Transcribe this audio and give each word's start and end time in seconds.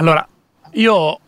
Allora, 0.00 0.26
io 0.72 1.18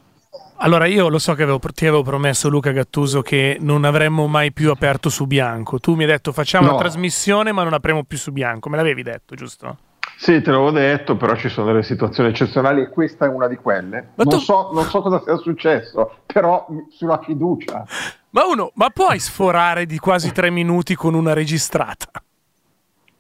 allora 0.57 0.87
io 0.87 1.09
lo 1.09 1.19
so 1.19 1.35
che 1.35 1.43
avevo, 1.43 1.59
ti 1.59 1.87
avevo 1.87 2.03
promesso 2.03 2.49
Luca 2.49 2.71
Gattuso 2.71 3.21
che 3.21 3.59
non 3.61 3.85
avremmo 3.85 4.27
mai 4.27 4.51
più 4.51 4.71
aperto 4.71 5.11
su 5.11 5.27
bianco. 5.27 5.79
Tu 5.79 5.95
mi 5.95 6.05
hai 6.05 6.09
detto 6.09 6.33
facciamo 6.33 6.69
no. 6.69 6.73
la 6.73 6.79
trasmissione 6.79 7.53
ma 7.53 7.65
non 7.65 7.75
apriamo 7.75 8.05
più 8.05 8.17
su 8.17 8.33
bianco. 8.33 8.71
Me 8.71 8.79
l'avevi 8.79 9.03
detto, 9.03 9.35
giusto? 9.35 9.77
Sì, 10.17 10.41
te 10.41 10.51
l'avevo 10.51 10.71
detto, 10.71 11.17
però 11.17 11.37
ci 11.37 11.51
sono 11.51 11.67
delle 11.67 11.83
situazioni 11.83 12.31
eccezionali 12.31 12.81
e 12.81 12.89
questa 12.89 13.27
è 13.27 13.29
una 13.29 13.47
di 13.47 13.57
quelle. 13.57 14.13
Non, 14.15 14.29
tu... 14.29 14.39
so, 14.39 14.71
non, 14.73 14.85
so, 14.85 15.03
cosa 15.03 15.21
sia 15.23 15.37
successo, 15.37 16.19
però 16.25 16.67
sulla 16.91 17.21
fiducia. 17.23 17.85
Ma 18.31 18.47
uno, 18.47 18.71
ma 18.77 18.89
puoi 18.89 19.19
sforare 19.19 19.85
di 19.85 19.99
quasi 19.99 20.33
tre 20.33 20.49
minuti 20.49 20.95
con 20.95 21.13
una 21.13 21.35
registrata? 21.35 22.11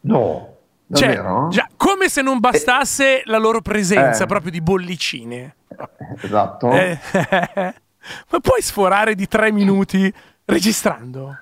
No. 0.02 0.51
Cioè, 0.92 1.48
già, 1.48 1.68
come 1.76 2.08
se 2.08 2.22
non 2.22 2.38
bastasse 2.38 3.20
eh, 3.20 3.22
la 3.26 3.38
loro 3.38 3.60
presenza 3.60 4.24
eh, 4.24 4.26
proprio 4.26 4.50
di 4.50 4.60
bollicine. 4.60 5.56
Esatto. 6.20 6.70
Eh, 6.70 6.98
ma 8.30 8.40
puoi 8.40 8.60
sforare 8.60 9.14
di 9.14 9.26
tre 9.26 9.50
minuti 9.50 10.12
registrando? 10.44 11.36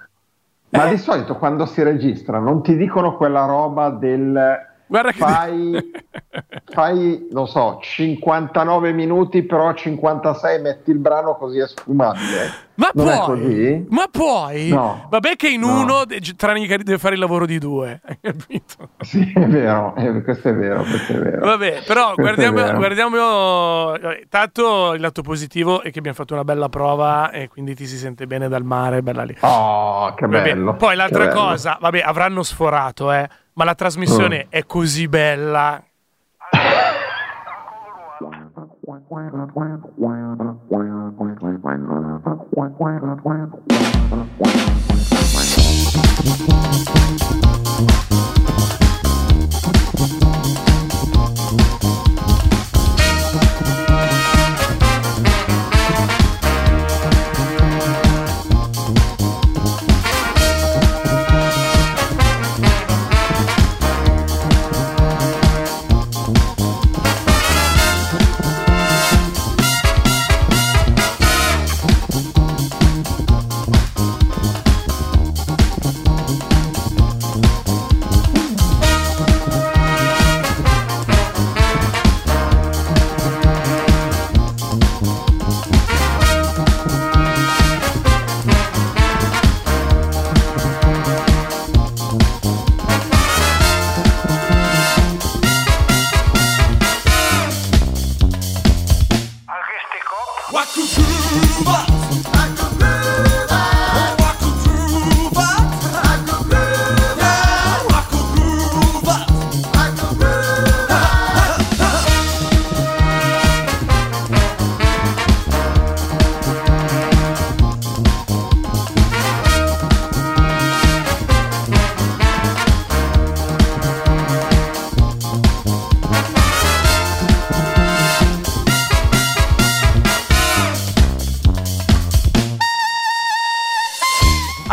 Ma 0.71 0.87
di 0.87 0.99
solito 0.99 1.37
quando 1.37 1.67
si 1.67 1.83
registra 1.83 2.39
non 2.39 2.63
ti 2.63 2.77
dicono 2.77 3.17
quella 3.17 3.45
roba 3.45 3.91
del 3.91 4.69
Guarda 4.91 5.13
fai, 5.13 5.71
che... 5.71 6.53
fai, 6.75 7.29
non 7.31 7.47
so, 7.47 7.79
59 7.81 8.93
minuti, 8.93 9.45
però 9.45 9.69
a 9.69 9.75
56 9.75 10.61
metti 10.61 10.91
il 10.91 10.99
brano 10.99 11.37
così 11.37 11.61
è 11.61 11.69
sfumabile. 11.69 12.69
Ma 12.75 12.91
non 12.95 13.25
puoi? 13.25 13.87
Ma 13.89 14.09
puoi? 14.11 14.69
No. 14.71 15.07
Vabbè 15.09 15.37
che 15.37 15.49
in 15.49 15.61
no. 15.61 15.81
uno 15.81 16.03
tranne 16.37 16.67
che 16.67 16.79
deve 16.79 16.99
fare 16.99 17.15
il 17.15 17.21
lavoro 17.21 17.47
di 17.47 17.59
due, 17.59 18.01
hai 18.05 18.19
capito? 18.21 18.89
Sì, 18.99 19.31
è 19.33 19.47
vero, 19.47 19.95
questo 20.25 20.49
è 20.49 20.55
vero, 20.55 20.83
questo 20.83 21.13
è 21.13 21.19
vero. 21.19 21.47
Vabbè, 21.47 21.83
però 21.87 22.15
guardiamo, 22.17 22.75
guardiamo, 22.75 23.93
tanto 24.29 24.95
il 24.95 25.01
lato 25.01 25.23
positivo 25.23 25.83
è 25.83 25.93
che 25.93 26.01
abbiamo 26.01 26.17
fatto 26.17 26.35
una 26.35 26.43
bella 26.43 26.69
prova 26.69 27.31
e 27.31 27.47
quindi 27.47 27.77
ti 27.77 27.87
si 27.87 27.97
sente 27.97 28.27
bene 28.27 28.49
dal 28.49 28.65
mare, 28.65 29.03
bella 29.03 29.23
lì. 29.23 29.37
Oh, 29.39 30.13
che 30.15 30.27
bello. 30.27 30.65
Vabbè, 30.65 30.79
poi 30.79 30.97
l'altra 30.97 31.29
cosa, 31.29 31.79
vabbè, 31.81 32.01
avranno 32.01 32.43
sforato, 32.43 33.13
eh 33.13 33.29
ma 33.61 33.67
la 33.67 33.75
trasmissione 33.75 34.47
mm. 34.47 34.49
è 34.49 34.65
così 34.65 35.07
bella. 35.07 35.85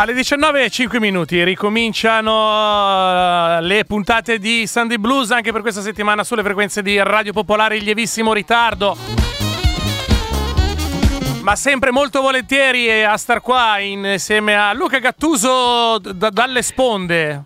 Alle 0.08 0.16
19 0.16 0.64
e 0.64 0.70
5 0.70 1.00
minuti 1.00 1.44
ricominciano 1.44 2.32
uh, 2.32 3.60
le 3.60 3.84
puntate 3.84 4.38
di 4.38 4.66
Sunday 4.66 4.96
Blues 4.96 5.30
anche 5.32 5.52
per 5.52 5.60
questa 5.60 5.82
settimana 5.82 6.24
sulle 6.24 6.42
frequenze 6.42 6.80
di 6.80 6.98
Radio 7.02 7.34
Popolare 7.34 7.76
in 7.76 7.84
lievissimo 7.84 8.32
ritardo. 8.32 8.96
Ma 11.42 11.54
sempre 11.56 11.90
molto 11.90 12.22
volentieri 12.22 13.04
a 13.04 13.18
star 13.18 13.42
qua 13.42 13.80
insieme 13.80 14.56
a 14.56 14.72
Luca 14.72 14.98
Gattuso 14.98 15.98
d- 15.98 16.30
dalle 16.30 16.62
sponde. 16.62 17.44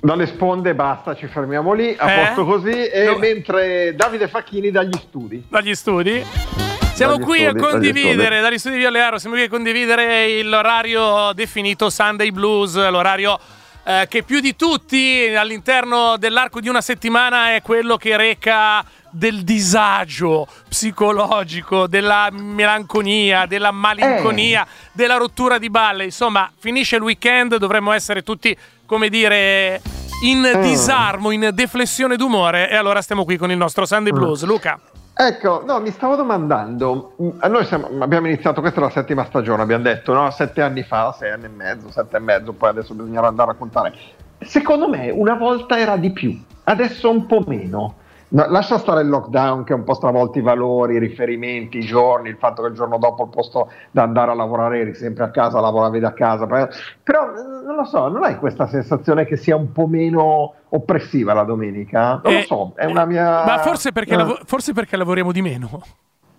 Dalle 0.00 0.26
sponde 0.26 0.74
basta, 0.74 1.14
ci 1.14 1.28
fermiamo 1.28 1.72
lì, 1.72 1.94
a 1.96 2.10
eh? 2.10 2.26
posto 2.26 2.44
così. 2.44 2.84
E 2.84 3.04
no. 3.04 3.18
mentre 3.18 3.94
Davide 3.94 4.26
Facchini 4.26 4.72
dagli 4.72 4.98
studi. 4.98 5.44
Dagli 5.48 5.74
studi. 5.76 6.71
Siamo 7.02 7.18
qui 7.18 7.40
studi, 7.40 7.58
a 7.58 7.68
condividere, 7.68 8.40
dagli 8.40 8.58
studi 8.58 8.76
di 8.76 8.84
Allearo, 8.84 9.18
siamo 9.18 9.34
qui 9.34 9.44
a 9.44 9.48
condividere 9.48 10.40
l'orario 10.44 11.32
definito 11.34 11.90
Sunday 11.90 12.30
Blues, 12.30 12.76
l'orario 12.76 13.36
eh, 13.82 14.06
che 14.08 14.22
più 14.22 14.38
di 14.38 14.54
tutti 14.54 15.26
all'interno 15.36 16.16
dell'arco 16.16 16.60
di 16.60 16.68
una 16.68 16.80
settimana 16.80 17.56
è 17.56 17.60
quello 17.60 17.96
che 17.96 18.16
reca 18.16 18.84
del 19.10 19.42
disagio 19.42 20.46
psicologico, 20.68 21.88
della 21.88 22.28
melanconia, 22.30 23.46
della 23.46 23.72
malinconia, 23.72 24.64
eh. 24.64 24.68
della 24.92 25.16
rottura 25.16 25.58
di 25.58 25.70
balle. 25.70 26.04
Insomma, 26.04 26.52
finisce 26.56 26.94
il 26.94 27.02
weekend, 27.02 27.56
dovremmo 27.56 27.90
essere 27.90 28.22
tutti, 28.22 28.56
come 28.86 29.08
dire, 29.08 29.82
in 30.22 30.44
eh. 30.44 30.60
disarmo, 30.60 31.32
in 31.32 31.50
deflessione 31.52 32.14
d'umore. 32.14 32.70
E 32.70 32.76
allora 32.76 33.02
stiamo 33.02 33.24
qui 33.24 33.36
con 33.36 33.50
il 33.50 33.56
nostro 33.56 33.86
Sunday 33.86 34.12
Blues. 34.12 34.44
Luca. 34.44 34.78
Ecco, 35.14 35.62
no, 35.64 35.78
mi 35.80 35.90
stavo 35.90 36.16
domandando, 36.16 37.12
mm, 37.20 37.28
noi 37.48 37.64
siamo, 37.66 37.88
abbiamo 38.00 38.28
iniziato, 38.28 38.60
questa 38.62 38.80
è 38.80 38.82
la 38.82 38.90
settima 38.90 39.24
stagione, 39.26 39.62
abbiamo 39.62 39.82
detto, 39.82 40.14
no, 40.14 40.30
sette 40.30 40.62
anni 40.62 40.82
fa, 40.82 41.12
sei 41.12 41.30
anni 41.30 41.44
e 41.44 41.48
mezzo, 41.48 41.90
sette 41.90 42.16
e 42.16 42.20
mezzo, 42.20 42.52
poi 42.52 42.70
adesso 42.70 42.94
bisognerà 42.94 43.26
andare 43.26 43.50
a 43.50 43.54
contare. 43.54 43.92
Secondo 44.38 44.88
me 44.88 45.10
una 45.10 45.34
volta 45.34 45.78
era 45.78 45.96
di 45.96 46.10
più, 46.12 46.42
adesso 46.64 47.10
un 47.10 47.26
po' 47.26 47.44
meno. 47.46 47.96
No, 48.32 48.46
lascia 48.48 48.78
stare 48.78 49.02
il 49.02 49.08
lockdown 49.08 49.62
che 49.64 49.74
ha 49.74 49.76
un 49.76 49.84
po' 49.84 49.92
stravolto 49.92 50.38
i 50.38 50.42
valori, 50.42 50.94
i 50.94 50.98
riferimenti, 50.98 51.78
i 51.78 51.82
giorni, 51.82 52.30
il 52.30 52.38
fatto 52.38 52.62
che 52.62 52.68
il 52.68 52.74
giorno 52.74 52.96
dopo 52.96 53.24
al 53.24 53.28
posto 53.28 53.70
di 53.90 53.98
andare 53.98 54.30
a 54.30 54.34
lavorare 54.34 54.80
eri 54.80 54.94
sempre 54.94 55.24
a 55.24 55.30
casa, 55.30 55.60
lavoravi 55.60 56.00
da 56.00 56.14
casa. 56.14 56.46
Però 56.46 57.26
non 57.64 57.76
lo 57.76 57.84
so, 57.84 58.08
non 58.08 58.24
hai 58.24 58.38
questa 58.38 58.66
sensazione 58.66 59.26
che 59.26 59.36
sia 59.36 59.54
un 59.54 59.70
po' 59.72 59.86
meno 59.86 60.54
oppressiva 60.70 61.34
la 61.34 61.44
domenica? 61.44 62.20
Non 62.24 62.32
eh, 62.32 62.36
lo 62.36 62.42
so, 62.42 62.72
è 62.74 62.86
una 62.86 63.04
mia... 63.04 63.44
Ma 63.44 63.58
forse 63.58 63.92
perché, 63.92 64.14
eh. 64.14 64.16
lav- 64.16 64.42
forse 64.46 64.72
perché 64.72 64.96
lavoriamo 64.96 65.30
di 65.30 65.42
meno. 65.42 65.82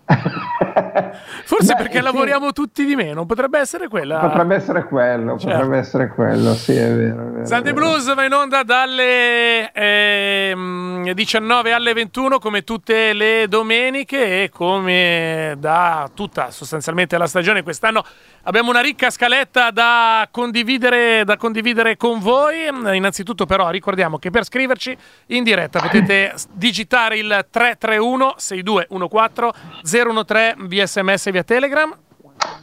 Forse 1.45 1.73
Beh, 1.73 1.81
perché 1.81 1.97
sì. 1.97 2.03
lavoriamo 2.03 2.51
tutti 2.51 2.85
di 2.85 2.95
meno, 2.95 3.25
potrebbe 3.25 3.59
essere 3.59 3.87
quella. 3.87 4.19
Potrebbe 4.19 4.55
essere 4.55 4.83
quello, 4.83 5.37
certo. 5.37 5.55
potrebbe 5.55 5.77
essere 5.77 6.07
quello, 6.09 6.53
sì, 6.55 6.73
è 6.73 6.91
vero. 6.91 7.27
È 7.27 7.31
vero 7.31 7.45
Sunday 7.45 7.73
Blues 7.73 8.13
va 8.13 8.25
in 8.25 8.33
onda 8.33 8.63
dalle 8.63 9.71
eh, 9.71 11.11
19 11.13 11.71
alle 11.71 11.93
21 11.93 12.39
come 12.39 12.63
tutte 12.63 13.13
le 13.13 13.47
domeniche 13.47 14.43
e 14.43 14.49
come 14.49 15.55
da 15.57 16.09
tutta 16.13 16.51
sostanzialmente 16.51 17.17
la 17.17 17.27
stagione 17.27 17.63
quest'anno 17.63 18.03
Abbiamo 18.45 18.71
una 18.71 18.81
ricca 18.81 19.09
scaletta 19.09 19.71
da 19.71 20.27
condividere, 20.29 21.23
da 21.23 21.37
condividere, 21.37 21.95
con 21.95 22.19
voi. 22.19 22.67
Innanzitutto, 22.93 23.45
però, 23.45 23.69
ricordiamo 23.69 24.17
che 24.17 24.31
per 24.31 24.43
scriverci 24.43 24.97
in 25.27 25.45
diretta 25.45 25.79
potete 25.79 26.33
digitare 26.51 27.19
il 27.19 27.45
331 27.49 28.33
6214 28.35 30.02
013 30.11 30.67
via 30.67 30.85
sms 30.85 31.31
via 31.31 31.43
telegram. 31.43 31.95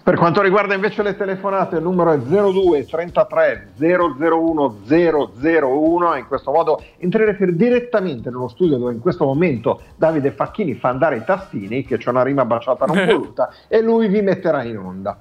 Per 0.03 0.17
quanto 0.17 0.43
riguarda 0.43 0.75
invece 0.75 1.03
le 1.03 1.17
telefonate, 1.17 1.77
il 1.77 1.83
numero 1.83 2.13
è 2.13 2.19
02 2.19 2.85
33 2.87 3.73
001 3.77 4.77
001 4.87 6.15
e 6.15 6.19
in 6.19 6.27
questo 6.27 6.51
modo 6.51 6.83
entrerete 6.99 7.55
direttamente 7.55 8.31
nello 8.31 8.49
studio 8.49 8.79
dove 8.79 8.93
in 8.93 8.99
questo 9.01 9.25
momento 9.25 9.81
Davide 9.97 10.33
Facchini 10.33 10.75
fa 10.75 10.89
andare 10.89 11.19
i 11.19 11.25
tastini, 11.25 11.85
che 11.85 11.99
c'è 11.99 12.11
una 12.11 12.23
rima 12.23 12.45
baciata 12.45 12.87
non 12.87 13.05
voluta, 13.07 13.53
e 13.69 13.81
lui 13.81 14.09
vi 14.09 14.23
metterà 14.23 14.65
in 14.65 14.79
onda. 14.79 15.17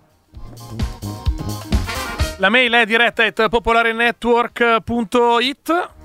La 2.37 2.49
mail 2.49 2.73
è 2.73 2.85
diretta 2.85 3.23
at 3.25 3.49
popolarenetwork.it 3.49 5.97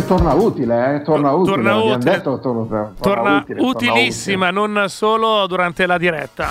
che 0.00 0.04
torna 0.04 0.34
utile, 0.34 0.96
eh? 0.96 1.02
torna 1.02 1.32
utile, 1.32 1.54
torna, 1.54 1.76
utile. 1.76 1.98
Detto, 1.98 2.38
torna, 2.38 2.64
torna, 2.66 2.92
torna 3.00 3.36
utile, 3.38 3.60
utilissima, 3.62 4.48
utile. 4.48 4.66
non 4.66 4.88
solo 4.90 5.46
durante 5.46 5.86
la 5.86 5.96
diretta. 5.96 6.48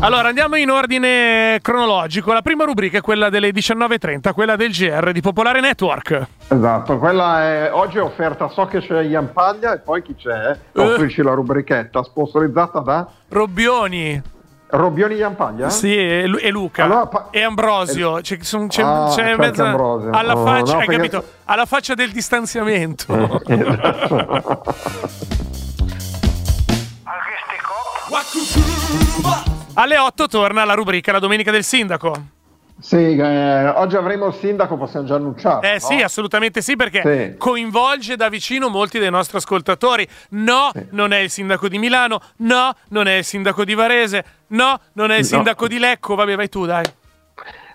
Allora 0.00 0.28
andiamo 0.28 0.56
in 0.56 0.68
ordine 0.68 1.60
cronologico. 1.62 2.32
La 2.32 2.42
prima 2.42 2.64
rubrica 2.64 2.98
è 2.98 3.00
quella 3.02 3.30
delle 3.30 3.50
19.30, 3.50 4.32
quella 4.32 4.56
del 4.56 4.72
GR 4.72 5.12
di 5.12 5.20
Popolare 5.20 5.60
Network. 5.60 6.26
Esatto, 6.48 6.98
quella 6.98 7.40
è 7.40 7.70
oggi 7.72 7.98
è 7.98 8.02
offerta, 8.02 8.48
so 8.48 8.66
che 8.66 8.80
c'è 8.80 9.02
Ian 9.02 9.30
Paglia 9.32 9.72
e 9.72 9.78
poi 9.78 10.02
chi 10.02 10.16
c'è? 10.16 10.58
Uh. 10.72 10.80
Offrici 10.80 11.22
la 11.22 11.34
rubrichetta 11.34 12.02
sponsorizzata 12.02 12.80
da 12.80 13.08
Robbioni. 13.28 14.20
Robbioni 14.76 15.14
Iampaglia? 15.14 15.70
Sì, 15.70 15.96
e, 15.96 16.26
Lu- 16.26 16.38
e 16.40 16.50
Luca 16.50 16.84
allora, 16.84 17.06
pa- 17.06 17.28
e 17.30 17.42
Ambrosio. 17.42 18.20
C'è, 18.20 18.36
c'è, 18.38 18.66
c'è, 18.66 18.82
ah, 18.82 19.12
c'è 19.14 19.36
mezza, 19.36 19.68
alla, 19.70 20.36
oh, 20.36 20.44
faccia, 20.44 20.74
no, 20.74 20.78
hai 20.80 20.86
capito? 20.86 21.24
alla 21.44 21.66
faccia 21.66 21.94
del 21.94 22.10
distanziamento. 22.10 23.42
esatto. 23.46 24.74
Alle 29.74 29.98
8 29.98 30.28
torna 30.28 30.64
la 30.64 30.74
rubrica 30.74 31.12
La 31.12 31.18
Domenica 31.18 31.50
del 31.50 31.64
Sindaco. 31.64 32.33
Sì, 32.80 33.16
eh, 33.16 33.68
oggi 33.68 33.96
avremo 33.96 34.26
il 34.26 34.34
sindaco, 34.34 34.76
possiamo 34.76 35.06
già 35.06 35.14
annunciare. 35.14 35.68
Eh 35.68 35.72
no? 35.74 35.78
sì, 35.78 36.02
assolutamente 36.02 36.60
sì, 36.60 36.76
perché 36.76 37.02
sì. 37.02 37.36
coinvolge 37.38 38.16
da 38.16 38.28
vicino 38.28 38.68
molti 38.68 38.98
dei 38.98 39.10
nostri 39.10 39.38
ascoltatori. 39.38 40.06
No, 40.30 40.70
sì. 40.72 40.86
non 40.90 41.12
è 41.12 41.18
il 41.18 41.30
sindaco 41.30 41.68
di 41.68 41.78
Milano, 41.78 42.20
no, 42.38 42.74
non 42.88 43.06
è 43.06 43.14
il 43.14 43.24
sindaco 43.24 43.64
di 43.64 43.74
Varese, 43.74 44.24
no, 44.48 44.78
non 44.94 45.10
è 45.10 45.18
il 45.18 45.24
sindaco 45.24 45.62
no. 45.62 45.68
di 45.68 45.78
Lecco. 45.78 46.14
Vabbè, 46.14 46.36
vai 46.36 46.48
tu, 46.48 46.66
dai. 46.66 46.84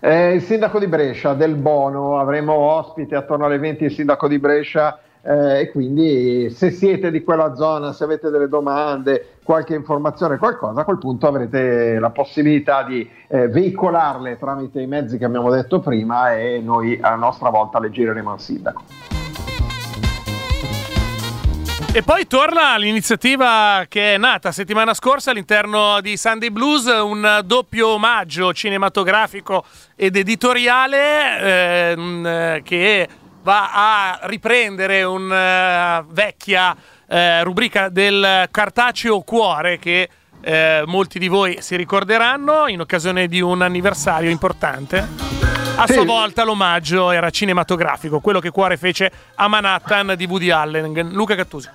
Eh, 0.02 0.34
il 0.34 0.44
sindaco 0.44 0.80
di 0.80 0.88
Brescia, 0.88 1.34
del 1.34 1.56
Bono, 1.56 2.20
avremo 2.20 2.54
ospite 2.54 3.16
attorno 3.16 3.46
alle 3.46 3.58
20 3.58 3.84
il 3.86 3.92
sindaco 3.92 4.28
di 4.28 4.40
Brescia 4.40 5.00
eh, 5.22 5.62
e 5.62 5.72
quindi 5.72 6.50
se 6.50 6.72
siete 6.72 7.12
di 7.12 7.24
quella 7.24 7.56
zona, 7.56 7.94
se 7.94 8.04
avete 8.04 8.30
delle 8.30 8.48
domande, 8.48 9.38
qualche 9.44 9.76
informazione, 9.76 10.38
qualcosa, 10.38 10.82
a 10.82 10.84
quel 10.84 10.98
punto 10.98 11.28
avrete 11.28 12.00
la 12.00 12.10
possibilità 12.12 12.84
di 12.84 13.08
eh, 13.28 13.48
veicolarle 13.48 14.38
tramite 14.38 14.82
i 14.82 14.88
mezzi 14.88 15.18
che 15.18 15.26
abbiamo 15.26 15.50
detto 15.50 15.80
prima 15.80 16.36
e 16.36 16.62
noi 16.64 16.98
a 17.02 17.16
nostra 17.16 17.50
volta 17.50 17.80
le 17.80 17.90
gireremo 17.90 18.32
al 18.32 18.40
sindaco. 18.40 18.84
E 21.92 22.04
poi 22.04 22.28
torna 22.28 22.78
l'iniziativa 22.78 23.84
che 23.90 24.14
è 24.14 24.18
nata 24.20 24.52
settimana 24.52 24.94
scorsa 24.94 25.32
all'interno 25.32 26.00
di 26.02 26.18
Sunday 26.18 26.52
Blues, 26.52 26.86
un 26.86 27.42
doppio 27.44 27.88
omaggio 27.90 28.54
cinematografico 28.54 29.66
ed 29.96 30.16
editoriale 30.16 31.40
eh, 31.42 32.62
che 32.64 33.08
va 33.50 33.72
a 33.74 34.20
riprendere 34.28 35.02
una 35.02 35.98
uh, 35.98 36.06
vecchia 36.06 36.76
uh, 37.08 37.16
rubrica 37.42 37.90
del 37.90 38.48
cartaceo 38.52 39.22
cuore 39.22 39.80
che 39.80 40.08
uh, 40.40 40.88
molti 40.88 41.18
di 41.18 41.28
voi 41.28 41.58
si 41.60 41.76
ricorderanno 41.76 42.68
in 42.68 42.80
occasione 42.80 43.26
di 43.28 43.42
un 43.42 43.64
anniversario 43.64 44.30
importante. 44.30 45.08
A 45.78 45.88
sua 45.88 46.06
volta 46.06 46.44
l'omaggio 46.44 47.10
era 47.10 47.32
cinematografico, 47.32 48.20
quello 48.20 48.40
che 48.40 48.52
Cuore 48.52 48.78
fece 48.78 49.12
a 49.34 49.48
Manhattan 49.48 50.14
di 50.16 50.26
Woody 50.26 50.52
Allen. 50.52 51.10
Luca 51.12 51.34
Cattusi. 51.34 51.70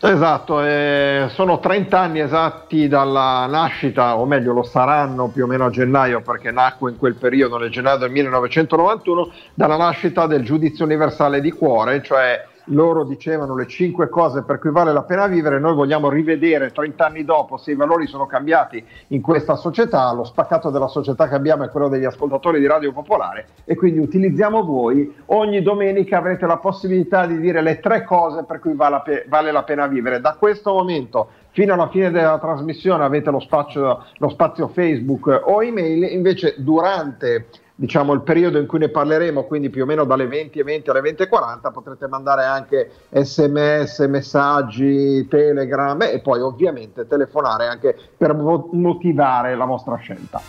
Esatto, 0.00 0.62
eh, 0.62 1.26
sono 1.30 1.58
30 1.58 1.98
anni 1.98 2.20
esatti 2.20 2.86
dalla 2.86 3.46
nascita, 3.46 4.16
o 4.16 4.26
meglio 4.26 4.52
lo 4.52 4.62
saranno 4.62 5.26
più 5.26 5.42
o 5.42 5.46
meno 5.48 5.66
a 5.66 5.70
gennaio 5.70 6.20
perché 6.20 6.52
nacque 6.52 6.92
in 6.92 6.98
quel 6.98 7.16
periodo, 7.16 7.58
nel 7.58 7.70
gennaio 7.70 7.98
del 7.98 8.12
1991, 8.12 9.32
dalla 9.54 9.76
nascita 9.76 10.28
del 10.28 10.44
giudizio 10.44 10.84
universale 10.84 11.40
di 11.40 11.50
cuore, 11.50 12.00
cioè 12.00 12.46
loro 12.68 13.04
dicevano 13.04 13.54
le 13.54 13.66
cinque 13.66 14.08
cose 14.08 14.42
per 14.42 14.58
cui 14.58 14.70
vale 14.70 14.92
la 14.92 15.02
pena 15.02 15.26
vivere, 15.26 15.58
noi 15.58 15.74
vogliamo 15.74 16.08
rivedere 16.08 16.70
30 16.70 17.06
anni 17.06 17.24
dopo 17.24 17.56
se 17.56 17.72
i 17.72 17.76
valori 17.76 18.06
sono 18.06 18.26
cambiati 18.26 18.84
in 19.08 19.20
questa 19.20 19.56
società, 19.56 20.12
lo 20.12 20.24
spaccato 20.24 20.70
della 20.70 20.88
società 20.88 21.28
che 21.28 21.34
abbiamo 21.34 21.64
è 21.64 21.70
quello 21.70 21.88
degli 21.88 22.04
ascoltatori 22.04 22.60
di 22.60 22.66
Radio 22.66 22.92
Popolare 22.92 23.46
e 23.64 23.74
quindi 23.74 24.00
utilizziamo 24.00 24.62
voi, 24.64 25.14
ogni 25.26 25.62
domenica 25.62 26.18
avrete 26.18 26.46
la 26.46 26.58
possibilità 26.58 27.26
di 27.26 27.38
dire 27.38 27.60
le 27.62 27.80
tre 27.80 28.04
cose 28.04 28.44
per 28.44 28.60
cui 28.60 28.74
vale 28.74 29.52
la, 29.52 29.62
pena 29.62 29.86
vivere. 29.86 30.20
Da 30.20 30.36
questo 30.38 30.72
momento 30.72 31.28
fino 31.50 31.74
alla 31.74 31.88
fine 31.88 32.10
della 32.10 32.38
trasmissione 32.38 33.04
avete 33.04 33.30
lo 33.30 33.40
spazio, 33.40 34.04
lo 34.16 34.28
spazio 34.28 34.68
Facebook 34.68 35.42
o 35.44 35.62
email, 35.62 36.04
invece 36.12 36.54
durante 36.58 37.46
diciamo, 37.80 38.12
il 38.12 38.22
periodo 38.22 38.58
in 38.58 38.66
cui 38.66 38.80
ne 38.80 38.88
parleremo, 38.88 39.44
quindi 39.44 39.70
più 39.70 39.84
o 39.84 39.86
meno 39.86 40.02
dalle 40.02 40.26
20.20 40.26 40.90
alle 40.90 41.00
20.40, 41.00 41.72
potrete 41.72 42.08
mandare 42.08 42.44
anche 42.44 42.90
sms, 43.10 44.00
messaggi, 44.08 45.28
telegram 45.28 46.02
e 46.02 46.18
poi 46.18 46.40
ovviamente 46.40 47.06
telefonare 47.06 47.68
anche 47.68 47.96
per 48.16 48.34
motivare 48.34 49.54
la 49.54 49.64
vostra 49.64 49.94
scelta. 49.96 50.40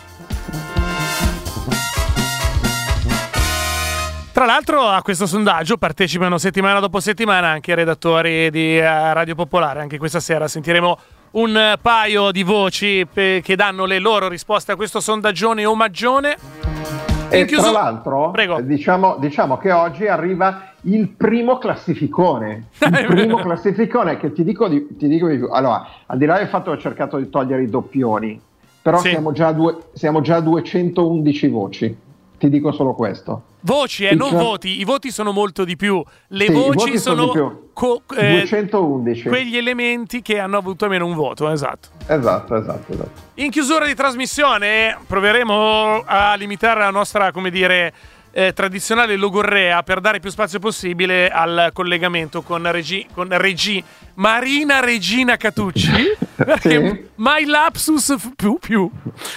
Tra 4.32 4.44
l'altro 4.44 4.88
a 4.88 5.00
questo 5.02 5.26
sondaggio 5.26 5.76
partecipano 5.76 6.36
settimana 6.36 6.80
dopo 6.80 6.98
settimana 6.98 7.48
anche 7.48 7.70
i 7.70 7.74
redattori 7.74 8.50
di 8.50 8.76
eh, 8.78 9.12
Radio 9.12 9.36
Popolare, 9.36 9.80
anche 9.80 9.98
questa 9.98 10.18
sera 10.18 10.48
sentiremo 10.48 10.98
un 11.32 11.78
paio 11.80 12.32
di 12.32 12.42
voci 12.42 13.06
che 13.12 13.54
danno 13.54 13.84
le 13.84 14.00
loro 14.00 14.26
risposte 14.26 14.72
a 14.72 14.76
questo 14.76 14.98
sondaggione 14.98 15.64
omaggione. 15.64 16.99
E 17.30 17.44
tra 17.46 17.70
l'altro, 17.70 18.32
diciamo, 18.62 19.16
diciamo, 19.18 19.56
che 19.56 19.72
oggi 19.72 20.06
arriva 20.06 20.72
il 20.82 21.08
primo 21.08 21.58
classificone. 21.58 22.68
Il 22.78 23.06
primo 23.08 23.36
classificone 23.36 24.16
che 24.18 24.32
ti 24.32 24.44
dico, 24.44 24.68
di, 24.68 24.96
ti 24.96 25.08
dico 25.08 25.28
di 25.28 25.36
più. 25.36 25.48
Allora, 25.50 25.86
al 26.06 26.18
di 26.18 26.26
là 26.26 26.38
del 26.38 26.48
fatto 26.48 26.70
che 26.70 26.76
ho 26.76 26.80
cercato 26.80 27.18
di 27.18 27.28
togliere 27.28 27.62
i 27.62 27.68
doppioni, 27.68 28.40
però 28.82 28.98
sì. 28.98 29.10
siamo, 29.10 29.32
già 29.32 29.52
due, 29.52 29.76
siamo 29.92 30.20
già 30.20 30.36
a 30.36 30.40
211 30.40 31.48
voci. 31.48 31.96
Ti 32.38 32.48
dico 32.48 32.72
solo 32.72 32.94
questo. 32.94 33.42
Voci, 33.62 34.06
eh, 34.06 34.14
non 34.14 34.30
voti, 34.30 34.80
i 34.80 34.84
voti 34.84 35.10
sono 35.10 35.32
molto 35.32 35.64
di 35.64 35.76
più. 35.76 36.02
Le 36.28 36.46
sì, 36.46 36.52
voci 36.52 36.98
sono, 36.98 37.32
sono 37.32 37.62
co- 37.72 38.02
eh, 38.16 38.40
211. 38.40 39.28
Quegli 39.28 39.56
elementi 39.56 40.22
che 40.22 40.38
hanno 40.38 40.56
avuto 40.56 40.84
almeno 40.84 41.06
un 41.06 41.14
voto, 41.14 41.50
esatto. 41.50 41.88
Esatto, 42.06 42.56
esatto, 42.56 42.92
esatto. 42.92 43.20
In 43.34 43.50
chiusura 43.50 43.86
di 43.86 43.94
trasmissione 43.94 44.96
proveremo 45.06 46.02
a 46.04 46.34
limitare 46.34 46.80
la 46.80 46.90
nostra, 46.90 47.32
come 47.32 47.50
dire, 47.50 47.92
eh, 48.32 48.52
tradizionale 48.52 49.16
logorrea 49.16 49.82
per 49.82 50.00
dare 50.00 50.20
più 50.20 50.30
spazio 50.30 50.58
possibile 50.58 51.28
al 51.28 51.70
collegamento 51.72 52.42
con 52.42 52.70
Regi, 52.70 53.06
con 53.12 53.28
Regi 53.30 53.82
Marina 54.14 54.80
Regina 54.80 55.36
Catucci 55.36 56.16
perché 56.36 56.70
sì. 56.70 57.08
My 57.16 57.44
Lapsus 57.44 58.16
più, 58.36 58.58
più, 58.60 58.88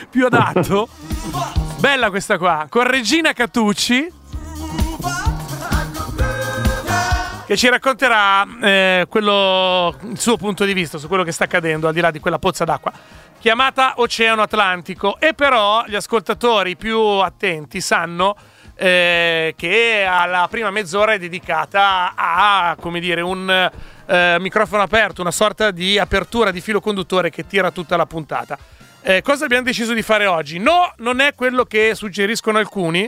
più 0.09 0.25
adatto 0.25 0.87
bella 1.79 2.09
questa 2.09 2.37
qua 2.37 2.67
con 2.69 2.83
Regina 2.83 3.33
Catucci 3.33 4.21
che 7.45 7.57
ci 7.57 7.69
racconterà 7.69 8.47
eh, 8.61 9.05
quello, 9.09 9.95
il 10.09 10.19
suo 10.19 10.37
punto 10.37 10.65
di 10.65 10.73
vista 10.73 10.97
su 10.97 11.07
quello 11.07 11.23
che 11.23 11.31
sta 11.31 11.43
accadendo 11.43 11.87
al 11.87 11.93
di 11.93 11.99
là 11.99 12.09
di 12.09 12.19
quella 12.19 12.39
pozza 12.39 12.63
d'acqua 12.63 12.91
chiamata 13.43 13.95
Oceano 13.97 14.41
Atlantico 14.41 15.19
e 15.19 15.33
però 15.33 15.83
gli 15.85 15.95
ascoltatori 15.95 16.77
più 16.77 16.97
attenti 16.97 17.81
sanno 17.81 18.37
eh, 18.73 19.53
che 19.57 20.05
alla 20.07 20.47
prima 20.49 20.71
mezz'ora 20.71 21.11
è 21.11 21.19
dedicata 21.19 22.13
a, 22.15 22.77
come 22.79 23.01
dire, 23.01 23.19
un 23.19 23.69
eh, 24.05 24.37
microfono 24.39 24.81
aperto, 24.81 25.19
una 25.19 25.31
sorta 25.31 25.71
di 25.71 25.99
apertura 25.99 26.51
di 26.51 26.61
filo 26.61 26.79
conduttore 26.79 27.29
che 27.29 27.45
tira 27.45 27.69
tutta 27.71 27.97
la 27.97 28.05
puntata. 28.05 28.57
Eh, 29.01 29.21
cosa 29.21 29.43
abbiamo 29.43 29.65
deciso 29.65 29.91
di 29.91 30.03
fare 30.03 30.25
oggi? 30.25 30.57
No, 30.57 30.93
non 30.99 31.19
è 31.19 31.35
quello 31.35 31.65
che 31.65 31.95
suggeriscono 31.95 32.59
alcuni. 32.59 33.05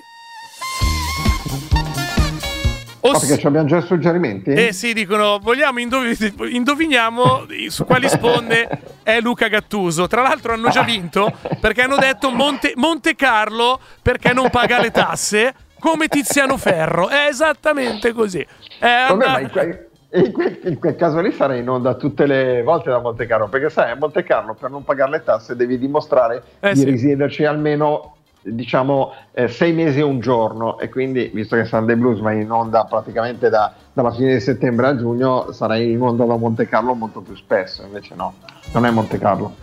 Oss- 3.08 3.24
oh, 3.24 3.28
perché 3.28 3.48
abbiamo 3.48 3.68
già 3.68 3.82
suggerimenti? 3.82 4.52
Eh 4.52 4.74
sì, 4.74 4.94
dicono, 4.94 5.38
vogliamo 5.40 5.80
indovi- 5.80 6.34
indoviniamo 6.52 7.46
su 7.68 7.86
quali 7.86 8.10
sponde 8.10 8.68
è 9.04 9.20
Luca 9.22 9.48
Gattuso. 9.48 10.08
Tra 10.08 10.24
l'altro 10.24 10.54
hanno 10.54 10.70
già 10.70 10.82
vinto 10.82 11.32
perché 11.60 11.84
hanno 11.84 11.98
detto 11.98 12.32
Monte, 12.32 12.74
Monte 12.76 13.16
Carlo 13.16 13.80
perché 14.02 14.34
non 14.34 14.50
paga 14.50 14.80
le 14.82 14.90
tasse 14.90 15.54
come 15.80 16.08
Tiziano 16.08 16.58
Ferro. 16.58 17.08
È 17.10 17.28
esattamente 17.30 18.12
così. 18.12 18.46
È 18.80 19.06
Vabbè, 19.10 19.42
in 19.42 20.32
quel, 20.32 20.60
in 20.64 20.80
quel, 20.80 20.96
caso 20.96 21.20
lì 21.20 21.32
sarei 21.32 21.60
in 21.60 21.70
onda 21.70 21.96
tutte 21.96 22.26
le 22.26 22.64
volte 22.64 22.90
da 22.90 23.00
Monte 23.00 23.26
Carlo, 23.26 23.50
perché 23.50 23.70
sai, 23.70 23.92
a 23.92 23.96
Monte 23.96 24.24
Carlo 24.24 24.54
per 24.54 24.70
non 24.70 24.84
pagare 24.84 25.12
le 25.12 25.24
tasse 25.24 25.56
devi 25.56 25.78
dimostrare 25.78 26.42
eh 26.60 26.74
di 26.74 26.80
sì. 26.80 26.86
risiederci 26.86 27.44
almeno 27.44 28.15
diciamo 28.46 29.12
eh, 29.32 29.48
sei 29.48 29.74
mesi 29.74 30.00
e 30.00 30.04
un 30.04 30.20
giorno 30.20 30.78
e 30.80 30.90
quindi 30.90 31.32
visto 31.34 31.56
che 31.56 31.66
Sunday 31.66 31.96
Blues 31.96 32.20
va 32.20 32.32
in 32.32 32.52
onda 32.52 32.86
praticamente 32.86 33.50
da, 33.50 33.74
dalla 33.92 34.12
fine 34.12 34.34
di 34.34 34.40
settembre 34.40 34.88
a 34.88 34.96
giugno 34.96 35.52
sarei 35.52 35.92
in 35.92 36.02
onda 36.02 36.26
da 36.26 36.36
Monte 36.36 36.68
Carlo 36.68 36.94
molto 36.94 37.22
più 37.22 37.36
spesso 37.36 37.84
invece 37.84 38.14
no, 38.16 38.36
non 38.74 38.86
è 38.86 38.92
Monte 38.92 39.18
Carlo. 39.18 39.56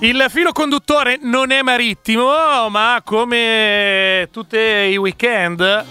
Il 0.00 0.24
filo 0.28 0.52
conduttore 0.52 1.18
non 1.20 1.50
è 1.52 1.62
marittimo 1.62 2.68
ma 2.70 3.00
come 3.04 4.28
tutti 4.30 4.56
i 4.56 4.96
weekend 4.96 5.84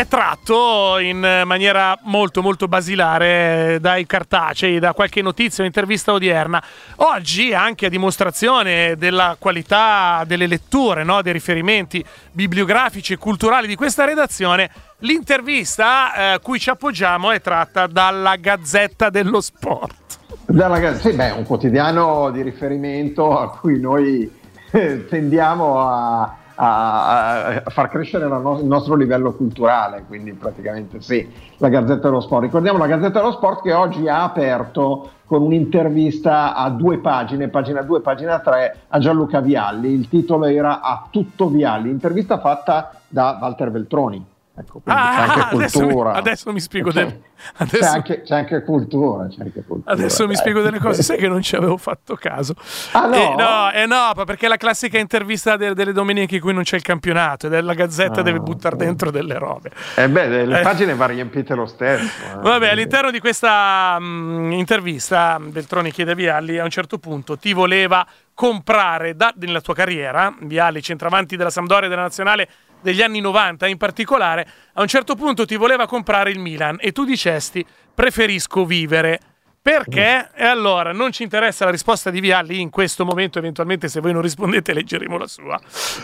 è 0.00 0.06
tratto 0.06 0.98
in 0.98 1.42
maniera 1.44 1.98
molto 2.02 2.40
molto 2.40 2.68
basilare 2.68 3.78
dai 3.80 4.06
cartacei, 4.06 4.78
da 4.78 4.92
qualche 4.92 5.22
notizia 5.22 5.64
o 5.64 5.66
intervista 5.66 6.12
odierna. 6.12 6.62
Oggi, 6.96 7.52
anche 7.52 7.86
a 7.86 7.88
dimostrazione 7.88 8.94
della 8.96 9.34
qualità 9.40 10.22
delle 10.24 10.46
letture, 10.46 11.02
no? 11.02 11.20
dei 11.20 11.32
riferimenti 11.32 12.04
bibliografici 12.30 13.14
e 13.14 13.16
culturali 13.16 13.66
di 13.66 13.74
questa 13.74 14.04
redazione, 14.04 14.70
l'intervista 14.98 16.12
a 16.12 16.22
eh, 16.34 16.38
cui 16.40 16.60
ci 16.60 16.70
appoggiamo 16.70 17.32
è 17.32 17.40
tratta 17.40 17.88
dalla 17.88 18.36
Gazzetta 18.36 19.10
dello 19.10 19.40
Sport. 19.40 20.18
Dalla 20.46 20.78
Gazzetta, 20.78 21.10
sì, 21.10 21.16
beh, 21.16 21.30
un 21.32 21.44
quotidiano 21.44 22.30
di 22.30 22.42
riferimento 22.42 23.36
a 23.36 23.50
cui 23.50 23.80
noi 23.80 24.30
eh, 24.70 25.06
tendiamo 25.06 25.80
a 25.80 26.36
a, 26.60 27.62
a 27.62 27.70
far 27.70 27.88
crescere 27.88 28.26
no- 28.26 28.58
il 28.58 28.66
nostro 28.66 28.96
livello 28.96 29.32
culturale, 29.32 30.04
quindi 30.06 30.32
praticamente 30.32 31.00
sì, 31.00 31.26
la 31.58 31.68
Gazzetta 31.68 32.08
dello 32.08 32.20
Sport. 32.20 32.42
Ricordiamo 32.42 32.78
la 32.78 32.88
Gazzetta 32.88 33.20
dello 33.20 33.32
Sport 33.32 33.62
che 33.62 33.72
oggi 33.72 34.08
ha 34.08 34.24
aperto 34.24 35.10
con 35.24 35.42
un'intervista 35.42 36.54
a 36.54 36.68
due 36.70 36.98
pagine, 36.98 37.48
pagina 37.48 37.82
2 37.82 38.00
pagina 38.00 38.40
3, 38.40 38.76
a 38.88 38.98
Gianluca 38.98 39.40
Vialli. 39.40 39.92
Il 39.92 40.08
titolo 40.08 40.46
era 40.46 40.80
A 40.80 41.06
tutto 41.10 41.48
Vialli, 41.48 41.90
intervista 41.90 42.38
fatta 42.38 42.92
da 43.06 43.38
Walter 43.40 43.70
Veltroni. 43.70 44.24
Ecco, 44.58 44.80
ah, 44.86 45.14
c'è 45.14 45.20
anche 45.20 45.48
cultura. 45.50 45.58
Adesso 45.58 45.86
mi, 45.86 46.18
adesso 46.18 46.52
mi 46.52 46.60
spiego 46.60 46.90
c'è, 46.90 47.04
delle... 47.04 47.20
Adesso... 47.58 47.78
C'è, 47.78 47.88
anche, 47.88 48.22
c'è, 48.22 48.34
anche 48.34 48.62
cultura, 48.64 49.28
c'è 49.28 49.42
anche 49.42 49.62
cultura. 49.64 49.92
Adesso 49.92 50.18
dai. 50.18 50.26
mi 50.28 50.34
spiego 50.34 50.60
delle 50.62 50.78
cose, 50.80 51.02
sai 51.02 51.16
che 51.16 51.28
non 51.28 51.42
ci 51.42 51.54
avevo 51.54 51.76
fatto 51.76 52.16
caso. 52.16 52.54
Ah 52.92 53.06
no? 53.06 53.14
Eh, 53.14 53.34
no, 53.36 53.72
eh, 53.72 53.86
no, 53.86 54.24
perché 54.24 54.46
è 54.46 54.48
la 54.48 54.56
classica 54.56 54.98
intervista 54.98 55.56
de- 55.56 55.74
delle 55.74 55.92
domeniche 55.92 56.36
in 56.36 56.40
cui 56.40 56.52
non 56.52 56.64
c'è 56.64 56.76
il 56.76 56.82
campionato 56.82 57.46
e 57.46 57.60
la 57.60 57.74
Gazzetta 57.74 58.20
ah, 58.20 58.22
deve 58.22 58.40
buttare 58.40 58.74
okay. 58.74 58.86
dentro 58.86 59.10
delle 59.10 59.38
robe. 59.38 59.70
Eh 59.94 60.08
beh, 60.08 60.44
le 60.44 60.58
eh. 60.58 60.62
pagine 60.62 60.94
va 60.94 61.06
riempite 61.06 61.54
lo 61.54 61.66
stesso. 61.66 62.04
Eh. 62.04 62.40
Vabbè, 62.40 62.70
all'interno 62.70 63.10
di 63.12 63.20
questa 63.20 63.96
mh, 63.98 64.04
mm, 64.04 64.52
intervista 64.52 65.38
Beltroni 65.38 65.92
chiede 65.92 66.12
a 66.12 66.14
Vialli 66.14 66.58
a 66.58 66.64
un 66.64 66.70
certo 66.70 66.98
punto 66.98 67.38
ti 67.38 67.52
voleva 67.52 68.06
comprare 68.34 69.16
da, 69.16 69.32
nella 69.36 69.60
tua 69.60 69.74
carriera, 69.74 70.32
Vialli 70.42 70.80
centravanti 70.80 71.36
della 71.36 71.50
Sampdoria 71.50 71.86
e 71.86 71.88
della 71.88 72.02
Nazionale 72.02 72.48
degli 72.80 73.02
anni 73.02 73.20
90 73.20 73.66
in 73.66 73.76
particolare, 73.76 74.48
a 74.74 74.80
un 74.80 74.88
certo 74.88 75.14
punto 75.14 75.44
ti 75.44 75.56
voleva 75.56 75.86
comprare 75.86 76.30
il 76.30 76.38
Milan 76.38 76.78
e 76.80 76.92
tu 76.92 77.04
dicesti 77.04 77.64
preferisco 77.94 78.64
vivere. 78.64 79.20
Perché? 79.60 80.30
E 80.34 80.46
allora 80.46 80.92
non 80.92 81.12
ci 81.12 81.24
interessa 81.24 81.66
la 81.66 81.70
risposta 81.70 82.10
di 82.10 82.20
Vialli 82.20 82.60
in 82.60 82.70
questo 82.70 83.04
momento, 83.04 83.38
eventualmente 83.38 83.88
se 83.88 84.00
voi 84.00 84.12
non 84.12 84.22
rispondete 84.22 84.72
leggeremo 84.72 85.18
la 85.18 85.26
sua. 85.26 85.60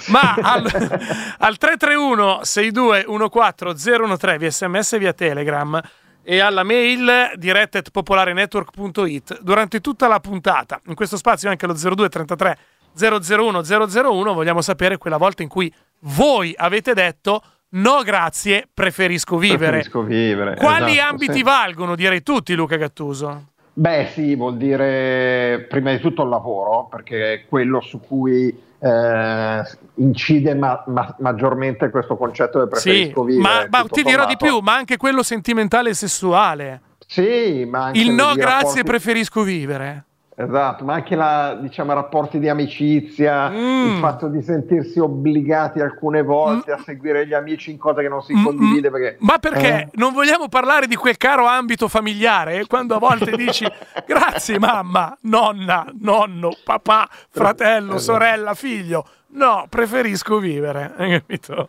Ma 0.08 0.34
al, 0.34 0.66
al 1.38 1.56
331 1.56 2.40
6214 2.42 3.90
013 4.18 4.38
via 4.38 4.50
sms 4.50 4.98
via 4.98 5.12
telegram 5.14 5.80
e 6.22 6.40
alla 6.40 6.62
mail 6.62 7.32
diretta.popolarenetwork.it 7.36 9.40
durante 9.40 9.80
tutta 9.80 10.08
la 10.08 10.20
puntata. 10.20 10.80
In 10.86 10.94
questo 10.94 11.16
spazio 11.16 11.48
anche 11.48 11.66
lo 11.66 11.74
0233 11.74 12.58
001 12.96 13.62
001 13.62 14.32
vogliamo 14.32 14.60
sapere 14.60 14.98
quella 14.98 15.16
volta 15.16 15.42
in 15.42 15.48
cui 15.48 15.72
voi 16.00 16.54
avete 16.56 16.94
detto 16.94 17.42
no 17.74 18.02
grazie, 18.02 18.68
preferisco 18.72 19.36
vivere. 19.36 19.80
Preferisco 19.80 20.02
vivere. 20.02 20.56
Quali 20.56 20.92
esatto, 20.92 21.10
ambiti 21.10 21.32
sì. 21.34 21.42
valgono, 21.42 21.94
direi 21.94 22.22
tutti, 22.22 22.54
Luca 22.54 22.76
Gattuso? 22.76 23.48
Beh 23.76 24.10
sì, 24.12 24.36
vuol 24.36 24.56
dire 24.56 25.66
prima 25.68 25.90
di 25.90 25.98
tutto 25.98 26.22
il 26.22 26.28
lavoro, 26.28 26.86
perché 26.88 27.32
è 27.32 27.44
quello 27.48 27.80
su 27.80 27.98
cui 27.98 28.56
eh, 28.78 29.62
incide 29.94 30.54
ma- 30.54 30.84
ma- 30.86 31.16
maggiormente 31.18 31.90
questo 31.90 32.16
concetto 32.16 32.58
del 32.58 32.68
preferisco 32.68 33.24
sì, 33.24 33.26
vivere. 33.26 33.68
Ma, 33.68 33.78
ma 33.82 33.84
ti 33.88 34.02
dirò 34.04 34.26
di 34.26 34.36
più, 34.36 34.60
ma 34.60 34.74
anche 34.76 34.96
quello 34.96 35.24
sentimentale 35.24 35.90
e 35.90 35.94
sessuale. 35.94 36.80
Sì, 37.06 37.64
ma 37.68 37.86
anche 37.86 37.98
il 37.98 38.10
no 38.12 38.34
grazie, 38.34 38.66
rapporti... 38.66 38.84
preferisco 38.84 39.42
vivere. 39.42 40.04
Esatto, 40.36 40.84
ma 40.84 40.94
anche 40.94 41.14
la, 41.14 41.56
diciamo, 41.60 41.92
i 41.92 41.94
rapporti 41.94 42.40
di 42.40 42.48
amicizia, 42.48 43.48
mm. 43.50 43.94
il 43.94 43.98
fatto 44.00 44.26
di 44.26 44.42
sentirsi 44.42 44.98
obbligati 44.98 45.78
alcune 45.78 46.22
volte 46.22 46.72
mm. 46.72 46.74
a 46.74 46.82
seguire 46.82 47.24
gli 47.24 47.32
amici 47.32 47.70
in 47.70 47.78
cose 47.78 48.02
che 48.02 48.08
non 48.08 48.20
si 48.20 48.34
mm. 48.34 48.44
condivide. 48.44 48.90
Perché, 48.90 49.16
ma 49.20 49.38
perché 49.38 49.82
eh? 49.82 49.88
non 49.94 50.12
vogliamo 50.12 50.48
parlare 50.48 50.88
di 50.88 50.96
quel 50.96 51.16
caro 51.16 51.46
ambito 51.46 51.86
familiare? 51.86 52.66
Quando 52.66 52.96
a 52.96 52.98
volte 52.98 53.36
dici 53.36 53.64
grazie 54.04 54.58
mamma, 54.58 55.16
nonna, 55.22 55.86
nonno, 56.00 56.50
papà, 56.64 57.08
fratello, 57.30 57.94
esatto. 57.94 58.12
sorella, 58.12 58.54
figlio. 58.54 59.06
No, 59.34 59.66
preferisco 59.68 60.40
vivere, 60.40 60.94
hai 60.98 61.10
capito? 61.10 61.68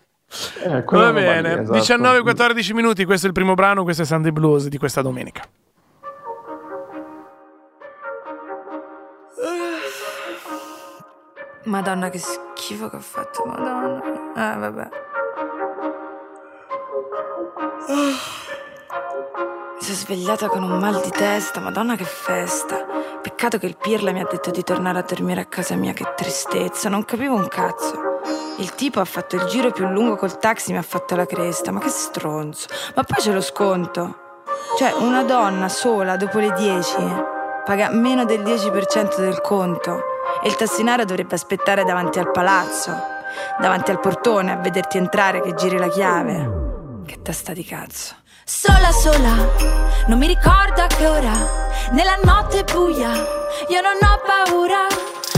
Eh, 0.63 0.83
Va 0.83 1.13
bene, 1.13 1.61
esatto. 1.61 1.77
19-14 1.77 2.73
minuti, 2.73 3.05
questo 3.05 3.25
è 3.25 3.29
il 3.29 3.35
primo 3.35 3.53
brano, 3.53 3.83
questo 3.83 4.01
è 4.01 4.05
Sunday 4.05 4.31
Blues 4.31 4.67
di 4.69 4.79
questa 4.79 5.03
domenica. 5.03 5.43
Madonna 11.65 12.09
che 12.09 12.19
schifo 12.19 12.89
che 12.89 12.97
ho 12.97 12.99
fatto, 12.99 13.43
madonna. 13.43 14.01
Eh, 14.35 14.57
vabbè. 14.59 14.89
Mi 17.87 19.81
sono 19.81 19.95
svegliata 19.97 20.47
con 20.47 20.61
un 20.61 20.77
mal 20.77 21.01
di 21.01 21.09
testa, 21.09 21.59
madonna 21.59 21.95
che 21.95 22.03
festa. 22.03 22.85
Peccato 23.19 23.57
che 23.57 23.65
il 23.65 23.77
Pirla 23.77 24.11
mi 24.11 24.21
ha 24.21 24.27
detto 24.29 24.51
di 24.51 24.61
tornare 24.61 24.99
a 24.99 25.01
dormire 25.01 25.41
a 25.41 25.45
casa 25.45 25.73
mia, 25.75 25.93
che 25.93 26.13
tristezza, 26.15 26.87
non 26.87 27.03
capivo 27.03 27.33
un 27.33 27.47
cazzo. 27.47 28.19
Il 28.57 28.75
tipo 28.75 28.99
ha 28.99 29.05
fatto 29.05 29.35
il 29.35 29.45
giro 29.45 29.71
più 29.71 29.87
lungo 29.87 30.17
col 30.17 30.37
taxi, 30.37 30.71
mi 30.71 30.77
ha 30.77 30.83
fatto 30.83 31.15
la 31.15 31.25
cresta, 31.25 31.71
ma 31.71 31.79
che 31.79 31.89
stronzo. 31.89 32.67
Ma 32.93 33.03
poi 33.03 33.17
c'è 33.17 33.33
lo 33.33 33.41
sconto. 33.41 34.43
Cioè, 34.77 34.93
una 34.99 35.23
donna 35.23 35.67
sola 35.67 36.15
dopo 36.15 36.37
le 36.37 36.53
10 36.53 36.95
paga 37.65 37.89
meno 37.89 38.23
del 38.23 38.43
10% 38.43 39.19
del 39.19 39.41
conto 39.41 40.13
e 40.43 40.47
il 40.47 40.55
tassinario 40.55 41.05
dovrebbe 41.05 41.35
aspettare 41.35 41.83
davanti 41.83 42.19
al 42.19 42.31
palazzo, 42.31 42.95
davanti 43.59 43.91
al 43.91 43.99
portone 43.99 44.51
a 44.51 44.57
vederti 44.57 44.97
entrare 44.97 45.41
che 45.41 45.53
giri 45.53 45.77
la 45.77 45.89
chiave. 45.89 47.03
Che 47.05 47.21
testa 47.21 47.53
di 47.53 47.63
cazzo. 47.63 48.15
Sola 48.43 48.91
sola, 48.91 49.33
non 50.07 50.19
mi 50.19 50.27
ricordo 50.27 50.81
a 50.81 50.87
che 50.87 51.07
ora, 51.07 51.33
nella 51.91 52.17
notte 52.23 52.63
buia, 52.63 53.11
io 53.69 53.81
non 53.81 53.97
ho 54.01 54.21
paura, 54.25 54.85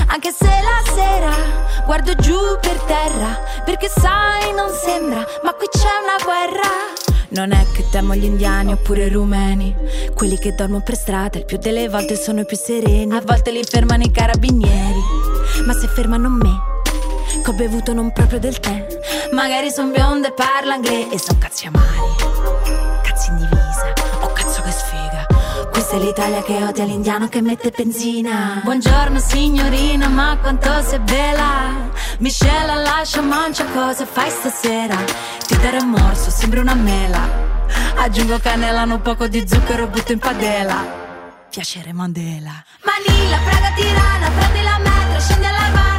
anche 0.08 0.32
se 0.32 0.46
la 0.46 0.92
sera 0.94 1.58
guardo 1.88 2.14
giù 2.16 2.38
per 2.60 2.78
terra, 2.82 3.40
perché 3.64 3.88
sai 3.88 4.54
non 4.54 4.70
sembra, 4.72 5.26
ma 5.42 5.54
qui 5.54 5.68
c'è 5.70 5.88
una 6.04 6.18
guerra. 6.22 7.07
Non 7.30 7.52
è 7.52 7.66
che 7.74 7.86
temo 7.92 8.16
gli 8.16 8.24
indiani 8.24 8.72
oppure 8.72 9.06
i 9.06 9.10
rumeni, 9.10 9.76
quelli 10.16 10.38
che 10.38 10.56
dormono 10.56 10.82
per 10.82 10.96
strada, 10.96 11.38
il 11.38 11.46
più 11.46 11.58
delle 11.58 11.90
volte 11.90 12.16
sono 12.16 12.40
i 12.40 12.46
più 12.46 12.56
sereni. 12.56 13.14
A 13.14 13.22
volte 13.22 13.52
li 13.52 13.64
fermano 13.64 14.04
i 14.04 14.12
carabinieri, 14.12 15.02
ma 15.66 15.74
se 15.74 15.88
fermano 15.88 16.30
me, 16.30 16.58
che 17.44 17.50
ho 17.50 17.54
bevuto 17.54 17.92
non 17.92 18.14
proprio 18.14 18.40
del 18.40 18.60
tè, 18.60 18.88
magari 19.34 19.70
son 19.72 19.92
bionde 19.92 20.30
e 20.30 20.34
parla 20.34 20.76
inglese 20.76 21.16
e 21.16 21.20
son 21.20 21.38
cazzi 21.38 21.68
amari, 21.68 22.87
È 25.90 25.98
l'Italia 25.98 26.44
che 26.44 26.62
odia 26.64 26.84
l'indiano 26.84 27.30
che 27.30 27.42
mette 27.42 27.72
benzina. 27.72 28.60
Buongiorno 28.62 29.20
signorina, 29.20 30.10
ma 30.10 30.38
quanto 30.38 30.70
sei 30.84 31.00
bella. 31.00 31.90
Michelle 32.20 32.84
lascia 32.84 33.22
mancia 33.22 33.66
cosa 33.74 34.06
fai 34.06 34.30
stasera? 34.30 34.98
Ti 35.48 35.58
darò 35.58 35.78
un 35.80 35.92
morso, 35.92 36.30
sembra 36.30 36.60
una 36.60 36.76
mela. 36.76 37.22
Aggiungo 37.96 38.38
cannella, 38.38 38.84
un 38.84 39.02
poco 39.02 39.28
di 39.28 39.48
zucchero 39.48 39.86
e 39.86 39.88
butto 39.88 40.12
in 40.12 40.20
padella. 40.20 41.46
Piacere 41.50 41.94
Mandela. 41.94 42.64
Manila, 42.84 43.38
Praga, 43.46 43.72
Tirana, 43.74 44.30
prendi 44.30 44.64
la 44.64 44.78
metro, 44.80 45.20
scendi 45.22 45.46
alla 45.46 45.66
Havana. 45.68 45.97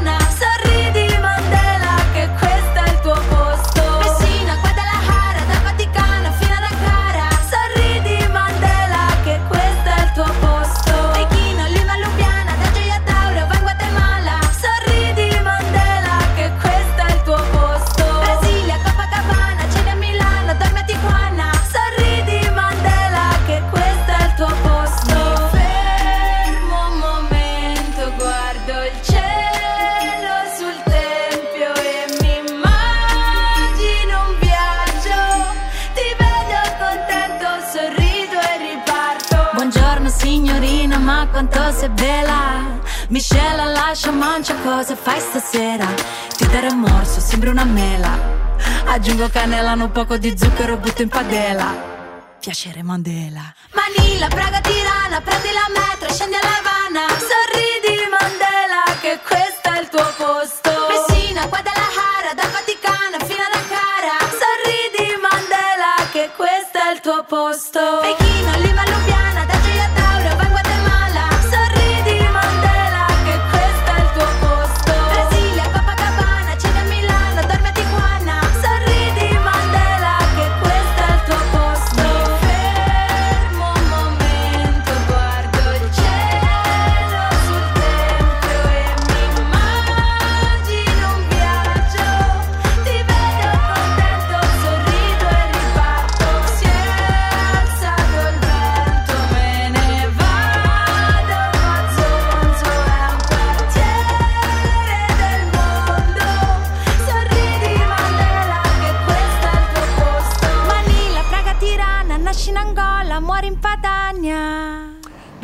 Miscela 43.09 43.65
lascia 43.65 44.13
mancia 44.13 44.55
cosa 44.57 44.95
fai 44.95 45.19
stasera? 45.19 45.87
Ti 46.37 46.47
dare 46.49 46.67
un 46.67 46.81
morso 46.81 47.21
sembra 47.21 47.51
una 47.51 47.65
mela. 47.65 48.37
Aggiungo 48.85 49.31
cannella, 49.31 49.73
un 49.73 49.91
poco 49.93 50.19
di 50.19 50.37
zucchero 50.37 50.77
butto 50.77 51.01
in 51.01 51.09
padella. 51.09 51.97
Piacere 52.39 52.83
Mandela. 52.83 53.55
Manila, 53.73 54.29
Praga, 54.29 54.61
Tirana, 54.61 55.23
prendi 55.23 55.49
la 55.53 55.69
metro, 55.73 56.13
scendi 56.13 56.35
a 56.35 56.41
Havana. 56.41 57.07
Sorridi 57.29 57.97
Mandela 58.13 58.85
che 59.01 59.19
questo 59.27 59.73
è 59.73 59.81
il 59.81 59.89
tuo 59.89 60.09
posto. 60.19 60.71
Messina, 60.93 61.47
Guadalajara, 61.47 62.35
dal 62.37 62.51
Vaticano 62.51 63.17
fino 63.25 63.43
ad 63.43 63.55
Ankara 63.57 64.17
Sorridi 64.37 65.17
Mandela 65.17 65.95
che 66.13 66.29
questo 66.37 66.77
è 66.77 66.93
il 66.93 67.01
tuo 67.01 67.25
posto 67.25 68.28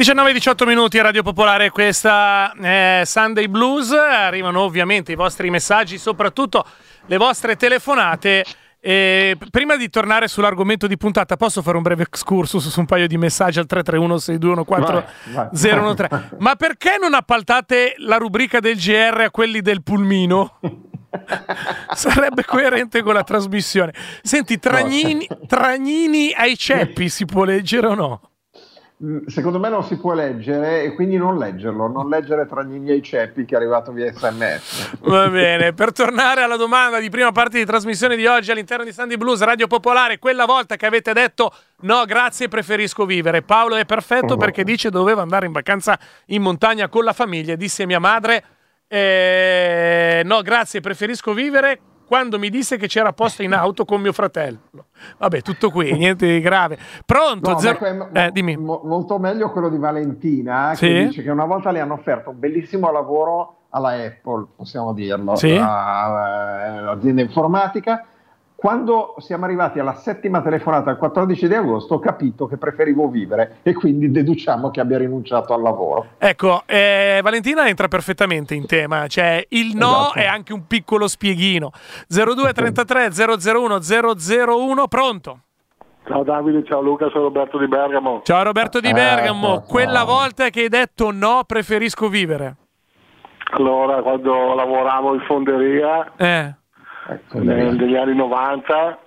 19-18 0.05 0.67
minuti 0.67 0.99
a 0.99 1.03
Radio 1.03 1.23
Popolare, 1.23 1.71
questa 1.71 2.53
è 2.61 3.05
Sunday 3.07 3.49
Blues. 3.49 3.91
Arrivano 3.91 4.61
ovviamente 4.61 5.13
i 5.13 5.15
vostri 5.15 5.49
messaggi, 5.49 5.97
soprattutto 5.97 6.63
le 7.07 7.17
vostre 7.17 7.57
telefonate. 7.57 8.45
E 8.81 9.39
prima 9.51 9.77
di 9.77 9.89
tornare 9.89 10.29
sull'argomento 10.29 10.87
di 10.87 10.99
puntata, 10.99 11.39
posso 11.39 11.63
fare 11.63 11.79
un 11.79 11.83
breve 11.83 12.03
excursus 12.03 12.69
su 12.69 12.81
un 12.81 12.85
paio 12.85 13.07
di 13.07 13.17
messaggi 13.17 13.61
al 13.61 13.67
331-621-4013? 13.67 16.37
Ma 16.37 16.55
perché 16.55 16.99
non 17.01 17.15
appaltate 17.15 17.95
la 17.97 18.19
rubrica 18.19 18.61
del 18.61 18.77
GR 18.77 19.23
a 19.23 19.31
quelli 19.31 19.63
del 19.63 19.83
pulmino? 19.83 20.59
Sarebbe 21.95 22.45
coerente 22.45 23.01
con 23.01 23.15
la 23.15 23.25
trasmissione. 23.25 23.95
Senti, 24.21 24.59
Tragnini, 24.59 25.27
Tragnini 25.47 26.35
ai 26.37 26.59
ceppi 26.59 27.09
si 27.09 27.25
può 27.25 27.45
leggere 27.45 27.87
o 27.87 27.95
no? 27.95 28.21
Mm, 29.05 29.27
Secondo 29.27 29.59
me 29.59 29.69
non 29.69 29.85
si 29.85 29.99
può 29.99 30.15
leggere 30.15 30.83
e 30.83 30.95
quindi 30.95 31.19
non 31.19 31.37
leggerlo, 31.37 31.89
non 31.89 32.09
leggere 32.09 32.47
tra 32.47 32.65
Gnigni 32.65 32.91
e 32.91 32.95
i 32.95 33.03
ceppi 33.03 33.45
che 33.45 33.55
è 33.55 33.59
arrivato 33.59 33.93
via 33.93 34.11
sms. 34.11 34.99
Va 35.01 35.29
bene, 35.29 35.75
per 35.75 35.93
tornare 35.93 36.41
alla 36.41 36.57
domanda 36.57 36.99
di 36.99 37.11
prima 37.11 37.31
parte 37.31 37.59
di 37.59 37.67
trasmissione 37.67 38.17
di 38.17 38.25
oggi 38.25 38.51
all'interno 38.51 38.83
di 38.83 38.93
Sandy 38.93 39.19
Blues 39.19 39.43
Radio 39.43 39.67
Popolare, 39.67 40.19
quella 40.19 40.47
volta 40.47 40.77
che 40.77 40.87
avete 40.87 41.13
detto 41.13 41.53
no, 41.81 42.05
grazie, 42.07 42.49
preferisco 42.49 43.05
vivere. 43.05 43.43
Paolo 43.43 43.75
è 43.75 43.85
perfetto 43.85 44.39
perché 44.39 44.65
dice 44.65 44.89
doveva 44.89 45.21
andare 45.21 45.45
in 45.45 45.53
vacanza 45.53 45.99
in 46.27 46.41
montagna 46.41 46.89
con 46.89 47.05
la 47.05 47.13
famiglia. 47.13 47.57
Disse 47.57 47.85
mia 47.85 47.99
madre, 48.01 48.43
eh, 48.89 50.23
no, 50.25 50.41
grazie, 50.41 50.81
preferisco 50.81 51.35
vivere 51.35 51.79
quando 52.07 52.39
mi 52.39 52.51
disse 52.51 52.77
che 52.77 52.87
c'era 52.87 53.13
posto 53.13 53.43
in 53.43 53.53
auto 53.55 53.85
con 53.85 54.01
mio 54.01 54.13
fratello. 54.13 54.59
Vabbè, 55.19 55.43
tutto 55.43 55.71
qui, 55.71 55.93
niente 55.97 56.27
di 56.27 56.41
grave. 56.41 56.79
Pronto? 57.05 57.51
No, 57.51 57.59
zero- 57.59 57.79
que- 57.79 58.09
eh, 58.13 58.31
dimmi. 58.33 58.57
mo- 58.57 58.83
molto 58.85 59.19
meglio 59.19 59.51
quello 59.51 59.69
di 59.69 59.79
Valentina 59.79 60.71
che 60.71 60.77
Sì? 60.77 61.07
dice 61.07 61.23
che 61.23 61.31
una 61.31 61.45
volta 61.47 61.71
le 61.71 61.81
hanno 61.81 61.95
offerto 61.95 62.31
un 62.31 62.39
bellissimo 62.39 62.91
lavoro 62.91 63.59
alla 63.71 63.91
Apple, 63.91 64.47
possiamo 64.57 64.93
dirlo, 64.93 65.35
Sì? 65.35 65.57
all'azienda 65.57 67.23
informatica. 67.23 68.07
Quando 68.65 69.15
siamo 69.19 69.45
arrivati 69.45 69.79
alla 69.79 69.93
settima 69.93 70.41
telefonata 70.41 70.91
il 70.91 70.97
14 70.97 71.49
di 71.49 71.55
agosto 71.55 71.97
ho 71.97 71.99
capito 71.99 72.47
che 72.47 72.57
preferivo 72.57 73.11
vivere 73.11 73.59
e 73.63 73.75
quindi 73.75 74.11
deduciamo 74.11 74.71
che 74.71 74.81
abbia 74.81 74.97
rinunciato 74.97 75.53
al 75.53 75.61
lavoro. 75.61 76.07
Ecco, 76.17 76.63
eh, 76.65 77.21
Valentina 77.23 77.69
entra 77.69 77.89
perfettamente 77.89 78.55
in 78.55 78.65
tema, 78.65 79.07
cioè 79.07 79.45
il 79.51 79.77
no 79.77 80.05
Esatto. 80.15 80.19
è 80.19 80.25
anche 80.25 80.55
un 80.55 80.67
piccolo 80.67 81.09
spieghino. 81.09 81.73
0233 82.09 83.11
001 83.13 83.81
001, 84.57 84.89
pronto? 84.89 85.39
Ciao 86.07 86.23
Davide, 86.23 86.65
ciao 86.65 86.81
Luca, 86.81 87.11
sono 87.11 87.25
Roberto 87.25 87.59
di 87.59 87.69
Bergamo. 87.69 88.23
Ciao 88.25 88.43
Roberto 88.45 88.81
di 88.81 88.89
Eh, 88.89 88.93
Bergamo, 88.95 89.47
ciao. 89.47 89.61
quella 89.69 90.05
volta 90.05 90.49
che 90.49 90.61
hai 90.63 90.69
detto 90.71 91.11
no, 91.13 91.43
preferisco 91.47 92.09
vivere. 92.09 92.57
Allora, 93.59 94.01
quando 94.01 94.55
lavoravo 94.55 95.13
in 95.13 95.21
fonderia 95.27 96.13
Eh, 96.17 96.55
Ecco, 97.09 97.39
nel- 97.43 97.75
negli 97.77 97.97
anni 97.97 98.15
90, 98.15 98.99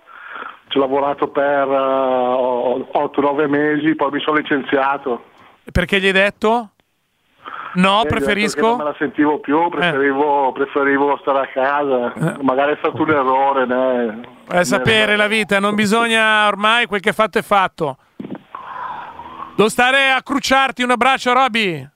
ci 0.68 0.78
ho 0.78 0.82
lavorato 0.82 1.30
per 1.30 1.68
8-9 1.68 3.48
mesi, 3.48 3.96
poi 3.96 4.12
mi 4.12 4.20
sono 4.22 4.38
licenziato. 4.38 5.24
perché 5.72 6.00
gli 6.00 6.06
hai 6.08 6.12
detto? 6.12 6.70
No, 7.74 7.74
E 7.74 7.76
detto 7.76 7.76
che 7.76 7.84
Non 7.84 8.00
me 8.02 8.06
preferisco. 8.08 8.78
la 8.84 8.96
sentivo 8.98 9.40
più, 9.40 9.70
preferivo, 9.70 10.52
preferivo 10.54 11.18
stare 11.22 11.40
a 11.40 11.48
casa. 11.48 12.38
Magari 12.42 12.74
è 12.74 12.78
stato 12.80 13.02
un 13.02 13.10
errore. 13.10 13.66
Né? 13.66 14.20
Vuoi 14.48 14.66
sapere 14.66 15.16
la 15.16 15.28
vita, 15.28 15.60
non 15.60 15.76
bisogna 15.76 16.48
ormai 16.48 16.86
quel 16.86 17.02
che 17.02 17.10
è 17.10 17.14
fatto 17.14 17.38
è 17.38 17.42
fatto. 17.44 17.98
Devo 19.56 19.70
stare 19.70 20.10
a 20.12 20.22
cruciarti, 20.24 20.84
un 20.84 20.92
abbraccio 20.92 21.34
Roby. 21.34 21.88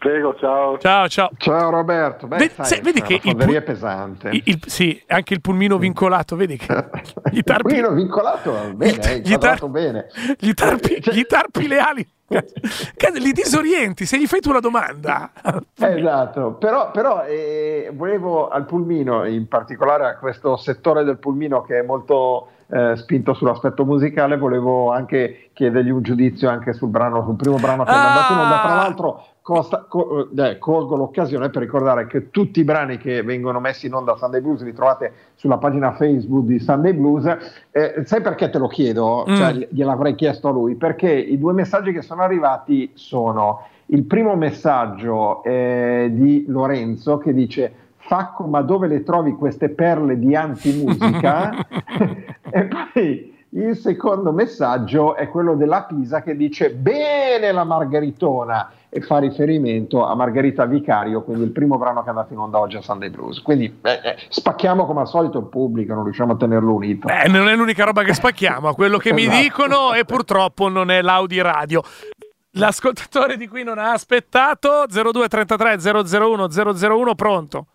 Prego, 0.00 0.34
ciao. 0.36 0.78
Ciao, 0.78 1.08
ciao. 1.08 1.28
Ciao 1.36 1.68
Roberto, 1.68 2.26
Beh, 2.26 2.38
Ve- 2.38 2.48
sai, 2.54 2.64
se- 2.64 2.80
vedi 2.80 3.00
la 3.00 3.04
che 3.06 3.14
il 3.16 3.20
fonderia 3.20 3.60
pu- 3.60 3.68
è 3.68 3.72
pesante. 3.74 4.28
Il- 4.30 4.42
il- 4.46 4.60
sì, 4.64 4.98
anche 5.08 5.34
il 5.34 5.42
pulmino 5.42 5.76
vincolato, 5.76 6.36
vedi 6.36 6.56
che 6.56 6.66
gli 7.30 7.42
tarpi, 7.42 7.62
Pulmino 7.64 7.90
vincolato, 7.90 8.50
bene, 8.76 8.98
hai 9.02 9.20
gli 9.20 9.36
tar- 9.36 9.66
bene. 9.68 10.06
gli 10.38 10.54
tarpi, 10.54 11.02
Cioè- 11.02 11.14
gli 11.14 11.26
tarpi 11.26 11.68
le 11.68 11.78
ali. 11.78 12.08
Che 12.30 13.10
li 13.18 13.32
disorienti 13.32 14.06
se 14.06 14.16
gli 14.18 14.26
fai 14.26 14.40
tu 14.40 14.52
la 14.52 14.60
domanda. 14.60 15.32
Esatto, 15.78 16.52
però, 16.52 16.90
però 16.92 17.24
eh, 17.24 17.90
volevo 17.92 18.48
al 18.48 18.64
pulmino, 18.64 19.26
in 19.26 19.48
particolare 19.48 20.06
a 20.06 20.16
questo 20.16 20.56
settore 20.56 21.04
del 21.04 21.18
pulmino 21.18 21.60
che 21.62 21.80
è 21.80 21.82
molto 21.82 22.52
eh, 22.72 22.94
spinto 22.96 23.34
sull'aspetto 23.34 23.84
musicale, 23.84 24.38
volevo 24.38 24.92
anche 24.92 25.50
chiedergli 25.52 25.90
un 25.90 26.02
giudizio 26.02 26.48
anche 26.48 26.72
sul 26.72 26.88
brano, 26.88 27.24
sul 27.24 27.34
primo 27.36 27.56
brano 27.56 27.82
che 27.84 27.90
è 27.90 27.94
mandato 27.94 28.32
in 28.32 28.38
onda. 28.38 28.60
Tra 28.60 28.70
Ah! 28.70 28.74
l'altro 28.76 29.24
costa- 29.42 29.86
co- 29.88 30.28
eh, 30.36 30.58
colgo 30.58 30.96
l'occasione 30.96 31.50
per 31.50 31.62
ricordare 31.62 32.06
che 32.06 32.30
tutti 32.30 32.60
i 32.60 32.64
brani 32.64 32.98
che 32.98 33.22
vengono 33.22 33.60
messi 33.60 33.86
in 33.86 33.94
onda 33.94 34.12
a 34.12 34.16
Sunday 34.16 34.40
Blues 34.40 34.62
li 34.62 34.72
trovate 34.72 35.12
sulla 35.34 35.58
pagina 35.58 35.92
Facebook 35.92 36.46
di 36.46 36.58
Sunday 36.58 36.92
Blues. 36.92 37.26
Eh, 37.70 38.02
sai 38.04 38.20
perché 38.20 38.50
te 38.50 38.58
lo 38.58 38.68
chiedo? 38.68 39.24
Mm. 39.28 39.34
Cioè, 39.34 39.68
gliel'avrei 39.70 40.14
chiesto 40.14 40.48
a 40.48 40.52
lui, 40.52 40.74
perché 40.74 41.10
i 41.10 41.38
due 41.38 41.52
messaggi 41.52 41.92
che 41.92 42.02
sono 42.02 42.22
arrivati 42.22 42.90
sono 42.94 43.66
il 43.86 44.04
primo 44.04 44.36
messaggio 44.36 45.42
eh, 45.42 46.10
di 46.12 46.44
Lorenzo 46.46 47.18
che 47.18 47.32
dice 47.32 47.72
Facco, 47.96 48.44
ma 48.44 48.62
dove 48.62 48.88
le 48.88 49.02
trovi 49.02 49.32
queste 49.32 49.68
perle 49.68 50.18
di 50.18 50.34
antimusica? 50.34 51.52
e 52.50 52.68
poi 52.92 53.38
il 53.50 53.76
secondo 53.76 54.32
messaggio 54.32 55.14
è 55.14 55.28
quello 55.28 55.54
della 55.54 55.84
Pisa 55.84 56.22
che 56.22 56.36
dice 56.36 56.70
bene 56.70 57.52
la 57.52 57.64
Margheritona 57.64 58.70
e 58.92 59.00
fa 59.02 59.18
riferimento 59.18 60.04
a 60.04 60.14
Margherita 60.16 60.66
Vicario, 60.66 61.22
quindi 61.22 61.44
il 61.44 61.52
primo 61.52 61.78
brano 61.78 62.00
che 62.00 62.06
è 62.06 62.08
andato 62.10 62.32
in 62.32 62.40
onda 62.40 62.58
oggi 62.58 62.76
a 62.76 62.82
Sunday 62.82 63.08
Blues. 63.08 63.40
Quindi 63.40 63.78
eh, 63.82 64.00
eh, 64.02 64.16
spacchiamo 64.28 64.84
come 64.84 65.00
al 65.00 65.06
solito 65.06 65.38
il 65.38 65.46
pubblico, 65.46 65.94
non 65.94 66.02
riusciamo 66.04 66.32
a 66.32 66.36
tenerlo 66.36 66.74
unito. 66.74 67.06
Beh, 67.06 67.28
non 67.28 67.46
è 67.48 67.54
l'unica 67.54 67.84
roba 67.84 68.02
che 68.02 68.12
spacchiamo, 68.14 68.68
a 68.68 68.74
quello 68.74 68.98
che 68.98 69.12
mi 69.12 69.22
Esatto. 69.22 69.40
dicono 69.40 69.92
e 69.94 70.04
purtroppo 70.04 70.68
non 70.68 70.90
è 70.90 71.02
l'Audi 71.02 71.40
Radio. 71.40 71.82
L'ascoltatore 72.54 73.36
di 73.36 73.46
qui 73.46 73.62
non 73.62 73.78
ha 73.78 73.92
aspettato 73.92 74.84
0233 74.88 75.78
001 76.12 76.48
001 76.48 77.14
pronto. 77.14 77.66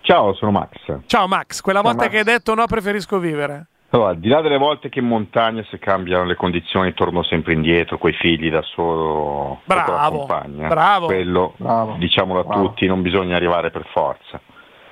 Ciao, 0.00 0.32
sono 0.34 0.50
Max. 0.50 0.70
Ciao 1.06 1.26
Max, 1.28 1.60
quella 1.60 1.80
Ciao, 1.80 1.88
volta 1.90 2.04
Max. 2.04 2.12
che 2.12 2.18
hai 2.18 2.24
detto 2.24 2.54
no 2.54 2.64
preferisco 2.66 3.18
vivere. 3.18 3.68
Allora, 3.94 4.10
al 4.10 4.18
di 4.18 4.26
là 4.28 4.40
delle 4.40 4.58
volte 4.58 4.88
che 4.88 4.98
in 4.98 5.06
montagna 5.06 5.64
se 5.70 5.78
cambiano 5.78 6.24
le 6.24 6.34
condizioni 6.34 6.92
torno 6.94 7.22
sempre 7.22 7.52
indietro, 7.52 7.96
coi 7.96 8.12
figli 8.12 8.50
da 8.50 8.60
solo 8.62 9.02
o 9.04 9.60
con 9.64 9.76
la 9.76 9.84
Bravo, 9.84 10.18
compagna. 10.18 10.66
bravo. 10.66 11.06
Quello, 11.06 11.54
Bravo, 11.58 11.94
diciamolo 11.96 12.40
a 12.40 12.42
bravo. 12.44 12.62
tutti, 12.66 12.86
non 12.88 13.02
bisogna 13.02 13.36
arrivare 13.36 13.70
per 13.70 13.86
forza. 13.92 14.40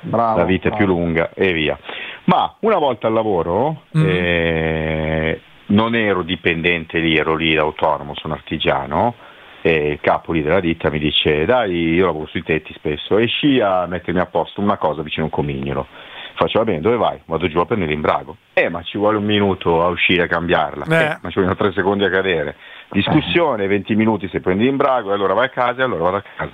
Bravo, 0.03 0.39
la 0.39 0.45
vita 0.45 0.69
è 0.69 0.77
più 0.77 0.85
bravo. 0.87 1.01
lunga 1.01 1.31
e 1.35 1.53
via. 1.53 1.77
Ma 2.25 2.55
una 2.61 2.79
volta 2.79 3.09
al 3.09 3.13
lavoro 3.13 3.83
Mm. 3.99 4.05
eh, 4.07 5.41
non 5.67 5.97
ero 5.97 6.23
dipendente 6.23 7.01
lì, 7.01 7.17
ero 7.17 7.35
lì 7.35 7.57
autonomo, 7.57 8.15
sono 8.15 8.35
artigiano 8.35 9.15
e 9.63 9.89
il 9.93 10.01
capo 10.01 10.31
lì 10.33 10.43
della 10.43 10.61
ditta 10.61 10.91
mi 10.91 10.99
dice 10.99 11.45
dai 11.45 11.95
io 11.95 12.07
lavoro 12.07 12.27
sui 12.27 12.43
tetti 12.43 12.73
spesso 12.75 13.17
esci 13.19 13.61
a 13.61 13.87
mettermi 13.87 14.19
a 14.19 14.27
posto 14.27 14.61
una 14.61 14.77
cosa 14.77 15.03
vicino 15.03 15.23
a 15.27 15.29
un 15.29 15.33
comignolo 15.33 15.87
faccio 16.35 16.59
va 16.59 16.65
bene 16.65 16.81
dove 16.81 16.97
vai? 16.97 17.21
vado 17.27 17.49
giù 17.49 17.59
a 17.59 17.67
prendere 17.67 17.91
l'imbrago 17.93 18.37
eh 18.53 18.69
ma 18.69 18.83
ci 18.83 18.99
vuole 18.99 19.17
un 19.19 19.25
minuto 19.25 19.83
a 19.83 19.89
uscire 19.89 20.23
a 20.23 20.27
cambiarla 20.27 20.85
Eh. 20.87 21.03
Eh, 21.05 21.19
ma 21.21 21.29
ci 21.31 21.37
vogliono 21.37 21.57
tre 21.57 21.73
secondi 21.73 22.05
a 22.05 22.11
cadere 22.11 22.57
discussione 22.91 23.67
20 23.67 23.95
minuti 23.95 24.29
se 24.29 24.41
prendi 24.41 24.65
l'imbrago 24.65 25.11
e 25.11 25.15
allora 25.15 25.35
vai 25.35 25.47
a 25.47 25.51
casa 25.51 25.81
e 25.81 25.85
allora 25.85 26.03
vado 26.05 26.17
a 26.17 26.23
casa 26.37 26.53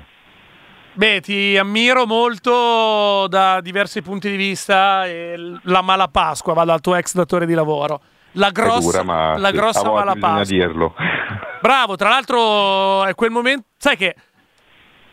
Beh, 0.94 1.20
ti 1.20 1.56
ammiro 1.56 2.06
molto 2.06 3.26
da 3.28 3.60
diversi 3.60 4.02
punti 4.02 4.28
di 4.30 4.36
vista. 4.36 5.06
e 5.06 5.36
la 5.62 5.80
mala 5.80 6.08
Pasqua 6.08 6.54
va 6.54 6.64
dal 6.64 6.80
tuo 6.80 6.96
ex 6.96 7.14
datore 7.14 7.46
di 7.46 7.54
lavoro. 7.54 8.00
La 8.32 8.50
grossa, 8.50 8.80
dura 8.80 9.02
ma 9.04 9.38
la 9.38 9.52
grossa 9.52 9.80
a 9.80 9.84
volte 9.84 10.04
mala 10.04 10.16
Pasqua. 10.18 10.56
dirlo 10.56 10.94
Bravo, 11.60 11.94
tra 11.94 12.08
l'altro 12.08 13.04
è 13.04 13.14
quel 13.14 13.30
momento, 13.30 13.66
sai 13.76 13.96
che 13.96 14.14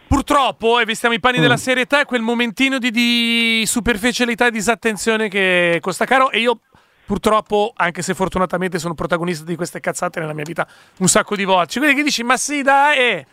purtroppo, 0.07 0.79
e 0.79 0.85
vestiamo 0.85 1.15
i 1.15 1.19
panni 1.19 1.37
Mm. 1.39 1.41
della 1.41 1.57
serietà, 1.57 1.99
è 2.01 2.05
quel 2.05 2.21
momentino 2.21 2.77
di, 2.77 2.91
di 2.91 3.63
superficialità 3.65 4.47
e 4.47 4.51
disattenzione 4.51 5.29
che 5.29 5.79
costa 5.81 6.05
caro 6.05 6.31
e 6.31 6.39
io 6.39 6.59
purtroppo, 7.05 7.71
anche 7.75 8.01
se 8.01 8.13
fortunatamente 8.13 8.79
sono 8.79 8.95
protagonista 8.95 9.45
di 9.45 9.55
queste 9.55 9.79
cazzate 9.79 10.19
nella 10.19 10.33
mia 10.33 10.43
vita 10.43 10.67
un 10.97 11.07
sacco 11.07 11.35
di 11.35 11.43
volte. 11.43 11.77
Quindi 11.79 11.97
che 11.97 12.03
dici, 12.03 12.23
ma 12.23 12.37
sì 12.37 12.61
dai, 12.61 12.97
eh, 12.97 13.25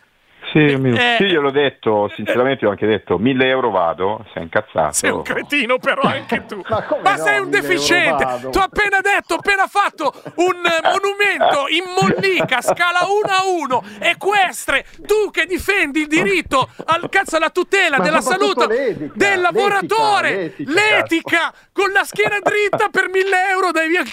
Sì, 0.51 0.75
mi- 0.75 0.95
Eh. 0.97 1.15
sì, 1.17 1.23
io 1.25 1.41
l'ho 1.41 1.51
detto, 1.51 2.11
sinceramente 2.15 2.65
ho 2.65 2.69
anche 2.69 2.85
detto, 2.85 3.17
1000 3.17 3.47
euro 3.47 3.71
vado, 3.71 4.25
sei 4.33 4.43
incazzato. 4.43 4.93
sei 4.93 5.09
un 5.11 5.21
cretino 5.21 5.77
però 5.79 6.01
anche 6.01 6.45
tu. 6.45 6.61
Ma 6.69 6.83
come 6.83 7.01
no, 7.01 7.17
sei 7.17 7.39
un 7.39 7.49
1000 7.49 7.57
euro 7.57 7.67
deficiente. 7.67 8.49
Tu 8.51 8.57
hai 8.57 8.63
appena 8.63 8.99
detto, 9.01 9.33
appena 9.35 9.67
fatto 9.67 10.13
un 10.35 10.55
eh, 10.65 10.81
monumento 10.83 11.67
in 11.69 11.83
mollica, 11.99 12.61
scala 12.61 12.99
1 13.07 13.31
a 13.31 13.45
1, 13.45 13.83
equestre. 13.99 14.85
Tu 15.05 15.31
che 15.31 15.45
difendi 15.45 16.01
il 16.01 16.07
diritto 16.07 16.69
al 16.85 17.09
cazzo 17.09 17.37
alla 17.37 17.49
tutela 17.49 17.97
Ma 17.97 18.03
della 18.03 18.21
salute 18.21 18.67
l'etica, 18.67 19.11
del 19.15 19.41
lavoratore, 19.41 20.29
l'etica, 20.35 20.71
l'etica, 20.71 21.53
con 21.71 21.91
la 21.91 22.03
schiena 22.03 22.37
dritta 22.39 22.89
per 22.89 23.09
1000 23.09 23.49
euro 23.51 23.71
dai 23.71 23.87
via. 23.87 24.03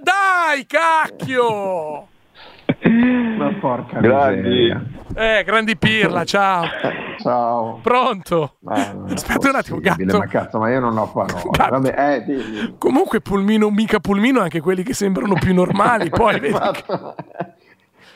Dai, 0.00 0.66
cacchio! 0.66 2.08
Ma 2.82 3.52
porca 3.60 4.00
Grandi. 4.00 4.40
miseria. 4.48 4.82
Eh, 5.14 5.44
grandi 5.44 5.76
pirla, 5.76 6.24
ciao. 6.24 6.64
Ciao. 7.20 7.78
Pronto? 7.82 8.56
Aspetta 9.12 9.50
un 9.50 9.54
attimo, 9.56 9.78
gatto. 9.80 10.18
Ma 10.18 10.26
cazzo, 10.26 10.58
ma 10.58 10.70
io 10.70 10.80
non 10.80 10.96
ho 10.96 11.06
parole. 11.10 11.42
Vabbè, 11.70 12.14
eh, 12.14 12.24
dimmi. 12.24 12.74
Comunque 12.78 13.20
pulmino, 13.20 13.68
mica 13.70 13.98
pulmino, 14.00 14.40
anche 14.40 14.60
quelli 14.60 14.82
che 14.82 14.94
sembrano 14.94 15.34
più 15.34 15.52
normali. 15.52 16.08
Poi 16.10 16.40
vedi 16.40 16.52
che- 16.54 16.58
Esatto. 16.58 17.14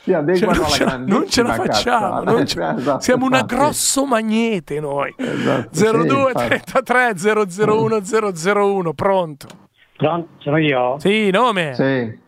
Si 0.05 0.11
cioè, 0.11 0.19
adeguano 0.21 0.53
non, 0.59 0.65
alla 0.65 0.75
ce 0.75 0.85
la, 0.85 0.97
non 0.99 1.29
ce 1.31 1.43
la 1.43 1.55
facciamo. 1.55 2.09
cazzata. 2.21 2.31
non 2.31 2.47
ce- 2.47 2.75
Esatto, 2.77 3.01
siamo 3.01 3.25
una 3.27 3.43
grosso 3.43 4.05
magnete 4.05 4.81
noi. 4.81 5.15
Esatto, 5.17 5.69
sì, 5.73 5.85
02 5.85 6.31
infatti. 6.35 6.61
33 6.83 7.15
001 7.67 8.01
001, 8.35 8.93
pronto? 8.93 9.47
Pronto? 9.97 10.29
Sono 10.39 10.59
io? 10.59 10.97
Sì, 10.99 11.31
nome. 11.31 11.73
Sì. 11.75 12.23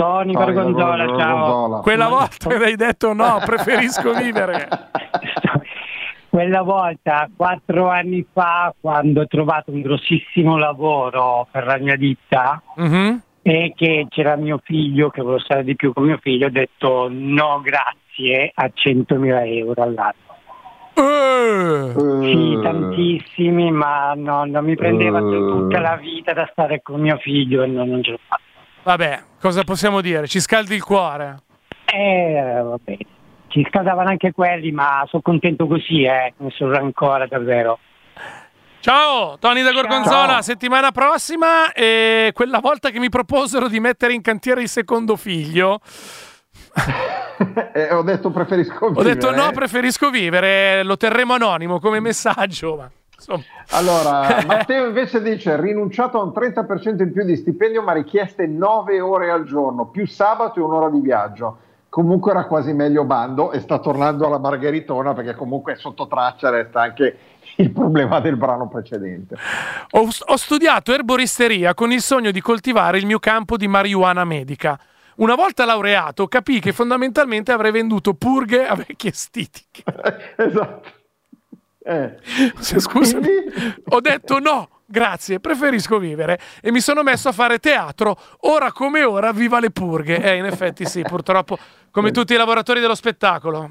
Tony 0.00 0.32
Tony 0.32 0.44
Gorgonzola, 0.52 1.06
ciao. 1.18 1.36
Gorgonzola. 1.38 1.80
Quella 1.82 2.04
Ma- 2.08 2.16
volta 2.16 2.48
che 2.48 2.64
hai 2.64 2.76
detto 2.76 3.12
no, 3.12 3.38
preferisco 3.44 4.12
vivere. 4.14 4.68
Quella 6.28 6.62
volta, 6.62 7.28
quattro 7.36 7.88
anni 7.90 8.24
fa, 8.32 8.72
quando 8.80 9.22
ho 9.22 9.26
trovato 9.26 9.72
un 9.72 9.82
grossissimo 9.82 10.56
lavoro 10.56 11.46
per 11.50 11.66
la 11.66 11.76
mia 11.78 11.96
ditta 11.96 12.62
Mhm. 12.76 13.20
e 13.42 13.72
che 13.76 14.06
c'era 14.08 14.36
mio 14.36 14.60
figlio, 14.64 15.10
che 15.10 15.20
volevo 15.22 15.40
stare 15.40 15.64
di 15.64 15.74
più 15.76 15.92
con 15.92 16.04
mio 16.04 16.18
figlio, 16.22 16.46
ho 16.46 16.50
detto 16.50 17.08
no 17.10 17.60
grazie 17.62 18.50
a 18.54 18.70
100.000 18.72 19.44
euro 19.44 19.82
all'anno. 19.82 20.28
Eh, 20.94 21.92
Sì, 22.20 22.52
Eh, 22.58 22.62
tantissimi, 22.62 23.70
ma 23.72 24.12
no, 24.14 24.44
non 24.44 24.64
mi 24.64 24.76
prendeva 24.76 25.18
Eh. 25.18 25.22
tutta 25.22 25.80
la 25.80 25.96
vita 25.96 26.32
da 26.32 26.48
stare 26.52 26.80
con 26.82 27.00
mio 27.00 27.16
figlio 27.18 27.62
e 27.62 27.66
non, 27.66 27.88
non 27.88 28.02
ce 28.02 28.12
l'ho 28.12 28.18
fatta. 28.28 28.42
Vabbè, 28.96 29.22
cosa 29.40 29.62
possiamo 29.62 30.00
dire? 30.00 30.26
Ci 30.26 30.40
scaldi 30.40 30.74
il 30.74 30.82
cuore. 30.82 31.36
Eh, 31.84 32.60
va 32.62 32.76
bene. 32.82 32.98
Ci 33.48 33.66
scaldavano 33.68 34.08
anche 34.10 34.32
quelli, 34.32 34.70
ma 34.72 35.04
sono 35.08 35.22
contento 35.22 35.66
così, 35.66 36.02
eh. 36.04 36.32
Nessun 36.38 36.70
rancore, 36.70 37.26
davvero. 37.28 37.78
Ciao, 38.80 39.36
Tony 39.38 39.62
da 39.62 39.72
Gorgonzola, 39.72 40.26
Ciao. 40.34 40.42
settimana 40.42 40.90
prossima. 40.92 41.72
E 41.72 42.30
quella 42.32 42.60
volta 42.60 42.90
che 42.90 42.98
mi 42.98 43.08
proposero 43.08 43.68
di 43.68 43.78
mettere 43.80 44.12
in 44.14 44.22
cantiere 44.22 44.62
il 44.62 44.68
secondo 44.68 45.16
figlio, 45.16 45.80
Eh, 47.72 47.90
ho 47.92 48.02
detto 48.02 48.30
preferisco 48.30 48.84
ho 48.84 49.02
detto 49.02 49.28
vivere. 49.30 49.44
no, 49.46 49.50
preferisco 49.52 50.10
vivere, 50.10 50.82
lo 50.82 50.96
terremo 50.98 51.34
anonimo 51.34 51.80
come 51.80 51.98
messaggio. 51.98 52.76
Ma. 52.76 52.90
Allora, 53.70 54.42
Matteo 54.46 54.86
invece 54.86 55.22
dice 55.22 55.60
rinunciato 55.60 56.18
a 56.18 56.22
un 56.22 56.32
30% 56.34 57.02
in 57.02 57.12
più 57.12 57.24
di 57.24 57.36
stipendio 57.36 57.82
ma 57.82 57.92
richieste 57.92 58.46
9 58.46 59.00
ore 59.00 59.30
al 59.30 59.44
giorno, 59.44 59.86
più 59.86 60.06
sabato 60.06 60.58
e 60.58 60.62
un'ora 60.62 60.88
di 60.88 61.00
viaggio. 61.00 61.58
Comunque 61.88 62.30
era 62.30 62.44
quasi 62.44 62.72
meglio 62.72 63.04
bando 63.04 63.50
e 63.50 63.58
sta 63.58 63.80
tornando 63.80 64.24
alla 64.24 64.38
Margheritona 64.38 65.12
perché 65.12 65.34
comunque 65.34 65.74
sotto 65.74 66.06
traccia 66.06 66.48
resta 66.48 66.82
anche 66.82 67.18
il 67.56 67.70
problema 67.72 68.20
del 68.20 68.36
brano 68.36 68.68
precedente. 68.68 69.36
Ho, 69.90 70.06
ho 70.06 70.36
studiato 70.36 70.92
erboristeria 70.92 71.74
con 71.74 71.90
il 71.90 72.00
sogno 72.00 72.30
di 72.30 72.40
coltivare 72.40 72.98
il 72.98 73.06
mio 73.06 73.18
campo 73.18 73.56
di 73.56 73.66
marijuana 73.66 74.24
medica. 74.24 74.78
Una 75.16 75.34
volta 75.34 75.64
laureato, 75.64 76.28
capii 76.28 76.60
che 76.60 76.72
fondamentalmente 76.72 77.52
avrei 77.52 77.72
venduto 77.72 78.14
purghe 78.14 78.66
a 78.66 78.74
vecchie 78.74 79.12
stitiche. 79.12 79.82
esatto. 80.36 80.98
Eh. 81.82 82.18
Se- 82.58 82.78
Scusami, 82.78 83.28
ho 83.88 84.00
detto 84.00 84.38
no, 84.38 84.68
grazie, 84.84 85.40
preferisco 85.40 85.98
vivere 85.98 86.38
e 86.60 86.70
mi 86.70 86.80
sono 86.80 87.02
messo 87.02 87.28
a 87.28 87.32
fare 87.32 87.58
teatro. 87.58 88.16
Ora 88.40 88.70
come 88.72 89.02
ora, 89.02 89.32
viva 89.32 89.60
le 89.60 89.70
purghe. 89.70 90.22
Eh, 90.22 90.36
in 90.36 90.44
effetti 90.44 90.84
sì, 90.84 91.02
purtroppo, 91.02 91.56
come 91.90 92.10
tutti 92.10 92.34
i 92.34 92.36
lavoratori 92.36 92.80
dello 92.80 92.94
spettacolo. 92.94 93.70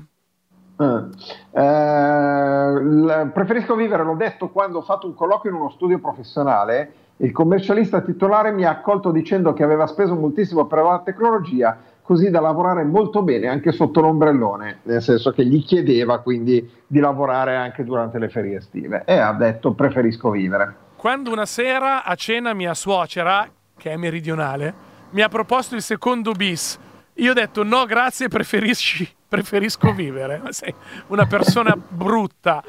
Eh, 0.79 1.61
eh, 1.61 3.27
preferisco 3.33 3.75
vivere, 3.75 4.03
l'ho 4.03 4.15
detto 4.15 4.49
quando 4.49 4.79
ho 4.79 4.81
fatto 4.81 5.07
un 5.07 5.13
colloquio 5.13 5.51
in 5.51 5.59
uno 5.59 5.69
studio 5.69 5.99
professionale. 5.99 6.93
Il 7.17 7.33
commercialista 7.33 7.99
titolare 7.99 8.53
mi 8.53 8.63
ha 8.63 8.69
accolto 8.69 9.11
dicendo 9.11 9.51
che 9.51 9.63
aveva 9.63 9.87
speso 9.87 10.15
moltissimo 10.15 10.67
per 10.67 10.81
la 10.81 11.01
tecnologia, 11.03 11.77
così 12.09 12.31
da 12.31 12.41
lavorare 12.41 12.83
molto 12.83 13.21
bene 13.21 13.45
anche 13.45 13.71
sotto 13.71 14.01
l'ombrellone, 14.01 14.79
nel 14.81 14.99
senso 14.99 15.29
che 15.29 15.45
gli 15.45 15.63
chiedeva 15.63 16.21
quindi 16.21 16.67
di 16.87 16.99
lavorare 16.99 17.55
anche 17.55 17.83
durante 17.83 18.17
le 18.17 18.29
ferie 18.29 18.57
estive. 18.57 19.03
E 19.05 19.13
ha 19.13 19.31
detto 19.33 19.73
preferisco 19.73 20.31
vivere. 20.31 20.73
Quando 20.95 21.31
una 21.31 21.45
sera 21.45 22.03
a 22.03 22.15
cena 22.15 22.55
mia 22.55 22.73
suocera, 22.73 23.47
che 23.77 23.91
è 23.91 23.95
meridionale, 23.95 24.73
mi 25.11 25.21
ha 25.21 25.29
proposto 25.29 25.75
il 25.75 25.83
secondo 25.83 26.31
bis, 26.31 26.79
io 27.13 27.29
ho 27.29 27.35
detto 27.35 27.61
no, 27.61 27.85
grazie, 27.85 28.27
preferisci, 28.27 29.07
preferisco 29.27 29.93
vivere. 29.93 30.41
Sei 30.49 30.73
una 31.09 31.27
persona 31.27 31.77
brutta. 31.77 32.63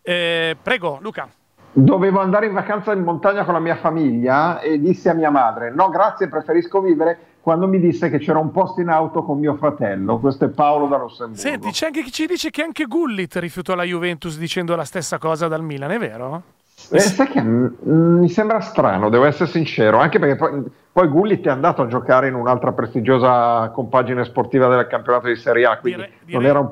Eh, 0.00 0.56
prego, 0.62 0.98
Luca. 1.02 1.28
Dovevo 1.72 2.20
andare 2.20 2.46
in 2.46 2.52
vacanza 2.52 2.92
in 2.92 3.02
montagna 3.02 3.44
con 3.44 3.54
la 3.54 3.60
mia 3.60 3.76
famiglia 3.76 4.60
e 4.60 4.78
dissi 4.78 5.08
a 5.08 5.14
mia 5.14 5.30
madre: 5.30 5.72
No, 5.72 5.88
grazie, 5.88 6.28
preferisco 6.28 6.80
vivere. 6.80 7.31
Quando 7.42 7.66
mi 7.66 7.80
disse 7.80 8.08
che 8.08 8.18
c'era 8.18 8.38
un 8.38 8.52
posto 8.52 8.80
in 8.80 8.88
auto 8.88 9.24
con 9.24 9.40
mio 9.40 9.56
fratello, 9.56 10.20
questo 10.20 10.44
è 10.44 10.48
Paolo 10.48 10.86
da 10.86 10.96
Rossemburgo. 10.96 11.40
Senti, 11.40 11.70
c'è 11.72 11.86
anche 11.86 12.02
chi 12.04 12.12
ci 12.12 12.26
dice 12.26 12.50
che 12.50 12.62
anche 12.62 12.84
Gullit 12.84 13.34
rifiutò 13.36 13.74
la 13.74 13.82
Juventus 13.82 14.38
dicendo 14.38 14.76
la 14.76 14.84
stessa 14.84 15.18
cosa 15.18 15.48
dal 15.48 15.60
Milan, 15.62 15.90
è 15.90 15.98
vero? 15.98 16.42
Eh, 16.90 17.00
sai 17.00 17.26
che 17.26 17.42
mi 17.42 18.28
sembra 18.28 18.60
strano, 18.60 19.08
devo 19.08 19.24
essere 19.24 19.50
sincero, 19.50 19.98
anche 19.98 20.20
perché 20.20 20.36
poi, 20.36 20.62
poi 20.92 21.08
Gullit 21.08 21.44
è 21.46 21.50
andato 21.50 21.82
a 21.82 21.88
giocare 21.88 22.28
in 22.28 22.34
un'altra 22.34 22.70
prestigiosa 22.72 23.70
compagine 23.74 24.24
sportiva 24.24 24.68
del 24.68 24.86
campionato 24.86 25.26
di 25.26 25.34
Serie 25.36 25.66
A, 25.66 25.78
quindi 25.78 25.98
Direi- 26.00 26.14
non 26.18 26.26
direi- 26.26 26.46
era 26.48 26.58
un, 26.60 26.70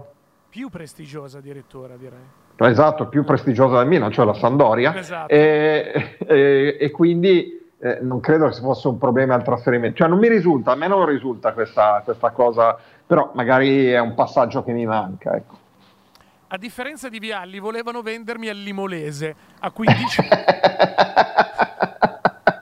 Più 0.50 0.68
prestigiosa 0.68 1.38
addirittura, 1.38 1.94
direi. 1.96 2.70
esatto, 2.70 3.06
più 3.08 3.24
prestigiosa 3.24 3.78
del 3.78 3.88
Milan, 3.88 4.12
cioè 4.12 4.24
la 4.24 4.34
Sandoria, 4.34 4.96
Esatto. 4.96 5.32
e, 5.32 6.16
e- 6.26 6.76
e 6.80 6.90
quindi 6.92 7.59
eh, 7.82 7.98
non 8.02 8.20
credo 8.20 8.46
che 8.48 8.54
ci 8.54 8.60
fosse 8.60 8.88
un 8.88 8.98
problema 8.98 9.34
al 9.34 9.42
trasferimento, 9.42 9.96
cioè 9.98 10.08
non 10.08 10.18
mi 10.18 10.28
risulta, 10.28 10.72
a 10.72 10.74
me 10.74 10.86
non 10.86 11.04
risulta 11.06 11.52
questa, 11.52 12.02
questa 12.04 12.30
cosa, 12.30 12.76
però 13.06 13.30
magari 13.34 13.86
è 13.90 13.98
un 13.98 14.14
passaggio 14.14 14.62
che 14.62 14.72
mi 14.72 14.86
manca. 14.86 15.34
Ecco. 15.34 15.58
A 16.48 16.56
differenza 16.58 17.08
di 17.08 17.18
Vialli, 17.18 17.58
volevano 17.58 18.02
vendermi 18.02 18.48
al 18.48 18.56
Limolese 18.56 19.34
a 19.60 19.70
15, 19.72 20.28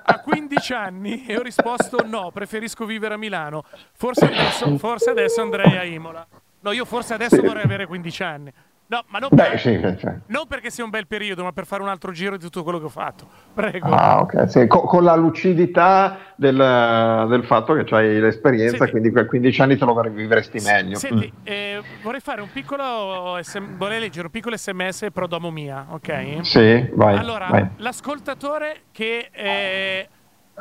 a 0.04 0.20
15 0.20 0.72
anni 0.74 1.24
e 1.26 1.36
ho 1.36 1.42
risposto 1.42 2.04
no, 2.06 2.30
preferisco 2.32 2.84
vivere 2.84 3.14
a 3.14 3.16
Milano. 3.16 3.64
Forse 3.92 4.26
adesso, 4.26 4.76
forse 4.78 5.10
adesso 5.10 5.40
andrei 5.40 5.76
a 5.76 5.84
Imola. 5.84 6.26
No, 6.60 6.72
io 6.72 6.84
forse 6.84 7.14
adesso 7.14 7.36
Sì. 7.36 7.46
vorrei 7.46 7.62
avere 7.64 7.86
15 7.86 8.22
anni. 8.22 8.52
No, 8.90 9.04
ma 9.08 9.18
non, 9.18 9.28
Beh, 9.30 9.58
sì, 9.58 9.78
cioè. 9.98 10.16
non 10.28 10.46
perché 10.48 10.70
sia 10.70 10.82
un 10.82 10.88
bel 10.88 11.06
periodo, 11.06 11.42
ma 11.44 11.52
per 11.52 11.66
fare 11.66 11.82
un 11.82 11.90
altro 11.90 12.10
giro 12.10 12.38
di 12.38 12.42
tutto 12.44 12.62
quello 12.62 12.78
che 12.78 12.86
ho 12.86 12.90
fatto. 12.90 13.28
Prego. 13.52 13.86
Ah, 13.88 14.20
ok, 14.20 14.48
sì, 14.48 14.66
co- 14.66 14.80
con 14.80 15.04
la 15.04 15.14
lucidità 15.14 16.16
del, 16.36 17.26
del 17.28 17.44
fatto 17.44 17.74
che 17.74 17.94
hai 17.94 18.18
l'esperienza, 18.18 18.76
Senti. 18.78 18.90
quindi 18.92 19.10
quei 19.10 19.26
15 19.26 19.60
anni 19.60 19.76
te 19.76 19.84
lo 19.84 19.94
vivresti 20.10 20.58
meglio. 20.60 20.96
Senti, 20.96 21.30
Mm. 21.30 21.40
eh, 21.44 21.82
vorrei 22.02 22.20
fare 22.20 22.40
un 22.40 22.48
piccolo 22.50 23.38
SM 23.42 23.76
vorrei 23.76 24.00
leggere 24.00 24.24
un 24.26 24.32
piccolo 24.32 24.56
sms 24.56 25.08
pro 25.12 25.26
domo 25.26 25.50
mia, 25.50 25.84
ok? 25.90 26.38
Sì, 26.46 26.88
vai. 26.94 27.18
allora, 27.18 27.48
vai. 27.50 27.68
l'ascoltatore 27.76 28.84
che 28.90 29.28
eh, 29.30 30.08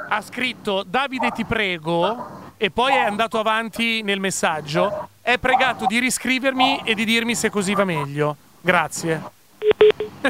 ha 0.10 0.22
scritto 0.22 0.84
Davide 0.86 1.32
ti 1.32 1.46
prego 1.46 2.46
e 2.58 2.72
poi 2.72 2.93
è 2.93 3.00
andato 3.00 3.39
avanti 3.39 4.02
nel 4.02 4.20
messaggio, 4.20 5.10
è 5.22 5.38
pregato 5.38 5.86
di 5.86 6.00
riscrivermi 6.00 6.82
e 6.84 6.93
di 6.96 7.06
dirmi 7.06 7.36
se 7.36 7.50
così 7.50 7.74
va 7.74 7.86
meglio. 7.86 8.36
Grazie. 8.62 9.22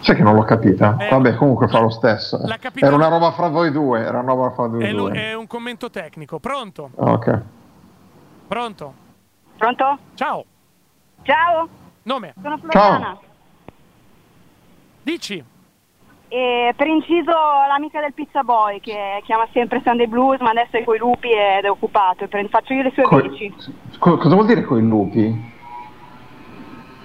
Sai 0.00 0.14
che 0.14 0.22
non 0.22 0.34
l'ho 0.34 0.44
capita? 0.44 0.96
Eh, 0.98 1.08
Vabbè, 1.08 1.34
comunque 1.34 1.66
fa 1.68 1.80
lo 1.80 1.90
stesso. 1.90 2.38
l'ha 2.44 2.56
capita- 2.58 2.86
Era 2.86 2.94
una 2.94 3.08
roba 3.08 3.32
fra 3.32 3.48
voi 3.48 3.72
due, 3.72 4.00
era 4.00 4.20
una 4.20 4.32
roba 4.32 4.50
fra 4.52 4.66
voi 4.68 4.84
È, 4.84 4.92
due. 4.92 5.12
è 5.12 5.34
un 5.34 5.46
commento 5.48 5.90
tecnico. 5.90 6.38
Pronto? 6.38 6.90
Ok. 6.94 7.40
Pronto? 8.46 8.94
Pronto? 9.56 9.98
Ciao. 10.14 10.44
Ciao, 11.22 11.68
Nome? 12.04 12.32
sono 12.40 12.58
Floriana. 12.58 13.18
Dici. 15.02 15.44
E 16.30 16.74
per 16.76 16.86
inciso 16.86 17.30
l'amica 17.30 18.00
del 18.00 18.12
Pizza 18.12 18.42
Boy 18.42 18.80
che 18.80 19.22
chiama 19.24 19.48
sempre 19.52 19.80
Sunday 19.82 20.06
Blues 20.06 20.40
ma 20.40 20.50
adesso 20.50 20.76
è 20.76 20.84
coi 20.84 20.98
lupi 20.98 21.28
ed 21.30 21.64
è 21.64 21.70
occupato. 21.70 22.24
E 22.24 22.48
faccio 22.48 22.74
io 22.74 22.82
le 22.82 22.90
sue 22.90 23.02
Coi- 23.04 23.28
bici. 23.28 23.54
Co- 23.98 24.18
cosa 24.18 24.34
vuol 24.34 24.46
dire 24.46 24.62
con 24.62 24.78
i 24.78 24.86
lupi? 24.86 25.56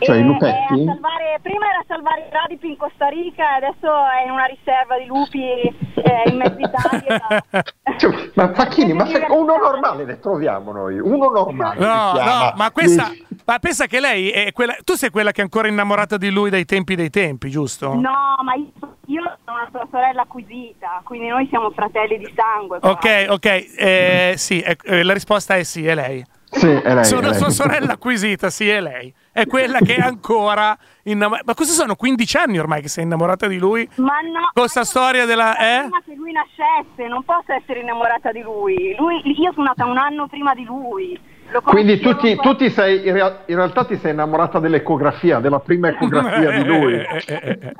Cioè 0.03 0.17
i 0.17 0.19
è 0.19 0.23
lupetti? 0.23 0.73
a 0.73 0.83
salvare- 0.85 1.39
prima 1.41 1.67
era 1.69 1.79
a 1.79 1.85
salvare 1.87 2.21
i 2.27 2.31
radipi 2.31 2.69
in 2.69 2.77
Costa 2.77 3.07
Rica 3.07 3.43
e 3.43 3.65
adesso 3.65 3.87
è 3.87 4.25
in 4.25 4.31
una 4.31 4.45
riserva 4.45 4.97
di 4.97 5.05
lupi 5.05 5.41
eh, 5.43 6.29
in 6.29 6.37
mezzo 6.37 6.59
Italia. 6.59 7.43
Cioè, 7.95 8.31
ma 8.33 8.51
Facchini, 8.53 8.93
ma 8.93 9.05
se- 9.05 9.25
uno 9.29 9.55
normale 9.57 10.05
ne 10.05 10.19
troviamo 10.19 10.71
noi, 10.71 10.97
uno 10.99 11.29
normale. 11.29 11.79
No, 11.79 12.13
no, 12.13 12.53
ma 12.55 12.71
questa. 12.71 13.11
Ma 13.45 13.59
pensa 13.59 13.85
che 13.85 13.99
lei 13.99 14.29
è 14.31 14.51
quella. 14.51 14.75
Tu 14.83 14.93
sei 14.93 15.09
quella 15.11 15.31
che 15.31 15.41
è 15.41 15.43
ancora 15.43 15.67
innamorata 15.67 16.17
di 16.17 16.29
lui 16.31 16.49
dai 16.49 16.65
tempi 16.65 16.95
dei 16.95 17.09
tempi, 17.09 17.49
giusto? 17.49 17.93
No, 17.93 18.35
ma 18.43 18.55
io, 18.55 18.71
io 19.07 19.37
sono 19.45 19.57
una 19.57 19.67
sua 19.69 19.87
sorella 19.91 20.21
acquisita, 20.21 21.01
quindi 21.03 21.27
noi 21.27 21.45
siamo 21.49 21.69
fratelli 21.71 22.17
di 22.17 22.33
sangue. 22.35 22.79
qua. 22.79 22.89
Ok, 22.91 23.25
ok. 23.29 23.45
eh, 23.77 24.33
sì, 24.37 24.61
eh, 24.61 25.03
la 25.03 25.13
risposta 25.13 25.55
è 25.55 25.63
sì, 25.63 25.85
è 25.85 25.93
lei. 25.93 26.25
Sì, 26.49 26.67
è 26.69 26.93
lei. 26.93 27.03
Sono 27.05 27.27
è 27.27 27.29
lei. 27.29 27.37
sua 27.37 27.49
sorella 27.49 27.93
acquisita, 27.93 28.49
sì, 28.49 28.69
è 28.69 28.79
lei. 28.81 29.13
È 29.34 29.48
quella 29.48 29.80
che 29.80 29.96
è 29.96 30.00
ancora 30.06 30.78
innamorata. 31.04 31.43
Ma 31.48 31.54
cosa 31.56 31.74
sono 31.74 31.96
15 31.96 32.38
anni 32.38 32.60
ormai 32.60 32.82
che 32.84 32.88
sei 32.88 33.04
innamorata 33.04 33.48
di 33.48 33.58
lui? 33.58 33.89
Ma 33.96 34.19
no, 34.22 34.52
Con 34.54 34.67
sta 34.67 34.84
storia 34.84 35.26
della. 35.26 35.58
Eh? 35.58 35.80
prima 35.82 36.02
che 36.06 36.13
lui 36.15 36.32
nascesse, 36.32 37.08
non 37.08 37.24
posso 37.24 37.52
essere 37.52 37.80
innamorata 37.82 38.32
di 38.32 38.41
lui. 38.41 38.96
lui. 38.98 39.22
Io 39.41 39.52
sono 39.54 39.65
nata 39.65 39.86
un 39.86 39.98
anno 39.98 40.28
prima 40.28 40.54
di 40.54 40.63
lui. 40.63 41.19
Quindi 41.63 42.00
tu, 42.00 42.15
ti, 42.15 42.36
tu 42.38 42.56
ti 42.56 42.69
sei, 42.69 43.06
in, 43.08 43.13
rea- 43.13 43.41
in 43.48 43.56
realtà 43.56 43.86
ti 43.86 43.98
sei 43.98 44.12
innamorata 44.12 44.60
dell'ecografia, 44.60 45.39
della 45.39 45.60
prima 45.60 45.89
ecografia 45.89 46.52
di 46.52 46.63
lui. 46.63 46.93
Eh, 47.04 47.24
eh, 47.28 47.60
eh. 47.62 47.74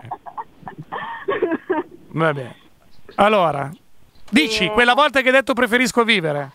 Va 2.10 2.34
bene. 2.34 2.56
Allora, 3.16 3.70
dici, 4.30 4.66
Eh. 4.66 4.72
quella 4.72 4.94
volta 4.94 5.22
che 5.22 5.28
hai 5.28 5.34
detto 5.34 5.54
preferisco 5.54 6.04
vivere. 6.04 6.52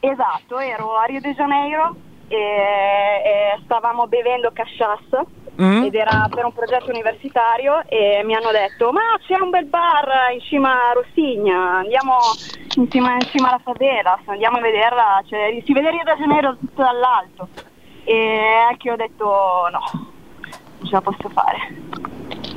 Esatto, 0.00 0.58
ero 0.58 0.96
a 0.96 1.04
Rio 1.04 1.20
de 1.20 1.32
Janeiro 1.34 1.94
e, 2.32 3.22
e 3.24 3.60
stavamo 3.64 4.06
bevendo 4.06 4.50
cachaça 4.52 5.24
Mm? 5.60 5.84
ed 5.84 5.94
era 5.94 6.28
per 6.34 6.46
un 6.46 6.52
progetto 6.54 6.88
universitario 6.88 7.84
e 7.86 8.22
mi 8.24 8.34
hanno 8.34 8.50
detto 8.52 8.90
ma 8.90 9.02
c'è 9.20 9.38
un 9.38 9.50
bel 9.50 9.66
bar 9.66 10.32
in 10.32 10.40
cima 10.40 10.70
a 10.70 10.92
Rossigna, 10.94 11.76
andiamo 11.80 12.14
in 12.76 12.90
cima, 12.90 13.12
in 13.12 13.28
cima 13.30 13.48
alla 13.48 13.60
favela, 13.62 14.18
andiamo 14.24 14.56
a 14.56 14.60
vederla, 14.62 15.22
cioè, 15.28 15.62
si 15.62 15.74
vede 15.74 15.90
Rio 15.90 16.04
de 16.04 16.16
Janeiro 16.16 16.56
tutto 16.56 16.82
dall'alto 16.82 17.48
e 18.04 18.38
anche 18.66 18.88
io 18.88 18.94
ho 18.94 18.96
detto 18.96 19.24
no, 19.70 19.80
non 19.92 20.88
ce 20.88 20.90
la 20.90 21.02
posso 21.02 21.28
fare. 21.28 22.00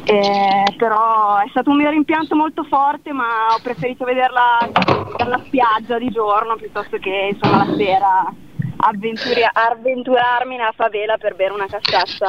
Eh, 0.06 0.74
però 0.78 1.38
è 1.40 1.48
stato 1.50 1.72
un 1.72 1.78
mio 1.78 1.90
rimpianto 1.90 2.34
molto 2.34 2.64
forte, 2.64 3.12
ma 3.12 3.48
ho 3.50 3.60
preferito 3.62 4.06
vederla 4.06 4.70
dalla 5.18 5.42
spiaggia 5.44 5.98
di 5.98 6.10
giorno 6.12 6.56
piuttosto 6.56 6.98
che 6.98 7.32
insomma 7.34 7.66
la 7.66 7.76
sera 7.76 8.34
avventuri- 8.78 9.48
avventurarmi 9.52 10.58
nella 10.58 10.74
favela 10.76 11.18
per 11.18 11.36
bere 11.36 11.54
una 11.54 11.68
cassazza. 11.68 12.26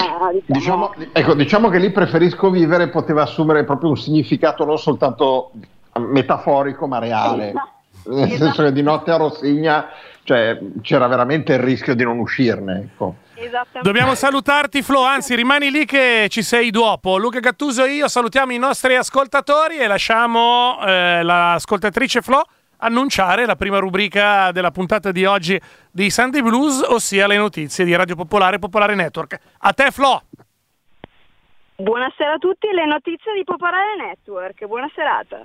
Diciamo, 0.47 0.93
Diciamo, 0.93 0.95
ecco, 1.13 1.35
diciamo 1.35 1.69
che 1.69 1.79
lì 1.79 1.91
preferisco 1.91 2.51
vivere 2.51 2.89
poteva 2.89 3.23
assumere 3.23 3.65
proprio 3.65 3.91
un 3.91 3.97
significato 3.97 4.65
non 4.65 4.79
soltanto 4.79 5.53
metaforico 5.99 6.87
ma 6.87 6.99
reale. 6.99 7.53
Nel 8.07 8.31
senso 8.31 8.63
che 8.63 8.73
di 8.73 8.83
notte 8.83 9.11
a 9.11 9.17
Rossigna 9.17 9.89
cioè, 10.23 10.59
c'era 10.83 11.07
veramente 11.07 11.53
il 11.53 11.61
rischio 11.61 11.95
di 11.95 12.03
non 12.03 12.19
uscirne. 12.19 12.91
Ecco. 12.93 13.15
Dobbiamo 13.81 14.15
salutarti, 14.15 14.83
Flo. 14.83 15.05
Anzi, 15.05 15.37
rimani 15.37 15.71
lì 15.71 15.85
che 15.85 16.27
ci 16.31 16.43
sei 16.43 16.71
dopo. 16.71 17.17
Luca 17.17 17.39
Gattuso 17.39 17.85
e 17.85 17.93
io 17.93 18.09
salutiamo 18.09 18.53
i 18.53 18.59
nostri 18.59 18.97
ascoltatori 18.97 19.77
e 19.77 19.87
lasciamo 19.87 20.79
eh, 20.85 21.23
l'ascoltatrice 21.23 22.23
Flo 22.23 22.45
annunciare 22.79 23.47
la 23.47 23.57
prima 23.57 23.79
rubrica 23.79 24.53
della 24.53 24.71
puntata 24.71 25.13
di 25.13 25.25
oggi 25.25 25.61
di 25.91 26.11
Sunday 26.11 26.43
Blues, 26.43 26.81
ossia 26.83 27.27
le 27.27 27.37
notizie 27.37 27.85
di 27.85 27.95
Radio 27.95 28.17
Popolare 28.17 28.57
e 28.57 28.59
Popolare 28.59 28.95
Network. 28.95 29.39
A 29.59 29.73
te, 29.73 29.91
Flo. 29.91 30.23
Buonasera 31.77 32.33
a 32.35 32.39
tutti, 32.39 32.69
le 32.71 32.87
notizie 32.87 33.35
di 33.35 33.45
Popolare 33.45 33.97
Network. 33.97 34.65
Buona 34.67 34.91
serata. 34.95 35.43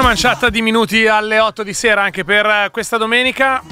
Una 0.00 0.08
manciata 0.08 0.48
di 0.48 0.62
minuti 0.62 1.06
alle 1.06 1.40
8 1.40 1.62
di 1.62 1.74
sera 1.74 2.02
anche 2.02 2.24
per 2.24 2.46
eh, 2.46 2.68
questa 2.72 2.96
domenica. 2.96 3.62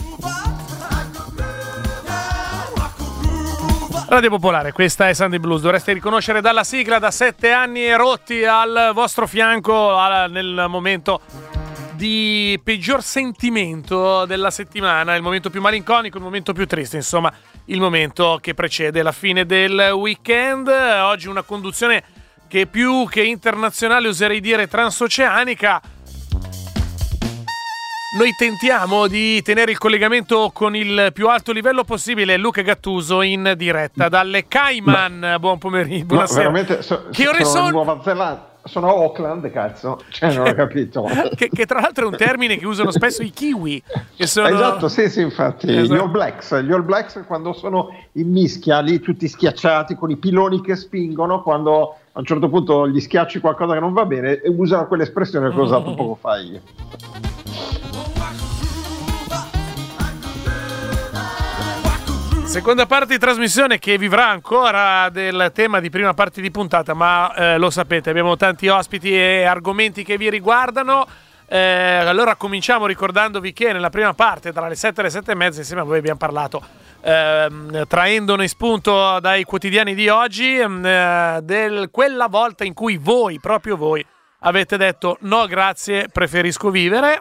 Radio 4.08 4.28
Popolare, 4.28 4.72
questa 4.72 5.08
è 5.08 5.14
Sunday 5.14 5.38
Blues. 5.38 5.62
Dovreste 5.62 5.94
riconoscere 5.94 6.42
dalla 6.42 6.64
sigla 6.64 6.98
da 6.98 7.10
sette 7.10 7.50
anni 7.50 7.86
e 7.86 7.96
rotti 7.96 8.44
al 8.44 8.90
vostro 8.92 9.26
fianco 9.26 9.96
nel 10.28 10.66
momento 10.68 11.22
di 11.94 12.60
peggior 12.62 13.02
sentimento 13.02 14.26
della 14.26 14.50
settimana, 14.50 15.14
il 15.14 15.22
momento 15.22 15.48
più 15.48 15.62
malinconico, 15.62 16.18
il 16.18 16.22
momento 16.22 16.52
più 16.52 16.66
triste, 16.66 16.96
insomma, 16.96 17.32
il 17.64 17.80
momento 17.80 18.38
che 18.42 18.52
precede 18.52 19.02
la 19.02 19.12
fine 19.12 19.46
del 19.46 19.92
weekend. 19.94 20.68
Oggi 20.68 21.26
una 21.26 21.40
conduzione 21.40 22.04
che 22.48 22.66
più 22.66 23.08
che 23.08 23.22
internazionale 23.22 24.08
oserei 24.08 24.40
dire 24.40 24.68
transoceanica. 24.68 25.96
Noi 28.16 28.34
tentiamo 28.34 29.06
di 29.06 29.42
tenere 29.42 29.70
il 29.70 29.76
collegamento 29.76 30.50
con 30.54 30.74
il 30.74 31.10
più 31.12 31.28
alto 31.28 31.52
livello 31.52 31.84
possibile. 31.84 32.38
Luca 32.38 32.62
Gattuso 32.62 33.20
in 33.20 33.52
diretta 33.54 34.08
dalle 34.08 34.48
Cayman. 34.48 35.36
Buon 35.38 35.58
pomeriggio, 35.58 35.98
No, 35.98 36.04
buonasera. 36.06 36.38
veramente 36.40 36.80
so- 36.80 37.08
che 37.10 37.28
ore 37.28 37.44
sono? 37.44 37.68
Nuova 37.68 38.00
Zelanda. 38.02 38.46
sono 38.64 38.88
a 38.88 38.92
Auckland, 38.92 39.50
cazzo, 39.50 40.00
cioè 40.08 40.32
non 40.32 40.46
ho 40.48 40.54
capito. 40.54 41.02
che, 41.36 41.50
che, 41.52 41.66
tra 41.66 41.80
l'altro 41.80 42.06
è 42.06 42.08
un 42.08 42.16
termine 42.16 42.56
che 42.56 42.66
usano 42.66 42.90
spesso 42.90 43.22
i 43.22 43.30
kiwi. 43.30 43.82
Sono... 44.20 44.48
Esatto, 44.48 44.88
sì, 44.88 45.10
sì, 45.10 45.20
infatti. 45.20 45.70
Esatto. 45.70 45.94
Gli 45.94 45.98
All 45.98 46.10
Blacks, 46.10 46.58
gli 46.62 46.72
All 46.72 46.84
Blacks 46.86 47.22
quando 47.26 47.52
sono 47.52 47.94
in 48.12 48.30
mischia, 48.30 48.80
lì 48.80 49.00
tutti 49.00 49.28
schiacciati 49.28 49.94
con 49.96 50.10
i 50.10 50.16
piloni 50.16 50.62
che 50.62 50.76
spingono, 50.76 51.42
quando 51.42 51.96
a 52.12 52.18
un 52.18 52.24
certo 52.24 52.48
punto 52.48 52.88
gli 52.88 53.00
schiacci 53.00 53.38
qualcosa 53.38 53.74
che 53.74 53.80
non 53.80 53.92
va 53.92 54.06
bene, 54.06 54.40
usano 54.46 54.86
quell'espressione 54.86 55.50
che 55.50 55.58
ho 55.60 55.62
usato 55.62 55.94
poco 55.94 56.14
fa 56.14 56.38
io. 56.38 56.60
Seconda 62.48 62.86
parte 62.86 63.12
di 63.12 63.18
trasmissione 63.18 63.78
che 63.78 63.98
vivrà 63.98 64.28
ancora 64.28 65.10
del 65.10 65.50
tema 65.52 65.80
di 65.80 65.90
prima 65.90 66.14
parte 66.14 66.40
di 66.40 66.50
puntata, 66.50 66.94
ma 66.94 67.34
eh, 67.34 67.58
lo 67.58 67.68
sapete, 67.68 68.08
abbiamo 68.08 68.38
tanti 68.38 68.68
ospiti 68.68 69.12
e 69.12 69.44
argomenti 69.44 70.02
che 70.02 70.16
vi 70.16 70.30
riguardano. 70.30 71.06
Eh, 71.46 71.58
allora 71.58 72.36
cominciamo 72.36 72.86
ricordandovi 72.86 73.52
che 73.52 73.70
nella 73.74 73.90
prima 73.90 74.14
parte, 74.14 74.50
tra 74.54 74.66
le 74.66 74.76
7 74.76 74.98
e 74.98 75.04
le 75.04 75.10
7 75.10 75.30
e 75.30 75.34
mezza, 75.34 75.60
insieme 75.60 75.82
a 75.82 75.84
voi 75.84 75.98
abbiamo 75.98 76.16
parlato, 76.16 76.62
eh, 77.02 77.84
traendone 77.86 78.48
spunto 78.48 79.20
dai 79.20 79.44
quotidiani 79.44 79.94
di 79.94 80.08
oggi, 80.08 80.58
eh, 80.58 81.40
del 81.42 81.90
quella 81.92 82.28
volta 82.28 82.64
in 82.64 82.72
cui 82.72 82.96
voi, 82.96 83.38
proprio 83.38 83.76
voi, 83.76 84.04
avete 84.40 84.78
detto 84.78 85.18
no 85.20 85.44
grazie, 85.46 86.08
preferisco 86.10 86.70
vivere. 86.70 87.20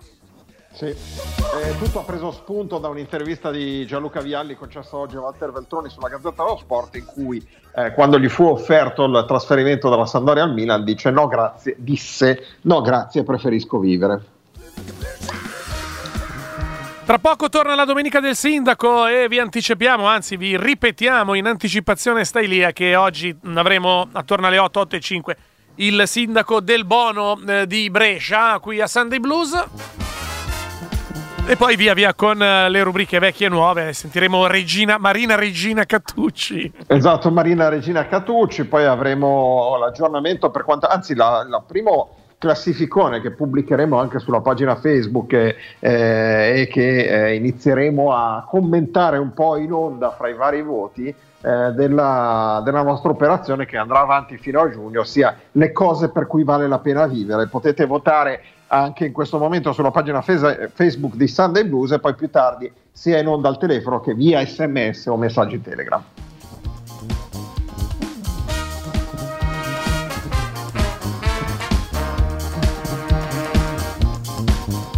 Sì, 0.78 0.86
eh, 0.86 1.76
tutto 1.80 2.02
ha 2.02 2.04
preso 2.04 2.30
spunto 2.30 2.78
da 2.78 2.88
un'intervista 2.88 3.50
di 3.50 3.84
Gianluca 3.88 4.22
Vialli 4.22 4.54
concessa 4.54 4.96
oggi 4.96 5.16
a 5.16 5.22
Walter 5.22 5.52
Veltroni 5.52 5.90
sulla 5.90 6.08
Gazzetta 6.08 6.44
dello 6.44 6.58
Sport 6.58 6.98
in 6.98 7.06
cui 7.06 7.44
eh, 7.74 7.94
quando 7.94 8.20
gli 8.20 8.30
fu 8.30 8.44
offerto 8.44 9.06
il 9.06 9.26
trasferimento 9.28 9.90
dalla 9.90 10.06
Sandoria 10.06 10.44
al 10.44 10.54
Milan 10.54 10.84
dice 10.84 11.10
no 11.10 11.26
grazie, 11.26 11.78
disse 11.80 12.46
no 12.62 12.82
grazie 12.82 13.24
preferisco 13.24 13.80
vivere. 13.80 14.22
Tra 17.06 17.18
poco 17.18 17.50
torna 17.50 17.74
la 17.74 17.86
domenica 17.86 18.20
del 18.20 18.36
sindaco 18.36 19.08
e 19.08 19.28
vi 19.28 19.40
anticipiamo, 19.40 20.06
anzi 20.06 20.38
vi 20.38 20.56
ripetiamo 20.56 21.34
in 21.34 21.48
anticipazione 21.48 22.24
stai 22.24 22.48
lì 22.48 22.64
che 22.74 22.96
oggi 22.96 23.36
avremo 23.56 24.08
attorno 24.12 24.46
alle 24.46 24.60
8, 24.60 24.80
8 24.80 24.96
e 24.96 25.00
5 25.00 25.38
il 25.78 26.04
sindaco 26.06 26.60
del 26.60 26.86
Bono 26.86 27.40
eh, 27.48 27.66
di 27.66 27.90
Brescia 27.90 28.60
qui 28.60 28.80
a 28.80 28.86
Sunday 28.86 29.20
Blues. 29.20 30.07
E 31.50 31.56
poi 31.56 31.78
via 31.78 31.94
via 31.94 32.14
con 32.14 32.44
eh, 32.44 32.70
le 32.70 32.84
rubriche 32.84 33.20
vecchie 33.20 33.46
e 33.48 33.50
nuove, 33.50 33.94
sentiremo 33.94 34.48
Regina, 34.48 34.98
Marina 34.98 35.36
Regina 35.36 35.86
Cattucci. 35.86 36.74
Esatto, 36.88 37.32
Marina 37.32 37.70
Regina 37.70 38.06
Cattucci, 38.06 38.66
poi 38.66 38.84
avremo 38.84 39.78
l'aggiornamento 39.80 40.50
per 40.50 40.66
quanto, 40.66 40.88
anzi 40.88 41.16
la, 41.16 41.46
la 41.48 41.64
primo 41.66 42.10
classificone 42.38 43.22
che 43.22 43.32
pubblicheremo 43.32 43.98
anche 43.98 44.20
sulla 44.20 44.42
pagina 44.42 44.76
Facebook 44.76 45.32
eh, 45.32 45.56
e 45.80 46.68
che 46.70 47.30
eh, 47.30 47.36
inizieremo 47.36 48.12
a 48.12 48.46
commentare 48.46 49.18
un 49.18 49.32
po' 49.32 49.56
in 49.56 49.72
onda 49.72 50.12
fra 50.12 50.28
i 50.28 50.34
vari 50.34 50.62
voti 50.62 51.08
eh, 51.08 51.72
della, 51.72 52.62
della, 52.66 52.82
nostra 52.84 53.10
operazione 53.10 53.66
che 53.66 53.78
andrà 53.78 54.02
avanti 54.02 54.38
fino 54.38 54.60
a 54.60 54.70
giugno, 54.70 55.00
ossia 55.00 55.34
le 55.54 55.72
cose 55.72 56.10
per 56.10 56.28
cui 56.28 56.44
vale 56.44 56.68
la 56.68 56.80
pena 56.80 57.08
vivere. 57.08 57.48
Potete 57.48 57.86
votare 57.86 58.42
anche 58.68 59.06
in 59.06 59.12
questo 59.14 59.38
momento 59.38 59.72
sulla 59.74 59.92
pagina 59.92 60.22
Facebook 60.22 61.16
di 61.16 61.28
Sunday 61.28 61.64
Blues 61.64 61.92
e 61.92 62.00
poi 62.00 62.16
più 62.16 62.30
tardi 62.30 62.72
sia 62.92 63.20
in 63.20 63.28
onda 63.28 63.48
al 63.48 63.58
telefono 63.58 64.00
che 64.00 64.14
via 64.14 64.46
sms 64.46 65.06
o 65.08 65.18
messaggi 65.18 65.62
Telegram. 65.62 66.04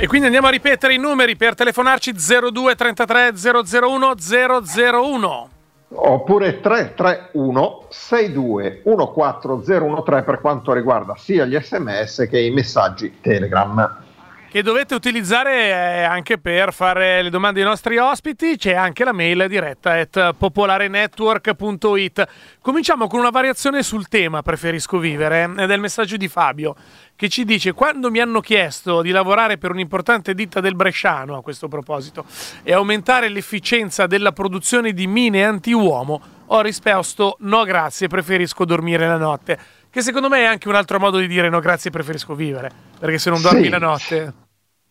E 0.01 0.07
quindi 0.07 0.27
andiamo 0.27 0.47
a 0.47 0.51
ripetere 0.51 0.93
i 0.93 0.97
numeri 0.97 1.35
per 1.35 1.55
telefonarci 1.55 2.13
02 2.13 2.75
33 2.75 3.33
001 3.33 4.13
001 4.15 5.49
oppure 5.91 6.59
331 6.59 7.85
62 7.89 8.81
14013 8.83 10.23
per 10.23 10.39
quanto 10.39 10.73
riguarda 10.73 11.15
sia 11.17 11.45
gli 11.45 11.59
sms 11.59 12.27
che 12.29 12.39
i 12.39 12.51
messaggi 12.51 13.19
Telegram 13.21 14.07
che 14.49 14.63
dovete 14.63 14.95
utilizzare 14.95 16.03
anche 16.05 16.39
per 16.39 16.73
fare 16.73 17.21
le 17.21 17.29
domande 17.29 17.59
ai 17.61 17.67
nostri 17.67 17.97
ospiti. 17.97 18.57
C'è 18.57 18.73
anche 18.73 19.03
la 19.03 19.13
mail 19.13 19.45
diretta 19.47 19.91
at 19.93 20.33
popolarenetwork.it. 20.33 22.27
Cominciamo 22.61 23.07
con 23.07 23.19
una 23.19 23.29
variazione 23.29 23.83
sul 23.83 24.07
tema 24.07 24.41
Preferisco 24.41 24.97
vivere, 24.97 25.51
del 25.67 25.79
messaggio 25.79 26.17
di 26.17 26.27
Fabio 26.27 26.75
che 27.15 27.27
ci 27.27 27.43
dice 27.43 27.73
quando 27.73 28.09
mi 28.09 28.21
hanno 28.21 28.39
chiesto 28.39 29.01
di 29.01 29.11
lavorare 29.11 29.57
per 29.57 29.71
un'importante 29.71 30.33
ditta 30.33 30.61
del 30.61 30.75
Bresciano 30.75 31.35
a 31.35 31.41
questo 31.41 31.67
proposito 31.67 32.23
e 32.63 32.71
aumentare 32.71 33.27
l'efficienza 33.27 34.07
della 34.07 34.31
produzione 34.31 34.93
di 34.93 35.05
mine 35.05 35.43
anti-uomo, 35.43 36.21
ho 36.45 36.61
risposto 36.61 37.35
no 37.41 37.65
grazie, 37.65 38.07
preferisco 38.07 38.63
dormire 38.63 39.05
la 39.05 39.17
notte 39.17 39.59
che 39.89 40.01
secondo 40.01 40.29
me 40.29 40.39
è 40.39 40.45
anche 40.45 40.67
un 40.67 40.75
altro 40.75 40.99
modo 40.99 41.17
di 41.17 41.27
dire 41.27 41.49
no 41.49 41.59
grazie 41.59 41.89
preferisco 41.89 42.35
vivere 42.35 42.71
perché 42.99 43.17
se 43.17 43.29
non 43.29 43.41
dormi 43.41 43.63
sì. 43.63 43.69
la 43.69 43.77
notte 43.77 44.33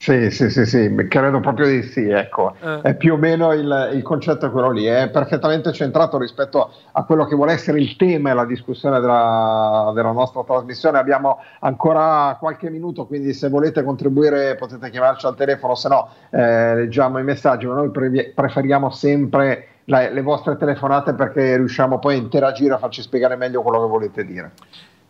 sì, 0.00 0.30
sì, 0.30 0.48
sì, 0.48 0.64
sì, 0.64 0.94
credo 1.08 1.40
proprio 1.40 1.66
di 1.66 1.82
sì, 1.82 2.08
ecco, 2.08 2.54
eh. 2.61 2.82
è 2.82 2.94
più 2.94 3.14
o 3.14 3.16
meno 3.16 3.52
il, 3.52 3.90
il, 3.94 4.02
concetto 4.02 4.48
quello 4.52 4.70
lì, 4.70 4.84
è 4.84 5.11
perfettamente 5.11 5.72
centrato 5.72 6.18
rispetto 6.18 6.72
a 6.92 7.02
quello 7.02 7.26
che 7.26 7.34
vuole 7.34 7.52
essere 7.52 7.80
il 7.80 7.96
tema 7.96 8.30
e 8.30 8.34
la 8.34 8.44
discussione 8.44 9.00
della, 9.00 9.90
della, 9.92 10.12
nostra 10.12 10.44
trasmissione, 10.44 10.98
abbiamo 10.98 11.42
ancora 11.58 12.37
qualche 12.38 12.70
minuto, 12.70 13.06
quindi 13.06 13.32
se 13.32 13.48
volete 13.48 13.82
contribuire 13.82 14.54
potete 14.54 14.88
chiamarci 14.88 15.26
al 15.26 15.34
telefono, 15.34 15.74
se 15.74 15.88
no 15.88 16.08
eh, 16.30 16.76
leggiamo 16.76 17.18
i 17.18 17.24
messaggi, 17.24 17.66
ma 17.66 17.74
noi 17.74 17.90
pre- 17.90 18.32
preferiamo 18.32 18.90
sempre 18.90 19.66
la, 19.87 20.08
le 20.08 20.22
vostre 20.22 20.56
telefonate 20.56 21.14
perché 21.14 21.56
riusciamo 21.56 21.98
poi 21.98 22.14
a 22.14 22.18
interagire, 22.18 22.74
a 22.74 22.78
farci 22.78 23.02
spiegare 23.02 23.34
meglio 23.34 23.62
quello 23.62 23.80
che 23.80 23.88
volete 23.88 24.24
dire. 24.24 24.52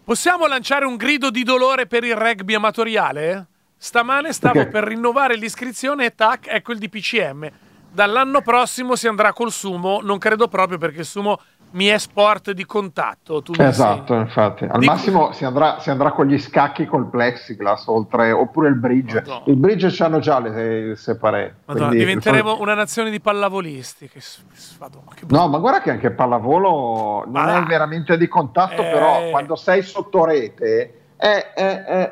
Possiamo 0.09 0.47
lanciare 0.47 0.87
un 0.87 0.97
grido 0.97 1.29
di 1.29 1.43
dolore 1.43 1.87
per 1.87 2.03
il 2.03 2.17
rugby 2.17 2.55
amatoriale? 2.55 3.47
Stamane 3.77 4.33
stavo 4.33 4.61
okay. 4.61 4.73
per 4.73 4.85
rinnovare 4.85 5.37
l'iscrizione 5.37 6.07
e 6.07 6.15
tac, 6.15 6.47
ecco 6.49 6.73
il 6.73 6.79
DPCM. 6.79 7.51
Dall'anno 7.93 8.41
prossimo 8.41 8.97
si 8.97 9.07
andrà 9.07 9.35
col 9.35 9.53
sumo, 9.53 10.01
non 10.01 10.17
credo 10.17 10.49
proprio 10.49 10.79
perché 10.79 11.01
il 11.01 11.05
sumo 11.05 11.39
mi 11.71 11.87
è 11.87 11.99
sport 11.99 12.53
di 12.53 12.65
contatto. 12.65 13.43
esatto, 13.57 14.15
infatti. 14.15 14.65
Al 14.65 14.79
Dico... 14.79 14.93
massimo 14.93 15.33
si 15.33 15.45
andrà, 15.45 15.79
si 15.81 15.91
andrà, 15.91 16.13
con 16.13 16.27
gli 16.27 16.39
scacchi 16.39 16.87
col 16.87 17.09
plexiglass 17.09 17.87
oltre, 17.87 18.33
oppure 18.33 18.69
il 18.69 18.77
bridge. 18.77 19.17
Madonna. 19.17 19.43
Il 19.47 19.57
bridge 19.57 19.91
ci 19.91 20.03
hanno 20.03 20.19
già 20.19 20.39
le, 20.41 20.89
le 20.89 20.97
separate. 20.97 21.57
diventeremo 21.67 22.61
una 22.61 22.75
nazione 22.75 23.11
di 23.11 23.21
pallavolisti. 23.21 24.09
Che, 24.09 24.21
Madonna, 24.79 25.11
che 25.15 25.25
no, 25.29 25.49
ma 25.49 25.59
guarda 25.59 25.81
che 25.81 25.91
anche 25.91 26.11
pallavolo 26.11 27.25
non 27.27 27.49
ah, 27.49 27.63
è 27.63 27.63
veramente 27.65 28.17
di 28.17 28.29
contatto, 28.29 28.83
eh... 28.83 28.91
però 28.91 29.29
quando 29.31 29.57
sei 29.57 29.83
sotto 29.83 30.25
rete. 30.25 30.95
Eh, 31.21 31.47
eh, 31.57 32.09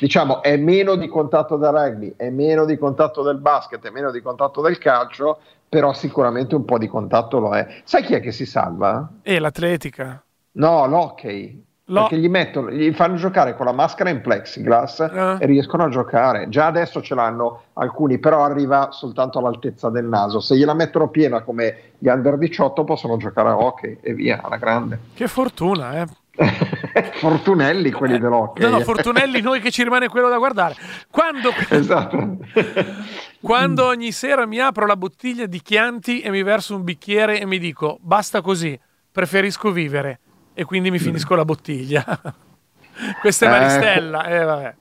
diciamo 0.00 0.42
è 0.42 0.56
meno 0.56 0.96
di 0.96 1.06
contatto 1.06 1.56
del 1.56 1.70
rugby, 1.70 2.14
è 2.16 2.30
meno 2.30 2.64
di 2.64 2.76
contatto 2.76 3.22
del 3.22 3.38
basket, 3.38 3.86
è 3.86 3.90
meno 3.90 4.10
di 4.10 4.20
contatto 4.20 4.60
del 4.60 4.76
calcio, 4.78 5.38
però 5.74 5.92
sicuramente 5.92 6.54
un 6.54 6.64
po' 6.64 6.78
di 6.78 6.86
contatto 6.86 7.40
lo 7.40 7.52
è. 7.52 7.66
Sai 7.82 8.04
chi 8.04 8.14
è 8.14 8.20
che 8.20 8.30
si 8.30 8.46
salva? 8.46 9.08
E 9.22 9.40
l'atletica. 9.40 10.22
No, 10.52 10.86
l'hockey. 10.86 11.64
Lo... 11.86 12.02
Perché 12.02 12.18
gli, 12.18 12.28
mettono, 12.28 12.70
gli 12.70 12.92
fanno 12.92 13.16
giocare 13.16 13.56
con 13.56 13.66
la 13.66 13.72
maschera 13.72 14.08
in 14.08 14.20
plexiglass 14.20 15.00
eh. 15.00 15.36
e 15.40 15.46
riescono 15.46 15.82
a 15.82 15.88
giocare. 15.88 16.48
Già 16.48 16.66
adesso 16.66 17.02
ce 17.02 17.16
l'hanno 17.16 17.62
alcuni, 17.72 18.20
però 18.20 18.44
arriva 18.44 18.90
soltanto 18.92 19.40
all'altezza 19.40 19.90
del 19.90 20.04
naso. 20.04 20.38
Se 20.38 20.56
gliela 20.56 20.74
mettono 20.74 21.08
piena 21.08 21.42
come 21.42 21.94
gli 21.98 22.06
under 22.06 22.38
18 22.38 22.84
possono 22.84 23.16
giocare 23.16 23.48
a 23.48 23.58
hockey 23.58 23.98
e 24.00 24.14
via, 24.14 24.40
alla 24.44 24.58
grande. 24.58 25.00
Che 25.12 25.26
fortuna, 25.26 26.02
eh. 26.02 26.06
Fortunelli 27.14 27.90
quelli 27.90 28.18
dell'hockey. 28.20 28.64
No, 28.64 28.78
no, 28.78 28.80
Fortunelli 28.80 29.40
noi 29.40 29.60
che 29.60 29.72
ci 29.72 29.82
rimane 29.82 30.08
quello 30.08 30.28
da 30.28 30.38
guardare. 30.38 30.76
Quando, 31.10 31.50
esatto. 31.68 32.36
quando 33.44 33.84
ogni 33.84 34.10
sera 34.10 34.46
mi 34.46 34.58
apro 34.58 34.86
la 34.86 34.96
bottiglia 34.96 35.44
di 35.44 35.60
Chianti 35.60 36.22
e 36.22 36.30
mi 36.30 36.42
verso 36.42 36.74
un 36.74 36.82
bicchiere 36.82 37.38
e 37.38 37.44
mi 37.44 37.58
dico 37.58 37.98
basta 38.00 38.40
così, 38.40 38.78
preferisco 39.12 39.70
vivere 39.70 40.20
e 40.54 40.64
quindi 40.64 40.90
mi 40.90 40.98
finisco 40.98 41.34
la 41.34 41.44
bottiglia. 41.44 42.04
Questa 43.20 43.46
è 43.46 43.48
Maristella. 43.50 44.24
Eh, 44.24 44.66
eh, 44.66 44.74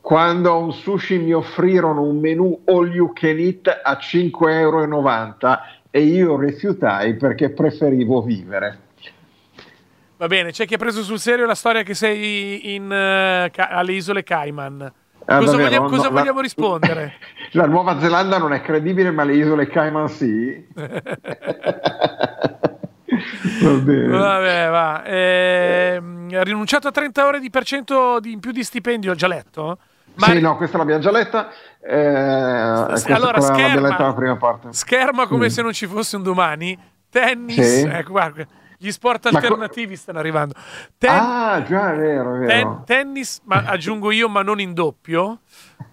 quando 0.00 0.50
a 0.50 0.54
un 0.54 0.72
sushi 0.72 1.18
mi 1.18 1.34
offrirono 1.34 2.00
un 2.00 2.18
menù 2.18 2.62
all 2.64 2.90
you 2.90 3.12
can 3.12 3.38
eat 3.38 3.80
a 3.82 3.98
5,90 4.00 4.48
euro 4.52 5.60
e 5.90 6.00
io 6.00 6.38
rifiutai 6.38 7.14
perché 7.16 7.50
preferivo 7.50 8.22
vivere. 8.22 8.78
Va 10.16 10.26
bene, 10.28 10.50
c'è 10.50 10.66
chi 10.66 10.74
ha 10.74 10.78
preso 10.78 11.02
sul 11.02 11.18
serio 11.18 11.44
la 11.44 11.54
storia 11.54 11.82
che 11.82 11.92
sei 11.92 12.74
in, 12.74 12.84
uh, 12.84 13.52
alle 13.54 13.92
isole 13.92 14.22
Cayman. 14.22 14.92
Ah, 15.30 15.40
cosa, 15.40 15.58
vogliamo, 15.58 15.90
no, 15.90 15.94
cosa 15.94 16.08
vogliamo, 16.08 16.40
rispondere? 16.40 17.12
La 17.52 17.66
Nuova 17.66 18.00
Zelanda 18.00 18.38
non 18.38 18.54
è 18.54 18.62
credibile, 18.62 19.10
ma 19.10 19.24
le 19.24 19.34
isole 19.34 19.66
Cayman 19.66 20.08
sì. 20.08 20.66
va 20.72 20.90
bene. 23.82 24.06
Vabbè, 24.06 24.68
va. 24.70 25.04
Eh, 25.04 26.00
rinunciato 26.42 26.88
a 26.88 26.90
30 26.90 27.26
ore 27.26 27.40
di 27.40 27.50
percento 27.50 28.20
di, 28.20 28.32
in 28.32 28.40
più 28.40 28.52
di 28.52 28.64
stipendio, 28.64 29.12
ho 29.12 29.14
già 29.14 29.28
letto? 29.28 29.76
Ma... 30.14 30.28
Sì, 30.28 30.40
no, 30.40 30.56
questa 30.56 30.78
l'abbiamo 30.78 31.02
già 31.02 31.10
letta. 31.10 31.50
Eh, 31.78 31.94
allora, 31.98 33.38
scherma, 33.38 33.86
letta 33.86 34.06
la 34.06 34.14
prima 34.14 34.36
parte. 34.36 34.68
scherma 34.72 35.26
come 35.26 35.46
mm. 35.46 35.50
se 35.50 35.60
non 35.60 35.74
ci 35.74 35.86
fosse 35.86 36.16
un 36.16 36.22
domani. 36.22 36.78
Tennis, 37.10 37.80
sì. 37.80 37.86
ecco, 37.86 38.12
guarda, 38.12 38.46
gli 38.78 38.92
sport 38.92 39.26
alternativi 39.26 39.96
stanno 39.96 40.20
arrivando. 40.20 40.54
Ten- 40.96 41.10
ah, 41.10 41.62
già, 41.64 41.92
è 41.92 41.96
vero, 41.96 42.36
è 42.36 42.38
vero. 42.38 42.46
Ten- 42.46 42.82
tennis, 42.84 43.40
ma 43.44 43.64
aggiungo 43.66 44.12
io, 44.12 44.28
ma 44.28 44.42
non 44.42 44.60
in 44.60 44.72
doppio. 44.72 45.40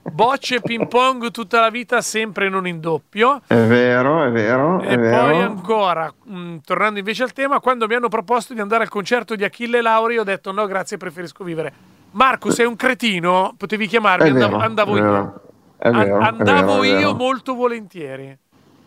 Bocce 0.04 0.62
ping 0.62 0.88
pong 0.88 1.32
tutta 1.32 1.60
la 1.60 1.72
vita, 1.72 2.00
sempre 2.02 2.48
non 2.48 2.68
in 2.68 2.80
doppio. 2.80 3.42
È 3.48 3.56
vero, 3.56 4.24
è 4.24 4.30
vero. 4.30 4.80
E 4.82 4.90
è 4.90 4.96
poi 4.96 5.00
vero. 5.00 5.40
ancora, 5.40 6.14
mh, 6.24 6.38
mm, 6.38 6.58
tornando 6.64 7.00
invece 7.00 7.24
al 7.24 7.34
tema, 7.34 7.60
quando 7.60 7.88
mi 7.88 7.96
hanno 7.96 8.08
proposto 8.08 8.54
di 8.54 8.60
andare 8.60 8.84
al 8.84 8.90
concerto 8.90 9.36
di 9.36 9.44
Achille 9.44 9.82
Lauri, 9.82 10.20
ho 10.20 10.24
detto 10.24 10.52
no, 10.52 10.66
grazie, 10.68 10.98
preferisco 10.98 11.44
vivere. 11.44 11.74
Marco, 12.12 12.52
sei 12.52 12.68
un 12.68 12.76
cretino, 12.76 13.56
potevi 13.58 13.88
chiamarmi, 13.88 14.30
andavo, 14.30 14.58
andavo 14.58 14.96
io. 14.96 15.42
Vero, 15.78 16.18
andavo 16.20 16.80
vero, 16.80 17.00
io 17.00 17.16
molto 17.16 17.56
volentieri. 17.56 18.38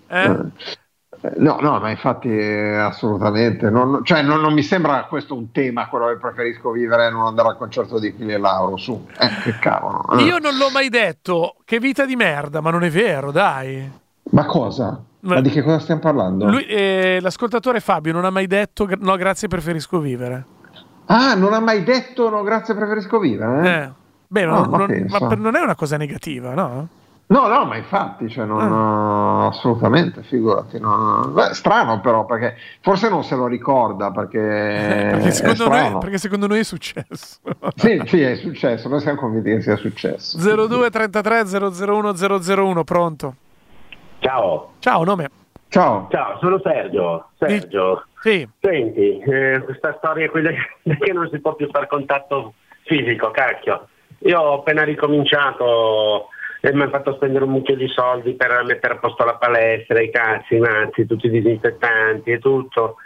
Eh? 0.06 0.36
Eh? 1.20 1.32
No, 1.36 1.58
no, 1.60 1.78
ma 1.80 1.90
infatti 1.90 2.28
eh, 2.28 2.74
assolutamente. 2.74 3.70
Non, 3.70 4.04
cioè, 4.04 4.22
non, 4.22 4.40
non, 4.40 4.52
mi 4.52 4.62
sembra 4.62 5.04
questo 5.04 5.34
un 5.34 5.50
tema, 5.50 5.88
quello 5.88 6.08
che 6.08 6.16
preferisco 6.16 6.70
vivere 6.70 7.06
e 7.06 7.10
non 7.10 7.26
andare 7.26 7.48
al 7.48 7.56
concerto 7.56 7.98
di 7.98 8.08
Achille 8.08 8.38
Lauro. 8.38 8.76
Su, 8.76 9.06
eh, 9.18 9.28
che 9.42 9.58
cavolo. 9.58 10.04
Eh. 10.18 10.22
Io 10.22 10.38
non 10.38 10.56
l'ho 10.56 10.70
mai 10.70 10.88
detto, 10.88 11.56
che 11.64 11.80
vita 11.80 12.04
di 12.04 12.16
merda, 12.16 12.60
ma 12.60 12.70
non 12.70 12.84
è 12.84 12.90
vero, 12.90 13.32
dai. 13.32 13.90
Ma 14.30 14.44
cosa? 14.44 15.02
Ma, 15.20 15.34
ma 15.34 15.40
di 15.40 15.50
che 15.50 15.62
cosa 15.62 15.80
stiamo 15.80 16.00
parlando? 16.00 16.48
Lui, 16.48 16.64
eh, 16.66 17.18
l'ascoltatore 17.20 17.80
Fabio 17.80 18.12
non 18.12 18.24
ha 18.24 18.30
mai 18.30 18.46
detto 18.46 18.88
no, 18.98 19.16
grazie, 19.16 19.48
preferisco 19.48 19.98
vivere. 19.98 20.44
Ah, 21.06 21.34
non 21.34 21.54
ha 21.54 21.60
mai 21.60 21.82
detto 21.82 22.28
no, 22.28 22.42
grazie, 22.42 22.74
preferisco 22.74 23.18
vivere? 23.18 23.68
Eh? 23.68 23.82
eh. 23.82 23.90
Beh, 24.30 24.44
non, 24.44 24.58
oh, 24.58 24.68
ma, 24.68 24.76
non, 24.76 25.06
ma 25.08 25.34
non 25.34 25.56
è 25.56 25.60
una 25.60 25.74
cosa 25.74 25.96
negativa, 25.96 26.52
no? 26.52 26.88
No, 27.30 27.46
no, 27.46 27.66
ma 27.66 27.76
infatti, 27.76 28.30
cioè 28.30 28.46
non, 28.46 28.72
ah. 28.72 29.48
assolutamente, 29.48 30.22
figurati. 30.22 30.80
Non, 30.80 31.34
beh, 31.34 31.52
strano 31.52 32.00
però, 32.00 32.24
perché 32.24 32.56
forse 32.80 33.10
non 33.10 33.22
se 33.22 33.34
lo 33.34 33.46
ricorda, 33.46 34.10
perché, 34.10 34.38
perché, 35.12 35.30
secondo 35.32 35.68
noi, 35.68 35.98
perché, 35.98 36.18
secondo 36.18 36.46
noi, 36.46 36.60
è 36.60 36.64
successo. 36.64 37.40
sì, 37.76 38.00
sì, 38.06 38.22
è 38.22 38.34
successo, 38.36 38.88
noi 38.88 39.00
siamo 39.00 39.18
convinti 39.18 39.50
che 39.50 39.60
sia 39.60 39.76
successo. 39.76 40.38
02 40.38 40.88
33 40.88 41.44
001 41.84 42.14
001, 42.14 42.84
pronto? 42.84 43.34
Ciao. 44.20 44.72
Ciao, 44.78 45.04
nome? 45.04 45.28
Ciao. 45.68 46.08
Ciao, 46.10 46.38
sono 46.38 46.58
Sergio. 46.62 47.28
Sergio. 47.36 48.06
Sì. 48.22 48.48
Senti, 48.58 49.18
eh, 49.18 49.60
questa 49.64 49.94
storia 49.98 50.24
è 50.24 50.30
quella 50.30 50.50
che 50.82 51.12
non 51.12 51.28
si 51.30 51.38
può 51.40 51.54
più 51.54 51.68
fare 51.70 51.86
contatto 51.88 52.54
fisico, 52.84 53.30
cacchio. 53.30 53.86
Io 54.20 54.40
ho 54.40 54.54
appena 54.60 54.82
ricominciato 54.82 56.28
e 56.60 56.72
mi 56.74 56.82
ha 56.82 56.88
fatto 56.88 57.14
spendere 57.14 57.44
un 57.44 57.50
mucchio 57.50 57.76
di 57.76 57.88
soldi 57.88 58.34
per 58.34 58.62
mettere 58.64 58.94
a 58.94 58.98
posto 58.98 59.24
la 59.24 59.36
palestra, 59.36 60.00
i 60.00 60.10
cazzi, 60.10 60.56
i 60.56 60.60
mazzi, 60.60 61.06
tutti 61.06 61.26
i 61.26 61.30
disinfettanti 61.30 62.30
e 62.30 62.38
tutto. 62.38 62.96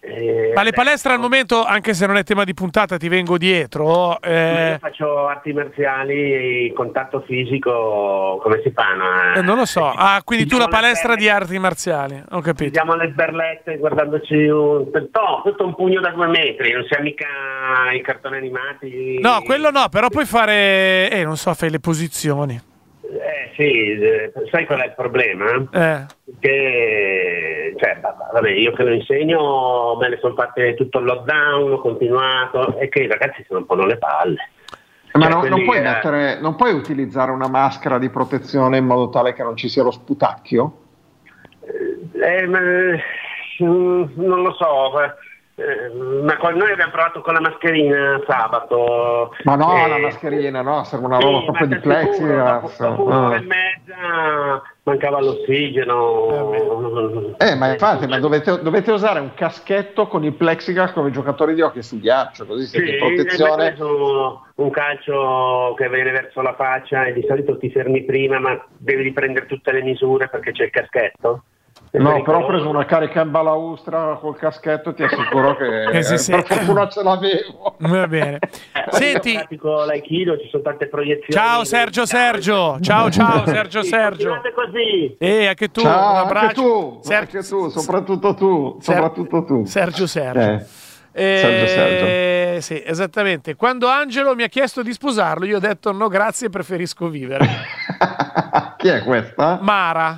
Eh, 0.00 0.52
Ma 0.54 0.62
le 0.62 0.70
palestre 0.70 1.12
al 1.12 1.18
momento, 1.18 1.64
anche 1.64 1.92
se 1.92 2.06
non 2.06 2.16
è 2.16 2.22
tema 2.22 2.44
di 2.44 2.54
puntata, 2.54 2.96
ti 2.96 3.08
vengo 3.08 3.36
dietro. 3.36 4.20
Eh... 4.20 4.70
Io 4.70 4.78
faccio 4.78 5.26
arti 5.26 5.52
marziali, 5.52 6.72
contatto 6.72 7.20
fisico, 7.26 8.38
come 8.40 8.60
si 8.62 8.70
fanno? 8.70 9.34
Eh? 9.34 9.42
non 9.42 9.56
lo 9.56 9.64
so. 9.64 9.86
Ah, 9.86 10.20
quindi 10.24 10.46
tu 10.46 10.56
la 10.56 10.68
palestra 10.68 11.16
di 11.16 11.28
arti 11.28 11.58
marziali, 11.58 12.22
ho 12.30 12.40
capito. 12.40 12.74
Siamo 12.74 12.92
alle 12.92 13.10
sberlette 13.10 13.78
guardandoci 13.78 14.34
un... 14.34 14.86
No, 14.92 15.40
questo 15.42 15.62
è 15.62 15.66
un 15.66 15.74
pugno 15.74 16.00
da 16.00 16.10
due 16.10 16.28
metri, 16.28 16.72
non 16.72 16.84
siamo 16.88 17.04
mica 17.04 17.26
i 17.92 18.00
cartoni 18.00 18.36
animati. 18.36 19.18
No, 19.20 19.42
quello 19.44 19.70
no, 19.70 19.88
però 19.90 20.08
puoi 20.08 20.26
fare, 20.26 21.10
eh, 21.10 21.24
non 21.24 21.36
so, 21.36 21.52
fai 21.54 21.70
le 21.70 21.80
posizioni. 21.80 22.67
Eh 23.58 23.64
sì, 23.64 24.00
eh, 24.00 24.32
sai 24.52 24.66
qual 24.66 24.80
è 24.80 24.86
il 24.86 24.94
problema? 24.94 25.50
Eh. 25.72 26.06
Che, 26.38 27.74
cioè, 27.76 28.00
vabbè, 28.32 28.50
io 28.50 28.72
che 28.72 28.84
lo 28.84 28.92
insegno 28.92 29.96
me 30.00 30.10
ne 30.10 30.18
sono 30.20 30.34
fatte 30.34 30.74
tutto 30.74 31.00
il 31.00 31.06
lockdown, 31.06 31.72
ho 31.72 31.80
continuato 31.80 32.78
e 32.78 32.88
che 32.88 33.02
i 33.02 33.08
ragazzi 33.08 33.42
si 33.42 33.52
rompono 33.52 33.84
le 33.84 33.98
palle. 33.98 34.50
Ma 35.14 35.24
cioè, 35.24 35.32
non, 35.32 35.48
non, 35.48 35.64
puoi 35.64 35.80
mettere, 35.80 36.38
non, 36.40 36.54
puoi 36.54 36.72
utilizzare 36.72 37.32
una 37.32 37.48
maschera 37.48 37.98
di 37.98 38.08
protezione 38.10 38.76
in 38.76 38.84
modo 38.84 39.08
tale 39.08 39.32
che 39.32 39.42
non 39.42 39.56
ci 39.56 39.68
sia 39.68 39.82
lo 39.82 39.90
sputacchio? 39.90 40.78
Eh, 42.12 42.46
ma, 42.46 42.60
mm, 42.60 44.04
non 44.14 44.42
lo 44.42 44.52
so 44.52 44.92
eh, 45.58 45.90
ma 45.92 46.36
noi 46.50 46.70
abbiamo 46.70 46.92
provato 46.92 47.20
con 47.20 47.34
la 47.34 47.40
mascherina 47.40 48.20
sabato. 48.24 49.34
Ma 49.42 49.56
no, 49.56 49.84
e... 49.84 49.88
la 49.88 49.98
mascherina, 49.98 50.62
no, 50.62 50.84
serve 50.84 51.06
una 51.06 51.18
roba 51.18 51.38
sì, 51.40 51.44
proprio 51.46 51.66
di 51.66 51.78
plexiglass. 51.78 52.78
Dopo, 52.78 53.02
dopo 53.02 53.10
ah. 53.10 53.34
e 53.34 53.40
mezza 53.40 54.62
mancava 54.84 55.20
l'ossigeno. 55.20 56.52
Eh, 57.38 57.56
ma 57.56 57.72
infatti, 57.72 58.06
ma 58.06 58.20
dovete, 58.20 58.62
dovete, 58.62 58.92
usare 58.92 59.18
un 59.18 59.34
caschetto 59.34 60.06
con 60.06 60.22
il 60.22 60.32
plexiglass 60.32 60.92
come 60.92 61.08
i 61.08 61.12
giocatori 61.12 61.54
di 61.54 61.60
hockey 61.60 61.82
su 61.82 61.98
ghiaccio, 61.98 62.46
così 62.46 62.64
siete 62.64 62.92
sì, 62.92 62.96
protezione. 62.96 63.74
un 64.54 64.70
calcio 64.70 65.74
che 65.76 65.88
viene 65.88 66.12
verso 66.12 66.40
la 66.40 66.54
faccia 66.54 67.04
e 67.04 67.12
di 67.12 67.24
solito 67.26 67.58
ti 67.58 67.68
fermi 67.68 68.04
prima, 68.04 68.38
ma 68.38 68.64
devi 68.76 69.02
riprendere 69.02 69.46
tutte 69.46 69.72
le 69.72 69.82
misure 69.82 70.28
perché 70.28 70.52
c'è 70.52 70.64
il 70.66 70.70
caschetto. 70.70 71.42
No, 71.92 72.22
però 72.22 72.42
ho 72.42 72.46
preso 72.46 72.68
una 72.68 72.84
carica 72.84 73.22
in 73.22 73.30
balaustra 73.30 74.18
col 74.20 74.36
caschetto, 74.36 74.92
ti 74.92 75.02
assicuro 75.02 75.56
che 75.56 75.84
eh, 75.98 76.02
sì, 76.02 76.30
per 76.32 76.44
fortuna 76.44 76.88
ce 76.88 77.02
l'avevo. 77.02 77.76
Va 77.78 78.06
bene. 78.06 78.38
Senti, 78.90 79.38
l'aikido, 79.86 80.38
ci 80.38 80.48
sono 80.50 80.62
tante 80.62 80.86
proiezioni. 80.88 81.32
Ciao 81.32 81.64
Sergio 81.64 82.04
Sergio, 82.04 82.78
ciao 82.80 83.10
ciao 83.10 83.46
Sergio 83.46 83.82
Sergio. 83.82 84.40
così. 84.54 85.16
E 85.18 85.46
anche 85.46 85.70
tu, 85.70 85.80
ciao, 85.80 86.10
un 86.10 86.16
abbraccio. 86.16 86.46
Anche 86.46 86.54
tu, 86.54 86.98
Sergio, 87.02 87.36
anche 87.38 87.48
tu, 87.48 87.68
soprattutto 87.70 88.34
tu, 88.34 88.78
soprattutto 88.80 89.44
tu. 89.44 89.64
Sergio 89.64 90.06
Sergio. 90.06 90.40
Eh. 90.40 90.86
Eh, 91.12 91.38
Sergio 91.38 91.66
Sergio. 91.66 92.60
Sì, 92.60 92.82
esattamente. 92.84 93.56
Quando 93.56 93.88
Angelo 93.88 94.34
mi 94.34 94.42
ha 94.42 94.48
chiesto 94.48 94.82
di 94.82 94.92
sposarlo, 94.92 95.46
io 95.46 95.56
ho 95.56 95.60
detto 95.60 95.90
no, 95.92 96.08
grazie, 96.08 96.50
preferisco 96.50 97.08
vivere. 97.08 97.46
Chi 98.78 98.86
è 98.86 99.02
questa? 99.02 99.58
Mara. 99.60 100.16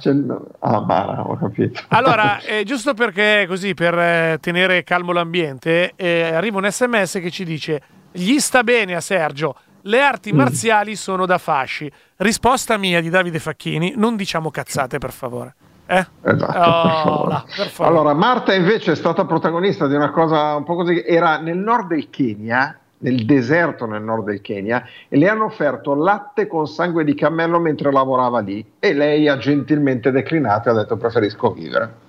Ah, 0.58 0.80
Mara, 0.80 1.22
ho 1.22 1.36
capito. 1.38 1.80
Allora, 1.88 2.38
eh, 2.44 2.62
giusto 2.64 2.92
perché 2.92 3.46
così, 3.48 3.72
per 3.72 3.98
eh, 3.98 4.38
tenere 4.38 4.84
calmo 4.84 5.12
l'ambiente, 5.12 5.94
eh, 5.96 6.34
arriva 6.34 6.58
un 6.58 6.70
sms 6.70 7.12
che 7.22 7.30
ci 7.30 7.44
dice 7.44 7.80
gli 8.12 8.38
sta 8.38 8.62
bene 8.62 8.94
a 8.94 9.00
Sergio, 9.00 9.56
le 9.82 10.02
arti 10.02 10.32
mm. 10.32 10.36
marziali 10.36 10.94
sono 10.94 11.24
da 11.24 11.38
fasci. 11.38 11.90
Risposta 12.16 12.76
mia 12.76 13.00
di 13.00 13.08
Davide 13.08 13.38
Facchini, 13.38 13.94
non 13.96 14.14
diciamo 14.14 14.50
cazzate 14.50 14.98
per 14.98 15.12
favore. 15.12 15.54
Eh? 15.86 16.06
Esatto, 16.22 16.58
oh, 16.58 16.82
per 16.82 16.92
favore. 16.92 17.42
Per 17.76 17.86
allora, 17.86 18.12
Marta 18.12 18.52
invece 18.52 18.92
è 18.92 18.94
stata 18.94 19.24
protagonista 19.24 19.86
di 19.86 19.94
una 19.94 20.10
cosa 20.10 20.54
un 20.54 20.64
po' 20.64 20.74
così, 20.74 21.02
era 21.02 21.38
nel 21.38 21.56
nord 21.56 21.88
del 21.88 22.10
Kenya, 22.10 22.78
nel 23.00 23.24
deserto 23.24 23.86
nel 23.86 24.02
nord 24.02 24.24
del 24.24 24.40
Kenya, 24.40 24.86
e 25.08 25.16
le 25.16 25.28
hanno 25.28 25.44
offerto 25.44 25.94
latte 25.94 26.46
con 26.46 26.66
sangue 26.66 27.04
di 27.04 27.14
cammello 27.14 27.58
mentre 27.58 27.92
lavorava 27.92 28.40
lì 28.40 28.64
e 28.78 28.92
lei 28.92 29.28
ha 29.28 29.36
gentilmente 29.36 30.10
declinato 30.10 30.68
e 30.68 30.72
ha 30.72 30.74
detto 30.74 30.96
preferisco 30.96 31.52
vivere. 31.52 32.08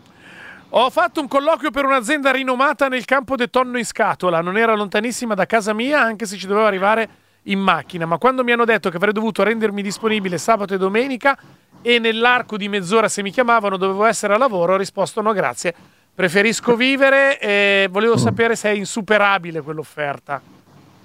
Ho 0.73 0.89
fatto 0.89 1.19
un 1.19 1.27
colloquio 1.27 1.69
per 1.69 1.83
un'azienda 1.83 2.31
rinomata 2.31 2.87
nel 2.87 3.03
campo 3.03 3.35
del 3.35 3.49
tonno 3.49 3.77
in 3.77 3.85
scatola, 3.85 4.41
non 4.41 4.57
era 4.57 4.73
lontanissima 4.73 5.33
da 5.33 5.45
casa 5.45 5.73
mia 5.73 6.01
anche 6.01 6.25
se 6.25 6.37
ci 6.37 6.47
dovevo 6.47 6.65
arrivare 6.65 7.09
in 7.43 7.59
macchina, 7.59 8.05
ma 8.05 8.17
quando 8.17 8.43
mi 8.43 8.51
hanno 8.51 8.65
detto 8.65 8.89
che 8.89 8.97
avrei 8.97 9.13
dovuto 9.13 9.43
rendermi 9.43 9.81
disponibile 9.81 10.37
sabato 10.37 10.73
e 10.73 10.77
domenica 10.77 11.37
e 11.81 11.99
nell'arco 11.99 12.55
di 12.55 12.69
mezz'ora 12.69 13.09
se 13.09 13.21
mi 13.21 13.31
chiamavano 13.31 13.77
dovevo 13.77 14.05
essere 14.05 14.33
a 14.33 14.37
lavoro, 14.37 14.73
ho 14.73 14.77
risposto 14.77 15.21
no 15.21 15.33
grazie, 15.33 15.73
preferisco 16.13 16.75
vivere 16.75 17.39
e 17.39 17.87
volevo 17.89 18.13
mm. 18.13 18.17
sapere 18.17 18.55
se 18.55 18.69
è 18.69 18.73
insuperabile 18.73 19.61
quell'offerta. 19.61 20.59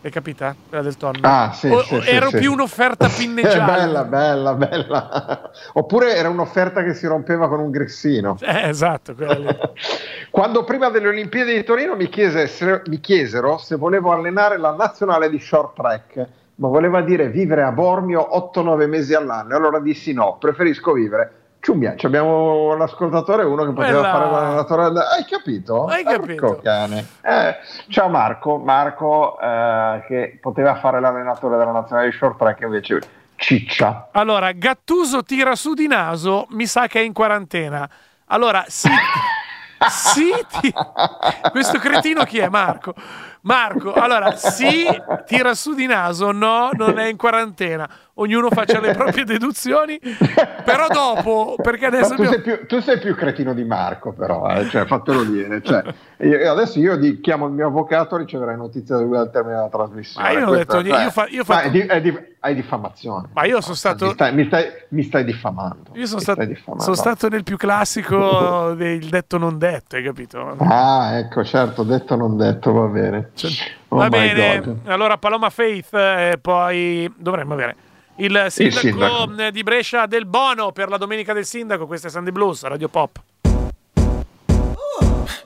È 0.07 0.11
capita? 0.11 0.55
Quella 0.69 0.85
del 0.85 0.97
tonno? 0.97 1.19
Ah, 1.23 1.51
sì, 1.53 1.67
o, 1.67 1.83
sì, 1.83 1.97
Ero 2.07 2.29
sì, 2.29 2.37
più 2.37 2.53
un'offerta 2.53 3.09
pinneggiata. 3.11 3.65
bella, 3.65 4.05
bella, 4.05 4.55
bella. 4.55 5.51
Oppure 5.73 6.15
era 6.15 6.29
un'offerta 6.29 6.85
che 6.85 6.95
si 6.95 7.09
rompeva 7.09 7.49
con 7.49 7.59
un 7.59 7.73
grissino. 7.73 8.37
Eh, 8.41 8.69
esatto. 8.69 9.17
Quando 10.31 10.63
prima 10.63 10.91
delle 10.91 11.09
Olimpiadi 11.09 11.55
di 11.55 11.65
Torino 11.65 11.97
mi, 11.97 12.09
chiese, 12.09 12.47
se, 12.47 12.83
mi 12.87 13.01
chiesero 13.01 13.59
se 13.59 13.75
volevo 13.75 14.13
allenare 14.13 14.59
la 14.59 14.77
nazionale 14.77 15.29
di 15.29 15.41
short 15.41 15.75
track 15.75 16.29
ma 16.59 16.69
voleva 16.69 17.03
dire 17.03 17.29
vivere 17.29 17.63
a 17.63 17.73
Bormio 17.73 18.29
8-9 18.55 18.87
mesi 18.87 19.13
all'anno. 19.13 19.55
E 19.55 19.57
allora 19.57 19.81
dissi 19.81 20.13
no, 20.13 20.37
preferisco 20.39 20.93
vivere. 20.93 21.36
Ciumbia, 21.67 21.97
abbiamo 22.01 22.77
l'ascoltatore 22.77 23.43
uno 23.43 23.65
che 23.65 23.73
poteva 23.73 24.01
Bella. 24.01 24.13
fare 24.13 24.31
l'allenatore. 24.31 24.85
Hai 24.85 25.25
capito? 25.25 25.87
Hai 25.87 26.05
capito? 26.05 26.61
Eh, 26.63 27.57
ciao 27.89 28.09
Marco, 28.09 28.59
Marco 28.59 29.37
eh, 29.41 30.05
che 30.07 30.39
poteva 30.41 30.77
fare 30.77 31.01
l'allenatore 31.01 31.59
della 31.59 31.73
nazionale 31.73 32.11
di 32.11 32.17
short 32.17 32.39
track 32.39 32.61
invece 32.61 33.01
ciccia. 33.35 34.11
Allora, 34.13 34.53
Gattuso 34.53 35.25
tira 35.25 35.57
su 35.57 35.75
di 35.75 35.89
naso, 35.89 36.47
mi 36.51 36.67
sa 36.67 36.87
che 36.87 37.01
è 37.01 37.03
in 37.03 37.13
quarantena. 37.13 37.91
Allora, 38.27 38.65
sì. 38.69 38.89
sì, 39.91 40.33
ti... 40.61 40.73
questo 41.51 41.81
cretino 41.81 42.23
chi 42.23 42.39
è 42.39 42.49
Marco? 42.49 42.95
Marco, 43.47 43.93
allora 43.93 44.35
sì, 44.35 44.87
tira 45.25 45.55
su 45.55 45.75
di 45.75 45.87
naso, 45.87 46.33
no, 46.33 46.71
non 46.73 46.99
è 46.99 47.07
in 47.07 47.17
quarantena. 47.17 47.89
Ognuno 48.19 48.49
faccia 48.51 48.81
le 48.81 48.93
proprie 48.93 49.25
deduzioni, 49.25 50.01
però 50.65 50.89
dopo, 50.89 51.55
perché 51.63 51.87
adesso... 51.87 52.15
Tu, 52.15 52.23
abbiamo... 52.23 52.31
sei 52.31 52.41
più, 52.41 52.67
tu, 52.67 52.81
sei 52.81 52.99
più, 52.99 53.15
cretino 53.15 53.53
di 53.55 53.63
Marco, 53.63 54.13
però, 54.13 54.49
eh? 54.49 54.67
cioè, 54.69 54.87
fatelo 54.87 55.23
dire. 55.23 55.63
Cioè, 55.63 55.85
io, 56.21 56.51
adesso 56.51 56.79
io 56.79 56.97
di, 56.97 57.21
chiamo 57.21 57.47
il 57.47 57.53
mio 57.53 57.67
avvocato, 57.67 58.17
riceverai 58.17 58.57
notizia 58.57 58.97
al 58.97 59.31
termine 59.31 59.57
della 59.57 59.69
trasmissione. 59.69 60.27
Ma 60.27 60.39
io 60.39 60.49
ho 60.49 60.55
detto, 60.55 60.81
io, 60.81 61.11
fa, 61.11 61.27
io 61.29 61.45
fa... 61.45 61.61
è 61.61 61.71
di, 61.71 61.81
è 61.81 62.01
di, 62.01 62.19
hai 62.41 62.55
diffamazione. 62.55 63.29
Ma 63.35 63.45
io 63.45 63.61
sono 63.61 63.75
stato... 63.75 64.07
Mi 64.07 64.13
stai, 64.13 64.35
mi 64.35 64.47
stai, 64.47 64.65
mi 64.89 65.03
stai 65.03 65.25
diffamando. 65.25 65.91
Io 65.93 66.07
sono, 66.07 66.21
stato, 66.21 66.43
sono 66.79 66.95
stato 66.95 67.29
nel 67.29 67.43
più 67.43 67.59
classico 67.59 68.73
del 68.75 69.05
detto 69.11 69.37
non 69.37 69.59
detto, 69.59 69.97
hai 69.97 70.03
capito? 70.03 70.55
Ah, 70.59 71.19
ecco, 71.19 71.45
certo, 71.45 71.83
detto 71.83 72.17
non 72.17 72.39
detto, 72.39 72.73
va 72.73 72.87
bene. 72.87 73.31
Cioè, 73.37 73.51
oh 73.89 73.97
va 73.97 74.09
bene, 74.09 74.61
God. 74.61 74.79
allora 74.87 75.19
Paloma 75.19 75.51
Faith 75.51 75.93
e 75.93 76.31
eh, 76.33 76.39
poi 76.39 77.13
dovremmo 77.17 77.55
avere 77.55 77.77
il 78.17 78.47
sindaco, 78.49 78.87
il 78.87 78.93
sindaco, 78.93 79.51
di 79.51 79.63
Brescia 79.63 80.07
del 80.07 80.27
Bono 80.27 80.73
per 80.73 80.89
la 80.89 80.97
domenica 80.97 81.33
del 81.33 81.45
sindaco. 81.45 81.87
Questo 81.87 82.07
è 82.07 82.11
Sandy 82.11 82.31
Blues, 82.31 82.63
Radio 82.63 82.89
Pop. 82.89 83.21
you 85.27 85.46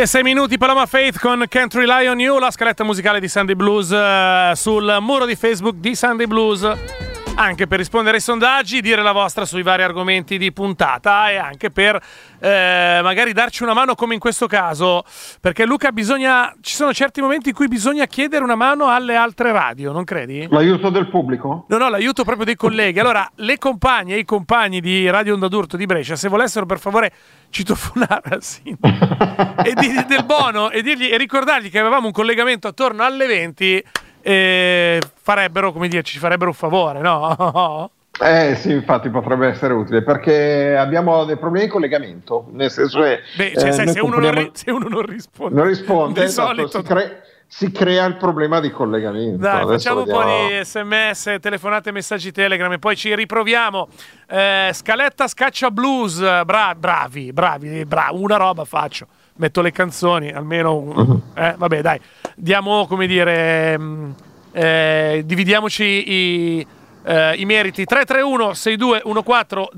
e 0.00 0.06
6 0.06 0.22
minuti 0.22 0.58
Paloma 0.58 0.84
Faith 0.86 1.18
con 1.18 1.44
Can't 1.48 1.72
Rely 1.72 2.06
on 2.08 2.20
You, 2.20 2.38
la 2.38 2.50
scaletta 2.50 2.84
musicale 2.84 3.20
di 3.20 3.28
Sunday 3.28 3.54
Blues 3.54 3.90
uh, 3.90 4.54
sul 4.54 4.96
muro 5.00 5.24
di 5.24 5.36
Facebook 5.36 5.76
di 5.76 5.94
Sunday 5.94 6.26
Blues. 6.26 6.95
Anche 7.38 7.66
per 7.66 7.76
rispondere 7.76 8.16
ai 8.16 8.22
sondaggi, 8.22 8.80
dire 8.80 9.02
la 9.02 9.12
vostra 9.12 9.44
sui 9.44 9.62
vari 9.62 9.82
argomenti 9.82 10.38
di 10.38 10.54
puntata 10.54 11.30
e 11.30 11.36
anche 11.36 11.70
per 11.70 12.02
eh, 12.40 13.00
magari 13.02 13.34
darci 13.34 13.62
una 13.62 13.74
mano 13.74 13.94
come 13.94 14.14
in 14.14 14.20
questo 14.20 14.46
caso. 14.46 15.04
Perché 15.38 15.66
Luca, 15.66 15.92
bisogna, 15.92 16.54
ci 16.62 16.74
sono 16.74 16.94
certi 16.94 17.20
momenti 17.20 17.50
in 17.50 17.54
cui 17.54 17.68
bisogna 17.68 18.06
chiedere 18.06 18.42
una 18.42 18.54
mano 18.54 18.88
alle 18.88 19.16
altre 19.16 19.52
radio, 19.52 19.92
non 19.92 20.04
credi? 20.04 20.48
L'aiuto 20.50 20.88
del 20.88 21.08
pubblico? 21.08 21.66
No, 21.68 21.76
no, 21.76 21.90
l'aiuto 21.90 22.24
proprio 22.24 22.46
dei 22.46 22.56
colleghi. 22.56 23.00
Allora, 23.00 23.30
le 23.34 23.58
compagne 23.58 24.14
e 24.14 24.18
i 24.20 24.24
compagni 24.24 24.80
di 24.80 25.08
Radio 25.10 25.34
Onda 25.34 25.48
d'Urto 25.48 25.76
di 25.76 25.84
Brescia, 25.84 26.16
se 26.16 26.30
volessero 26.30 26.64
per 26.64 26.78
favore 26.78 27.12
citofonare 27.50 28.30
al 28.30 28.42
sindaco 28.42 29.60
e 29.62 29.74
di, 29.74 29.92
del 30.08 30.24
Bono 30.24 30.70
e, 30.70 30.80
dirgli, 30.80 31.12
e 31.12 31.18
ricordargli 31.18 31.70
che 31.70 31.78
avevamo 31.78 32.06
un 32.06 32.12
collegamento 32.12 32.66
attorno 32.66 33.04
alle 33.04 33.26
20 33.26 33.84
e 34.26 35.00
farebbero, 35.22 35.70
come 35.70 35.86
dire, 35.86 36.02
ci 36.02 36.18
farebbero 36.18 36.50
un 36.50 36.56
favore, 36.56 37.00
no? 37.00 37.90
Eh 38.18 38.54
sì, 38.54 38.72
infatti 38.72 39.10
potrebbe 39.10 39.46
essere 39.46 39.74
utile 39.74 40.02
perché 40.02 40.74
abbiamo 40.74 41.26
dei 41.26 41.36
problemi 41.36 41.66
di 41.66 41.70
collegamento, 41.70 42.46
nel 42.52 42.70
senso 42.70 43.02
che... 43.02 43.20
Beh, 43.36 43.52
cioè, 43.54 43.68
eh, 43.68 43.72
sai, 43.72 43.88
se, 43.88 44.00
uno 44.00 44.18
ri- 44.30 44.50
se, 44.54 44.70
uno 44.70 44.88
non 44.88 45.02
risponde, 45.02 45.54
non 45.54 45.66
risponde, 45.66 46.20
di 46.20 46.26
esatto, 46.26 46.48
solito... 46.48 46.78
si, 46.78 46.82
cre- 46.82 47.22
si, 47.46 47.70
crea 47.70 48.06
il 48.06 48.16
problema 48.16 48.58
di 48.58 48.70
collegamento. 48.70 49.36
Dai, 49.36 49.60
Adesso 49.60 49.68
facciamo 49.68 50.04
vediamo... 50.04 50.20
un 50.20 50.48
po' 50.48 50.54
di 50.54 50.64
sms, 50.64 51.36
telefonate, 51.38 51.92
messaggi 51.92 52.32
telegram 52.32 52.72
e 52.72 52.78
poi 52.78 52.96
ci 52.96 53.14
riproviamo. 53.14 53.86
Eh, 54.28 54.70
scaletta 54.72 55.28
scaccia 55.28 55.70
blues, 55.70 56.18
bra- 56.18 56.74
bravi, 56.74 57.34
bravi, 57.34 57.84
bra- 57.84 58.08
una 58.12 58.36
roba 58.36 58.64
faccio 58.64 59.08
metto 59.36 59.60
le 59.60 59.72
canzoni, 59.72 60.30
almeno 60.30 60.76
un, 60.76 60.96
uh-huh. 60.96 61.22
eh, 61.34 61.54
vabbè, 61.56 61.80
dai, 61.80 62.00
diamo 62.34 62.86
come 62.86 63.06
dire, 63.06 63.78
mm, 63.78 64.10
eh, 64.52 65.22
dividiamoci 65.24 65.84
i, 65.84 66.66
eh, 67.04 67.34
i 67.36 67.44
meriti 67.44 67.84
331 67.84 68.54
6214 68.54 69.68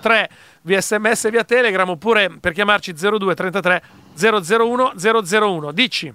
013 0.00 0.28
via 0.62 0.80
sms 0.80 1.30
via 1.30 1.44
telegram 1.44 1.88
oppure 1.88 2.30
per 2.40 2.52
chiamarci 2.52 2.92
02 2.92 3.34
33 3.34 3.82
001 4.14 4.92
001 4.96 5.72
dici 5.72 6.12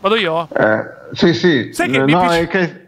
Vado 0.00 0.16
io? 0.16 0.48
Eh, 0.54 0.84
sì, 1.12 1.34
sì. 1.34 1.70
Sai 1.72 1.90
che 1.90 1.98
no, 1.98 2.04
mi 2.04 2.12
piace- 2.12 2.40
è 2.40 2.46
che- 2.46 2.85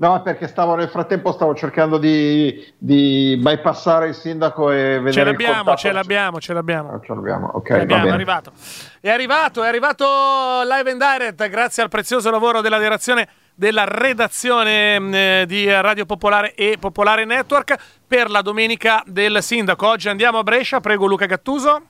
no, 0.00 0.22
perché 0.22 0.48
stavo 0.48 0.74
nel 0.74 0.88
frattempo 0.88 1.32
stavo 1.32 1.54
cercando 1.54 1.98
di, 1.98 2.72
di 2.76 3.38
bypassare 3.40 4.08
il 4.08 4.14
sindaco 4.14 4.70
e 4.70 4.98
vedere 4.98 5.12
Ce 5.12 5.24
l'abbiamo, 5.24 5.76
ce 5.76 5.92
l'abbiamo, 5.92 6.40
ce 6.40 6.52
l'abbiamo. 6.52 6.92
Ah, 6.92 7.00
ce 7.04 7.14
l'abbiamo, 7.14 7.50
ok, 7.54 7.66
Ce 7.66 7.76
l'abbiamo, 7.76 8.06
è 8.06 8.10
arrivato. 8.10 8.52
È 9.00 9.10
arrivato, 9.10 9.62
è 9.62 9.68
arrivato 9.68 10.04
live 10.64 10.90
and 10.90 11.00
direct 11.00 11.48
grazie 11.48 11.82
al 11.82 11.88
prezioso 11.88 12.30
lavoro 12.30 12.60
della 12.60 12.78
direzione 12.78 13.28
della 13.54 13.84
redazione 13.84 14.98
mh, 14.98 15.14
eh, 15.14 15.44
di 15.46 15.70
Radio 15.70 16.06
Popolare 16.06 16.54
e 16.54 16.78
Popolare 16.80 17.26
Network 17.26 17.76
per 18.06 18.30
la 18.30 18.40
domenica 18.40 19.02
del 19.04 19.42
sindaco. 19.42 19.86
Oggi 19.86 20.08
andiamo 20.08 20.38
a 20.38 20.42
Brescia, 20.42 20.80
prego 20.80 21.06
Luca 21.06 21.26
Gattuso. 21.26 21.82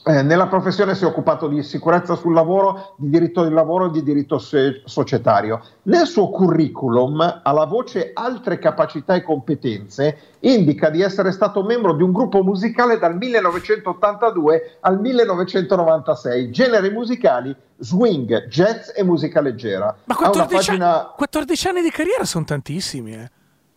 Eh, 0.03 0.23
nella 0.23 0.47
professione 0.47 0.95
si 0.95 1.03
è 1.03 1.07
occupato 1.07 1.47
di 1.47 1.61
sicurezza 1.61 2.15
sul 2.15 2.33
lavoro, 2.33 2.95
di 2.97 3.09
diritto 3.09 3.43
del 3.43 3.53
lavoro 3.53 3.85
e 3.85 3.91
di 3.91 4.01
diritto 4.01 4.39
so- 4.39 4.57
societario. 4.85 5.61
Nel 5.83 6.07
suo 6.07 6.29
curriculum, 6.29 7.41
alla 7.43 7.65
voce 7.65 8.09
altre 8.13 8.57
capacità 8.57 9.13
e 9.13 9.21
competenze, 9.21 10.17
indica 10.39 10.89
di 10.89 11.01
essere 11.03 11.31
stato 11.31 11.63
membro 11.63 11.93
di 11.93 12.01
un 12.01 12.11
gruppo 12.11 12.41
musicale 12.41 12.97
dal 12.97 13.15
1982 13.15 14.77
al 14.79 14.99
1996, 14.99 16.49
generi 16.51 16.89
musicali 16.89 17.55
swing, 17.77 18.47
jazz 18.47 18.89
e 18.95 19.03
musica 19.03 19.39
leggera. 19.41 19.95
Ma 20.05 20.15
Ha 20.15 20.19
una 20.19 20.29
14, 20.29 20.55
pagina... 20.67 20.99
anni, 21.01 21.07
14 21.15 21.67
anni 21.67 21.81
di 21.81 21.91
carriera 21.91 22.25
sono 22.25 22.45
tantissimi, 22.45 23.13
eh. 23.13 23.29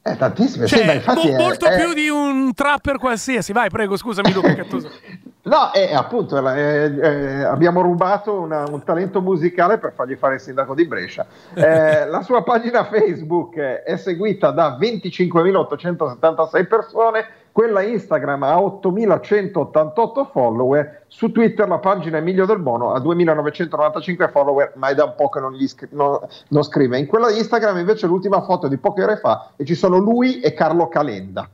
Eh, 0.06 0.16
tantissime, 0.16 0.66
Cioè, 0.66 0.86
sì, 0.88 0.94
infatti 0.96 1.30
mo- 1.30 1.36
molto 1.38 1.66
è- 1.66 1.76
più 1.82 1.92
di 1.94 2.08
un 2.08 2.52
trapper 2.54 2.98
qualsiasi. 2.98 3.52
Vai, 3.52 3.68
prego, 3.70 3.96
scusami 3.96 4.32
Luca 4.32 4.52
Gattuso. 4.52 4.90
No, 5.46 5.74
e 5.74 5.94
appunto 5.94 6.38
eh, 6.54 6.84
eh, 6.96 7.42
abbiamo 7.44 7.82
rubato 7.82 8.32
una- 8.40 8.64
un 8.66 8.82
talento 8.82 9.20
musicale 9.20 9.76
per 9.76 9.92
fargli 9.92 10.14
fare 10.16 10.34
il 10.36 10.40
sindaco 10.40 10.74
di 10.74 10.86
Brescia. 10.86 11.26
Eh, 11.52 12.06
la 12.08 12.22
sua 12.22 12.42
pagina 12.42 12.84
Facebook 12.84 13.56
è 13.58 13.96
seguita 13.96 14.52
da 14.52 14.78
25.876 14.80 16.66
persone, 16.66 17.26
quella 17.52 17.82
Instagram 17.82 18.42
ha 18.42 18.56
8.188 18.56 20.30
follower, 20.32 21.02
su 21.08 21.30
Twitter 21.30 21.68
la 21.68 21.78
pagina 21.78 22.16
Emilio 22.16 22.46
Del 22.46 22.58
Bono 22.60 22.92
ha 22.92 22.98
2.995 23.00 24.30
follower, 24.30 24.72
ma 24.76 24.88
è 24.88 24.94
da 24.94 25.04
un 25.04 25.14
po' 25.14 25.28
che 25.28 25.40
non, 25.40 25.52
gli 25.52 25.68
scri- 25.68 25.90
no- 25.92 26.26
non 26.48 26.62
scrive. 26.62 26.96
In 26.98 27.06
quella 27.06 27.30
Instagram 27.30 27.76
invece 27.76 28.06
l'ultima 28.06 28.40
foto 28.40 28.64
è 28.64 28.68
di 28.70 28.78
poche 28.78 29.02
ore 29.02 29.18
fa 29.18 29.50
e 29.56 29.66
ci 29.66 29.74
sono 29.74 29.98
lui 29.98 30.40
e 30.40 30.54
Carlo 30.54 30.88
Calenda. 30.88 31.46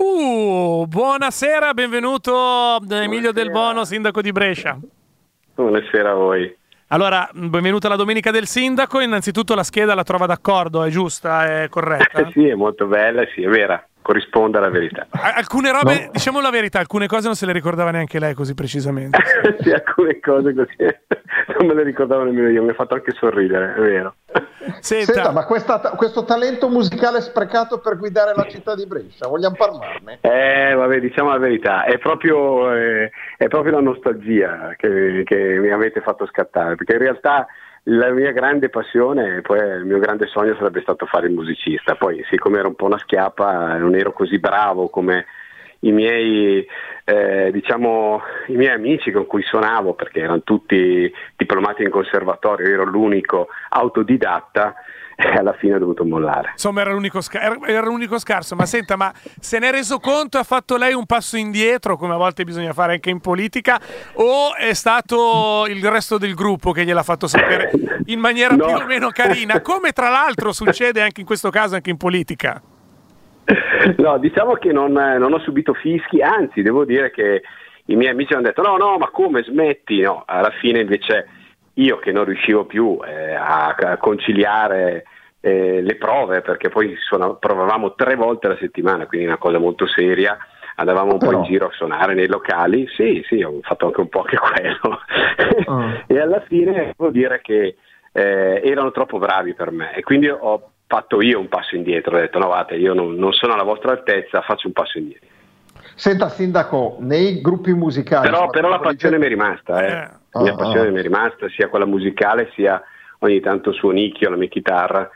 Uh, 0.00 0.86
buonasera, 0.86 1.74
benvenuto 1.74 2.78
eh, 2.88 3.02
Emilio 3.02 3.32
Del 3.32 3.50
Bono, 3.50 3.84
sindaco 3.84 4.22
di 4.22 4.30
Brescia. 4.30 4.78
Buonasera 5.56 6.12
a 6.12 6.14
voi. 6.14 6.56
Allora, 6.88 7.28
mh, 7.32 7.48
benvenuta 7.48 7.88
la 7.88 7.96
domenica 7.96 8.30
del 8.30 8.46
sindaco. 8.46 9.00
Innanzitutto 9.00 9.56
la 9.56 9.64
scheda 9.64 9.96
la 9.96 10.04
trova 10.04 10.26
d'accordo, 10.26 10.84
è 10.84 10.88
giusta, 10.90 11.62
è 11.62 11.68
corretta? 11.68 12.30
sì, 12.32 12.46
è 12.46 12.54
molto 12.54 12.86
bella, 12.86 13.26
sì, 13.34 13.42
è 13.42 13.48
vera, 13.48 13.84
corrisponde 14.08 14.56
alla 14.56 14.70
verità. 14.70 15.06
Alcune 15.10 15.70
robe, 15.70 16.08
diciamo 16.10 16.40
la 16.40 16.48
verità, 16.48 16.78
alcune 16.78 17.06
cose 17.06 17.26
non 17.26 17.36
se 17.36 17.44
le 17.44 17.52
ricordava 17.52 17.90
neanche 17.90 18.18
lei 18.18 18.32
così 18.32 18.54
precisamente. 18.54 19.18
sì, 19.60 19.70
alcune 19.70 20.18
cose 20.18 20.54
così 20.54 20.96
non 21.58 21.66
me 21.66 21.74
le 21.74 21.82
ricordavo 21.82 22.24
nemmeno 22.24 22.48
io, 22.48 22.62
mi 22.62 22.70
ha 22.70 22.74
fatto 22.74 22.94
anche 22.94 23.12
sorridere, 23.12 23.74
è 23.74 23.80
vero. 23.80 24.14
Senta, 24.80 25.32
ma 25.32 25.44
questa- 25.44 25.80
questo 25.96 26.24
talento 26.24 26.68
musicale 26.68 27.20
sprecato 27.20 27.80
per 27.80 27.98
guidare 27.98 28.32
la 28.34 28.46
città 28.48 28.74
di 28.74 28.86
Brescia, 28.86 29.26
vogliamo 29.28 29.56
parlarne? 29.56 30.18
Eh, 30.20 30.74
vabbè, 30.74 31.00
diciamo 31.00 31.30
la 31.30 31.38
verità, 31.38 31.84
è 31.84 31.98
proprio, 31.98 32.72
eh, 32.72 33.10
è 33.36 33.48
proprio 33.48 33.72
la 33.72 33.80
nostalgia 33.80 34.74
che, 34.76 35.22
che 35.24 35.36
mi 35.36 35.70
avete 35.70 36.00
fatto 36.00 36.26
scattare, 36.26 36.76
perché 36.76 36.94
in 36.94 37.00
realtà 37.00 37.46
la 37.90 38.10
mia 38.10 38.32
grande 38.32 38.68
passione, 38.68 39.40
poi 39.40 39.58
il 39.58 39.84
mio 39.84 39.98
grande 39.98 40.26
sogno 40.26 40.54
sarebbe 40.56 40.82
stato 40.82 41.06
fare 41.06 41.26
il 41.26 41.32
musicista, 41.32 41.94
poi 41.94 42.22
siccome 42.28 42.58
ero 42.58 42.68
un 42.68 42.74
po' 42.74 42.84
una 42.84 42.98
schiappa, 42.98 43.76
non 43.78 43.94
ero 43.94 44.12
così 44.12 44.38
bravo 44.38 44.88
come 44.88 45.24
i 45.80 45.92
miei, 45.92 46.66
eh, 47.04 47.50
diciamo, 47.50 48.20
i 48.48 48.56
miei 48.56 48.74
amici 48.74 49.10
con 49.10 49.26
cui 49.26 49.42
suonavo, 49.42 49.94
perché 49.94 50.20
erano 50.20 50.42
tutti 50.42 51.10
diplomati 51.36 51.82
in 51.82 51.90
conservatorio, 51.90 52.68
io 52.68 52.74
ero 52.74 52.84
l'unico 52.84 53.48
autodidatta 53.70 54.74
alla 55.36 55.52
fine 55.54 55.74
ho 55.74 55.78
dovuto 55.78 56.04
mollare. 56.04 56.50
Insomma, 56.52 56.80
era 56.82 56.92
l'unico, 56.92 57.20
sca- 57.20 57.40
era- 57.40 57.58
era 57.66 57.86
l'unico 57.86 58.18
scarso. 58.18 58.54
Ma 58.54 58.66
senta, 58.66 58.94
ma 58.96 59.12
se 59.40 59.58
ne 59.58 59.68
è 59.68 59.72
reso 59.72 59.98
conto? 59.98 60.38
Ha 60.38 60.44
fatto 60.44 60.76
lei 60.76 60.94
un 60.94 61.06
passo 61.06 61.36
indietro, 61.36 61.96
come 61.96 62.14
a 62.14 62.16
volte 62.16 62.44
bisogna 62.44 62.72
fare 62.72 62.92
anche 62.92 63.10
in 63.10 63.20
politica? 63.20 63.80
O 64.14 64.54
è 64.54 64.72
stato 64.74 65.66
il 65.68 65.84
resto 65.90 66.18
del 66.18 66.34
gruppo 66.34 66.70
che 66.70 66.84
gliel'ha 66.84 67.02
fatto 67.02 67.26
sapere 67.26 67.72
in 68.06 68.20
maniera 68.20 68.54
No. 68.54 68.66
più 68.66 68.76
o 68.76 68.86
meno 68.86 69.08
carina? 69.10 69.60
Come 69.60 69.90
tra 69.90 70.08
l'altro 70.08 70.52
succede 70.52 71.02
anche 71.02 71.20
in 71.20 71.26
questo 71.26 71.50
caso, 71.50 71.74
anche 71.74 71.90
in 71.90 71.96
politica? 71.96 72.62
No, 73.96 74.18
diciamo 74.18 74.54
che 74.54 74.72
non, 74.72 74.92
non 74.92 75.32
ho 75.32 75.38
subito 75.40 75.72
fischi, 75.74 76.20
anzi 76.20 76.62
devo 76.62 76.84
dire 76.84 77.10
che 77.10 77.42
i 77.86 77.96
miei 77.96 78.10
amici 78.12 78.34
hanno 78.34 78.42
detto 78.42 78.62
no, 78.62 78.76
no, 78.76 78.98
ma 78.98 79.08
come 79.08 79.42
smetti? 79.42 80.00
No, 80.00 80.22
alla 80.26 80.50
fine 80.60 80.80
invece 80.80 81.26
io 81.78 81.98
che 81.98 82.12
non 82.12 82.24
riuscivo 82.24 82.64
più 82.64 82.98
eh, 83.04 83.34
a, 83.34 83.74
conciliare 83.98 85.04
eh, 85.40 85.80
le 85.80 85.96
prove, 85.96 86.40
perché 86.40 86.68
poi 86.68 86.96
suona- 86.98 87.34
provavamo 87.34 87.94
tre 87.94 88.14
volte 88.16 88.46
alla 88.46 88.58
settimana, 88.58 89.06
quindi 89.06 89.26
una 89.26 89.38
cosa 89.38 89.58
molto 89.58 89.86
seria, 89.86 90.36
andavamo 90.76 91.12
un 91.12 91.18
po' 91.18 91.26
Però- 91.26 91.38
in 91.38 91.44
giro 91.44 91.66
a 91.66 91.72
suonare 91.72 92.14
nei 92.14 92.26
locali, 92.26 92.86
sì, 92.96 93.24
sì, 93.26 93.42
ho 93.42 93.58
fatto 93.62 93.86
anche 93.86 94.00
un 94.00 94.08
po' 94.08 94.20
anche 94.20 94.36
quello. 94.36 95.00
Ah. 95.66 96.04
e 96.06 96.20
alla 96.20 96.40
fine 96.40 96.94
devo 96.96 97.10
dire 97.10 97.40
che 97.40 97.76
eh, 98.12 98.62
erano 98.64 98.90
troppo 98.90 99.18
bravi 99.18 99.54
per 99.54 99.70
me 99.70 99.94
e 99.94 100.02
quindi 100.02 100.28
ho 100.28 100.70
fatto 100.86 101.20
io 101.20 101.38
un 101.38 101.48
passo 101.48 101.76
indietro, 101.76 102.16
ho 102.16 102.20
detto 102.20 102.38
no 102.38 102.46
guardate 102.46 102.76
io 102.76 102.94
non, 102.94 103.14
non 103.14 103.32
sono 103.32 103.52
alla 103.52 103.62
vostra 103.62 103.92
altezza, 103.92 104.40
faccio 104.40 104.66
un 104.66 104.72
passo 104.72 104.98
indietro. 104.98 105.26
Senta, 105.94 106.28
Sindaco, 106.28 106.96
nei 107.00 107.40
gruppi 107.40 107.72
musicali... 107.72 108.28
Però, 108.28 108.48
però 108.50 108.68
la 108.68 108.78
passione 108.78 109.18
mi 109.18 109.24
è 109.24 109.28
rimasta, 109.28 109.84
eh. 109.84 110.17
La 110.30 110.40
mia 110.42 110.52
Ah, 110.52 110.56
passione 110.56 110.88
ah. 110.88 110.92
mi 110.92 110.98
è 110.98 111.02
rimasta 111.02 111.48
sia 111.50 111.68
quella 111.68 111.86
musicale 111.86 112.50
sia 112.54 112.82
ogni 113.20 113.40
tanto 113.40 113.72
suonicchio, 113.72 114.30
la 114.30 114.36
mia 114.36 114.48
chitarra. 114.48 115.10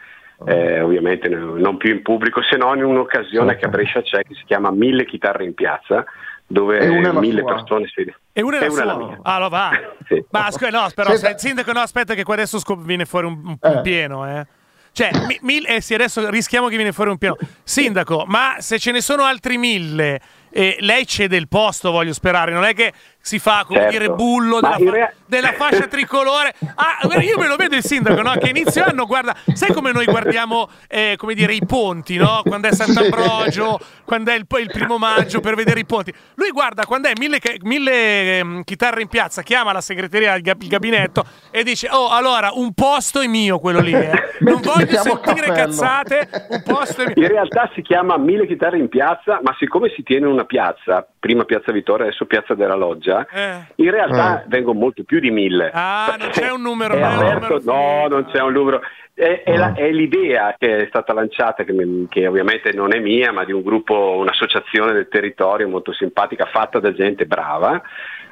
eh, 0.44 0.80
ovviamente 0.80 1.28
no- 1.28 1.54
non 1.56 1.76
più 1.76 1.92
in 1.92 2.02
pubblico 2.02 2.42
se 2.42 2.56
non 2.56 2.76
in 2.78 2.84
un'occasione 2.84 3.50
Certo. 3.50 3.60
che 3.60 3.64
a 3.66 3.68
Brescia 3.68 4.02
c'è 4.02 4.22
che 4.24 4.34
si 4.34 4.42
chiama 4.44 4.72
Mille 4.72 5.04
chitarre 5.06 5.44
in 5.44 5.54
piazza 5.54 6.04
dove 6.44 6.78
E 6.80 6.88
mille 7.12 7.42
sua? 7.42 7.54
persone 7.54 7.86
si 7.86 8.12
E 8.32 8.42
una 8.42 8.56
è 8.56 8.60
la 8.60 8.66
E 8.66 8.68
una 8.70 8.82
è 8.82 8.84
la 8.84 8.92
sua. 8.94 9.06
mia. 9.06 9.18
Ah, 9.22 9.38
lo 9.38 9.48
va. 9.48 9.70
Sì. 10.08 10.24
Ma 10.30 10.50
scusa, 10.50 10.70
no, 10.70 10.88
però, 10.96 11.14
se- 11.14 11.34
sindaco, 11.38 11.70
no, 11.70 11.78
aspetta 11.78 12.14
che 12.14 12.24
qua 12.24 12.34
adesso 12.34 12.58
scop- 12.58 12.82
viene 12.84 13.04
fuori 13.04 13.26
un, 13.28 13.40
un- 13.44 13.56
un 13.60 13.76
Eh. 13.78 13.80
pieno, 13.82 14.26
eh. 14.28 14.44
Cioè, 14.90 15.10
mi- 15.28 15.38
mil- 15.42 15.66
eh 15.68 15.80
sì, 15.80 15.94
adesso 15.94 16.28
rischiamo 16.28 16.66
che 16.66 16.74
viene 16.74 16.90
fuori 16.92 17.10
un 17.10 17.18
pieno. 17.18 17.36
Sindaco, 17.62 18.24
ma 18.26 18.56
se 18.58 18.80
ce 18.80 18.90
ne 18.90 19.00
sono 19.00 19.22
altri 19.22 19.56
mille, 19.58 20.20
eh, 20.50 20.76
lei 20.80 21.06
cede 21.06 21.36
il 21.36 21.46
posto, 21.46 21.92
voglio 21.92 22.12
sperare. 22.12 22.52
Non 22.52 22.64
è 22.64 22.74
che 22.74 22.92
si 23.22 23.38
fa 23.38 23.64
come 23.64 23.80
Certo. 23.82 23.98
dire 23.98 24.10
bullo 24.10 24.60
della, 24.60 24.90
rea- 24.90 25.12
della 25.26 25.52
fascia 25.52 25.86
tricolore. 25.86 26.52
Ah, 26.74 26.98
io 27.20 27.38
me 27.38 27.46
lo 27.46 27.56
vedo 27.56 27.76
il 27.76 27.84
sindaco, 27.84 28.20
no? 28.20 28.32
Che 28.32 28.48
inizio 28.50 28.84
anno 28.84 29.06
guarda, 29.06 29.34
sai 29.54 29.72
come 29.72 29.92
noi 29.92 30.04
guardiamo 30.06 30.68
eh, 30.88 31.14
come 31.16 31.34
dire 31.34 31.54
i 31.54 31.62
ponti, 31.64 32.16
no? 32.16 32.42
Quando 32.44 32.68
è 32.68 32.72
Sant'Ambrogio, 32.74 33.78
quando 34.04 34.32
è 34.32 34.34
il, 34.34 34.44
il 34.58 34.70
primo 34.72 34.98
maggio 34.98 35.40
per 35.40 35.54
vedere 35.54 35.80
i 35.80 35.86
ponti. 35.86 36.12
Lui 36.34 36.50
guarda 36.50 36.84
quando 36.84 37.08
è 37.08 37.12
mille, 37.16 37.38
mille 37.62 38.38
ehm, 38.38 38.64
chitarre 38.64 39.02
in 39.02 39.08
piazza, 39.08 39.42
chiama 39.42 39.72
la 39.72 39.80
segreteria, 39.80 40.34
il, 40.34 40.42
gab- 40.42 40.60
il 40.62 40.68
gabinetto 40.68 41.24
e 41.50 41.62
dice: 41.62 41.88
Oh, 41.90 42.08
allora 42.08 42.50
un 42.52 42.72
posto 42.74 43.20
è 43.20 43.26
mio 43.28 43.58
quello 43.60 43.80
lì, 43.80 43.92
eh. 43.92 44.10
Non 44.40 44.60
voglio 44.60 44.98
sentire 45.00 45.46
cappello." 45.46 45.52
cazzate, 45.52 46.28
un 46.50 46.62
posto 46.64 47.02
è 47.02 47.12
mio. 47.14 47.24
In 47.24 47.28
realtà 47.28 47.70
si 47.74 47.82
chiama 47.82 48.16
Mille 48.18 48.46
chitarre 48.48 48.78
in 48.78 48.88
piazza, 48.88 49.38
ma 49.42 49.54
siccome 49.58 49.90
si 49.94 50.02
tiene 50.02 50.26
una 50.26 50.44
piazza, 50.44 51.06
prima 51.18 51.44
Piazza 51.44 51.70
Vittoria, 51.70 52.06
adesso 52.06 52.26
Piazza 52.26 52.54
della 52.54 52.74
Loggia, 52.74 53.11
Eh. 53.20 53.60
in 53.76 53.90
realtà 53.90 54.44
vengono 54.46 54.78
molto 54.78 55.04
più 55.04 55.20
di 55.20 55.30
mille. 55.30 55.70
Ah, 55.72 56.14
non 56.18 56.28
c'è 56.32 56.50
un 56.50 56.62
numero, 56.62 56.94
aperto- 56.94 57.58
numero 57.58 57.60
no, 57.64 58.06
non 58.08 58.24
c'è 58.26 58.40
un 58.40 58.52
numero. 58.52 58.80
È, 59.14 59.42
è 59.44 59.56
la- 59.56 59.74
è 59.74 59.90
l'idea 59.90 60.54
che 60.58 60.78
è 60.78 60.86
stata 60.88 61.12
lanciata, 61.12 61.64
che, 61.64 61.72
mi- 61.72 62.06
che 62.08 62.26
ovviamente 62.26 62.72
non 62.72 62.94
è 62.94 62.98
mia, 62.98 63.30
ma 63.32 63.44
di 63.44 63.52
un 63.52 63.62
gruppo, 63.62 64.16
un'associazione 64.16 64.92
del 64.92 65.08
territorio 65.08 65.68
molto 65.68 65.92
simpatica, 65.92 66.46
fatta 66.46 66.80
da 66.80 66.92
gente 66.94 67.26
brava, 67.26 67.80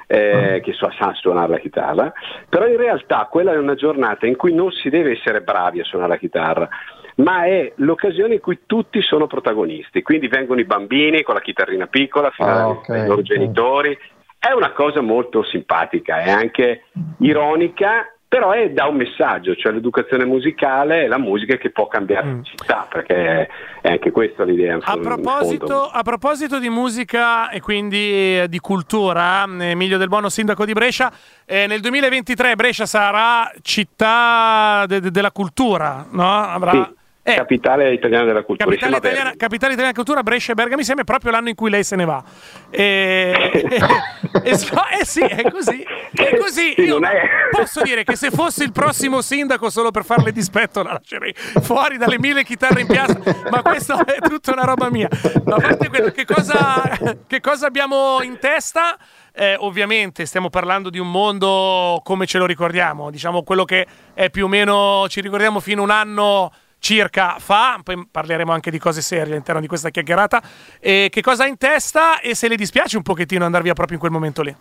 eh, 0.07 0.61
che 0.65 0.73
sa, 0.73 0.91
sa 0.99 1.13
suonare 1.15 1.53
la 1.53 1.59
chitarra. 1.59 2.13
Però 2.49 2.67
in 2.67 2.77
realtà 2.79 3.29
quella 3.31 3.53
è 3.53 3.59
una 3.59 3.75
giornata 3.75 4.27
in 4.27 4.37
cui 4.37 4.53
non 4.55 4.71
si 4.73 4.89
deve 4.89 5.13
essere 5.13 5.43
bravi 5.43 5.81
a 5.81 5.85
suonare 5.85 6.13
la 6.13 6.17
chitarra, 6.19 6.69
ma 7.17 7.45
è 7.45 7.73
l'occasione 7.77 8.35
in 8.35 8.41
cui 8.41 8.61
tutti 8.67 9.03
sono 9.03 9.27
protagonisti. 9.27 10.03
Quindi 10.03 10.27
vengono 10.29 10.61
i 10.61 10.65
bambini 10.65 11.23
con 11.23 11.35
la 11.35 11.41
chitarrina 11.43 11.87
piccola 11.87 12.31
fino 12.31 12.49
Ah, 12.49 12.93
ai- 12.95 13.07
loro 13.07 13.21
ok. 13.21 13.23
genitori. 13.27 13.97
È 14.41 14.53
una 14.53 14.73
cosa 14.73 15.03
molto 15.03 15.45
simpatica, 15.45 16.21
è 16.21 16.31
anche 16.31 16.85
ironica, 17.19 18.11
però 18.27 18.53
è 18.53 18.71
da 18.71 18.87
un 18.87 18.97
messaggio, 18.97 19.55
cioè 19.55 19.73
l'educazione 19.73 20.25
musicale 20.25 21.03
è 21.03 21.07
la 21.09 21.19
musica 21.19 21.57
che 21.57 21.71
può 21.71 21.89
cambiare 21.89 22.27
la 22.27 22.43
città, 22.43 22.87
perché 22.89 23.49
è 23.83 23.91
anche 23.91 24.11
questa 24.11 24.45
l'idea. 24.45 24.79
A 24.81 24.97
proposito, 24.97 25.91
a 25.91 26.01
proposito 26.03 26.59
di 26.59 26.71
musica 26.71 27.51
e 27.51 27.61
quindi 27.61 28.39
eh, 28.39 28.47
di 28.49 28.61
cultura, 28.61 29.43
Emilio 29.59 29.99
Del 29.99 30.09
Bono, 30.09 30.31
sindaco 30.31 30.65
di 30.65 30.73
Brescia, 30.73 31.13
eh, 31.45 31.67
nel 31.67 31.81
2023 31.81 32.55
Brescia 32.55 32.87
sarà 32.87 33.53
città 33.61 34.85
de- 34.87 35.01
de- 35.01 35.11
della 35.11 35.33
cultura, 35.33 36.07
no? 36.13 36.33
Avrà... 36.33 36.71
Sì, 36.71 36.99
Eh, 37.23 37.35
capitale 37.35 37.93
italiana 37.93 38.25
della 38.25 38.43
cultura. 38.43 38.71
Capitale 38.71 38.97
italiana, 38.97 39.31
capitale 39.37 39.73
italiana 39.75 39.77
della 39.77 39.93
cultura, 39.93 40.23
Brescia 40.23 40.53
e 40.53 40.55
Bergamo 40.55 40.79
insieme, 40.79 41.05
proprio 41.05 41.31
l'anno 41.31 41.51
in 41.51 41.55
cui 41.55 41.69
lei 41.69 41.85
se 41.85 41.95
ne 41.95 42.07
va. 42.07 42.25
E, 42.71 43.69
e 44.43 44.57
so- 44.57 44.83
eh 44.99 45.05
sì, 45.05 45.21
è 45.21 45.51
così. 45.51 45.83
È 46.13 46.37
così. 46.39 46.73
Sì, 46.75 46.87
è- 46.87 47.29
posso 47.51 47.83
dire 47.83 48.05
che 48.05 48.17
se 48.17 48.31
fossi 48.31 48.63
il 48.63 48.73
prossimo 48.73 49.21
sindaco, 49.21 49.69
solo 49.69 49.91
per 49.91 50.05
farle 50.05 50.33
dispetto, 50.33 50.83
la 50.83 50.93
lascerei 50.93 51.35
fuori 51.61 51.99
dalle 51.99 52.19
mille 52.19 52.43
chitarre 52.43 52.81
in 52.81 52.87
piazza. 52.87 53.21
Ma 53.51 53.61
questa 53.61 54.03
è 54.03 54.19
tutta 54.21 54.53
una 54.53 54.65
roba 54.65 54.91
mia. 54.91 55.09
Ma 55.45 55.57
a 55.57 55.61
parte 55.61 55.89
quello, 55.91 56.11
che 56.11 56.25
cosa, 56.25 56.83
che 57.27 57.41
cosa 57.41 57.67
abbiamo 57.67 58.23
in 58.23 58.39
testa? 58.39 58.97
Eh, 59.33 59.57
ovviamente 59.59 60.25
stiamo 60.25 60.49
parlando 60.49 60.89
di 60.89 60.99
un 60.99 61.11
mondo 61.11 62.01
come 62.03 62.27
ce 62.27 62.39
lo 62.39 62.47
ricordiamo, 62.47 63.11
diciamo 63.11 63.43
quello 63.43 63.65
che 63.65 63.87
è 64.13 64.29
più 64.29 64.47
o 64.47 64.49
meno, 64.49 65.07
ci 65.09 65.21
ricordiamo 65.21 65.61
fino 65.61 65.83
a 65.83 65.85
un 65.85 65.91
anno 65.91 66.53
circa 66.81 67.37
fa, 67.39 67.79
poi 67.85 68.09
parleremo 68.11 68.51
anche 68.51 68.73
di 68.73 68.79
cose 68.81 69.03
serie 69.03 69.33
all'interno 69.33 69.61
di 69.61 69.69
questa 69.69 69.91
chiacchierata. 69.91 70.43
E 70.81 71.07
che 71.11 71.21
cosa 71.23 71.45
ha 71.45 71.47
in 71.47 71.57
testa 71.57 72.19
e 72.19 72.35
se 72.35 72.49
le 72.49 72.57
dispiace 72.57 72.97
un 72.97 73.05
pochettino 73.05 73.45
andare 73.45 73.63
via 73.63 73.75
proprio 73.75 73.95
in 73.95 74.01
quel 74.01 74.13
momento 74.13 74.43
lì? 74.43 74.57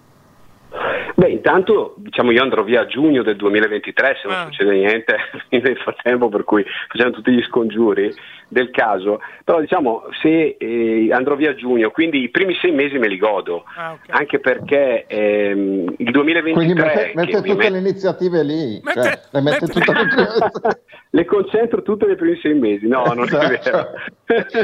Beh, 1.19 1.27
intanto 1.31 1.95
diciamo 1.97 2.31
io 2.31 2.41
andrò 2.41 2.63
via 2.63 2.79
a 2.81 2.85
giugno 2.85 3.23
del 3.23 3.35
2023 3.35 4.17
se 4.21 4.27
non 4.29 4.37
Ah. 4.37 4.43
succede 4.45 4.71
niente 4.71 5.17
nel 5.49 5.75
frattempo, 5.77 6.29
per 6.29 6.45
cui 6.45 6.63
facciamo 6.87 7.11
tutti 7.11 7.29
gli 7.31 7.43
scongiuri 7.43 8.09
del 8.47 8.69
caso. 8.71 9.19
Però 9.43 9.59
diciamo 9.59 10.03
se 10.21 10.55
eh, 10.57 11.09
andrò 11.11 11.35
via 11.35 11.49
a 11.49 11.55
giugno, 11.55 11.91
quindi 11.91 12.21
i 12.23 12.29
primi 12.29 12.55
sei 12.61 12.71
mesi 12.71 12.97
me 12.97 13.09
li 13.09 13.17
godo, 13.17 13.65
Ah, 13.75 13.91
ok. 13.91 13.99
anche 14.11 14.39
perché 14.39 15.07
ehm, 15.07 15.93
il 15.97 16.09
2023 16.09 16.53
Quindi 16.53 16.73
mette, 16.81 17.11
mette 17.13 17.25
tutte 17.25 17.37
ovviamente- 17.37 17.69
le 17.69 17.77
iniziative 17.79 18.43
lì, 18.43 18.81
Mette- 18.81 19.01
cioè, 19.03 19.19
le 19.31 19.41
mette 19.41 19.65
mette- 19.65 19.73
tutte 19.73 19.91
le 19.91 20.07
le 21.11 21.25
concentro 21.25 21.81
tutte 21.81 22.05
nei 22.05 22.15
primi 22.15 22.39
sei 22.41 22.53
mesi. 22.53 22.87
No, 22.87 23.03
non 23.13 23.25
è 23.25 23.59
vero. 23.59 23.89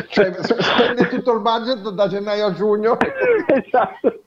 cioè, 0.08 0.32
s- 0.32 0.56
spende 0.58 1.10
tutto 1.10 1.34
il 1.34 1.42
budget 1.42 1.90
da 1.90 2.08
gennaio 2.08 2.46
a 2.46 2.54
giugno. 2.54 2.96
esatto. 3.46 4.22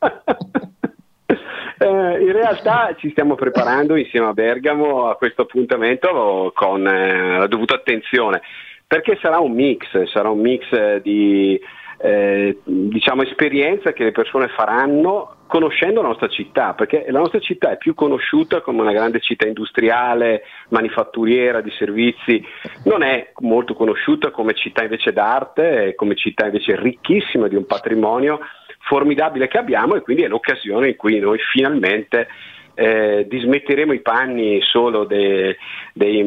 Eh, 1.81 2.21
in 2.21 2.33
realtà 2.33 2.95
ci 2.99 3.11
stiamo 3.11 3.37
preparando 3.37 3.95
insieme 3.95 4.27
a 4.27 4.33
Bergamo 4.33 5.09
a 5.09 5.15
questo 5.15 5.43
appuntamento 5.43 6.51
con 6.55 6.85
eh, 6.87 7.39
la 7.39 7.47
dovuta 7.47 7.75
attenzione, 7.75 8.43
perché 8.85 9.17
sarà 9.23 9.39
un 9.39 9.53
mix, 9.53 10.03
sarà 10.07 10.29
un 10.29 10.41
mix 10.41 10.97
di 11.03 11.61
eh, 12.01 12.59
diciamo 12.65 13.23
esperienza 13.23 13.93
che 13.93 14.05
le 14.05 14.13
persone 14.13 14.49
faranno 14.49 15.35
conoscendo 15.47 16.03
la 16.03 16.09
nostra 16.09 16.29
città, 16.29 16.75
perché 16.75 17.07
la 17.09 17.21
nostra 17.21 17.39
città 17.39 17.71
è 17.71 17.79
più 17.79 17.95
conosciuta 17.95 18.61
come 18.61 18.83
una 18.83 18.93
grande 18.93 19.21
città 19.21 19.47
industriale, 19.47 20.43
manifatturiera, 20.69 21.61
di 21.61 21.71
servizi, 21.79 22.45
non 22.85 23.03
è 23.03 23.33
molto 23.39 23.75
conosciuta 23.75 24.31
come 24.31 24.55
città 24.55 24.83
invece 24.83 25.13
d'arte, 25.13 25.95
come 25.95 26.17
città 26.17 26.47
invece 26.47 26.77
ricchissima 26.77 27.49
di 27.49 27.55
un 27.55 27.67
patrimonio 27.67 28.41
formidabile 28.81 29.49
che 29.49 29.59
abbiamo 29.59 29.95
e 29.97 30.01
quindi 30.03 30.23
è 30.23 30.29
l'occasione 30.29 30.89
in 30.89 30.97
cui 30.97 31.19
noi 31.19 31.39
finalmente 31.53 32.29
eh, 32.75 33.27
dismetteremo 33.29 33.93
i 33.93 34.01
panni 34.01 34.61
solo 34.63 35.05
dei, 35.05 35.55
dei, 35.93 36.25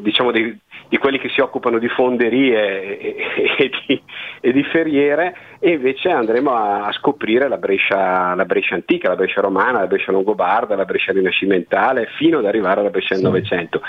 diciamo 0.00 0.32
dei- 0.32 0.58
di 0.88 0.98
quelli 0.98 1.18
che 1.18 1.30
si 1.30 1.40
occupano 1.40 1.78
di 1.78 1.88
fonderie 1.88 2.98
e, 2.98 3.16
e- 3.56 3.70
di, 3.86 4.02
e 4.40 4.52
di 4.52 4.62
ferriere 4.64 5.34
e 5.58 5.70
invece 5.70 6.10
andremo 6.10 6.50
a, 6.52 6.84
a 6.86 6.92
scoprire 6.92 7.48
la 7.48 7.56
Brescia, 7.56 8.34
la 8.34 8.44
Brescia 8.44 8.74
antica, 8.74 9.08
la 9.08 9.16
Brescia 9.16 9.40
romana, 9.40 9.78
la 9.78 9.86
Brescia 9.86 10.12
longobarda, 10.12 10.76
la 10.76 10.84
Brescia 10.84 11.12
rinascimentale 11.12 12.08
fino 12.18 12.38
ad 12.38 12.44
arrivare 12.46 12.80
alla 12.80 12.90
Brescia 12.90 13.14
del 13.14 13.22
Novecento 13.22 13.80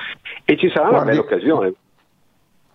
e 0.46 0.56
ci 0.56 0.70
sarà 0.70 0.90
una 0.90 1.02
Guardi- 1.02 1.10
bella 1.10 1.22
occasione. 1.22 1.74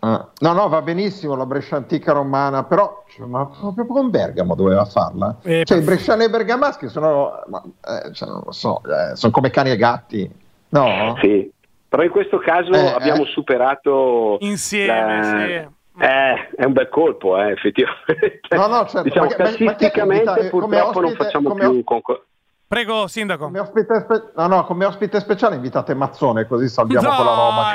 Ah, 0.00 0.28
No, 0.40 0.52
no, 0.52 0.68
va 0.68 0.80
benissimo 0.82 1.34
la 1.34 1.44
Brescia 1.46 1.76
antica 1.76 2.12
romana, 2.12 2.62
però 2.64 3.02
cioè, 3.08 3.26
ma 3.26 3.46
proprio 3.46 3.84
con 3.86 4.10
Bergamo 4.10 4.54
doveva 4.54 4.84
farla. 4.84 5.36
Eh, 5.42 5.62
cioè, 5.64 5.78
i 5.78 5.82
bresciani 5.82 6.22
e 6.22 6.26
i 6.26 6.30
bergamaschi 6.30 6.88
sono, 6.88 7.42
ma, 7.48 7.60
eh, 7.64 8.12
cioè, 8.12 8.28
non 8.28 8.42
lo 8.44 8.52
so, 8.52 8.80
eh, 8.84 9.16
sono 9.16 9.32
come 9.32 9.50
cani 9.50 9.70
e 9.70 9.76
gatti. 9.76 10.30
No? 10.70 11.16
Sì, 11.20 11.50
però 11.88 12.02
in 12.04 12.10
questo 12.10 12.38
caso 12.38 12.70
Eh, 12.72 12.86
abbiamo 12.86 13.22
eh. 13.24 13.26
superato 13.30 14.36
Insieme, 14.40 15.16
la- 15.16 15.46
sì. 15.46 15.76
Eh, 16.00 16.50
è 16.56 16.64
un 16.64 16.72
bel 16.74 16.88
colpo, 16.90 17.36
eh, 17.40 17.50
effettivamente. 17.50 18.54
No, 18.54 18.68
no, 18.68 18.86
certo, 18.86 19.02
diciamo, 19.02 19.26
ma 19.30 19.34
ma- 19.36 19.44
ma 19.44 19.48
invita- 19.58 19.90
come 19.90 20.22
purtroppo 20.48 21.00
non 21.00 21.04
ospite- 21.10 21.24
facciamo 21.24 21.48
come 21.48 21.60
più 21.60 21.78
os- 21.78 21.84
concor- 21.84 22.24
Prego, 22.68 23.06
sindaco. 23.06 23.44
Come 23.46 23.60
ospite, 23.60 24.00
spe- 24.00 24.32
no, 24.36 24.46
no, 24.46 24.64
come 24.66 24.84
ospite 24.84 25.20
speciale 25.20 25.54
invitate 25.54 25.94
Mazzone, 25.94 26.46
così 26.46 26.68
salviamo 26.68 27.08
quella 27.08 27.34
roba 27.34 27.72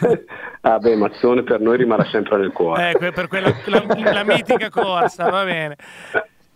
che 0.00 0.24
ah 0.62 0.78
beh, 0.78 0.96
Mazzone 0.96 1.42
per 1.42 1.60
noi 1.60 1.76
rimarrà 1.76 2.04
sempre 2.06 2.38
nel 2.38 2.50
cuore. 2.50 2.92
Eh, 2.92 3.12
per 3.12 3.28
quella 3.28 3.54
la, 3.66 3.84
la 4.10 4.24
mitica 4.24 4.70
corsa, 4.70 5.28
va 5.28 5.44
bene. 5.44 5.76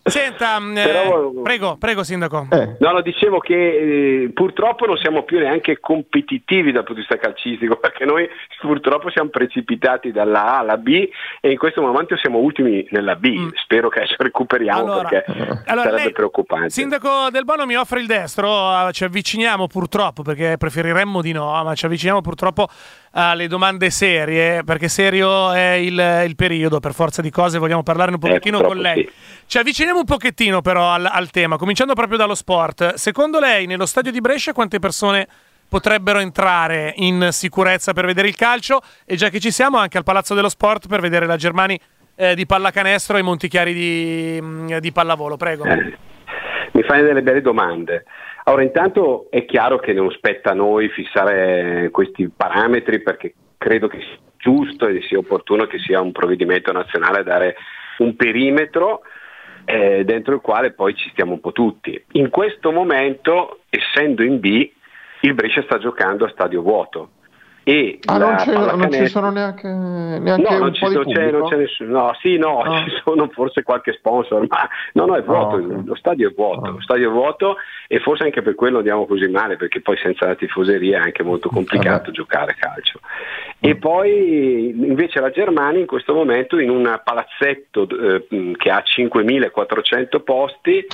Senta, 0.09 0.61
mm, 0.61 0.77
eh, 0.77 0.83
Però- 0.85 1.31
prego, 1.43 1.77
prego, 1.79 2.03
sindaco. 2.05 2.47
Eh, 2.53 2.77
No, 2.79 2.93
no, 2.93 3.01
dicevo 3.01 3.39
che 3.39 3.55
eh, 4.25 4.31
purtroppo 4.33 4.87
non 4.87 4.97
siamo 4.99 5.25
più 5.25 5.39
neanche 5.39 5.81
competitivi 5.81 6.71
dal 6.71 6.85
punto 6.85 7.01
di 7.01 7.07
vista 7.09 7.17
calcistico, 7.17 7.77
perché 7.81 8.05
noi 8.05 8.29
purtroppo 8.61 9.11
siamo 9.11 9.31
precipitati 9.31 10.13
dalla 10.13 10.45
A 10.45 10.59
alla 10.59 10.77
B 10.77 11.09
e 11.41 11.51
in 11.51 11.59
questo 11.59 11.81
momento 11.83 12.17
siamo 12.17 12.39
ultimi 12.39 12.87
nella 12.91 13.17
B. 13.17 13.27
Mm. 13.37 13.49
Spero 13.57 13.89
che 13.89 14.01
adesso 14.01 14.15
recuperiamo 14.19 14.81
Allora- 14.93 15.09
perché 15.09 15.33
allora, 15.67 15.89
sarebbe 15.89 16.03
lei- 16.05 16.13
preoccupante. 16.13 16.71
Sindaco 16.71 17.29
Del 17.31 17.45
Bono 17.45 17.67
mi 17.67 17.75
offre 17.77 18.01
il 18.01 18.07
destro, 18.07 18.89
eh, 18.89 18.93
ci 18.93 19.05
avviciniamo 19.05 19.67
purtroppo, 19.67 20.23
perché 20.23 20.57
preferiremmo 20.57 21.21
di 21.21 21.33
no, 21.33 21.63
ma 21.65 21.75
ci 21.75 21.85
avviciniamo 21.87 22.21
purtroppo 22.21 22.69
alle 23.19 23.49
domande 23.49 23.89
serie, 23.89 24.63
perché 24.63 24.89
serio 24.89 25.53
è 25.53 25.73
il, 25.73 26.23
il 26.27 26.37
periodo, 26.37 26.81
per 26.81 26.93
forza 26.93 27.23
di 27.23 27.31
cose 27.31 27.59
vogliamo 27.59 27.83
parlarne 27.83 28.15
un 28.15 28.21
pochettino 28.21 28.59
con 28.59 28.67
purtroppo 28.67 28.95
lei. 28.95 29.09
sì. 29.09 29.43
Ci 29.47 29.59
avviciniamo 29.59 30.01
un 30.01 30.05
pochettino 30.05 30.61
però 30.61 30.91
al, 30.91 31.09
al 31.11 31.31
tema, 31.31 31.57
cominciando 31.57 31.95
proprio 31.95 32.19
dallo 32.19 32.35
sport. 32.35 32.95
Secondo 32.95 33.41
lei 33.41 33.65
nello 33.67 33.87
stadio 33.87 34.13
di 34.13 34.21
Brescia 34.21 34.53
quante 34.53 34.79
persone 34.79 35.27
potrebbero 35.67 36.19
entrare 36.19 36.93
in 36.97 37.29
sicurezza 37.33 37.95
per 37.95 38.05
vedere 38.05 38.29
il 38.29 38.37
calcio? 38.37 38.83
E 39.07 39.17
già 39.17 39.31
che 39.31 39.41
ci 39.41 39.51
siamo 39.51 39.79
anche 39.79 39.97
al 39.97 40.05
Palazzo 40.05 40.35
dello 40.35 40.51
Sport 40.51 40.87
per 40.87 41.01
vedere 41.01 41.25
la 41.25 41.37
Germani 41.37 41.81
eh, 42.17 42.35
di 42.35 42.45
pallacanestro 42.45 43.17
e 43.17 43.21
i 43.21 43.23
Montichiari 43.23 43.73
di, 43.73 44.39
mm, 44.43 44.77
di 44.77 44.93
pallavolo, 44.93 45.37
prego. 45.37 45.65
Eh, 45.65 45.97
mi 46.77 46.83
fai 46.83 47.03
delle 47.03 47.23
belle 47.23 47.41
domande. 47.41 48.05
Allora, 48.45 48.63
intanto 48.63 49.29
è 49.31 49.47
chiaro 49.47 49.79
che 49.79 49.95
non 49.95 50.11
spetta 50.11 50.51
a 50.51 50.55
noi 50.55 50.91
fissare 50.91 51.89
questi 51.91 52.29
parametri 52.29 53.01
perché 53.01 53.35
credo 53.57 53.89
che 53.89 53.99
sia 53.99 54.19
giusto 54.37 54.87
e 54.87 55.01
sia 55.09 55.19
opportuno 55.19 55.67
che 55.67 55.79
sia 55.79 56.01
un 56.01 56.13
provvedimento 56.13 56.71
nazionale 56.73 57.21
a 57.21 57.25
dare 57.25 57.57
un 57.99 58.15
perimetro 58.15 59.01
eh, 59.65 60.05
dentro 60.05 60.35
il 60.35 60.41
quale 60.41 60.73
poi 60.73 60.95
ci 60.95 61.09
stiamo 61.11 61.33
un 61.33 61.41
po' 61.41 61.53
tutti. 61.53 62.01
In 62.13 62.29
questo 62.29 62.71
momento, 62.71 63.61
essendo 63.71 64.23
in 64.23 64.39
B, 64.39 64.71
il 65.21 65.35
Brescia 65.35 65.63
sta 65.63 65.79
giocando 65.79 66.27
a 66.27 66.31
stadio 66.31 66.61
vuoto. 66.61 67.11
E 67.69 67.99
ah, 68.05 68.19
non, 68.19 68.37
non, 68.79 68.93
ci 68.93 69.09
sono 69.09 69.33
neanche, 69.33 69.67
neanche 69.67 70.55
no, 70.55 70.59
non, 70.59 70.73
ci 70.73 70.87
so, 70.87 71.03
c'è, 71.03 71.33
non 71.33 71.49
c'è 71.49 71.57
nessuno. 71.57 71.91
No, 71.91 72.17
sì, 72.21 72.37
no, 72.37 72.63
no, 72.63 72.85
ci 72.85 72.93
sono 73.03 73.29
forse 73.33 73.65
qualche 73.65 73.93
sponsor, 73.95 74.47
ma 74.49 74.69
no, 74.93 75.07
no, 75.07 75.17
è 75.17 75.23
vuoto, 75.25 75.57
oh, 75.57 75.65
okay. 75.65 75.85
lo 75.85 75.97
stadio 75.97 76.29
è 76.31 76.33
vuoto, 76.33 76.71
lo 76.71 76.81
stadio 76.81 77.09
è 77.09 77.13
vuoto 77.13 77.57
e 77.89 77.99
forse 77.99 78.23
anche 78.23 78.41
per 78.41 78.55
quello 78.55 78.77
andiamo 78.77 79.05
così 79.05 79.27
male, 79.27 79.57
perché 79.57 79.81
poi 79.81 79.97
senza 79.97 80.27
la 80.27 80.37
tifoseria 80.37 80.99
è 80.99 81.03
anche 81.07 81.25
molto 81.25 81.49
complicato 81.49 82.13
giocare 82.13 82.55
calcio. 82.55 83.01
E 83.59 83.75
mm. 83.75 83.79
poi 83.79 84.69
invece 84.69 85.19
la 85.19 85.31
Germania 85.31 85.81
in 85.81 85.87
questo 85.87 86.15
momento 86.15 86.61
in 86.61 86.71
un 86.71 87.01
palazzetto 87.03 87.89
eh, 87.89 88.53
che 88.57 88.71
ha 88.71 88.81
5400 88.81 90.21
posti, 90.21 90.87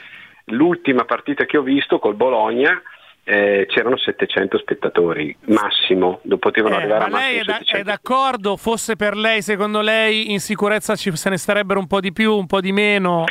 l'ultima 0.47 1.05
partita 1.05 1.45
che 1.45 1.59
ho 1.59 1.63
visto 1.63 1.99
col 1.99 2.15
Bologna 2.15 2.81
eh, 3.25 3.67
c'erano 3.69 3.97
700 3.97 4.59
spettatori 4.59 5.35
massimo, 5.47 6.21
potevano 6.39 6.75
eh, 6.75 6.79
arrivare 6.79 7.05
a 7.05 7.09
ma 7.09 7.19
lei 7.19 7.39
è, 7.39 7.45
da, 7.45 7.61
è, 7.65 7.83
d'accordo? 7.83 8.57
Fosse 8.57 8.97
per 8.97 9.17
lei, 9.17 9.43
secondo 9.43 9.81
lei, 9.81 10.33
in 10.33 10.41
sicurezza 10.41 10.97
ci, 10.97 11.15
se 11.17 11.31
ne 11.31 11.37
starebbero 11.37 11.79
un 11.79 11.87
po' 11.87 12.01
di 12.01 12.13
più, 12.13 12.35
un 12.35 12.47
po' 12.47 12.61
di 12.61 12.73
meno? 12.73 13.25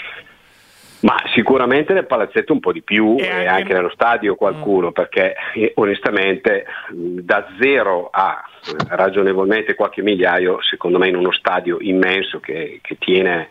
Ma 1.02 1.16
sicuramente 1.34 1.94
nel 1.94 2.06
palazzetto 2.06 2.54
un 2.54 2.60
po' 2.60 2.72
di 2.72 2.84
più 2.84 3.16
e, 3.18 3.26
e 3.26 3.48
anche... 3.48 3.74
nello 3.74 3.90
stadio 3.90 4.36
qualcuno, 4.36 4.90
mm. 4.90 4.92
perché 4.92 5.36
eh, 5.56 5.74
onestamente 5.76 6.66
da 6.92 7.48
zero 7.60 8.10
a 8.12 8.44
eh, 8.66 8.96
ragionevolmente 8.96 9.76
qualche 9.76 10.02
migliaio, 10.02 10.62
secondo 10.62 11.00
me 11.00 11.10
in 11.10 11.16
uno 11.16 11.32
stadio 11.32 11.78
immenso 11.82 12.40
che, 12.40 12.80
che 12.82 12.98
tiene 13.00 13.50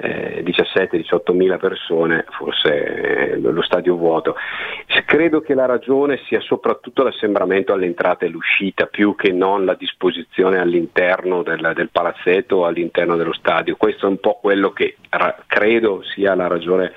eh, 0.00 0.44
17-18 0.44 1.34
mila 1.34 1.58
persone, 1.58 2.24
forse 2.30 3.32
eh, 3.32 3.38
lo 3.38 3.62
stadio 3.62 3.96
vuoto. 3.96 4.36
Credo 5.04 5.40
che 5.40 5.54
la 5.54 5.66
ragione 5.66 6.20
sia 6.26 6.40
soprattutto 6.40 7.02
l'assembramento 7.02 7.72
all'entrata 7.72 8.24
e 8.24 8.28
all'uscita, 8.28 8.86
più 8.86 9.14
che 9.14 9.32
non 9.32 9.64
la 9.64 9.74
disposizione 9.74 10.58
all'interno 10.58 11.42
del, 11.42 11.72
del 11.74 11.90
palazzetto 11.90 12.56
o 12.56 12.66
all'interno 12.66 13.16
dello 13.16 13.32
stadio. 13.32 13.76
Questo 13.76 14.06
è 14.06 14.08
un 14.08 14.20
po' 14.20 14.38
quello 14.40 14.70
che 14.70 14.96
ra- 15.08 15.36
credo 15.46 16.02
sia 16.14 16.34
la 16.34 16.46
ragione 16.46 16.92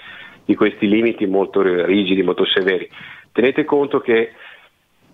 di 0.46 0.56
questi 0.56 0.88
limiti 0.88 1.26
molto 1.26 1.62
rigidi, 1.62 2.22
molto 2.22 2.46
severi. 2.46 2.90
Tenete 3.32 3.64
conto 3.64 4.00
che 4.02 4.34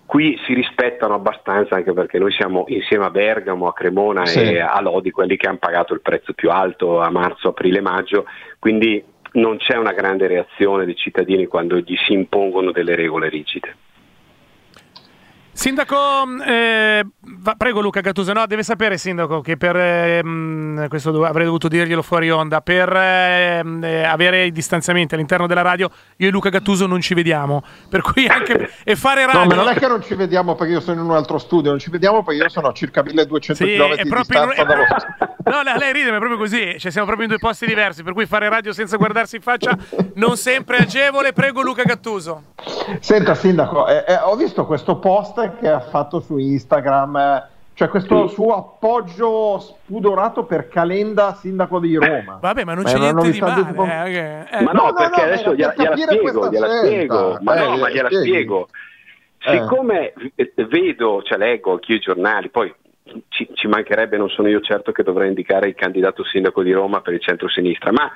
Qui 0.08 0.40
si 0.46 0.54
rispettano 0.54 1.12
abbastanza 1.12 1.74
anche 1.74 1.92
perché 1.92 2.18
noi 2.18 2.32
siamo 2.32 2.64
insieme 2.68 3.04
a 3.04 3.10
Bergamo, 3.10 3.68
a 3.68 3.74
Cremona 3.74 4.24
sì. 4.24 4.40
e 4.40 4.58
a 4.58 4.80
Lodi 4.80 5.10
quelli 5.10 5.36
che 5.36 5.48
hanno 5.48 5.58
pagato 5.58 5.92
il 5.92 6.00
prezzo 6.00 6.32
più 6.32 6.50
alto 6.50 6.98
a 7.02 7.10
marzo, 7.10 7.48
aprile, 7.48 7.82
maggio, 7.82 8.24
quindi 8.58 9.04
non 9.32 9.58
c'è 9.58 9.76
una 9.76 9.92
grande 9.92 10.26
reazione 10.26 10.86
dei 10.86 10.96
cittadini 10.96 11.44
quando 11.44 11.76
gli 11.76 11.94
si 12.06 12.14
impongono 12.14 12.72
delle 12.72 12.96
regole 12.96 13.28
rigide. 13.28 13.76
Sindaco, 15.58 16.24
eh, 16.46 17.04
prego 17.56 17.80
Luca 17.80 18.00
Gattuso, 18.00 18.32
no, 18.32 18.46
deve 18.46 18.62
sapere 18.62 18.96
Sindaco 18.96 19.40
che 19.40 19.56
per, 19.56 19.74
eh, 19.74 20.86
questo 20.88 21.24
avrei 21.24 21.46
dovuto 21.46 21.66
dirglielo 21.66 22.00
fuori 22.00 22.30
onda, 22.30 22.60
per 22.60 22.88
ehm, 22.94 23.82
eh, 23.82 24.04
avere 24.04 24.44
i 24.44 24.52
distanziamenti 24.52 25.14
all'interno 25.14 25.48
della 25.48 25.62
radio 25.62 25.90
io 26.18 26.28
e 26.28 26.30
Luca 26.30 26.50
Gattuso 26.50 26.86
non 26.86 27.00
ci 27.00 27.12
vediamo, 27.14 27.64
per 27.88 28.02
cui 28.02 28.28
anche 28.28 28.70
e 28.84 28.94
fare 28.94 29.26
radio... 29.26 29.40
No, 29.40 29.46
ma 29.46 29.54
non 29.56 29.68
è 29.68 29.74
che 29.74 29.88
non 29.88 30.00
ci 30.00 30.14
vediamo 30.14 30.54
perché 30.54 30.74
io 30.74 30.80
sono 30.80 31.00
in 31.00 31.08
un 31.08 31.16
altro 31.16 31.38
studio, 31.38 31.70
non 31.70 31.80
ci 31.80 31.90
vediamo 31.90 32.22
perché 32.22 32.40
io 32.40 32.48
sono 32.48 32.68
a 32.68 32.72
circa 32.72 33.02
1200 33.02 33.64
sì, 33.64 33.74
km 33.74 33.96
di 33.96 34.02
distanza 34.04 34.62
dallo 34.62 34.84
No, 35.48 35.62
lei 35.62 35.92
ride, 35.92 36.10
ma 36.10 36.16
è 36.16 36.18
proprio 36.18 36.38
così, 36.38 36.78
cioè 36.78 36.90
siamo 36.90 37.06
proprio 37.06 37.26
in 37.26 37.30
due 37.30 37.38
posti 37.38 37.64
diversi, 37.66 38.02
per 38.02 38.12
cui 38.12 38.26
fare 38.26 38.48
radio 38.50 38.72
senza 38.72 38.96
guardarsi 38.96 39.36
in 39.36 39.42
faccia 39.42 39.76
non 40.14 40.36
sempre 40.36 40.76
è 40.76 40.82
agevole, 40.82 41.32
prego 41.32 41.62
Luca 41.62 41.84
Gattuso. 41.84 42.42
Senta 43.00 43.34
Sindaco, 43.34 43.88
eh, 43.88 44.04
eh, 44.06 44.14
ho 44.16 44.36
visto 44.36 44.66
questo 44.66 44.98
post 44.98 45.47
che 45.58 45.68
ha 45.68 45.80
fatto 45.80 46.20
su 46.20 46.36
Instagram, 46.36 47.46
cioè 47.74 47.88
questo 47.88 48.26
sì. 48.28 48.34
suo 48.34 48.56
appoggio 48.56 49.58
spudorato 49.60 50.44
per 50.44 50.68
Calenda, 50.68 51.34
sindaco 51.34 51.78
di 51.78 51.96
Roma. 51.96 52.38
Vabbè, 52.40 52.64
ma 52.64 52.74
non 52.74 52.84
c'è 52.84 52.98
ma 52.98 53.10
niente 53.10 53.30
di 53.30 53.38
male. 53.38 53.66
Tipo... 53.66 53.84
Eh, 53.84 54.46
eh. 54.50 54.62
Ma 54.62 54.72
no, 54.72 54.84
no 54.86 54.92
perché 54.92 55.20
no, 55.20 55.26
adesso 55.26 55.54
gliela, 55.54 55.74
gliela 55.76 55.96
spiego, 55.96 56.50
gliela 56.50 56.68
spiego, 56.78 57.38
ma 57.42 57.54
no, 57.54 57.76
ma 57.76 57.90
gliela 57.90 58.10
spiego. 58.10 58.68
Siccome 59.38 60.12
vedo, 60.68 61.22
cioè 61.22 61.38
leggo 61.38 61.72
anch'io 61.72 61.94
i 61.94 62.00
giornali, 62.00 62.48
poi 62.50 62.74
ci, 63.28 63.48
ci, 63.54 63.66
mancherebbe, 63.68 64.16
non 64.16 64.28
sono 64.28 64.48
io 64.48 64.60
certo 64.60 64.92
che 64.92 65.02
dovrei 65.02 65.28
indicare 65.28 65.68
il 65.68 65.74
candidato 65.74 66.24
sindaco 66.24 66.62
di 66.62 66.72
Roma 66.72 67.00
per 67.00 67.14
il 67.14 67.20
centro-sinistra, 67.20 67.92
ma 67.92 68.10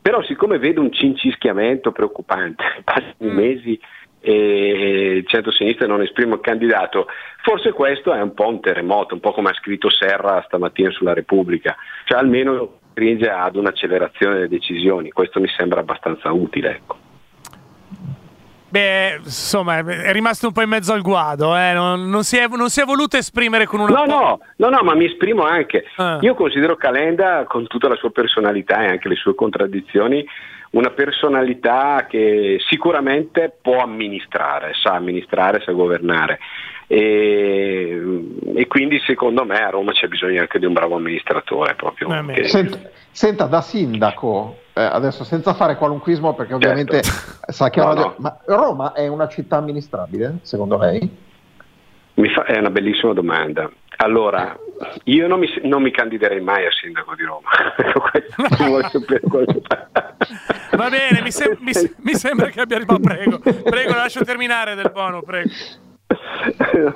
però 0.00 0.22
siccome 0.22 0.58
vedo 0.58 0.80
un 0.80 0.92
cincischiamento 0.92 1.92
preoccupante, 1.92 2.64
passano 2.84 3.14
mm. 3.30 3.34
mesi 3.34 3.80
e 4.24 5.16
il 5.18 5.26
centro-sinistra 5.26 5.86
non 5.86 6.00
esprime 6.00 6.34
il 6.34 6.40
candidato, 6.40 7.06
forse 7.42 7.72
questo 7.72 8.14
è 8.14 8.20
un 8.22 8.32
po' 8.32 8.48
un 8.48 8.60
terremoto, 8.60 9.12
un 9.12 9.20
po' 9.20 9.32
come 9.32 9.50
ha 9.50 9.54
scritto 9.54 9.90
Serra 9.90 10.42
stamattina 10.46 10.90
sulla 10.90 11.12
Repubblica, 11.12 11.76
cioè 12.04 12.18
almeno 12.18 12.78
stringe 12.92 13.28
ad 13.28 13.56
un'accelerazione 13.56 14.34
delle 14.34 14.48
decisioni, 14.48 15.10
questo 15.10 15.40
mi 15.40 15.48
sembra 15.54 15.80
abbastanza 15.80 16.32
utile. 16.32 16.70
Ecco. 16.70 16.96
Beh, 18.74 19.20
insomma, 19.22 19.78
è 19.78 20.10
rimasto 20.10 20.48
un 20.48 20.52
po' 20.52 20.62
in 20.62 20.68
mezzo 20.68 20.92
al 20.92 21.02
guado, 21.02 21.56
eh? 21.56 21.72
non, 21.72 22.08
non, 22.08 22.24
si 22.24 22.38
è, 22.38 22.48
non, 22.48 22.70
si 22.70 22.80
è, 22.80 22.84
voluto 22.84 23.16
esprimere 23.16 23.66
con 23.66 23.78
una... 23.78 23.92
No, 23.92 24.04
no, 24.04 24.40
no, 24.56 24.68
no, 24.68 24.82
ma 24.82 24.94
mi 24.96 25.04
esprimo 25.04 25.44
anche. 25.44 25.84
Ah. 25.96 26.18
Io 26.22 26.34
considero 26.34 26.74
Calenda, 26.74 27.44
con 27.46 27.68
tutta 27.68 27.86
la 27.86 27.94
sua 27.94 28.10
personalità 28.10 28.82
e 28.82 28.86
anche 28.88 29.08
le 29.08 29.14
sue 29.14 29.36
contraddizioni, 29.36 30.26
una 30.74 30.90
personalità 30.90 32.06
che 32.08 32.58
sicuramente 32.68 33.56
può 33.60 33.78
amministrare, 33.78 34.72
sa 34.80 34.94
amministrare, 34.94 35.62
sa 35.64 35.72
governare. 35.72 36.38
E, 36.86 38.00
e, 38.54 38.66
quindi 38.66 39.00
secondo 39.06 39.44
me 39.44 39.56
a 39.64 39.70
Roma 39.70 39.92
c'è 39.92 40.06
bisogno 40.06 40.40
anche 40.40 40.58
di 40.58 40.66
un 40.66 40.74
bravo 40.74 40.96
amministratore 40.96 41.74
proprio. 41.74 42.08
Che... 42.26 42.44
Senta, 42.44 42.78
senta, 43.10 43.46
da 43.46 43.62
sindaco, 43.62 44.58
eh, 44.74 44.82
adesso 44.82 45.24
senza 45.24 45.54
fare 45.54 45.76
qualunquismo 45.76 46.34
perché 46.34 46.52
certo. 46.52 46.66
ovviamente 46.66 47.02
certo. 47.02 47.52
sa 47.52 47.70
che 47.70 47.80
no, 47.80 47.94
no. 47.94 48.14
ma 48.18 48.38
Roma 48.44 48.92
è 48.92 49.06
una 49.06 49.28
città 49.28 49.56
amministrabile 49.56 50.38
secondo 50.42 50.76
lei? 50.76 51.08
Fa... 52.14 52.44
è 52.44 52.58
una 52.58 52.70
bellissima 52.70 53.12
domanda. 53.12 53.70
Allora, 53.96 54.58
io 55.04 55.28
non 55.28 55.38
mi, 55.38 55.48
non 55.62 55.80
mi, 55.80 55.90
candiderei 55.92 56.40
mai 56.40 56.66
a 56.66 56.70
sindaco 56.70 57.14
di 57.14 57.22
Roma. 57.22 57.48
Va 60.76 60.88
bene, 60.88 61.20
mi, 61.22 61.30
sem- 61.30 61.56
mi, 61.60 61.72
mi, 61.98 62.14
sembra 62.14 62.48
che 62.48 62.60
abbia 62.60 62.76
arrivato. 62.76 63.00
Prego, 63.00 63.38
prego, 63.38 63.94
lascio 63.94 64.24
terminare 64.24 64.74
del 64.74 64.90
bono, 64.92 65.22
prego. 65.22 65.50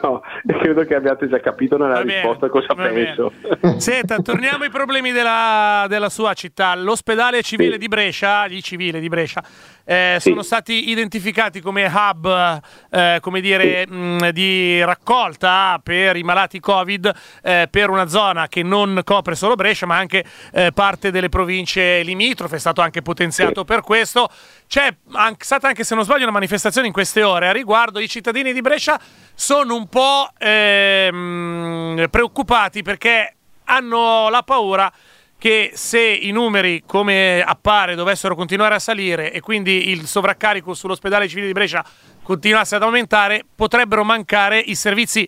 No, 0.03 0.23
credo 0.47 0.85
che 0.85 0.95
abbiate 0.95 1.29
già 1.29 1.41
capito 1.41 1.77
nella 1.79 1.95
va 1.95 2.01
risposta 2.01 2.47
bene, 2.47 2.53
cosa 2.53 2.75
penso. 2.75 3.33
Bene. 3.41 3.81
Senta, 3.81 4.21
torniamo 4.21 4.65
ai 4.65 4.71
problemi 4.71 5.13
della, 5.13 5.87
della 5.89 6.09
sua 6.09 6.35
città. 6.35 6.75
L'ospedale 6.75 7.43
civile 7.43 7.73
sì. 7.73 7.79
di 7.79 7.89
Brescia, 7.89 8.47
gli 8.47 8.61
civili 8.61 9.01
di 9.01 9.09
Brescia, 9.09 9.43
eh, 9.89 10.19
sì. 10.21 10.29
sono 10.29 10.43
stati 10.43 10.91
identificati 10.91 11.63
come 11.63 11.87
hub 11.87 12.61
eh, 12.91 13.19
come 13.23 13.41
dire, 13.41 13.87
sì. 13.89 13.95
mh, 13.95 14.31
di 14.33 14.85
raccolta 14.85 15.81
per 15.83 16.17
i 16.17 16.23
malati 16.23 16.61
Covid 16.61 17.11
eh, 17.43 17.69
per 17.71 17.89
una 17.89 18.07
zona 18.07 18.49
che 18.49 18.63
non 18.63 19.01
copre 19.03 19.35
solo 19.35 19.55
Brescia, 19.55 19.87
ma 19.87 19.97
anche 19.97 20.27
eh, 20.53 20.73
parte 20.75 21.11
delle 21.11 21.31
province 21.31 22.03
limitrofe. 22.03 22.57
È 22.57 22.59
stato 22.59 22.83
anche 22.83 23.01
potenziato 23.01 23.65
per 23.65 23.81
questo. 23.81 24.29
C'è 24.67 24.95
anche, 25.13 25.45
stata 25.47 25.69
anche, 25.69 25.85
se 25.85 25.95
non 25.95 26.05
sbaglio, 26.05 26.25
una 26.25 26.33
manifestazione 26.33 26.87
in 26.87 26.93
queste 26.93 27.23
ore 27.23 27.49
a 27.49 27.53
riguardo. 27.53 27.99
I 27.99 28.09
cittadini 28.09 28.53
di 28.53 28.61
Brescia 28.61 29.01
sono 29.35 29.75
un 29.75 29.87
po' 29.89 30.29
ehm, 30.37 32.09
preoccupati 32.11 32.83
perché 32.83 33.37
hanno 33.65 34.29
la 34.29 34.43
paura 34.43 34.93
che 35.39 35.71
se 35.75 36.01
i 36.01 36.33
numeri, 36.33 36.83
come 36.85 37.43
appare, 37.47 37.95
dovessero 37.95 38.35
continuare 38.35 38.75
a 38.75 38.81
salire 38.81 39.33
e 39.33 39.41
quindi 39.41 39.91
il 39.91 40.01
sovraccarico 40.07 40.75
sull'ospedale 40.75 41.29
civile 41.29 41.47
di 41.47 41.53
Brescia 41.53 41.85
continuasse 42.23 42.75
ad 42.75 42.83
aumentare, 42.83 43.45
potrebbero 43.55 44.03
mancare 44.03 44.59
i 44.59 44.75
servizi, 44.75 45.27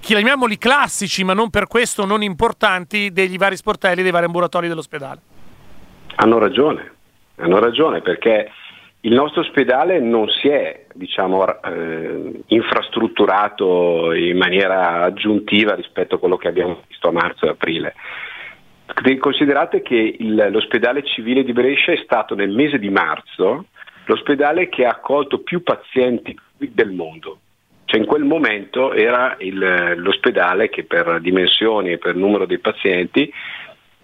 chiamiamoli 0.00 0.56
classici, 0.56 1.24
ma 1.24 1.34
non 1.34 1.50
per 1.50 1.66
questo 1.66 2.06
non 2.06 2.22
importanti, 2.22 3.12
degli 3.12 3.36
vari 3.36 3.56
sportelli, 3.56 4.02
dei 4.02 4.10
vari 4.10 4.24
ambulatori 4.24 4.66
dell'ospedale. 4.66 5.20
Hanno 6.16 6.38
ragione, 6.38 6.92
hanno 7.36 7.58
ragione 7.58 8.00
perché 8.00 8.50
il 9.02 9.12
nostro 9.12 9.42
ospedale 9.42 10.00
non 10.00 10.26
si 10.28 10.48
è 10.48 10.86
diciamo, 10.94 11.62
eh, 11.62 12.42
infrastrutturato 12.46 14.12
in 14.12 14.36
maniera 14.36 15.02
aggiuntiva 15.02 15.74
rispetto 15.74 16.16
a 16.16 16.18
quello 16.18 16.36
che 16.36 16.48
abbiamo 16.48 16.82
visto 16.88 17.08
a 17.08 17.12
marzo 17.12 17.44
e 17.44 17.50
aprile. 17.50 17.94
Considerate 19.18 19.82
che 19.82 20.16
il, 20.18 20.48
l'ospedale 20.50 21.04
civile 21.04 21.44
di 21.44 21.52
Brescia 21.52 21.92
è 21.92 22.00
stato 22.02 22.34
nel 22.34 22.50
mese 22.50 22.78
di 22.78 22.88
marzo 22.88 23.66
l'ospedale 24.06 24.68
che 24.68 24.86
ha 24.86 24.90
accolto 24.90 25.40
più 25.40 25.62
pazienti 25.62 26.36
del 26.56 26.90
mondo. 26.90 27.38
Cioè 27.84 28.00
in 28.00 28.06
quel 28.06 28.24
momento 28.24 28.92
era 28.92 29.36
il, 29.40 29.94
l'ospedale 29.96 30.68
che 30.68 30.84
per 30.84 31.20
dimensioni 31.20 31.92
e 31.92 31.98
per 31.98 32.16
numero 32.16 32.46
dei 32.46 32.58
pazienti 32.58 33.32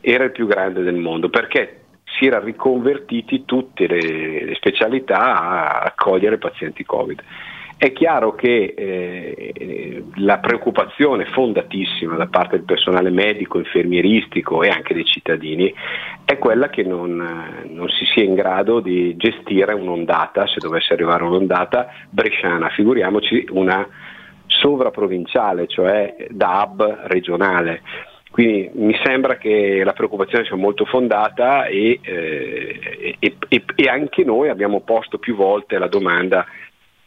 era 0.00 0.24
il 0.24 0.32
più 0.32 0.46
grande 0.46 0.82
del 0.82 0.96
mondo, 0.96 1.28
perché 1.28 1.80
si 2.04 2.26
era 2.26 2.38
riconvertiti 2.38 3.44
tutte 3.44 3.86
le 3.86 4.54
specialità 4.54 5.18
a 5.18 5.78
accogliere 5.80 6.38
pazienti 6.38 6.84
Covid. 6.84 7.22
È 7.76 7.92
chiaro 7.92 8.34
che 8.34 8.72
eh, 8.76 10.04
la 10.16 10.38
preoccupazione 10.38 11.26
fondatissima 11.26 12.16
da 12.16 12.26
parte 12.26 12.56
del 12.56 12.64
personale 12.64 13.10
medico, 13.10 13.58
infermieristico 13.58 14.62
e 14.62 14.68
anche 14.68 14.94
dei 14.94 15.04
cittadini 15.04 15.74
è 16.24 16.38
quella 16.38 16.70
che 16.70 16.82
non, 16.82 17.16
non, 17.68 17.88
si 17.88 18.04
sia 18.06 18.22
in 18.22 18.34
grado 18.34 18.80
di 18.80 19.16
gestire 19.16 19.74
un'ondata, 19.74 20.46
se 20.46 20.60
dovesse 20.60 20.92
arrivare 20.92 21.24
un'ondata 21.24 21.88
bresciana, 22.08 22.68
figuriamoci 22.70 23.48
una 23.50 23.86
sovraprovinciale, 24.46 25.66
cioè 25.66 26.14
da 26.30 26.62
hub 26.66 27.02
regionale. 27.06 27.82
Quindi 28.30 28.70
mi 28.74 28.96
sembra 29.04 29.36
che 29.36 29.82
la 29.84 29.92
preoccupazione 29.92 30.44
sia 30.44 30.56
molto 30.56 30.84
fondata 30.86 31.66
e, 31.66 32.00
eh, 32.02 33.16
e, 33.18 33.36
e, 33.48 33.64
e 33.74 33.88
anche 33.88 34.24
noi 34.24 34.48
abbiamo 34.48 34.80
posto 34.80 35.18
più 35.18 35.36
volte 35.36 35.78
la 35.78 35.86
domanda 35.86 36.44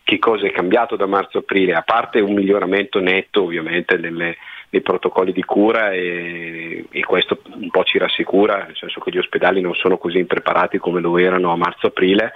che 0.07 0.19
cosa 0.19 0.47
è 0.47 0.51
cambiato 0.51 0.95
da 0.95 1.05
marzo-aprile, 1.05 1.73
a 1.73 1.81
parte 1.81 2.21
un 2.21 2.31
miglioramento 2.31 3.01
netto 3.01 3.43
ovviamente 3.43 3.97
nelle, 3.97 4.37
nei 4.69 4.81
protocolli 4.81 5.33
di 5.33 5.43
cura 5.43 5.91
e, 5.91 6.85
e, 6.89 7.01
questo 7.01 7.41
un 7.55 7.69
po' 7.69 7.83
ci 7.83 7.97
rassicura, 7.97 8.63
nel 8.63 8.77
senso 8.77 9.01
che 9.01 9.11
gli 9.11 9.17
ospedali 9.17 9.59
non 9.59 9.73
sono 9.73 9.97
così 9.97 10.19
impreparati 10.19 10.77
come 10.77 11.01
lo 11.01 11.17
erano 11.17 11.51
a 11.51 11.57
marzo-aprile, 11.57 12.31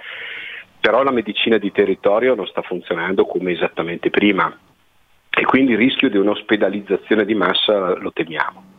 però 0.78 1.02
la 1.02 1.12
medicina 1.12 1.56
di 1.56 1.72
territorio 1.72 2.34
non 2.34 2.46
sta 2.46 2.60
funzionando 2.60 3.24
come 3.24 3.52
esattamente 3.52 4.10
prima 4.10 4.54
e 5.30 5.44
quindi 5.46 5.72
il 5.72 5.78
rischio 5.78 6.10
di 6.10 6.18
un'ospedalizzazione 6.18 7.24
di 7.24 7.34
massa 7.34 7.96
lo 7.96 8.12
temiamo. 8.12 8.71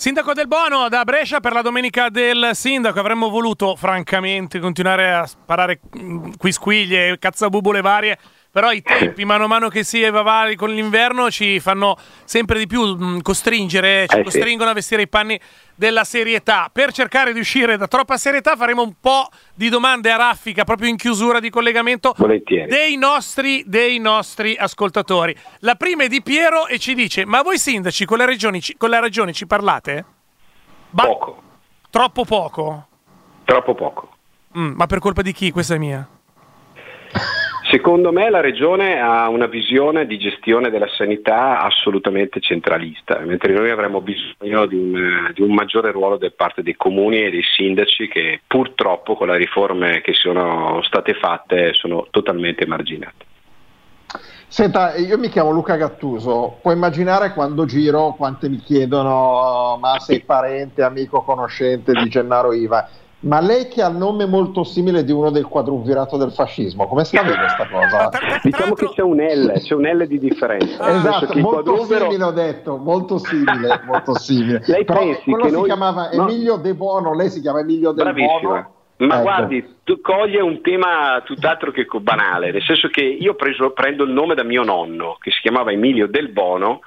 Sindaco 0.00 0.32
del 0.32 0.48
Bono 0.48 0.88
da 0.88 1.04
Brescia 1.04 1.40
per 1.40 1.52
la 1.52 1.60
domenica 1.60 2.08
del 2.08 2.52
sindaco. 2.54 2.98
Avremmo 2.98 3.28
voluto, 3.28 3.76
francamente, 3.76 4.58
continuare 4.58 5.12
a 5.12 5.26
sparare 5.26 5.78
mm, 5.94 6.30
quisquiglie, 6.38 7.18
cazzabubole 7.18 7.82
varie 7.82 8.18
però 8.50 8.72
i 8.72 8.82
tempi 8.82 9.24
mano 9.24 9.44
a 9.44 9.46
mano 9.46 9.68
che 9.68 9.84
si 9.84 10.08
va 10.10 10.52
con 10.56 10.70
l'inverno 10.70 11.30
ci 11.30 11.60
fanno 11.60 11.96
sempre 12.24 12.58
di 12.58 12.66
più 12.66 12.82
mm, 12.82 13.20
costringere, 13.20 14.06
ci 14.08 14.18
eh, 14.18 14.22
costringono 14.24 14.64
sì. 14.64 14.70
a 14.70 14.74
vestire 14.74 15.02
i 15.02 15.08
panni 15.08 15.38
della 15.76 16.02
serietà. 16.02 16.68
Per 16.72 16.92
cercare 16.92 17.32
di 17.32 17.38
uscire 17.38 17.76
da 17.76 17.86
troppa 17.86 18.16
serietà 18.16 18.56
faremo 18.56 18.82
un 18.82 18.94
po' 19.00 19.28
di 19.54 19.68
domande 19.68 20.10
a 20.10 20.16
raffica 20.16 20.64
proprio 20.64 20.88
in 20.88 20.96
chiusura 20.96 21.38
di 21.38 21.48
collegamento 21.48 22.14
dei 22.66 22.96
nostri, 22.96 23.62
dei 23.66 23.98
nostri, 23.98 24.56
ascoltatori. 24.56 25.34
La 25.60 25.76
prima 25.76 26.04
è 26.04 26.08
di 26.08 26.20
Piero 26.20 26.66
e 26.66 26.78
ci 26.78 26.94
dice, 26.94 27.24
ma 27.24 27.42
voi 27.42 27.58
sindaci 27.58 28.04
con 28.04 28.18
le 28.18 28.26
regioni, 28.26 28.60
con 28.76 28.90
le 28.90 29.00
regioni 29.00 29.32
ci 29.32 29.46
parlate? 29.46 30.04
Ba- 30.90 31.04
poco. 31.04 31.42
Troppo 31.88 32.24
poco? 32.24 32.86
Troppo 33.44 33.74
poco. 33.74 34.08
Mm, 34.58 34.72
ma 34.74 34.86
per 34.86 34.98
colpa 34.98 35.22
di 35.22 35.32
chi? 35.32 35.52
Questa 35.52 35.74
è 35.74 35.78
mia. 35.78 36.06
Secondo 37.70 38.10
me 38.10 38.28
la 38.30 38.40
Regione 38.40 39.00
ha 39.00 39.28
una 39.28 39.46
visione 39.46 40.04
di 40.04 40.18
gestione 40.18 40.70
della 40.70 40.88
sanità 40.88 41.60
assolutamente 41.60 42.40
centralista, 42.40 43.20
mentre 43.20 43.52
noi 43.52 43.70
avremmo 43.70 44.00
bisogno 44.00 44.66
di 44.66 44.74
un, 44.74 45.30
di 45.32 45.40
un, 45.40 45.54
maggiore 45.54 45.92
ruolo 45.92 46.16
da 46.16 46.28
parte 46.34 46.64
dei 46.64 46.74
comuni 46.74 47.22
e 47.22 47.30
dei 47.30 47.44
sindaci 47.44 48.08
che 48.08 48.40
purtroppo 48.44 49.14
con 49.14 49.28
le 49.28 49.36
riforme 49.36 50.00
che 50.00 50.14
sono 50.14 50.82
state 50.82 51.14
fatte 51.14 51.72
sono 51.74 52.08
totalmente 52.10 52.66
marginate. 52.66 53.24
Senta, 54.48 54.96
io 54.96 55.16
mi 55.16 55.28
chiamo 55.28 55.52
Luca 55.52 55.76
Gattuso, 55.76 56.58
puoi 56.60 56.74
immaginare 56.74 57.32
quando 57.32 57.66
giro 57.66 58.14
quante 58.16 58.48
mi 58.48 58.58
chiedono 58.58 59.78
ma 59.80 59.96
sei 60.00 60.22
parente, 60.26 60.82
amico, 60.82 61.22
conoscente 61.22 61.92
di 61.92 62.08
Gennaro 62.08 62.52
Iva? 62.52 62.88
Ma 63.20 63.38
lei 63.40 63.68
che 63.68 63.82
ha 63.82 63.88
il 63.88 63.96
nome 63.96 64.24
molto 64.24 64.64
simile 64.64 65.04
di 65.04 65.12
uno 65.12 65.30
del 65.30 65.44
quadruvirato 65.44 66.16
del 66.16 66.32
fascismo, 66.32 66.86
come 66.86 67.04
sta 67.04 67.22
bene 67.22 67.36
questa 67.36 67.68
cosa? 67.68 68.10
diciamo 68.42 68.74
che 68.74 68.88
c'è 68.88 69.02
un 69.02 69.18
L, 69.18 69.60
c'è 69.60 69.74
un 69.74 69.84
L 69.84 70.06
di 70.06 70.18
differenza. 70.18 70.82
Ah, 70.82 70.90
esatto, 70.92 71.38
molto 71.38 71.72
quadruvero... 71.72 72.04
simile 72.06 72.24
ho 72.24 72.30
detto, 72.30 72.76
molto 72.78 73.18
simile, 73.18 73.82
molto 73.84 74.18
simile. 74.18 74.62
lei 74.64 74.84
Però 74.86 75.00
pensi 75.00 75.22
quello 75.24 75.42
che 75.42 75.48
si 75.50 75.54
noi... 75.54 75.64
chiamava 75.64 76.10
Emilio 76.10 76.56
De 76.56 76.74
Bono, 76.74 77.14
lei 77.14 77.28
si 77.28 77.40
chiama 77.42 77.60
Emilio 77.60 77.92
De 77.92 78.10
Bono. 78.12 78.74
Ma 78.96 79.14
ecco. 79.14 79.22
guardi, 79.22 79.76
tu 79.84 80.00
coglie 80.00 80.40
un 80.40 80.60
tema 80.62 81.20
tutt'altro 81.24 81.70
che 81.72 81.86
banale, 82.00 82.52
nel 82.52 82.62
senso 82.62 82.88
che 82.88 83.02
io 83.02 83.34
preso, 83.34 83.70
prendo 83.72 84.04
il 84.04 84.10
nome 84.10 84.34
da 84.34 84.44
mio 84.44 84.62
nonno, 84.62 85.16
che 85.20 85.30
si 85.30 85.40
chiamava 85.40 85.72
Emilio 85.72 86.06
Del 86.06 86.28
Bono, 86.28 86.80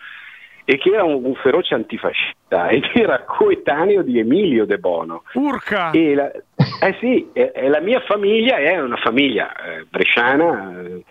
e 0.66 0.78
che 0.78 0.90
era 0.90 1.04
un, 1.04 1.24
un, 1.24 1.36
feroce 1.36 1.74
antifascista 1.74 2.68
ed 2.72 2.84
era 2.94 3.24
coetaneo 3.24 4.02
di 4.02 4.20
Emilio 4.20 4.66
De 4.66 4.78
Bono. 4.78 5.24
Urca! 5.34 5.92
E 5.92 6.16
la, 6.16 6.32
eh 6.32 6.96
sì, 7.00 7.30
e, 7.34 7.52
e 7.54 7.68
la 7.70 7.82
mia 7.82 8.00
famiglia 8.02 8.58
è 8.58 8.80
una 8.80 8.98
famiglia 8.98 9.52
eh, 9.54 9.86
bresciana, 9.90 10.82
eh, 10.82 11.04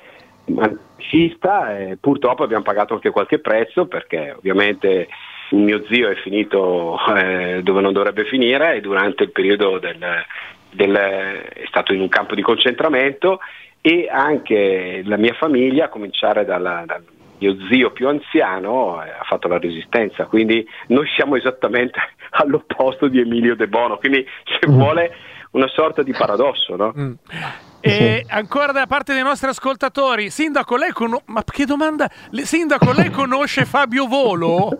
antifascista, 1.02 1.78
e 1.78 1.98
purtroppo 2.00 2.42
abbiamo 2.42 2.62
pagato 2.62 2.94
anche 2.94 3.10
qualche 3.10 3.38
prezzo 3.38 3.86
perché 3.86 4.34
ovviamente 4.36 5.08
mio 5.50 5.84
zio 5.90 6.08
è 6.08 6.14
finito 6.16 6.96
eh, 7.14 7.60
dove 7.62 7.80
non 7.80 7.92
dovrebbe 7.92 8.24
finire 8.24 8.76
e 8.76 8.80
durante 8.80 9.24
il 9.24 9.32
periodo 9.32 9.78
del, 9.78 9.98
del, 10.70 10.94
è 10.94 11.64
stato 11.66 11.92
in 11.92 12.00
un 12.00 12.08
campo 12.08 12.34
di 12.34 12.42
concentramento 12.42 13.40
e 13.80 14.08
anche 14.10 15.02
la 15.04 15.16
mia 15.16 15.34
famiglia, 15.34 15.86
a 15.86 15.88
cominciare 15.88 16.44
dalla, 16.44 16.84
dal 16.86 17.02
mio 17.42 17.56
zio 17.68 17.90
più 17.90 18.08
anziano 18.08 19.02
eh, 19.02 19.10
ha 19.10 19.24
fatto 19.24 19.48
la 19.48 19.58
resistenza, 19.58 20.26
quindi 20.26 20.64
noi 20.88 21.06
siamo 21.16 21.36
esattamente 21.36 21.98
all'opposto 22.30 23.08
di 23.08 23.18
Emilio 23.20 23.56
De 23.56 23.66
Bono, 23.66 23.98
quindi 23.98 24.24
se 24.44 24.68
mm. 24.68 24.72
vuole 24.72 25.16
una 25.50 25.68
sorta 25.68 26.02
di 26.02 26.12
paradosso, 26.12 26.76
no? 26.76 26.94
Mm. 26.96 27.12
E 27.80 28.24
ancora 28.28 28.70
da 28.70 28.86
parte 28.86 29.12
dei 29.12 29.24
nostri 29.24 29.48
ascoltatori, 29.48 30.30
Sindaco, 30.30 30.76
lei 30.76 30.92
conosce... 30.92 31.24
Ma 31.26 31.42
che 31.44 31.64
domanda? 31.64 32.08
Sindaco, 32.30 32.92
lei 32.92 33.10
conosce 33.10 33.64
Fabio 33.64 34.06
Volo? 34.06 34.70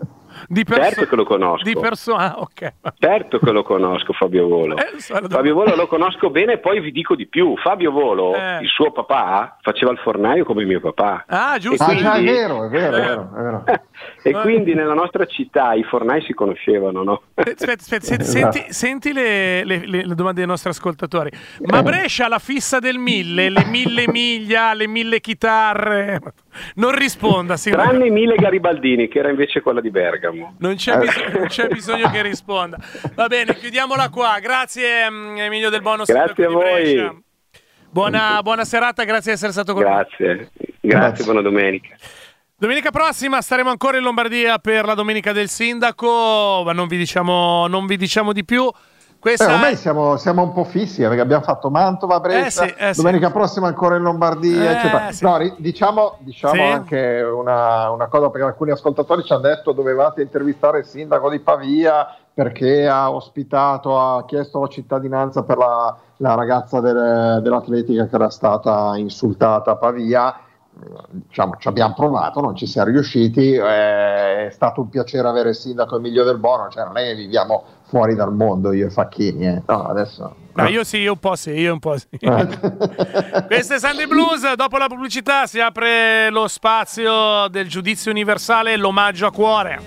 Di 0.47 0.63
perso- 0.63 0.83
certo 0.83 1.05
che 1.07 1.15
lo 1.15 1.23
conosco. 1.25 1.63
Di 1.63 1.75
perso- 1.75 2.15
ah, 2.15 2.35
okay. 2.37 2.71
Certo 2.97 3.39
che 3.39 3.51
lo 3.51 3.63
conosco 3.63 4.13
Fabio 4.13 4.47
Volo. 4.47 4.75
Eh, 4.77 4.99
Fabio 4.99 5.53
Volo 5.53 5.75
lo 5.75 5.87
conosco 5.87 6.29
bene 6.29 6.53
e 6.53 6.57
poi 6.59 6.79
vi 6.79 6.91
dico 6.91 7.15
di 7.15 7.27
più. 7.27 7.55
Fabio 7.57 7.91
Volo, 7.91 8.35
eh. 8.35 8.59
il 8.61 8.67
suo 8.67 8.91
papà, 8.91 9.57
faceva 9.61 9.91
il 9.91 9.97
fornaio 9.99 10.43
come 10.43 10.63
mio 10.65 10.79
papà. 10.79 11.25
Ah, 11.27 11.57
giusto. 11.57 11.83
Quindi... 11.85 12.03
Ah, 12.05 12.15
è 12.15 12.23
vero, 12.23 12.65
è 12.65 12.69
vero, 12.69 12.95
è 12.95 12.99
vero. 12.99 13.31
È 13.35 13.41
vero. 13.41 13.63
e 14.23 14.31
quindi 14.41 14.73
nella 14.73 14.93
nostra 14.93 15.25
città 15.25 15.73
i 15.73 15.83
fornai 15.83 16.21
si 16.23 16.33
conoscevano, 16.33 17.03
no? 17.03 17.21
Aspetta, 17.33 17.73
aspetta, 17.73 18.03
senti, 18.03 18.25
senti, 18.25 18.65
senti 18.69 19.13
le, 19.13 19.63
le, 19.63 19.85
le, 19.85 20.15
domande 20.15 20.39
dei 20.39 20.47
nostri 20.47 20.69
ascoltatori. 20.69 21.29
Ma 21.65 21.83
Brescia 21.83 22.27
la 22.27 22.39
fissa 22.39 22.79
del 22.79 22.97
mille, 22.97 23.49
le 23.49 23.65
mille 23.65 24.07
miglia, 24.07 24.73
le 24.73 24.87
mille 24.87 25.19
chitarre... 25.19 26.19
Non 26.75 26.95
risponda, 26.95 27.57
Sindaco. 27.57 27.89
Tranne 27.89 28.11
Mille 28.11 28.35
Garibaldini, 28.35 29.07
che 29.07 29.19
era 29.19 29.29
invece 29.29 29.61
quella 29.61 29.81
di 29.81 29.89
Bergamo. 29.89 30.55
Non 30.59 30.75
c'è, 30.75 30.97
bis- 30.99 31.33
non 31.33 31.47
c'è 31.47 31.67
bisogno 31.67 32.09
che 32.11 32.21
risponda. 32.21 32.77
Va 33.15 33.25
bene, 33.25 33.55
chiudiamola 33.55 34.09
qua. 34.09 34.37
Grazie 34.39 35.09
mm, 35.09 35.37
Emilio 35.37 35.71
Del 35.71 35.81
Bono. 35.81 36.03
Grazie 36.05 36.45
a 36.45 36.49
voi. 36.49 37.21
Buona, 37.89 38.41
buona, 38.41 38.65
serata, 38.65 39.03
grazie 39.03 39.31
di 39.31 39.37
essere 39.37 39.51
stato 39.51 39.73
con 39.73 39.83
noi. 39.83 39.91
Grazie, 39.91 40.49
grazie, 40.79 41.25
buona 41.25 41.41
domenica. 41.41 41.95
Domenica 42.63 42.91
prossima 42.91 43.41
staremo 43.41 43.69
ancora 43.69 43.97
in 43.97 44.03
Lombardia 44.03 44.57
per 44.57 44.85
la 44.85 44.93
domenica 44.93 45.33
del 45.33 45.49
sindaco, 45.49 46.63
ma 46.63 46.71
non 46.71 46.87
vi 46.87 46.95
diciamo, 46.95 47.67
non 47.67 47.85
vi 47.85 47.97
diciamo 47.97 48.31
di 48.31 48.45
più. 48.45 48.71
Questa 49.19 49.49
eh, 49.49 49.53
ormai 49.53 49.75
siamo, 49.75 50.15
siamo, 50.15 50.43
un 50.43 50.53
po' 50.53 50.63
fissi 50.63 51.01
perché 51.01 51.19
abbiamo 51.19 51.43
fatto 51.43 51.69
Mantova, 51.69 52.21
Brescia, 52.21 52.63
eh 52.63 52.67
sì, 52.69 52.73
eh 52.77 52.93
domenica 52.95 53.27
sì. 53.27 53.33
prossima 53.33 53.67
ancora 53.67 53.97
in 53.97 54.03
Lombardia, 54.03 54.61
eh, 54.61 54.73
eccetera. 54.75 55.11
Sì. 55.11 55.25
No, 55.25 55.55
diciamo, 55.57 56.15
diciamo 56.19 56.71
anche 56.71 57.21
una, 57.21 57.89
una, 57.89 58.07
cosa 58.07 58.29
perché 58.29 58.47
alcuni 58.47 58.71
ascoltatori 58.71 59.25
ci 59.25 59.33
hanno 59.33 59.41
detto 59.41 59.73
dovevate 59.73 60.21
intervistare 60.21 60.79
il 60.79 60.85
sindaco 60.85 61.29
di 61.29 61.39
Pavia 61.39 62.15
perché 62.33 62.87
ha 62.87 63.11
ospitato, 63.11 63.99
ha 63.99 64.23
chiesto 64.23 64.61
la 64.61 64.67
cittadinanza 64.67 65.43
per 65.43 65.57
la, 65.57 65.97
la 66.15 66.35
ragazza 66.35 66.79
del, 66.79 67.41
dell'atletica 67.43 68.07
che 68.07 68.15
era 68.15 68.29
stata 68.29 68.93
insultata 68.95 69.71
a 69.71 69.75
Pavia 69.75 70.33
diciamo, 71.09 71.55
ci 71.59 71.67
abbiamo 71.67 71.93
provato, 71.93 72.41
non 72.41 72.55
ci 72.55 72.65
siamo 72.65 72.89
riusciti, 72.89 73.53
è 73.53 74.49
stato 74.51 74.81
un 74.81 74.89
piacere 74.89 75.27
avere 75.27 75.49
il 75.49 75.55
sindaco 75.55 75.97
Emilio 75.97 76.23
Del 76.23 76.37
Bono, 76.37 76.69
cioè 76.69 76.85
non 76.85 76.97
è 76.97 77.03
che 77.03 77.15
viviamo 77.15 77.63
fuori 77.83 78.15
dal 78.15 78.33
mondo 78.33 78.71
io 78.73 78.87
e 78.87 78.89
Facchini, 78.89 79.47
eh. 79.47 79.61
no, 79.65 79.83
adesso... 79.83 80.35
No, 80.55 80.67
io 80.67 80.83
sì, 80.83 80.97
io 80.97 81.13
un 81.13 81.19
po' 81.19 81.35
sì, 81.35 81.49
io 81.51 81.73
un 81.73 81.79
po' 81.79 81.97
sì. 81.97 82.07
Questo 82.19 83.73
è 83.73 83.79
Sunday 83.79 84.05
Blues, 84.05 84.53
dopo 84.53 84.77
la 84.77 84.87
pubblicità 84.87 85.47
si 85.47 85.59
apre 85.59 86.29
lo 86.29 86.47
spazio 86.47 87.47
del 87.47 87.67
giudizio 87.67 88.11
universale, 88.11 88.77
l'omaggio 88.77 89.25
a 89.25 89.31
cuore. 89.31 89.81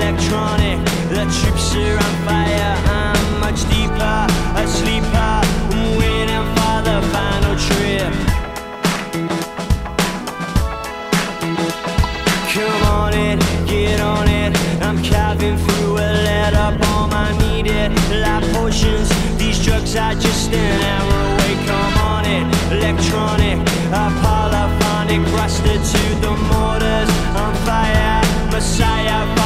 Electronic 0.00 0.78
The 1.08 1.24
troops 1.36 1.74
are 1.76 1.96
on 2.06 2.14
fire, 2.26 2.72
I'm 2.86 3.40
much 3.40 3.60
deeper 3.68 4.26
asleep. 4.56 5.00
on 13.10 13.14
it, 13.14 13.38
get 13.66 14.00
on 14.00 14.28
it. 14.28 14.52
I'm 14.82 15.02
carving 15.02 15.56
through 15.56 15.94
a 15.96 16.10
letter 16.28 16.78
bomb. 16.78 17.12
I 17.12 17.28
need 17.42 17.66
it, 17.66 17.90
like 18.22 18.44
potions. 18.54 19.08
These 19.36 19.64
drugs 19.64 19.96
are 19.96 20.14
just 20.14 20.52
an 20.52 20.80
arrow 20.94 21.22
away. 21.32 21.54
Come 21.68 21.96
on 22.12 22.24
it, 22.36 22.46
electronic, 22.76 23.58
polyphonic, 24.22 25.22
rusted 25.32 25.80
to 25.94 26.02
the 26.24 26.32
mortars. 26.50 27.10
On 27.42 27.52
fire, 27.66 28.22
Messiah 28.52 29.39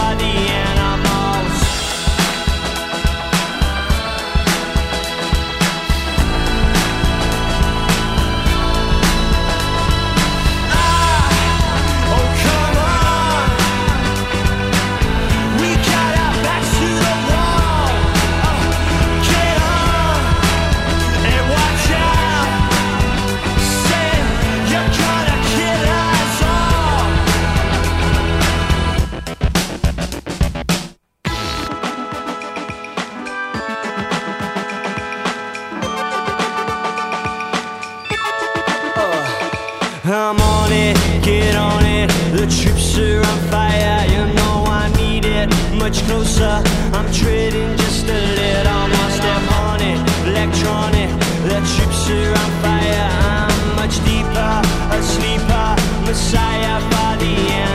I'm 40.06 40.38
on 40.38 40.70
it, 40.70 40.96
get 41.22 41.54
on 41.54 41.82
it. 41.86 42.08
The 42.32 42.46
troops 42.46 42.98
are 42.98 43.20
on 43.20 43.38
fire, 43.48 44.04
you 44.06 44.34
know 44.34 44.64
I 44.68 44.92
need 44.98 45.24
it. 45.24 45.48
Much 45.72 46.02
closer, 46.02 46.62
I'm 46.92 47.10
treading 47.10 47.74
just 47.78 48.04
a 48.04 48.20
little 48.36 48.88
more 48.88 49.10
step 49.10 49.52
on 49.64 49.80
it. 49.80 49.98
Electronic, 50.28 51.08
the 51.48 51.56
troops 51.72 52.10
are 52.10 52.32
on 52.32 52.50
fire. 52.60 53.08
I'm 53.32 53.76
much 53.76 53.96
deeper, 54.04 54.60
a 54.92 55.02
sleeper, 55.02 55.74
messiah 56.04 56.80
for 56.80 57.18
the 57.18 57.32
animals. 57.50 57.73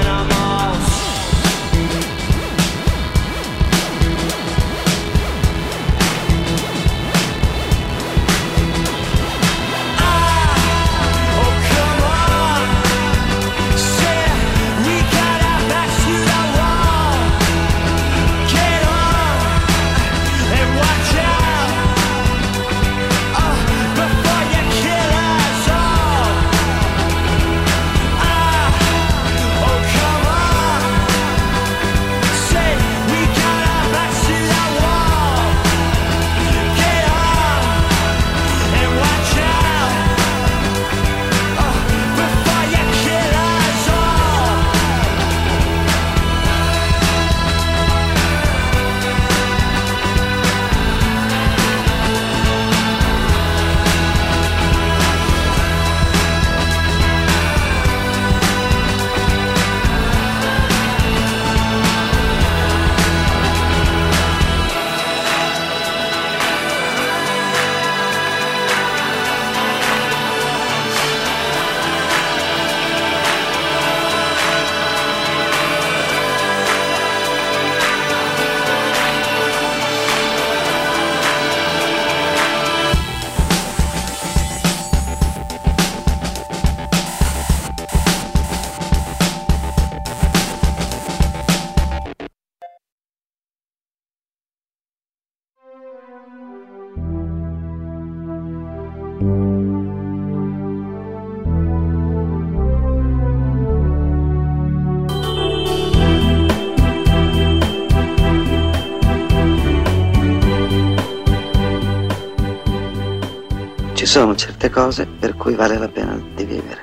Certe 114.40 114.70
cose 114.70 115.06
per 115.06 115.36
cui 115.36 115.54
vale 115.54 115.78
la 115.78 115.90
pena 115.90 116.18
di 116.34 116.46
vivere. 116.46 116.82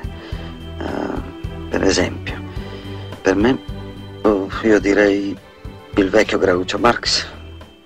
Eh, 0.79 1.69
per 1.71 1.83
esempio, 1.83 2.35
per 3.23 3.35
me, 3.35 3.59
oh, 4.23 4.49
io 4.63 4.79
direi 4.79 5.35
il 5.95 6.11
vecchio 6.11 6.39
Groucho 6.39 6.79
Marx, 6.79 7.27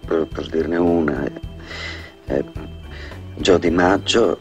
per, 0.04 0.26
per 0.26 0.48
dirne 0.48 0.76
una. 0.76 1.24
eh, 1.24 1.32
eh, 2.26 2.44
Gio 3.36 3.58
Di 3.58 3.70
Maggio, 3.70 4.40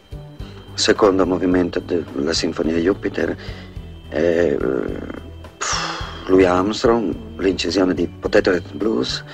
secondo 0.74 1.24
movimento 1.24 1.78
della 1.78 2.32
Sinfonia 2.32 2.76
Jupiter, 2.76 3.36
eh, 4.08 4.58
Louis 6.26 6.46
Armstrong, 6.46 7.14
l'incisione 7.38 7.94
di 7.94 8.08
Potato 8.08 8.50
Head 8.50 8.74
Blues, 8.74 9.24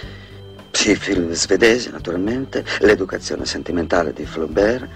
sì, 0.71 0.95
film 0.95 1.33
svedesi 1.33 1.91
naturalmente, 1.91 2.65
l'educazione 2.81 3.47
sentimentale 3.47 4.13
di 4.13 4.27
Flaubert, 4.27 4.87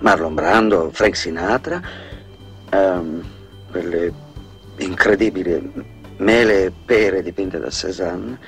Marlon 0.00 0.34
Brando, 0.34 0.90
Frank 0.92 1.16
Sinatra, 1.16 1.80
ehm, 2.70 3.22
quelle 3.70 4.12
incredibili 4.78 5.98
mele 6.16 6.64
e 6.64 6.72
pere 6.84 7.22
dipinte 7.22 7.58
da 7.58 7.70
Cézanne, 7.70 8.38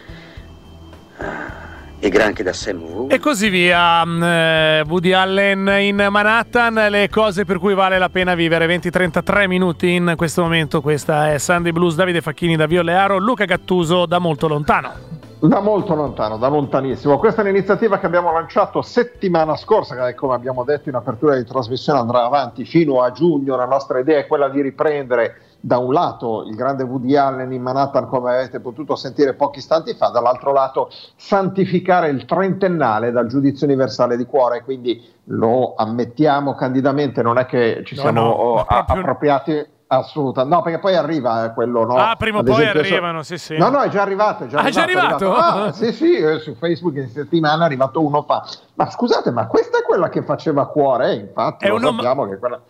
eh, 1.19 2.07
i 2.07 2.09
granchi 2.09 2.43
da 2.43 2.53
Sam 2.53 2.83
Wu. 2.83 3.07
E 3.11 3.19
così 3.19 3.49
via. 3.49 4.05
Mm, 4.05 4.23
eh, 4.23 4.85
Woody 4.87 5.13
Allen 5.13 5.69
in 5.81 6.07
Manhattan, 6.11 6.75
le 6.91 7.09
cose 7.09 7.45
per 7.45 7.59
cui 7.59 7.75
vale 7.75 7.99
la 7.99 8.09
pena 8.09 8.35
vivere. 8.35 8.67
20-33 8.67 9.47
minuti 9.47 9.95
in 9.95 10.15
questo 10.17 10.43
momento. 10.43 10.81
Questa 10.81 11.33
è 11.33 11.39
Sunday 11.39 11.71
Blues. 11.71 11.95
Davide 11.95 12.21
Facchini 12.21 12.57
da 12.57 12.67
Violearo, 12.67 13.19
Luca 13.19 13.45
Gattuso 13.45 14.07
da 14.07 14.19
molto 14.19 14.49
lontano. 14.49 15.22
Da 15.45 15.59
molto 15.59 15.97
lontano, 15.97 16.39
da 16.39 16.47
lontanissimo. 16.47 17.19
Questa 17.19 17.43
è 17.43 17.45
un'iniziativa 17.45 17.99
che 17.99 18.07
abbiamo 18.07 18.31
lanciato 18.31 18.81
settimana 18.81 19.57
scorsa, 19.57 19.97
che 19.97 20.15
come 20.15 20.35
abbiamo 20.35 20.63
detto 20.63 20.89
in 20.89 20.95
apertura 20.95 21.35
di 21.35 21.45
trasmissione 21.45 21.99
andrà 21.99 22.25
avanti 22.25 22.65
fino 22.65 23.03
a 23.03 23.11
giugno. 23.11 23.57
La 23.57 23.65
nostra 23.65 23.99
idea 23.99 24.21
è 24.21 24.29
quella 24.29 24.49
di 24.49 24.63
riprendere 24.63 25.41
da 25.59 25.79
un 25.79 25.93
lato 25.93 26.45
il 26.47 26.55
grande 26.55 26.85
Woody 26.85 27.17
Allen 27.17 27.53
in 27.53 27.61
Manhattan, 27.61 28.07
come 28.07 28.35
avete 28.35 28.61
potuto 28.61 28.95
sentire 28.95 29.35
pochi 29.35 29.59
istanti 29.59 29.95
fa, 29.95 30.11
dall'altro 30.11 30.53
lato 30.53 30.91
santificare 31.17 32.09
il 32.09 32.25
trentennale 32.25 33.11
dal 33.11 33.27
giudizio 33.27 33.67
universale 33.67 34.17
di 34.17 34.25
cuore, 34.25 34.63
quindi 34.63 35.05
lo 35.25 35.75
ammettiamo 35.75 36.55
candidamente, 36.55 37.21
non 37.21 37.39
è 37.39 37.47
che 37.47 37.83
ci 37.85 37.97
No, 37.97 38.01
siamo 38.01 38.21
no, 38.21 38.31
oh, 38.31 38.65
appropriati 38.65 39.67
assolutamente, 39.97 40.57
no 40.57 40.63
perché 40.63 40.79
poi 40.79 40.97
arriva 40.97 41.45
eh, 41.45 41.53
quello, 41.53 41.85
no? 41.85 41.97
Ah, 41.97 42.17
prima 42.17 42.39
o 42.39 42.43
poi 42.43 42.61
esempio, 42.63 42.83
so- 42.85 42.93
arrivano, 42.93 43.23
sì, 43.23 43.39
sì. 43.39 43.57
No, 43.57 43.69
no, 43.71 43.81
è 43.83 43.89
già 43.89 44.03
arrivato. 44.03 44.45
È 44.45 44.47
già 44.47 44.59
Ah, 44.59 44.65
è 44.65 44.71
già 44.71 44.83
arrivato, 44.83 45.33
arrivato? 45.33 45.59
Ah, 45.65 45.73
sì, 45.73 45.93
sì, 45.93 46.17
eh, 46.17 46.39
su 46.41 46.55
Facebook 46.57 46.97
in 46.97 47.09
settimana 47.09 47.63
è 47.63 47.67
arrivato 47.67 48.05
uno 48.05 48.23
fa. 48.23 48.45
Ma 48.75 48.91
scusate, 48.91 49.31
ma 49.31 49.47
questa 49.47 49.79
è 49.79 49.83
quella 49.83 50.09
che 50.09 50.23
faceva 50.23 50.67
cuore? 50.69 51.11
Eh, 51.13 51.15
infatti, 51.17 51.65
È 51.65 51.69
lo 51.69 51.77
un 51.77 51.85
om- 51.85 51.95
sappiamo 51.97 52.29
che 52.29 52.39
quella... 52.39 52.61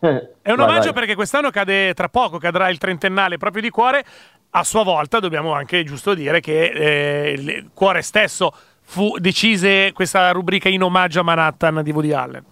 È 0.00 0.06
un 0.50 0.56
Vai, 0.56 0.64
omaggio 0.64 0.84
vai. 0.84 0.92
perché 0.92 1.14
quest'anno 1.16 1.50
cade 1.50 1.92
tra 1.94 2.08
poco, 2.08 2.38
cadrà 2.38 2.68
il 2.68 2.78
trentennale 2.78 3.36
proprio 3.36 3.62
di 3.62 3.70
cuore. 3.70 4.04
A 4.50 4.62
sua 4.62 4.84
volta 4.84 5.18
dobbiamo 5.18 5.52
anche 5.52 5.82
giusto 5.82 6.14
dire 6.14 6.40
che 6.40 6.66
eh, 6.66 7.32
il 7.32 7.70
cuore 7.74 8.02
stesso 8.02 8.52
fu 8.80 9.16
decise 9.18 9.92
questa 9.92 10.30
rubrica 10.30 10.68
in 10.68 10.82
omaggio 10.82 11.20
a 11.20 11.22
Manhattan 11.24 11.82
di 11.82 11.90
Woody 11.90 12.12
Allen. 12.12 12.44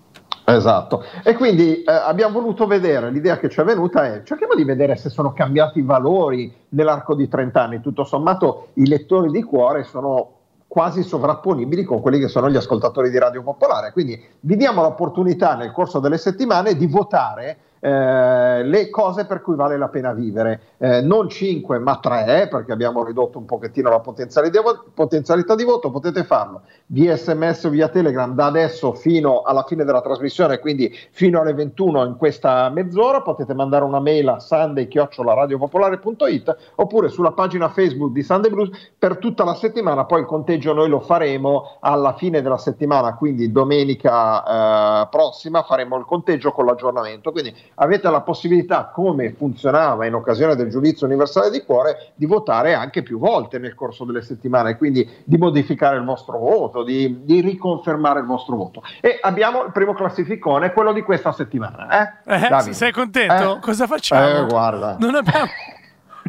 Esatto, 0.48 1.02
e 1.24 1.34
quindi 1.34 1.82
eh, 1.82 1.90
abbiamo 1.90 2.38
voluto 2.38 2.68
vedere, 2.68 3.10
l'idea 3.10 3.36
che 3.36 3.48
ci 3.48 3.60
è 3.60 3.64
venuta 3.64 4.04
è 4.04 4.22
cerchiamo 4.22 4.54
di 4.54 4.62
vedere 4.62 4.94
se 4.94 5.08
sono 5.08 5.32
cambiati 5.32 5.80
i 5.80 5.82
valori 5.82 6.54
nell'arco 6.68 7.16
di 7.16 7.26
30 7.26 7.60
anni, 7.60 7.80
tutto 7.80 8.04
sommato 8.04 8.68
i 8.74 8.86
lettori 8.86 9.32
di 9.32 9.42
cuore 9.42 9.82
sono 9.82 10.34
quasi 10.68 11.02
sovrapponibili 11.02 11.82
con 11.82 12.00
quelli 12.00 12.20
che 12.20 12.28
sono 12.28 12.48
gli 12.48 12.54
ascoltatori 12.54 13.10
di 13.10 13.18
Radio 13.18 13.42
Popolare, 13.42 13.90
quindi 13.90 14.22
vi 14.38 14.56
diamo 14.56 14.82
l'opportunità 14.82 15.56
nel 15.56 15.72
corso 15.72 15.98
delle 15.98 16.16
settimane 16.16 16.76
di 16.76 16.86
votare 16.86 17.58
eh, 17.80 18.62
le 18.64 18.90
cose 18.90 19.26
per 19.26 19.42
cui 19.42 19.54
vale 19.54 19.76
la 19.76 19.88
pena 19.88 20.12
vivere, 20.12 20.60
eh, 20.78 21.00
non 21.00 21.28
5 21.28 21.78
ma 21.78 21.98
3 21.98 22.48
perché 22.48 22.72
abbiamo 22.72 23.04
ridotto 23.04 23.38
un 23.38 23.44
pochettino 23.44 23.90
la 23.90 24.00
potenzialità, 24.00 24.60
potenzialità 24.92 25.54
di 25.54 25.64
voto, 25.64 25.90
potete 25.90 26.24
farlo 26.24 26.62
via 26.86 27.16
sms 27.16 27.64
o 27.64 27.70
via 27.70 27.88
telegram 27.88 28.34
da 28.34 28.46
adesso 28.46 28.92
fino 28.92 29.42
alla 29.42 29.64
fine 29.64 29.84
della 29.84 30.00
trasmissione, 30.00 30.58
quindi 30.58 30.92
fino 31.10 31.40
alle 31.40 31.54
21 31.54 32.04
in 32.04 32.16
questa 32.16 32.68
mezz'ora, 32.70 33.22
potete 33.22 33.54
mandare 33.54 33.84
una 33.84 34.00
mail 34.00 34.28
a 34.28 34.40
sunday-radiopopolare.it 34.40 36.56
oppure 36.76 37.08
sulla 37.08 37.32
pagina 37.32 37.68
Facebook 37.68 38.12
di 38.12 38.22
Sunday 38.22 38.50
Blues 38.50 38.70
per 38.98 39.18
tutta 39.18 39.44
la 39.44 39.54
settimana, 39.54 40.04
poi 40.04 40.20
il 40.20 40.26
conteggio 40.26 40.72
noi 40.72 40.88
lo 40.88 41.00
faremo 41.00 41.78
alla 41.80 42.14
fine 42.14 42.42
della 42.42 42.58
settimana, 42.58 43.16
quindi 43.16 43.50
domenica 43.50 45.02
eh, 45.02 45.08
prossima 45.08 45.62
faremo 45.62 45.96
il 45.96 46.04
conteggio 46.04 46.52
con 46.52 46.66
l'aggiornamento, 46.66 47.32
quindi 47.32 47.54
avete 47.74 48.10
la 48.10 48.20
possibilità, 48.20 48.90
come 48.92 49.32
funzionava 49.32 50.06
in 50.06 50.14
occasione 50.14 50.56
del 50.56 50.70
giudizio 50.70 51.06
universale 51.06 51.50
di 51.50 51.62
cuore, 51.62 52.12
di 52.14 52.26
votare 52.26 52.74
anche 52.74 53.02
più 53.02 53.18
volte 53.18 53.58
nel 53.58 53.74
corso 53.74 54.04
delle 54.04 54.22
settimane, 54.22 54.76
quindi 54.76 55.08
di 55.24 55.36
modificare 55.36 55.96
il 55.96 56.04
vostro 56.04 56.38
voto, 56.38 56.82
di, 56.82 57.24
di 57.24 57.40
riconfermare 57.40 58.20
il 58.20 58.26
vostro 58.26 58.56
voto. 58.56 58.82
E 59.00 59.18
abbiamo 59.20 59.64
il 59.64 59.72
primo 59.72 59.94
classificone, 59.94 60.72
quello 60.72 60.92
di 60.92 61.02
questa 61.02 61.32
settimana. 61.32 62.22
Eh? 62.24 62.34
Eh, 62.34 62.72
sei 62.72 62.92
contento? 62.92 63.56
Eh? 63.56 63.60
Cosa 63.60 63.86
facciamo? 63.86 64.44
Eh, 64.44 64.46
guarda. 64.46 64.96
Non 64.98 65.14
abbiamo... 65.14 65.46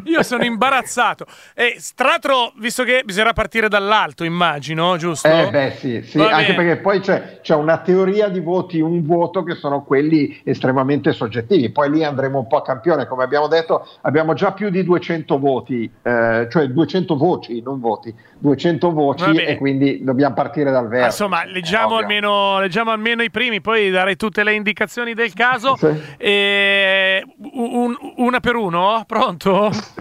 Io 0.08 0.22
sono 0.22 0.44
imbarazzato. 0.44 1.26
E 1.54 1.78
tra 1.94 2.08
l'altro, 2.08 2.52
visto 2.56 2.84
che 2.84 3.02
bisognerà 3.04 3.32
partire 3.32 3.68
dall'alto, 3.68 4.24
immagino, 4.24 4.96
giusto? 4.96 5.28
Eh 5.28 5.50
beh 5.50 5.74
sì, 5.78 6.02
sì 6.02 6.18
anche 6.20 6.54
perché 6.54 6.76
poi 6.76 7.00
c'è, 7.00 7.40
c'è 7.42 7.54
una 7.54 7.78
teoria 7.78 8.28
di 8.28 8.40
voti, 8.40 8.80
un 8.80 9.04
voto 9.04 9.42
che 9.42 9.54
sono 9.54 9.82
quelli 9.82 10.40
estremamente 10.44 11.12
soggettivi, 11.12 11.70
poi 11.70 11.90
lì 11.90 12.04
andremo 12.04 12.38
un 12.38 12.46
po' 12.46 12.58
a 12.58 12.62
campione, 12.62 13.06
come 13.06 13.24
abbiamo 13.24 13.48
detto 13.48 13.86
abbiamo 14.02 14.34
già 14.34 14.52
più 14.52 14.70
di 14.70 14.82
200 14.84 15.38
voti, 15.38 15.90
eh, 16.02 16.48
cioè 16.50 16.66
200 16.68 17.16
voci, 17.16 17.60
non 17.62 17.80
voti, 17.80 18.14
200 18.38 18.88
Va 18.88 18.94
voci 18.94 19.34
e 19.36 19.56
quindi 19.56 20.02
dobbiamo 20.02 20.34
partire 20.34 20.70
dal 20.70 20.88
verso. 20.88 21.24
Insomma, 21.24 21.44
leggiamo 21.44 21.96
almeno, 21.96 22.60
leggiamo 22.60 22.90
almeno 22.90 23.22
i 23.22 23.30
primi, 23.30 23.60
poi 23.60 23.90
darei 23.90 24.16
tutte 24.16 24.42
le 24.44 24.54
indicazioni 24.54 25.14
del 25.14 25.32
caso. 25.34 25.76
Sì. 25.76 25.88
E 26.16 27.24
un- 27.52 27.96
una 28.16 28.40
per 28.40 28.54
uno, 28.54 29.04
pronto? 29.06 29.70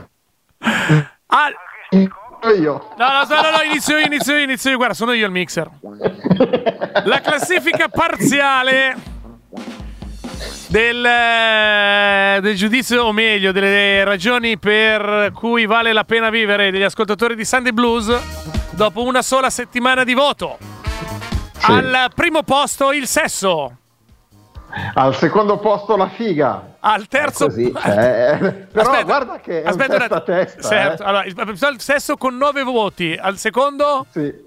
Ah, 0.60 1.50
Io. 2.56 2.90
No, 2.98 3.08
no, 3.12 3.26
no, 3.28 3.42
no, 3.42 3.58
no, 3.58 3.64
inizio 3.64 3.98
io, 3.98 4.06
inizio 4.06 4.36
io, 4.36 4.44
inizio 4.44 4.70
io. 4.72 4.78
Guarda, 4.78 4.94
sono 4.94 5.14
io 5.14 5.26
il 5.26 5.32
mixer. 5.32 5.70
La 7.06 7.20
classifica 7.22 7.90
parziale 7.90 8.96
del, 10.68 11.06
eh, 11.06 12.40
del 12.42 12.56
giudizio, 12.56 13.04
o 13.04 13.12
meglio, 13.12 13.52
delle 13.52 14.04
ragioni 14.04 14.58
per 14.58 15.32
cui 15.34 15.66
vale 15.66 15.94
la 15.94 16.04
pena 16.04 16.30
vivere 16.30 16.72
degli 16.72 16.84
ascoltatori 16.84 17.36
di 17.36 17.46
Sunday 17.46 17.72
Blues 17.72 18.16
dopo 18.72 19.04
una 19.04 19.22
sola 19.22 19.50
settimana 19.50 20.04
di 20.04 20.14
voto. 20.14 20.58
Al 21.62 22.12
primo 22.14 22.44
posto 22.44 22.92
il 22.92 23.08
sesso. 23.08 23.78
Al 24.94 25.15
secondo 25.15 25.57
posto 25.60 25.95
la 25.95 26.10
figa. 26.10 26.76
Al 26.80 27.07
terzo 27.07 27.45
Così, 27.45 27.72
cioè, 27.76 28.38
però 28.72 28.89
Aspetta, 28.89 29.03
guarda 29.03 29.39
che 29.39 29.64
è 29.64 29.68
aspetta 29.68 29.98
testa 29.98 30.14
a 30.14 30.18
attimo. 30.18 30.38
testa. 30.38 30.61
Certo, 30.69 31.03
eh. 31.03 31.06
allora, 31.06 31.26
il, 31.26 31.57
il 31.73 31.81
sesso 31.81 32.15
con 32.15 32.38
9 32.38 32.64
voti. 32.64 33.18
Al 33.19 33.38
secondo? 33.38 34.06
Sì. 34.11 34.45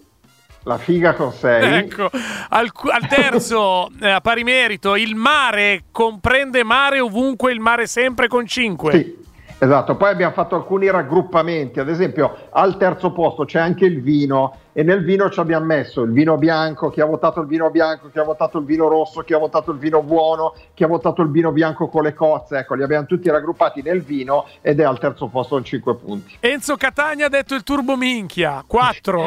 La 0.64 0.76
figa 0.76 1.14
con 1.14 1.32
6. 1.32 1.74
Ecco, 1.74 2.10
al, 2.50 2.70
al 2.92 3.08
terzo, 3.08 3.88
eh, 4.00 4.10
a 4.10 4.20
pari 4.20 4.44
merito, 4.44 4.94
il 4.94 5.14
mare 5.14 5.84
comprende 5.90 6.62
mare 6.64 7.00
ovunque, 7.00 7.50
il 7.52 7.60
mare 7.60 7.86
sempre 7.86 8.28
con 8.28 8.46
5. 8.46 8.92
Sì, 8.92 9.16
esatto. 9.60 9.96
Poi 9.96 10.10
abbiamo 10.10 10.32
fatto 10.32 10.56
alcuni 10.56 10.90
raggruppamenti, 10.90 11.78
ad 11.78 11.88
esempio 11.88 12.48
al 12.50 12.76
terzo 12.76 13.12
posto 13.12 13.44
c'è 13.44 13.60
anche 13.60 13.84
il 13.84 14.00
vino 14.00 14.56
e 14.72 14.82
nel 14.82 15.04
vino 15.04 15.28
ci 15.30 15.40
abbiamo 15.40 15.66
messo 15.66 16.02
il 16.02 16.12
vino 16.12 16.36
bianco, 16.36 16.90
chi 16.90 17.00
ha 17.00 17.04
votato 17.04 17.40
il 17.40 17.46
vino 17.46 17.70
bianco, 17.70 18.08
chi 18.10 18.18
ha 18.18 18.24
votato 18.24 18.58
il 18.58 18.64
vino 18.64 18.88
rosso, 18.88 19.20
chi 19.20 19.34
ha 19.34 19.38
votato 19.38 19.70
il 19.72 19.78
vino 19.78 20.02
buono, 20.02 20.54
chi 20.74 20.84
ha 20.84 20.86
votato 20.86 21.22
il 21.22 21.30
vino 21.30 21.52
bianco 21.52 21.88
con 21.88 22.02
le 22.02 22.14
cozze, 22.14 22.58
ecco, 22.58 22.74
li 22.74 22.82
abbiamo 22.82 23.06
tutti 23.06 23.28
raggruppati 23.28 23.82
nel 23.82 24.02
vino 24.02 24.46
ed 24.60 24.80
è 24.80 24.84
al 24.84 24.98
terzo 24.98 25.26
posto 25.26 25.54
con 25.56 25.64
5 25.64 25.96
punti. 25.96 26.36
Enzo 26.40 26.76
Catania 26.76 27.26
ha 27.26 27.30
detto 27.30 27.54
il 27.54 27.62
turbo 27.62 27.96
minchia, 27.96 28.64
4. 28.66 29.24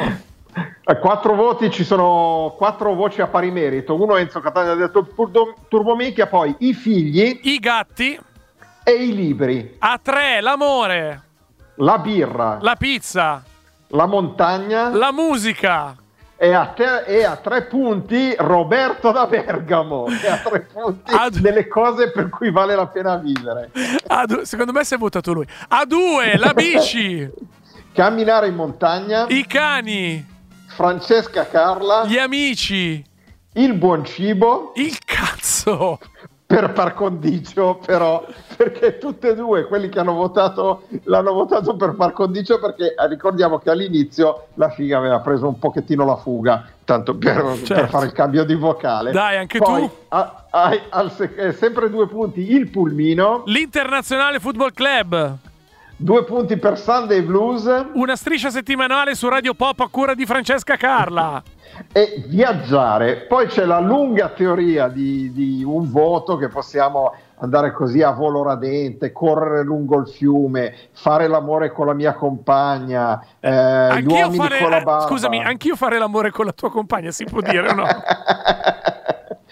A 0.85 0.95
quattro 0.97 1.35
voti 1.35 1.69
ci 1.71 1.83
sono 1.83 2.53
quattro 2.57 2.93
voci 2.93 3.21
a 3.21 3.27
pari 3.27 3.51
merito. 3.51 4.01
Uno 4.01 4.15
Enzo 4.15 4.39
Catania 4.39 4.71
ha 4.71 4.75
detto 4.75 4.99
il 4.99 5.07
turbo, 5.13 5.55
Turbominchia, 5.67 6.27
poi 6.27 6.55
i 6.59 6.73
figli 6.73 7.39
I 7.43 7.59
gatti. 7.59 8.31
E 8.83 8.91
i 8.91 9.13
libri, 9.15 9.75
A 9.79 9.99
3, 10.01 10.41
l'amore, 10.41 11.21
la 11.75 11.97
birra, 11.99 12.57
la 12.61 12.75
pizza, 12.75 13.43
la 13.87 14.05
montagna. 14.05 14.89
La 14.89 15.11
musica. 15.11 15.95
e 16.35 16.53
a, 16.53 16.65
te- 16.75 17.03
e 17.05 17.23
a 17.23 17.37
tre 17.37 17.63
punti 17.67 18.35
Roberto 18.37 19.11
da 19.11 19.25
Bergamo. 19.27 20.07
E 20.21 20.27
a 20.27 20.37
tre 20.37 20.61
punti 20.61 21.13
Ad- 21.13 21.37
delle 21.37 21.67
cose 21.67 22.11
per 22.11 22.27
cui 22.29 22.51
vale 22.51 22.75
la 22.75 22.87
pena 22.87 23.15
vivere. 23.15 23.71
A 24.07 24.25
du- 24.25 24.43
secondo 24.43 24.71
me 24.73 24.83
si 24.83 24.95
è 24.95 24.97
votato 24.97 25.31
lui. 25.31 25.47
A 25.69 25.85
2, 25.85 26.37
la 26.37 26.53
bici, 26.53 27.29
Camminare 27.93 28.47
in 28.47 28.55
montagna, 28.55 29.25
i 29.29 29.45
cani, 29.45 30.25
Francesca 30.67 31.45
Carla, 31.47 32.05
gli 32.05 32.17
amici, 32.17 33.01
il 33.53 33.73
buon 33.75 34.03
cibo. 34.03 34.71
Il 34.75 34.97
cazzo. 35.05 35.99
Per 36.53 36.71
par 36.71 36.93
condicio 36.93 37.79
però 37.83 38.23
perché 38.55 38.99
tutte 38.99 39.29
e 39.29 39.35
due 39.35 39.65
quelli 39.65 39.89
che 39.89 39.97
hanno 39.99 40.13
votato 40.13 40.83
l'hanno 41.05 41.33
votato 41.33 41.75
per 41.75 41.95
par 41.95 42.13
condicio 42.13 42.59
perché 42.59 42.93
eh, 42.93 43.07
ricordiamo 43.07 43.57
che 43.57 43.71
all'inizio 43.71 44.47
la 44.55 44.69
figa 44.69 44.99
aveva 44.99 45.19
preso 45.19 45.47
un 45.47 45.57
pochettino 45.57 46.05
la 46.05 46.15
fuga 46.15 46.63
tanto 46.85 47.15
per, 47.15 47.41
per 47.41 47.61
Certo. 47.63 47.87
fare 47.87 48.05
il 48.05 48.11
cambio 48.11 48.43
di 48.43 48.53
vocale 48.53 49.11
Dai, 49.11 49.37
anche 49.37 49.57
Poi, 49.57 49.81
tu? 49.81 49.91
a- 50.09 50.43
al 50.89 51.11
sec- 51.11 51.39
eh, 51.39 51.53
sempre 51.53 51.89
due 51.89 52.07
punti 52.07 52.51
il 52.53 52.67
pulmino 52.69 53.41
L'Internazionale 53.47 54.39
Football 54.39 54.73
Club. 54.73 55.35
Due 56.03 56.25
punti 56.25 56.57
per 56.57 56.77
Sunday 56.77 57.21
Blues 57.21 57.85
Una 57.93 58.17
striscia 58.17 58.49
settimanale 58.49 59.15
su 59.15 59.29
Radio 59.29 59.53
Pop 59.53 59.79
a 59.79 59.87
cura 59.87 60.13
di 60.13 60.25
Francesca 60.25 60.75
Carla. 60.75 61.41
e 61.93 62.25
viaggiare 62.27 63.25
poi 63.27 63.47
c'è 63.47 63.63
la 63.63 63.79
lunga 63.79 64.27
teoria 64.29 64.89
di, 64.89 65.31
di 65.31 65.63
un 65.63 65.89
voto 65.89 66.35
che 66.35 66.49
possiamo 66.49 67.15
andare 67.39 67.71
così 67.71 68.01
a 68.01 68.11
volo 68.11 68.43
radente, 68.43 69.11
correre 69.13 69.63
lungo 69.63 69.99
il 69.99 70.07
fiume, 70.07 70.75
fare 70.91 71.27
l'amore 71.27 71.71
con 71.71 71.87
la 71.87 71.93
mia 71.93 72.13
compagna, 72.13 73.21
eh, 73.39 73.49
gli 73.49 73.53
Anch'io 73.53 74.25
uomini 74.25 74.37
fare, 74.37 74.59
con 74.59 74.69
la 74.69 74.79
eh, 74.79 74.83
barba. 74.83 75.07
scusami, 75.07 75.43
anch'io 75.43 75.75
fare 75.75 75.97
l'amore 75.97 76.31
con 76.31 76.45
la 76.45 76.53
tua 76.53 76.69
compagna, 76.69 77.11
si 77.11 77.23
può 77.25 77.41
dire 77.41 77.69
o 77.69 77.73
no? 77.73 77.85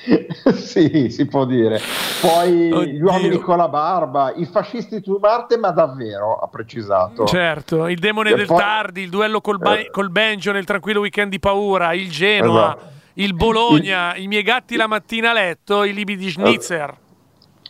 sì, 0.56 1.10
si 1.10 1.26
può 1.28 1.46
dire. 1.46 1.80
Poi 2.22 2.52
gli 2.52 2.72
Oddio. 2.74 3.06
uomini 3.06 3.38
con 3.40 3.58
la 3.58 3.68
barba, 3.68 4.34
i 4.36 4.46
fascisti 4.46 5.02
su 5.04 5.18
Marte, 5.22 5.58
ma 5.58 5.72
davvero, 5.72 6.36
ha 6.38 6.48
precisato. 6.48 7.26
Certo, 7.26 7.88
il 7.88 8.00
demone 8.00 8.32
E 8.32 8.36
del 8.36 8.46
poi- 8.48 8.58
Tardi, 8.58 9.02
il 9.02 9.10
duello 9.10 9.42
col, 9.42 9.58
ba- 9.60 9.78
Eh. 9.78 9.90
col 9.92 10.10
Benjo 10.10 10.52
nel 10.52 10.66
tranquillo 10.66 11.02
weekend 11.02 11.30
di 11.32 11.40
paura, 11.40 11.94
il 11.94 12.10
Genoa, 12.10 12.76
Esatto. 12.76 12.90
il 13.16 13.34
Bologna, 13.36 14.16
i 14.16 14.28
miei 14.28 14.44
gatti 14.44 14.76
la 14.76 14.88
mattina 14.88 15.30
a 15.30 15.34
letto, 15.34 15.84
i 15.84 15.94
libi 15.94 16.16
di 16.18 16.30
Schnitzer. 16.32 16.98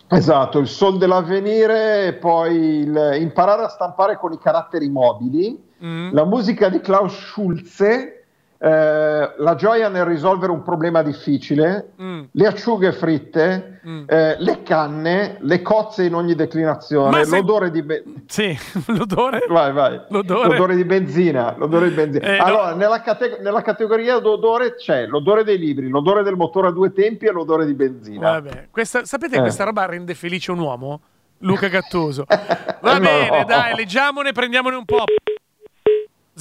Esatto, 0.08 0.60
il 0.60 0.68
sol 0.68 0.98
dell'avvenire, 0.98 2.08
e 2.08 2.14
poi 2.14 2.56
il 2.80 3.18
imparare 3.22 3.64
a 3.64 3.68
stampare 3.70 4.18
con 4.18 4.34
i 4.34 4.38
caratteri 4.38 4.90
mobili, 4.90 5.70
Mm. 5.84 6.14
la 6.14 6.26
musica 6.26 6.70
di 6.70 6.80
Klaus 6.80 7.12
Schulze, 7.18 8.21
eh, 8.64 9.34
la 9.38 9.56
gioia 9.56 9.90
nel 9.90 10.06
risolvere 10.06 10.52
un 10.52 10.62
problema 10.62 11.02
difficile, 11.02 11.94
Mm. 12.00 12.22
le 12.32 12.46
acciughe 12.48 12.92
fritte, 12.92 13.80
Mm. 13.88 14.04
eh, 14.06 14.36
le 14.38 14.62
canne, 14.62 15.38
le 15.40 15.62
cozze 15.64 16.04
in 16.04 16.14
ogni 16.14 16.36
declinazione, 16.36 17.24
se- 17.26 17.36
l'odore 17.38 17.72
di 17.72 17.82
be- 17.82 18.04
Sì, 18.28 18.56
l'odore. 18.96 19.46
Vai, 19.50 19.74
vai. 19.74 20.00
L'odore. 20.10 20.76
di 20.76 20.86
benzina. 20.86 21.56
L'odore 21.58 21.90
di 21.90 21.96
benzina. 21.96 22.26
Eh, 22.28 22.38
no. 22.38 22.44
allora, 22.44 22.76
nella, 22.76 23.02
cate- 23.02 23.40
nella 23.42 23.64
categoria 23.64 24.20
d'odore 24.20 24.76
c'è 24.76 25.08
l'odore 25.08 25.44
dei 25.44 25.58
libri, 25.58 25.90
l'odore 25.90 26.22
del 26.22 26.36
motore 26.36 26.68
a 26.68 26.72
due 26.72 26.94
tempi 26.94 27.26
e 27.26 27.32
l'odore 27.32 27.66
di 27.66 27.74
benzina. 27.74 28.44
Questa, 28.70 29.06
sapete 29.06 29.38
Eh. 29.38 29.40
questa 29.40 29.64
roba 29.64 29.86
rende 29.88 30.14
felice 30.14 30.52
un 30.52 30.60
uomo? 30.60 31.02
Luca 31.40 31.68
Gattuso. 31.68 32.26
Va 32.82 32.94
No. 32.94 33.00
bene, 33.00 33.44
dai, 33.46 33.76
leggiamone, 33.76 34.32
prendiamone 34.32 34.76
un 34.76 34.86
po'. 34.86 35.06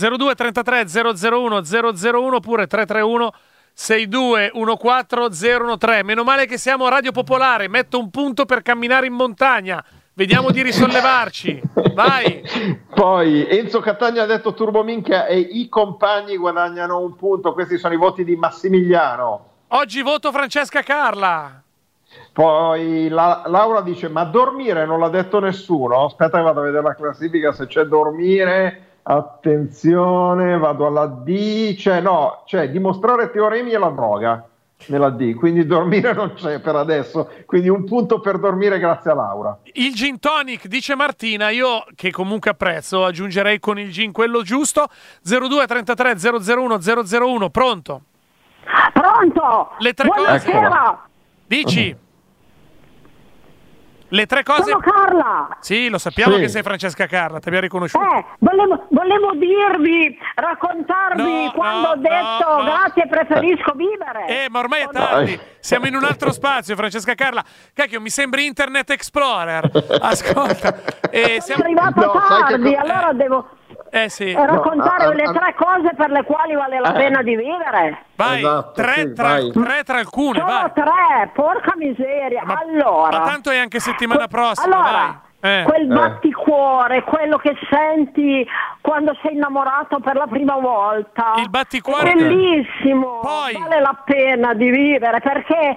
02 0.00 0.34
33 0.34 0.86
001 0.88 1.60
001 1.62 2.36
oppure 2.36 2.66
331 2.66 3.32
6214013. 3.76 6.04
Meno 6.04 6.24
male 6.24 6.46
che 6.46 6.58
siamo 6.58 6.86
a 6.86 6.90
Radio 6.90 7.12
Popolare. 7.12 7.68
Metto 7.68 7.98
un 7.98 8.10
punto 8.10 8.44
per 8.44 8.62
camminare 8.62 9.06
in 9.06 9.12
montagna. 9.12 9.82
Vediamo 10.12 10.50
di 10.50 10.62
risollevarci. 10.62 11.62
Vai. 11.94 12.42
Poi 12.94 13.46
Enzo 13.48 13.80
Catania 13.80 14.24
ha 14.24 14.26
detto 14.26 14.54
Turbo 14.54 14.82
Minchia 14.82 15.26
e 15.26 15.38
i 15.38 15.68
compagni 15.68 16.36
guadagnano 16.36 16.98
un 16.98 17.16
punto. 17.16 17.52
Questi 17.52 17.78
sono 17.78 17.94
i 17.94 17.96
voti 17.96 18.24
di 18.24 18.36
Massimiliano. 18.36 19.46
Oggi 19.68 20.02
voto 20.02 20.32
Francesca 20.32 20.82
Carla. 20.82 21.62
Poi 22.32 23.08
la- 23.08 23.44
Laura 23.46 23.80
dice: 23.80 24.08
Ma 24.08 24.24
dormire 24.24 24.84
non 24.84 24.98
l'ha 24.98 25.08
detto 25.08 25.38
nessuno? 25.38 26.04
Aspetta, 26.04 26.38
che 26.38 26.44
vado 26.44 26.60
a 26.60 26.64
vedere 26.64 26.82
la 26.82 26.94
classifica 26.94 27.52
se 27.52 27.66
c'è 27.66 27.84
dormire. 27.84 28.88
Attenzione, 29.02 30.58
vado 30.58 30.86
alla 30.86 31.06
D. 31.06 31.74
C'è 31.76 32.00
no, 32.00 32.42
c'è 32.46 32.70
dimostrare 32.70 33.30
teoremi 33.30 33.72
e 33.72 33.78
la 33.78 33.88
droga 33.88 34.44
nella 34.86 35.10
D. 35.10 35.34
Quindi 35.34 35.66
dormire 35.66 36.12
non 36.12 36.32
c'è 36.34 36.60
per 36.60 36.76
adesso. 36.76 37.30
Quindi 37.46 37.68
un 37.68 37.84
punto 37.84 38.20
per 38.20 38.38
dormire, 38.38 38.78
grazie 38.78 39.10
a 39.10 39.14
Laura. 39.14 39.58
Il 39.74 39.94
gin 39.94 40.18
tonic, 40.18 40.66
dice 40.66 40.94
Martina, 40.94 41.50
io 41.50 41.84
che 41.94 42.10
comunque 42.10 42.50
apprezzo, 42.50 43.04
aggiungerei 43.04 43.58
con 43.58 43.78
il 43.78 43.90
gin 43.90 44.12
quello 44.12 44.42
giusto. 44.42 44.88
02 45.22 45.66
33 45.66 46.16
001 46.16 46.78
001, 46.78 47.50
pronto? 47.50 48.02
Pronto? 48.92 49.70
Le 49.78 49.94
tre 49.94 50.08
Buonasera. 50.08 50.68
cose. 50.68 50.98
Dici. 51.46 51.96
Le 54.12 54.26
tre 54.26 54.42
cose. 54.42 54.64
Sono 54.70 54.78
Carla. 54.80 55.56
Sì, 55.60 55.88
lo 55.88 55.98
sappiamo 55.98 56.34
Sì. 56.34 56.40
che 56.40 56.48
sei 56.48 56.62
Francesca 56.62 57.06
Carla, 57.06 57.38
ti 57.38 57.46
abbiamo 57.48 57.64
riconosciuto. 57.64 58.04
Eh, 58.04 58.24
volevo, 58.38 58.86
volevo 58.90 59.32
dirvi, 59.34 60.18
raccontarvi 60.34 61.44
No, 61.44 61.52
quando 61.52 61.80
no, 61.80 61.88
ho 61.90 61.96
detto 61.96 62.48
no, 62.48 62.56
no. 62.56 62.64
grazie, 62.64 63.06
preferisco 63.08 63.72
vivere. 63.72 64.26
Eh, 64.44 64.48
ma 64.50 64.58
ormai 64.58 64.82
è 64.82 64.88
tardi. 64.90 65.38
Siamo 65.60 65.86
in 65.86 65.94
un 65.94 66.04
altro 66.04 66.32
spazio, 66.32 66.74
Francesca 66.76 67.14
Carla. 67.14 67.44
Cacchio, 67.72 68.00
mi 68.00 68.10
sembri 68.10 68.46
Internet 68.46 68.90
Explorer. 68.90 69.70
Ascolta. 70.00 70.98
Eh, 71.12 71.40
Sono 71.40 71.64
arrivato 71.64 72.12
tardi, 72.28 72.72
allora 72.72 73.12
devo 73.12 73.48
Eh 73.92 74.08
sì. 74.08 74.30
eh, 74.30 74.46
raccontare 74.46 75.04
No, 75.06 75.12
le 75.12 75.22
ah, 75.24 75.32
tre 75.32 75.54
cose 75.54 75.94
per 75.96 76.10
le 76.10 76.22
quali 76.24 76.54
vale 76.54 76.78
la 76.80 76.90
Eh. 76.94 76.98
pena 76.98 77.22
di 77.22 77.34
vivere. 77.36 78.04
Vai, 78.16 78.38
Esatto, 78.38 78.72
tre, 78.80 79.12
tra, 79.12 79.38
tre 79.52 79.82
tra 79.84 79.98
alcune, 79.98 80.38
Sono 80.38 80.50
vai. 80.50 80.72
tre, 80.72 81.30
porca 81.34 81.72
miseria. 81.76 82.42
allora, 82.46 83.18
Ma 83.18 83.24
tanto 83.26 83.50
è 83.50 83.58
anche 83.58 83.80
settimana 83.80 84.26
prossima, 84.28 84.76
allora, 84.76 84.90
vai. 85.40 85.60
Eh. 85.60 85.62
quel 85.64 85.82
Eh. 85.90 85.94
batticuore, 85.94 87.02
quello 87.02 87.38
che 87.38 87.56
senti 87.70 88.46
quando 88.82 89.16
sei 89.22 89.32
innamorato 89.34 89.98
per 90.00 90.14
la 90.16 90.26
prima 90.26 90.56
volta. 90.56 91.32
Il 91.38 91.48
batticuore- 91.48 92.10
È 92.10 92.14
bellissimo. 92.14 93.20
Vale 93.22 93.80
la 93.80 93.96
pena 94.04 94.52
di 94.54 94.68
vivere 94.70 95.18
perché 95.20 95.76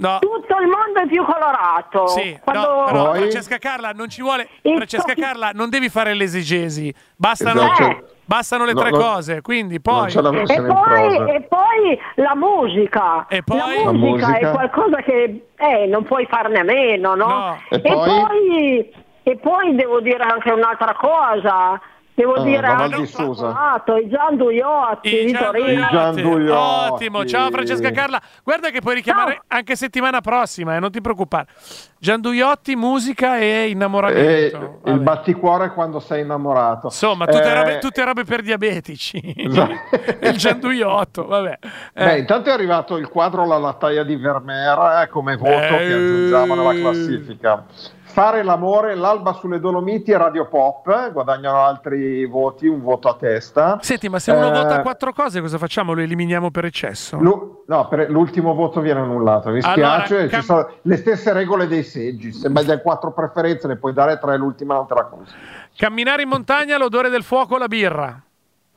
No. 0.00 0.18
tutto 0.20 0.56
il 0.58 0.66
mondo 0.66 1.00
è 1.02 1.06
più 1.06 1.22
colorato. 1.24 2.06
Sì, 2.08 2.38
Quando- 2.42 2.66
no, 2.68 2.84
però 2.86 3.14
Francesca 3.14 3.58
Carla 3.58 3.90
non 3.92 4.08
ci 4.08 4.22
vuole. 4.22 4.48
Francesca 4.62 5.14
Carla, 5.14 5.50
non 5.52 5.68
devi 5.68 5.88
fare 5.88 6.14
l'esegesi. 6.14 6.92
Bastano, 7.16 7.60
Esatto. 7.62 8.04
bastano 8.24 8.64
le 8.64 8.72
No, 8.72 8.80
tre 8.80 8.90
no. 8.90 8.98
cose. 8.98 9.42
Quindi 9.42 9.80
poi. 9.80 10.10
E 10.10 10.62
poi, 10.62 11.30
e 11.34 11.40
poi 11.48 11.98
la 12.16 12.34
musica. 12.34 13.26
E 13.28 13.42
poi? 13.42 13.58
La 13.58 13.66
La 13.84 13.92
musica, 13.92 14.26
musica. 14.28 14.38
è 14.38 14.50
qualcosa 14.52 14.96
che 15.02 15.46
eh, 15.56 15.86
non 15.86 16.04
puoi 16.04 16.26
farne 16.30 16.60
a 16.60 16.64
meno, 16.64 17.14
no? 17.14 17.58
E 17.68 17.76
E, 17.76 17.80
poi? 17.80 18.08
poi? 18.08 18.92
e 19.22 19.36
poi 19.36 19.74
devo 19.74 20.00
dire 20.00 20.22
anche 20.24 20.50
un'altra 20.50 20.94
cosa. 20.94 21.78
Devo 22.20 22.34
Ah, 22.34 22.42
dire 22.42 22.60
Donald 22.60 22.92
anche 22.92 23.06
di. 23.06 23.42
Passato, 23.46 23.96
i 23.96 24.08
Gian 24.10 24.36
Duiotti 24.36 25.08
I 25.08 25.24
di 25.24 25.32
Gian 25.32 25.42
Torino. 25.44 25.66
Duiotti. 25.66 25.90
Gian 25.94 26.14
Duiotti. 26.14 26.92
Ottimo, 26.92 27.24
ciao 27.24 27.50
Francesca 27.50 27.90
Carla. 27.92 28.20
Guarda 28.44 28.68
che 28.68 28.80
puoi 28.80 28.96
richiamare 28.96 29.40
anche 29.46 29.74
settimana 29.74 30.20
prossima, 30.20 30.76
eh, 30.76 30.80
non 30.80 30.90
ti 30.90 31.00
preoccupare. 31.00 31.46
Gianduiotti, 31.98 32.76
musica 32.76 33.38
e 33.38 33.44
E 33.44 33.68
innamoramento. 33.70 34.80
il 34.84 35.00
batticuore 35.00 35.72
quando 35.72 35.98
sei 35.98 36.22
innamorato. 36.22 36.86
Insomma, 36.88 37.24
tutte, 37.24 37.42
Eh, 37.42 37.54
robe, 37.54 37.78
tutte 37.78 38.04
robe 38.04 38.24
per 38.24 38.42
diabetici. 38.42 39.34
Esatto. 39.36 39.72
il 40.20 40.36
Gianduiotto, 40.36 41.26
vabbè. 41.26 41.58
Eh, 41.94 42.04
Beh, 42.04 42.18
intanto 42.18 42.50
è 42.50 42.52
arrivato 42.52 42.96
il 42.98 43.08
quadro 43.08 43.46
La 43.46 43.56
lattaia 43.58 44.02
di 44.04 44.16
Vermeer 44.16 45.02
eh, 45.04 45.08
come 45.08 45.36
voto 45.36 45.50
che 45.50 45.92
aggiungiamo 45.92 46.54
nella 46.54 46.74
classifica. 46.74 47.64
Fare 48.12 48.42
l'amore, 48.42 48.94
l'alba 48.96 49.32
sulle 49.34 49.60
Dolomiti 49.60 50.10
e 50.10 50.16
Radio 50.18 50.46
Pop 50.48 50.86
eh, 50.88 51.12
guadagnano 51.12 51.58
altri 51.58 52.26
voti, 52.26 52.66
un 52.66 52.82
voto 52.82 53.08
a 53.08 53.14
testa. 53.14 53.78
Senti, 53.80 54.08
ma 54.08 54.18
se 54.18 54.32
uno 54.32 54.48
Eh, 54.48 54.50
vota 54.52 54.80
quattro 54.82 55.12
cose, 55.12 55.40
cosa 55.40 55.58
facciamo? 55.58 55.92
Lo 55.92 56.00
eliminiamo 56.00 56.50
per 56.50 56.64
eccesso? 56.64 57.18
Lu- 57.18 57.62
no, 57.66 57.88
per- 57.88 58.10
l'ultimo 58.10 58.52
voto 58.54 58.80
viene 58.80 59.00
annullato. 59.00 59.50
Mi 59.50 59.60
Allora, 59.60 60.04
spiace, 60.04 60.26
cam- 60.26 60.40
ci 60.40 60.46
sono 60.46 60.68
le 60.82 60.96
stesse 60.96 61.32
regole 61.32 61.68
dei 61.68 61.84
seggi. 61.84 62.32
Se 62.32 62.48
mai 62.48 62.64
dai 62.64 62.82
quattro 62.82 63.12
preferenze, 63.12 63.68
ne 63.68 63.76
puoi 63.76 63.92
dare 63.92 64.18
tre, 64.18 64.36
l'ultima 64.36 64.84
te 64.88 64.94
la 64.94 65.04
consiglio. 65.04 65.38
Camminare 65.76 66.22
in 66.22 66.28
montagna, 66.28 66.76
l'odore 66.78 67.08
del 67.10 67.22
fuoco, 67.22 67.56
la 67.58 67.68
birra. 67.68 68.20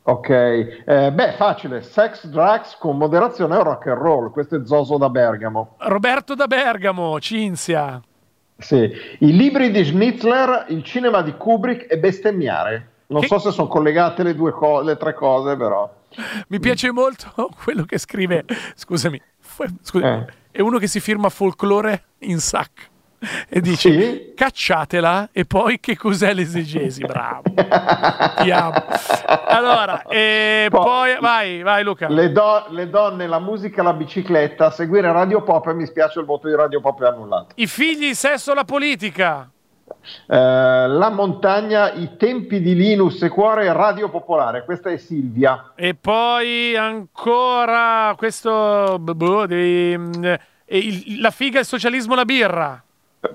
Ok, 0.05 0.29
eh, 0.29 1.11
beh, 1.11 1.33
facile. 1.37 1.81
Sex, 1.81 2.27
drugs 2.27 2.77
con 2.77 2.97
moderazione 2.97 3.57
e 3.57 3.63
rock 3.63 3.87
and 3.87 3.97
roll. 4.01 4.31
Questo 4.31 4.57
è 4.57 4.61
Zoso 4.65 4.97
da 4.97 5.09
Bergamo. 5.09 5.75
Roberto 5.79 6.35
da 6.35 6.45
Bergamo, 6.45 7.19
Cinzia. 7.19 7.99
Sì, 8.63 8.91
i 9.19 9.35
libri 9.35 9.71
di 9.71 9.83
Schnitzler, 9.83 10.65
il 10.69 10.83
cinema 10.83 11.21
di 11.21 11.33
Kubrick 11.35 11.91
e 11.91 11.97
bestemmiare. 11.97 12.87
Non 13.07 13.21
so 13.23 13.37
se 13.37 13.51
sono 13.51 13.67
collegate 13.67 14.23
le, 14.23 14.33
due 14.33 14.51
co- 14.51 14.81
le 14.81 14.97
tre 14.97 15.13
cose, 15.13 15.55
però. 15.57 15.93
Mi 16.47 16.59
piace 16.59 16.91
molto 16.91 17.31
quello 17.63 17.83
che 17.83 17.97
scrive, 17.97 18.45
scusami, 18.75 19.21
fu- 19.39 19.65
scusa, 19.81 20.13
Eh. 20.19 20.25
è 20.51 20.61
uno 20.61 20.77
che 20.77 20.87
si 20.87 20.99
firma 20.99 21.29
folklore 21.29 22.03
in 22.19 22.39
sac 22.39 22.89
e 23.49 23.61
dice 23.61 24.33
cacciatela 24.35 25.29
e 25.31 25.45
poi 25.45 25.79
che 25.79 25.95
cos'è 25.97 26.33
l'esegesi, 26.33 27.01
bravo. 27.05 27.43
Ti 27.53 28.51
amo. 28.51 28.73
Allora, 29.47 30.03
e 30.07 30.67
poi 30.69 31.17
vai, 31.19 31.61
vai 31.61 31.83
Luca. 31.83 32.07
Le, 32.09 32.31
do- 32.31 32.65
le 32.69 32.89
donne, 32.89 33.27
la 33.27 33.39
musica, 33.39 33.83
la 33.83 33.93
bicicletta, 33.93 34.71
seguire 34.71 35.11
Radio 35.11 35.41
Pop 35.43 35.67
e 35.67 35.73
mi 35.73 35.85
spiace 35.85 36.19
il 36.19 36.25
voto 36.25 36.47
di 36.47 36.55
Radio 36.55 36.81
Pop 36.81 37.01
è 37.01 37.07
annullato. 37.07 37.47
I 37.55 37.67
figli, 37.67 38.05
il 38.05 38.15
sesso, 38.15 38.53
la 38.53 38.63
politica. 38.65 39.47
Eh, 40.27 40.35
la 40.35 41.09
montagna, 41.09 41.91
i 41.93 42.17
tempi 42.17 42.61
di 42.61 42.75
Linus 42.75 43.21
e 43.21 43.29
Cuore, 43.29 43.71
Radio 43.71 44.09
Popolare. 44.09 44.65
Questa 44.65 44.89
è 44.89 44.97
Silvia. 44.97 45.71
E 45.75 45.93
poi 45.95 46.75
ancora 46.75 48.13
questo 48.17 48.97
boh, 48.99 49.45
di- 49.45 49.95
mm, 49.97 50.23
e 50.65 50.77
il- 50.77 51.21
la 51.21 51.31
figa, 51.31 51.59
il 51.59 51.65
socialismo, 51.65 52.15
la 52.15 52.25
birra. 52.25 52.83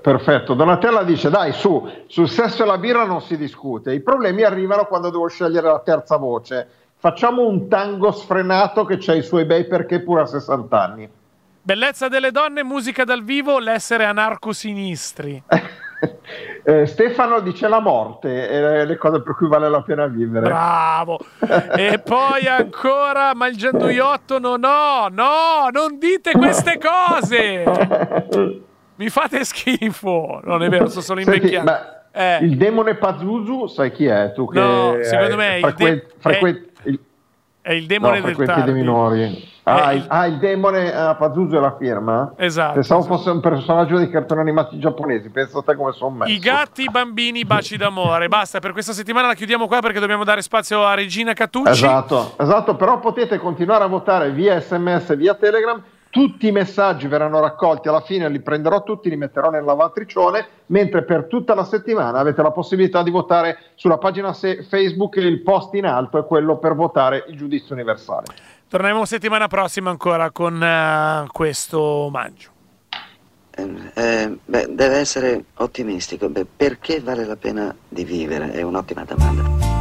Perfetto, 0.01 0.53
Donatella 0.53 1.01
dice 1.01 1.31
dai 1.31 1.51
su, 1.51 1.89
sul 2.05 2.29
sesso 2.29 2.61
e 2.61 2.65
la 2.67 2.77
birra 2.77 3.05
non 3.05 3.21
si 3.21 3.35
discute, 3.37 3.91
i 3.91 4.01
problemi 4.01 4.43
arrivano 4.43 4.85
quando 4.85 5.09
devo 5.09 5.27
scegliere 5.27 5.65
la 5.67 5.79
terza 5.79 6.17
voce, 6.17 6.67
facciamo 6.95 7.47
un 7.47 7.67
tango 7.67 8.11
sfrenato 8.11 8.85
che 8.85 8.97
c'ha 8.99 9.15
i 9.15 9.23
suoi 9.23 9.45
bei 9.45 9.65
perché 9.65 10.01
pure 10.01 10.21
a 10.21 10.25
60 10.27 10.81
anni. 10.81 11.09
Bellezza 11.61 12.07
delle 12.07 12.29
donne, 12.31 12.63
musica 12.63 13.03
dal 13.03 13.23
vivo, 13.23 13.57
l'essere 13.57 14.05
anarco-sinistri. 14.05 15.43
Eh, 16.63 16.85
Stefano 16.85 17.39
dice 17.41 17.67
la 17.67 17.79
morte, 17.79 18.47
eh, 18.47 18.85
le 18.85 18.95
cose 18.97 19.21
per 19.21 19.35
cui 19.35 19.47
vale 19.47 19.69
la 19.69 19.81
pena 19.81 20.05
vivere. 20.05 20.45
Bravo. 20.45 21.19
e 21.75 21.99
poi 22.03 22.47
ancora, 22.47 23.33
ma 23.33 23.47
il 23.47 23.57
gianduiotto 23.57 24.39
no, 24.39 24.55
no, 24.55 25.07
no, 25.09 25.67
non 25.71 25.97
dite 25.97 26.31
queste 26.33 26.77
cose. 26.77 27.63
Mi 28.99 29.07
fate 29.09 29.45
schifo. 29.45 30.41
Non 30.43 30.61
è 30.61 30.67
vero, 30.69 30.87
sto 30.89 30.99
solo 30.99 31.21
Senti, 31.21 31.37
invecchiando. 31.37 31.71
ma 31.71 31.93
Eh. 32.11 32.39
Il 32.43 32.57
demone 32.57 32.95
Pazuzu, 32.95 33.67
sai 33.67 33.91
chi 33.93 34.05
è? 34.07 34.33
Tu 34.33 34.47
che 34.49 34.59
No, 34.59 34.97
secondo 35.03 35.35
me 35.37 35.57
il 35.59 35.63
frequen- 35.63 35.93
de- 35.95 36.07
frequen- 36.17 36.65
il- 36.83 36.99
È 37.61 37.71
il 37.71 37.85
demone 37.85 38.19
no, 38.19 38.25
del 38.25 38.35
tardi. 38.45 38.63
dei 38.63 38.73
minori. 38.73 39.47
Ah, 39.63 39.91
Eh, 39.91 39.95
il, 39.97 40.05
ah, 40.07 40.25
il 40.25 40.37
demone 40.39 40.91
ah, 40.91 41.13
Pazuzu 41.15 41.55
è 41.55 41.59
la 41.59 41.75
firma? 41.77 42.33
Esatto, 42.35 42.73
Pensavo 42.73 43.03
fosse 43.03 43.29
un 43.29 43.39
personaggio 43.39 43.97
di 43.99 44.09
cartoni 44.09 44.41
animati 44.41 44.79
giapponesi. 44.79 45.29
Pensa 45.29 45.59
a 45.59 45.61
te 45.61 45.75
come 45.75 45.91
sono 45.93 46.09
messo. 46.15 46.31
I 46.31 46.39
gatti, 46.39 46.81
i 46.81 46.89
bambini, 46.89 47.45
baci 47.45 47.77
d'amore. 47.77 48.27
Basta, 48.27 48.59
per 48.59 48.71
questa 48.73 48.91
settimana 48.93 49.27
la 49.27 49.33
chiudiamo 49.35 49.67
qua 49.67 49.79
perché 49.79 49.99
dobbiamo 49.99 50.23
dare 50.23 50.41
spazio 50.41 50.83
a 50.83 50.95
Regina 50.95 51.31
Catucci. 51.33 51.69
Esatto, 51.69 52.33
esatto, 52.39 52.75
però 52.75 52.99
potete 52.99 53.37
continuare 53.37 53.83
a 53.83 53.87
votare 53.87 54.31
via 54.31 54.59
sms, 54.59 55.15
via 55.15 55.35
telegram. 55.35 55.81
Tutti 56.11 56.47
i 56.47 56.51
messaggi 56.51 57.07
verranno 57.07 57.39
raccolti 57.39 57.87
alla 57.87 58.01
fine, 58.01 58.27
li 58.29 58.41
prenderò 58.41 58.81
tutti, 58.81 59.09
li 59.09 59.15
metterò 59.15 59.51
nel 59.51 59.63
lavatricione, 59.63 60.47
mentre 60.67 61.03
per 61.03 61.25
tutta 61.25 61.53
la 61.53 61.63
settimana 61.63 62.17
avete 62.17 62.41
la 62.41 62.49
possibilità 62.49 63.03
di 63.03 63.11
votare 63.11 63.73
sulla 63.75 63.99
pagina 63.99 64.33
se- 64.33 64.63
Facebook, 64.63 65.17
il 65.17 65.41
post 65.41 65.75
in 65.75 65.85
alto 65.85 66.17
è 66.17 66.25
quello 66.25 66.57
per 66.57 66.73
votare 66.73 67.25
il 67.27 67.37
giudizio 67.37 67.75
universale. 67.75 68.25
Torneremo 68.67 69.05
settimana 69.05 69.47
prossima 69.47 69.91
ancora 69.91 70.31
con 70.31 70.61
eh, 70.61 71.27
questo 71.31 71.79
omaggio. 71.79 72.49
Eh, 73.93 74.37
beh, 74.45 74.67
deve 74.69 74.95
essere 74.97 75.43
ottimistico. 75.57 76.29
Beh, 76.29 76.45
perché 76.55 77.01
vale 77.01 77.25
la 77.25 77.35
pena 77.35 77.75
di 77.87 78.03
vivere? 78.03 78.51
È 78.51 78.61
un'ottima 78.61 79.03
domanda. 79.03 79.78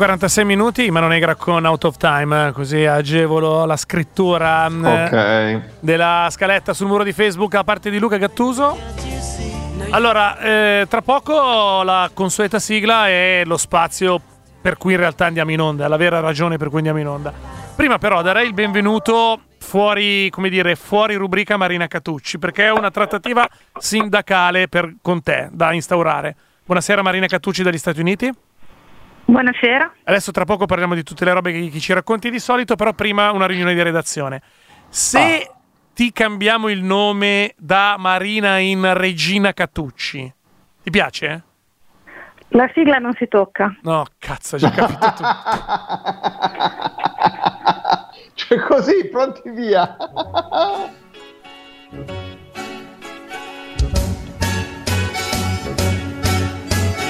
46 0.00 0.46
minuti, 0.46 0.90
Mano 0.90 1.08
Negra 1.08 1.34
con 1.34 1.62
Out 1.62 1.84
of 1.84 1.96
Time, 1.98 2.52
così 2.52 2.86
agevolo 2.86 3.66
la 3.66 3.76
scrittura 3.76 4.66
mm, 4.66 4.84
Ok. 4.86 5.60
della 5.80 6.26
scaletta 6.30 6.72
sul 6.72 6.86
muro 6.86 7.04
di 7.04 7.12
Facebook 7.12 7.54
a 7.54 7.64
parte 7.64 7.90
di 7.90 7.98
Luca 7.98 8.16
Gattuso. 8.16 8.78
Allora, 9.90 10.38
eh, 10.38 10.86
tra 10.88 11.02
poco 11.02 11.82
la 11.82 12.10
consueta 12.14 12.58
sigla 12.58 13.08
è 13.08 13.42
lo 13.44 13.58
spazio 13.58 14.18
per 14.62 14.78
cui 14.78 14.94
in 14.94 15.00
realtà 15.00 15.26
andiamo 15.26 15.50
in 15.50 15.60
onda, 15.60 15.86
la 15.86 15.98
vera 15.98 16.20
ragione 16.20 16.56
per 16.56 16.68
cui 16.68 16.78
andiamo 16.78 16.98
in 16.98 17.06
onda. 17.06 17.30
Prima 17.76 17.98
però 17.98 18.22
darei 18.22 18.46
il 18.46 18.54
benvenuto 18.54 19.38
fuori, 19.58 20.30
come 20.30 20.48
dire, 20.48 20.76
fuori 20.76 21.14
rubrica 21.16 21.58
Marina 21.58 21.86
Catucci, 21.88 22.38
perché 22.38 22.64
è 22.64 22.72
una 22.72 22.90
trattativa 22.90 23.46
sindacale 23.78 24.66
per- 24.66 24.94
con 25.02 25.22
te 25.22 25.50
da 25.52 25.74
instaurare. 25.74 26.34
Buonasera 26.64 27.02
Marina 27.02 27.26
Catucci 27.26 27.62
dagli 27.62 27.76
Stati 27.76 28.00
Uniti. 28.00 28.32
Buonasera. 29.30 29.92
Adesso 30.04 30.30
tra 30.32 30.44
poco 30.44 30.66
parliamo 30.66 30.96
di 30.96 31.04
tutte 31.04 31.24
le 31.24 31.32
robe 31.32 31.52
che, 31.52 31.68
che 31.68 31.78
ci 31.78 31.92
racconti 31.92 32.30
di 32.30 32.40
solito, 32.40 32.74
però 32.74 32.92
prima 32.94 33.30
una 33.30 33.46
riunione 33.46 33.74
di 33.74 33.82
redazione. 33.82 34.42
Se 34.88 35.48
ti 35.94 36.10
cambiamo 36.12 36.68
il 36.68 36.82
nome 36.82 37.54
da 37.56 37.94
Marina 37.96 38.58
in 38.58 38.92
Regina 38.92 39.52
Catucci, 39.52 40.34
ti 40.82 40.90
piace? 40.90 41.44
La 42.48 42.68
sigla 42.74 42.98
non 42.98 43.14
si 43.14 43.28
tocca. 43.28 43.72
No, 43.82 44.04
cazzo, 44.18 44.56
ho 44.56 44.58
già 44.58 44.70
capito 44.70 45.12
tutto. 45.12 45.22
Cioè 48.34 48.58
così, 48.60 49.06
pronti 49.08 49.48
via. 49.50 49.96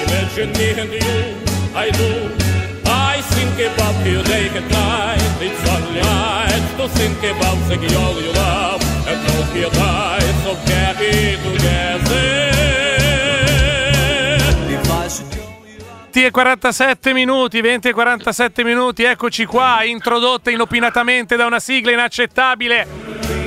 Imagine 0.05 0.51
me 0.51 0.81
and 0.81 0.91
you, 0.91 1.50
I 1.73 1.89
do. 1.89 2.29
I 2.85 3.21
think 3.21 3.55
about 3.73 4.05
you 4.05 4.21
day 4.23 4.49
and 4.49 4.69
night. 4.69 5.21
It's 5.39 5.63
only 5.69 6.01
right 6.01 6.65
to 6.77 6.87
think 6.99 7.17
about 7.19 7.59
the 7.69 7.77
girl 7.77 8.21
you 8.21 8.33
love 8.33 8.81
and 9.07 9.19
hope 9.31 9.55
you 9.55 9.69
die 9.69 10.31
so 10.43 10.55
happy 10.55 11.37
together. 11.37 12.50
20 16.11 16.25
e 16.27 16.31
47 16.31 17.13
minuti, 17.13 17.61
20 17.61 17.87
e 17.87 17.93
47 17.93 18.65
minuti, 18.65 19.03
eccoci 19.03 19.45
qua, 19.45 19.83
introdotta 19.85 20.51
inopinatamente 20.51 21.37
da 21.37 21.45
una 21.45 21.59
sigla 21.61 21.91
inaccettabile. 21.91 22.85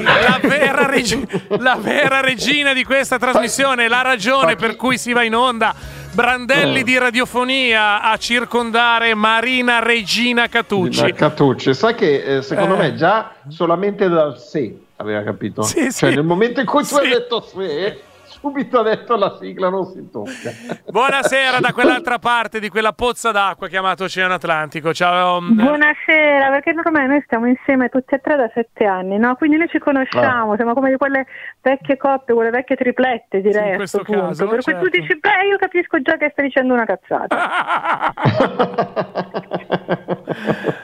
La 0.02 0.38
vera, 0.40 0.86
regi- 0.86 1.26
la 1.58 1.76
vera 1.78 2.22
regina 2.22 2.72
di 2.72 2.82
questa 2.82 3.18
trasmissione, 3.18 3.86
la 3.86 4.00
ragione 4.00 4.56
per 4.56 4.76
cui 4.76 4.96
si 4.96 5.12
va 5.12 5.22
in 5.24 5.34
onda. 5.34 5.74
Brandelli 6.12 6.82
di 6.84 6.96
radiofonia 6.96 8.00
a 8.00 8.16
circondare 8.16 9.12
Marina 9.14 9.80
Regina 9.80 10.46
Catucci. 10.48 11.12
Catucci, 11.12 11.74
sai 11.74 11.94
che 11.94 12.36
eh, 12.36 12.42
secondo 12.42 12.76
Eh. 12.76 12.78
me 12.78 12.94
già 12.94 13.32
solamente 13.48 14.08
dal 14.08 14.38
se 14.40 14.74
aveva 14.96 15.22
capito. 15.22 15.60
Sì, 15.62 15.80
cioè 15.80 15.90
sì. 15.90 16.06
nel 16.14 16.24
momento 16.24 16.60
in 16.60 16.66
cui 16.66 16.82
tu 16.86 16.94
hai 16.94 17.04
Sì. 17.06 17.10
detto 17.10 17.40
se, 17.42 18.00
subito 18.44 18.80
ha 18.80 18.82
detto 18.82 19.16
la 19.16 19.38
sigla 19.40 19.70
non 19.70 19.86
si 19.86 20.06
tocca. 20.10 20.50
Buonasera 20.92 21.60
da 21.60 21.72
quell'altra 21.72 22.18
parte 22.18 22.60
di 22.60 22.68
quella 22.68 22.92
pozza 22.92 23.30
d'acqua 23.30 23.68
chiamato 23.68 24.04
Oceano 24.04 24.34
Atlantico. 24.34 24.92
Ciao. 24.92 25.40
mm, 25.40 25.56
Buonasera, 25.56 26.50
perché 26.50 26.74
ormai 26.84 27.06
noi 27.06 27.22
stiamo 27.24 27.46
insieme 27.46 27.88
tutti 27.88 28.14
e 28.14 28.18
tre 28.18 28.36
da 28.36 28.50
sette 28.52 28.84
anni, 28.84 29.16
no? 29.16 29.34
Quindi 29.36 29.56
noi 29.56 29.68
ci 29.68 29.78
conosciamo, 29.78 30.52
Ah. 30.52 30.56
siamo 30.56 30.74
come 30.74 30.90
di 30.90 30.96
quelle 30.98 31.24
vecchie 31.62 31.96
coppie, 31.96 32.34
quelle 32.34 32.50
vecchie 32.50 32.76
triplette, 32.76 33.40
direi. 33.40 33.68
in 33.68 33.72
a 33.74 33.76
questo 33.76 34.02
punto. 34.02 34.26
caso, 34.26 34.46
per 34.46 34.62
cui 34.62 34.72
tu 34.74 34.80
Certo. 34.80 35.00
dici, 35.00 35.18
beh, 35.18 35.46
io 35.48 35.56
capisco 35.56 36.02
già 36.02 36.16
che 36.18 36.28
stai 36.32 36.44
dicendo 36.46 36.74
una 36.74 36.84
cazzata. 36.84 38.12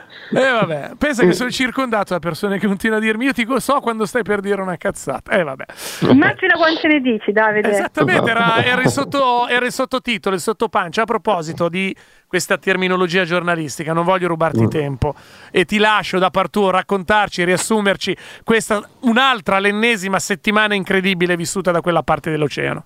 Eh 0.33 0.51
vabbè, 0.51 0.91
pensa 0.97 1.25
che 1.25 1.33
sono 1.33 1.49
circondato 1.49 2.13
da 2.13 2.19
persone 2.19 2.57
che 2.57 2.65
continuano 2.65 3.01
a 3.01 3.05
dirmi 3.05 3.25
io 3.25 3.33
ti 3.33 3.45
so 3.57 3.79
quando 3.81 4.05
stai 4.05 4.23
per 4.23 4.39
dire 4.39 4.61
una 4.61 4.77
cazzata. 4.77 5.31
Eh 5.31 5.43
vabbè. 5.43 5.65
Immagina 6.09 6.55
quante 6.55 6.87
ne 6.87 7.01
dici, 7.01 7.31
Davide. 7.31 7.69
Esattamente, 7.69 8.29
era, 8.29 8.63
era 8.63 8.81
il 8.81 8.89
sotto- 8.89 9.47
era 9.47 9.65
il 9.65 9.71
sottotitolo, 9.71 10.35
il 10.35 10.41
sottopancia. 10.41 11.01
A 11.01 11.05
proposito 11.05 11.67
di 11.67 11.93
questa 12.27 12.57
terminologia 12.57 13.25
giornalistica, 13.25 13.91
non 13.91 14.05
voglio 14.05 14.29
rubarti 14.29 14.67
tempo 14.69 15.15
e 15.51 15.65
ti 15.65 15.77
lascio 15.77 16.17
da 16.17 16.29
par 16.29 16.49
tuo 16.49 16.69
raccontarci, 16.69 17.43
riassumerci 17.43 18.15
questa 18.45 18.81
un'altra, 19.01 19.59
l'ennesima 19.59 20.17
settimana 20.19 20.75
incredibile 20.75 21.35
vissuta 21.35 21.71
da 21.71 21.81
quella 21.81 22.03
parte 22.03 22.31
dell'oceano. 22.31 22.85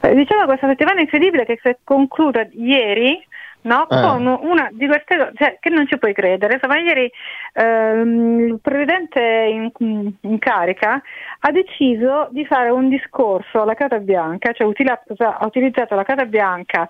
Eh, 0.00 0.14
Diciamo 0.14 0.44
questa 0.44 0.68
settimana 0.68 1.00
incredibile 1.00 1.44
che 1.44 1.58
si 1.60 1.68
è 1.68 1.78
conclusa 1.82 2.46
ieri 2.52 3.18
no? 3.64 3.88
Eh. 3.88 4.00
con 4.00 4.26
una 4.26 4.68
di 4.72 4.86
queste 4.86 5.16
cose 5.16 5.32
cioè, 5.36 5.56
che 5.60 5.70
non 5.70 5.86
ci 5.86 5.98
puoi 5.98 6.12
credere. 6.14 6.54
Insomma, 6.54 6.78
ieri 6.78 7.10
ehm, 7.52 8.40
il 8.48 8.58
presidente 8.60 9.20
in, 9.20 10.12
in 10.20 10.38
carica 10.38 11.02
ha 11.40 11.50
deciso 11.50 12.28
di 12.30 12.44
fare 12.46 12.70
un 12.70 12.88
discorso 12.88 13.62
alla 13.62 13.74
Casa 13.74 13.98
Bianca, 13.98 14.52
cioè 14.52 14.66
utila- 14.66 15.02
ha 15.18 15.44
utilizzato 15.44 15.94
la 15.94 16.04
Casa 16.04 16.24
Bianca 16.24 16.88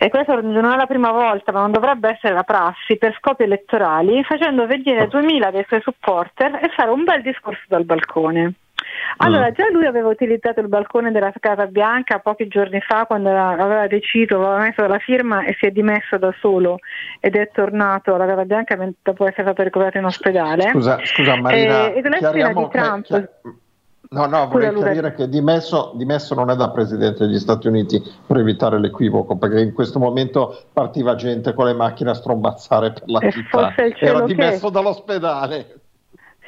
e 0.00 0.10
questa 0.10 0.40
non 0.40 0.64
è 0.64 0.76
la 0.76 0.86
prima 0.86 1.10
volta, 1.10 1.50
ma 1.50 1.58
non 1.58 1.72
dovrebbe 1.72 2.10
essere 2.10 2.32
la 2.32 2.44
prassi 2.44 2.96
per 2.96 3.16
scopi 3.18 3.42
elettorali, 3.42 4.22
facendo 4.22 4.64
venire 4.64 5.08
2000 5.08 5.50
dei 5.50 5.64
suoi 5.66 5.80
supporter 5.80 6.54
e 6.62 6.68
fare 6.68 6.90
un 6.90 7.02
bel 7.02 7.20
discorso 7.20 7.62
dal 7.66 7.84
balcone. 7.84 8.54
Allora, 9.16 9.50
già 9.50 9.68
lui 9.72 9.86
aveva 9.86 10.08
utilizzato 10.08 10.60
il 10.60 10.68
balcone 10.68 11.10
della 11.10 11.32
Casa 11.40 11.66
Bianca 11.66 12.18
pochi 12.20 12.46
giorni 12.46 12.80
fa 12.80 13.04
quando 13.06 13.30
era- 13.30 13.48
aveva 13.50 13.86
deciso, 13.86 14.36
aveva 14.36 14.58
messo 14.58 14.86
la 14.86 14.98
firma 14.98 15.44
e 15.44 15.56
si 15.58 15.66
è 15.66 15.70
dimesso 15.70 16.18
da 16.18 16.32
solo 16.40 16.78
ed 17.18 17.34
è 17.34 17.50
tornato 17.52 18.14
alla 18.14 18.26
Casa 18.26 18.44
Bianca 18.44 18.76
dopo 19.02 19.26
essere 19.26 19.42
stato 19.42 19.62
ricoverato 19.62 19.98
in 19.98 20.04
ospedale. 20.04 20.68
Scusa, 20.70 21.00
scusa 21.04 21.36
Marina, 21.36 21.92
Eh, 21.92 21.98
e 21.98 22.02
sfida 22.02 22.52
di 22.52 22.68
che- 22.68 22.68
Trump. 22.78 23.04
chia- 23.04 23.28
No, 24.10 24.24
no, 24.24 24.46
vorrei 24.48 24.70
Luca. 24.72 24.84
chiarire 24.92 25.12
che 25.14 25.28
dimesso, 25.28 25.92
dimesso 25.96 26.34
non 26.34 26.48
è 26.48 26.56
da 26.56 26.70
Presidente 26.70 27.26
degli 27.26 27.38
Stati 27.38 27.66
Uniti 27.66 28.00
per 28.26 28.38
evitare 28.38 28.78
l'equivoco, 28.80 29.36
perché 29.36 29.60
in 29.60 29.74
questo 29.74 29.98
momento 29.98 30.56
partiva 30.72 31.14
gente 31.14 31.52
con 31.52 31.66
le 31.66 31.74
macchine 31.74 32.10
a 32.10 32.14
strombazzare 32.14 32.92
per 32.92 33.02
la 33.04 33.18
E 33.20 33.30
città. 33.32 33.74
Era 33.76 34.20
che- 34.20 34.24
dimesso 34.34 34.70
dall'ospedale. 34.70 35.80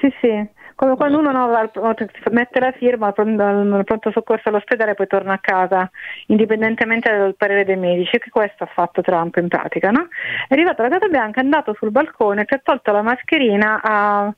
Sì, 0.01 0.11
sì, 0.23 0.49
come 0.81 0.97
quando 0.97 1.19
uno 1.19 1.31
no, 1.31 1.95
mette 2.31 2.59
la 2.59 2.73
firma 2.73 3.09
al 3.09 3.13
pron- 3.13 3.39
al 3.39 3.85
pronto 3.85 4.11
soccorso 4.11 4.49
all'ospedale 4.49 4.93
e 4.93 4.95
poi 4.95 5.09
torna 5.09 5.35
a 5.35 5.39
casa, 5.39 5.91
indipendentemente 6.29 7.15
dal 7.15 7.35
parere 7.35 7.67
dei 7.67 7.77
medici, 7.77 8.19
che 8.19 8.31
questo 8.31 8.65
ha 8.65 8.67
fatto 8.67 9.03
Trump 9.03 9.37
in 9.37 9.49
pratica, 9.49 9.91
no? 9.91 10.09
È 10.49 10.55
arrivato 10.55 10.81
alla 10.81 10.97
Casa 10.97 11.09
Bianca, 11.09 11.41
è 11.41 11.45
andato 11.45 11.75
sul 11.75 11.91
balcone, 11.91 12.47
si 12.49 12.55
è 12.55 12.63
tolto 12.63 12.93
la 12.93 13.03
mascherina, 13.03 13.79
ha 13.83 14.35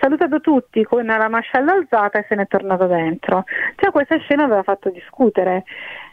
salutato 0.00 0.40
tutti 0.40 0.82
con 0.82 1.04
la 1.04 1.28
mascella 1.28 1.72
alzata 1.72 2.20
e 2.20 2.24
se 2.26 2.36
n'è 2.36 2.46
tornato 2.46 2.86
dentro. 2.86 3.44
Già 3.76 3.90
questa 3.90 4.16
scena 4.20 4.44
aveva 4.44 4.62
fatto 4.62 4.88
discutere. 4.88 5.64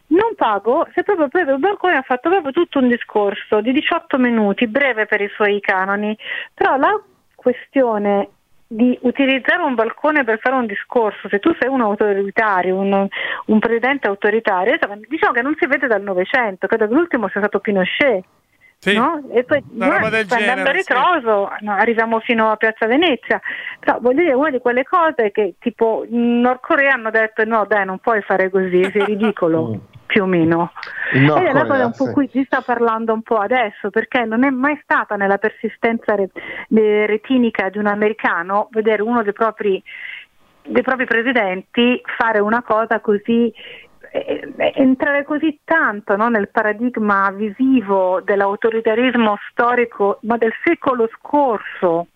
non 0.08 0.36
pago, 0.36 0.88
è 0.88 1.04
proprio 1.04 1.30
preso 1.30 1.52
il 1.52 1.60
balcone 1.60 1.96
ha 1.96 2.02
fatto 2.02 2.30
proprio 2.30 2.52
tutto 2.52 2.80
un 2.80 2.90
discorso 2.90 3.62
di 3.62 3.72
18 3.72 4.18
minuti, 4.18 4.68
breve 4.68 5.06
per 5.06 5.22
i 5.22 5.30
suoi 5.34 5.62
canoni, 5.62 6.18
però 6.54 6.76
la 6.76 7.02
questione 7.34 8.32
di 8.72 8.96
utilizzare 9.02 9.64
un 9.64 9.74
balcone 9.74 10.24
per 10.24 10.38
fare 10.38 10.56
un 10.56 10.68
discorso, 10.68 11.28
se 11.28 11.40
tu 11.40 11.52
sei 11.60 11.68
un 11.68 11.82
autoritario, 11.82 12.76
un, 12.76 13.08
un 13.46 13.60
presidente 13.60 14.08
autoritario, 14.08 14.78
diciamo 15.08 15.34
che 15.34 15.42
non 15.42 15.56
si 15.58 15.66
vede 15.66 15.88
dal 15.88 16.04
Novecento, 16.04 16.68
credo 16.68 16.88
che 16.88 16.94
l'ultimo 16.94 17.28
sia 17.30 17.40
stato 17.40 17.60
Pinochet. 17.60 18.24
Sì, 18.78 18.96
no? 18.96 19.24
E 19.32 19.44
poi 19.44 19.62
noi, 19.72 19.90
andando 19.90 20.18
a 20.18 20.24
genere, 20.24 20.66
sì. 20.66 20.72
ritroso 20.72 21.50
no, 21.62 21.74
arriviamo 21.74 22.20
fino 22.20 22.52
a 22.52 22.56
Piazza 22.58 22.86
Venezia, 22.86 23.42
però 23.80 23.98
voglio 24.00 24.22
dire 24.22 24.34
una 24.34 24.52
di 24.52 24.60
quelle 24.60 24.84
cose 24.84 25.32
che 25.32 25.56
tipo 25.60 26.06
in 26.08 26.40
Nord 26.40 26.60
Corea 26.62 26.94
hanno 26.94 27.10
detto 27.10 27.44
no 27.44 27.66
dai 27.68 27.86
non 27.86 27.98
puoi 27.98 28.22
fare 28.22 28.50
così, 28.52 28.84
sei 28.92 29.04
ridicolo. 29.04 29.82
Più 30.10 30.24
o 30.24 30.26
meno. 30.26 30.72
In 31.14 31.26
Nord 31.26 31.44
Ed 31.44 31.50
è 31.50 31.54
la 31.54 31.66
Corea, 31.66 31.68
cosa 31.68 31.86
un 31.86 31.94
po' 31.96 32.12
cui 32.14 32.28
si 32.30 32.44
sta 32.44 32.62
parlando 32.62 33.14
un 33.14 33.22
po' 33.22 33.38
adesso, 33.38 33.92
perché 33.92 34.26
non 34.26 34.44
è 34.44 34.50
mai 34.50 34.80
stata 34.82 35.16
nella 35.16 35.38
persistenza 35.38 36.16
re- 36.16 36.32
retinica 37.06 37.70
di 37.70 37.78
un 37.78 37.86
americano 37.86 38.70
vedere 38.72 39.04
uno 39.04 39.22
dei 39.22 39.34
propri, 39.34 39.82
dei 40.64 40.82
propri 40.82 41.06
presidenti 41.06 42.02
fare 42.18 42.40
una 42.40 42.64
cosa 42.64 43.00
così 43.02 43.54
eh, 44.12 44.52
eh, 44.58 44.72
entrare 44.76 45.24
così 45.24 45.60
tanto 45.64 46.16
no, 46.16 46.28
nel 46.30 46.50
paradigma 46.50 47.30
visivo 47.30 48.20
dell'autoritarismo 48.22 49.38
storico, 49.52 50.18
ma 50.24 50.38
del 50.38 50.54
secolo 50.64 51.08
scorso, 51.20 52.08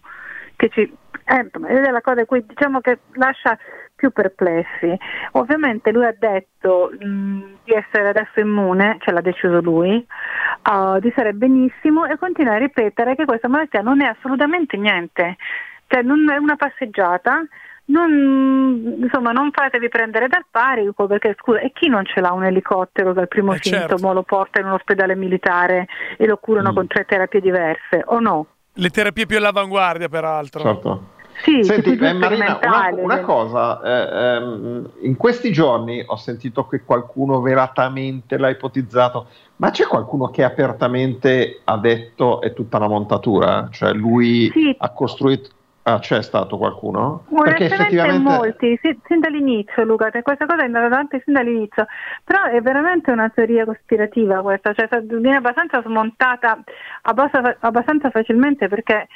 che 0.56 0.70
ci, 0.70 0.82
eh, 0.82 1.50
è 1.68 1.92
la 1.92 2.02
cosa 2.02 2.26
cui 2.26 2.44
diciamo 2.44 2.82
che 2.82 3.02
lascia 3.14 3.56
più 4.04 4.12
perplessi. 4.12 4.98
Ovviamente 5.34 5.92
lui 5.92 6.04
ha 6.06 6.14
detto 6.18 6.92
mh, 6.92 7.60
di 7.64 7.72
essere 7.74 8.10
adesso 8.10 8.42
immune, 8.42 8.98
ce 9.00 9.12
l'ha 9.14 9.22
deciso 9.22 9.62
lui, 9.62 10.06
uh, 10.70 11.00
di 11.00 11.10
stare 11.12 11.32
benissimo 11.32 12.06
e 12.06 12.18
continua 12.18 12.56
a 12.56 12.58
ripetere 12.58 13.16
che 13.16 13.24
questa 13.24 13.48
malattia 13.48 13.80
non 13.82 14.02
è 14.02 14.08
assolutamente 14.08 14.76
niente, 14.76 15.38
cioè 15.88 16.02
non 16.02 16.30
è 16.30 16.36
una 16.36 16.58
passeggiata. 16.58 17.46
Non, 17.86 18.98
insomma, 19.02 19.32
non 19.34 19.52
fatevi 19.52 19.90
prendere 19.90 20.30
dal 20.30 20.46
panico 20.50 21.06
perché 21.06 21.36
scusa, 21.38 21.60
e 21.60 21.72
chi 21.74 21.90
non 21.90 22.06
ce 22.06 22.22
l'ha 22.22 22.32
un 22.32 22.46
elicottero 22.46 23.12
dal 23.12 23.28
primo 23.28 23.54
Eh, 23.54 23.60
certo. 23.60 23.98
sintomo 23.98 24.14
lo 24.14 24.24
porta 24.24 24.62
in 24.62 24.68
un 24.68 24.72
ospedale 24.74 25.16
militare 25.16 25.88
e 26.18 26.26
lo 26.26 26.38
curano 26.38 26.72
Mm. 26.72 26.76
con 26.76 26.88
tre 26.88 27.04
terapie 27.06 27.42
diverse 27.42 28.02
o 28.06 28.20
no? 28.22 28.46
Le 28.76 28.90
terapie 28.90 29.26
più 29.26 29.36
all'avanguardia, 29.38 30.08
peraltro. 30.08 30.62
Certo. 30.62 31.13
Sì, 31.42 31.64
Senti, 31.64 31.98
eh, 31.98 32.14
Marina, 32.14 32.60
una, 32.62 32.90
una 32.96 33.20
cosa, 33.22 33.82
eh, 33.82 34.36
ehm, 34.36 34.90
in 35.02 35.18
questi 35.18 35.52
giorni 35.52 36.04
ho 36.06 36.16
sentito 36.16 36.68
che 36.68 36.84
qualcuno 36.84 37.42
velatamente 37.42 38.38
l'ha 38.38 38.50
ipotizzato, 38.50 39.28
ma 39.58 39.70
c'è 39.72 39.86
qualcuno 39.86 40.30
che 40.30 40.44
apertamente 40.44 41.62
ha 41.64 41.78
detto 41.78 42.42
è 42.42 42.54
tutta 42.54 42.78
una 42.78 42.88
montatura? 42.88 43.68
Cioè 43.72 43.94
lui 43.94 44.50
Sì. 44.52 44.76
ha 44.78 44.90
costruito... 44.90 45.50
Ah, 45.86 46.00
c'è 46.00 46.22
stato 46.24 46.58
qualcuno? 46.58 47.26
Onestamente 47.30 48.18
molti, 48.18 48.80
sì, 48.82 48.98
sin 49.06 49.20
dall'inizio 49.20 49.84
Luca, 49.84 50.12
che 50.12 50.22
questa 50.22 50.46
cosa 50.46 50.62
è 50.62 50.66
andata 50.68 50.86
avanti 50.86 51.22
sin 51.26 51.34
dall'inizio, 51.34 51.88
però 52.24 52.44
è 52.44 52.62
veramente 52.62 53.12
una 53.12 53.28
teoria 53.28 53.66
cospirativa 53.66 54.42
questa, 54.42 54.74
cioè 54.74 54.88
viene 55.02 55.36
abbastanza 55.36 55.82
smontata 55.82 56.58
abbastanza, 57.02 57.58
abbastanza 57.60 58.10
facilmente 58.12 58.70
perché 58.70 59.08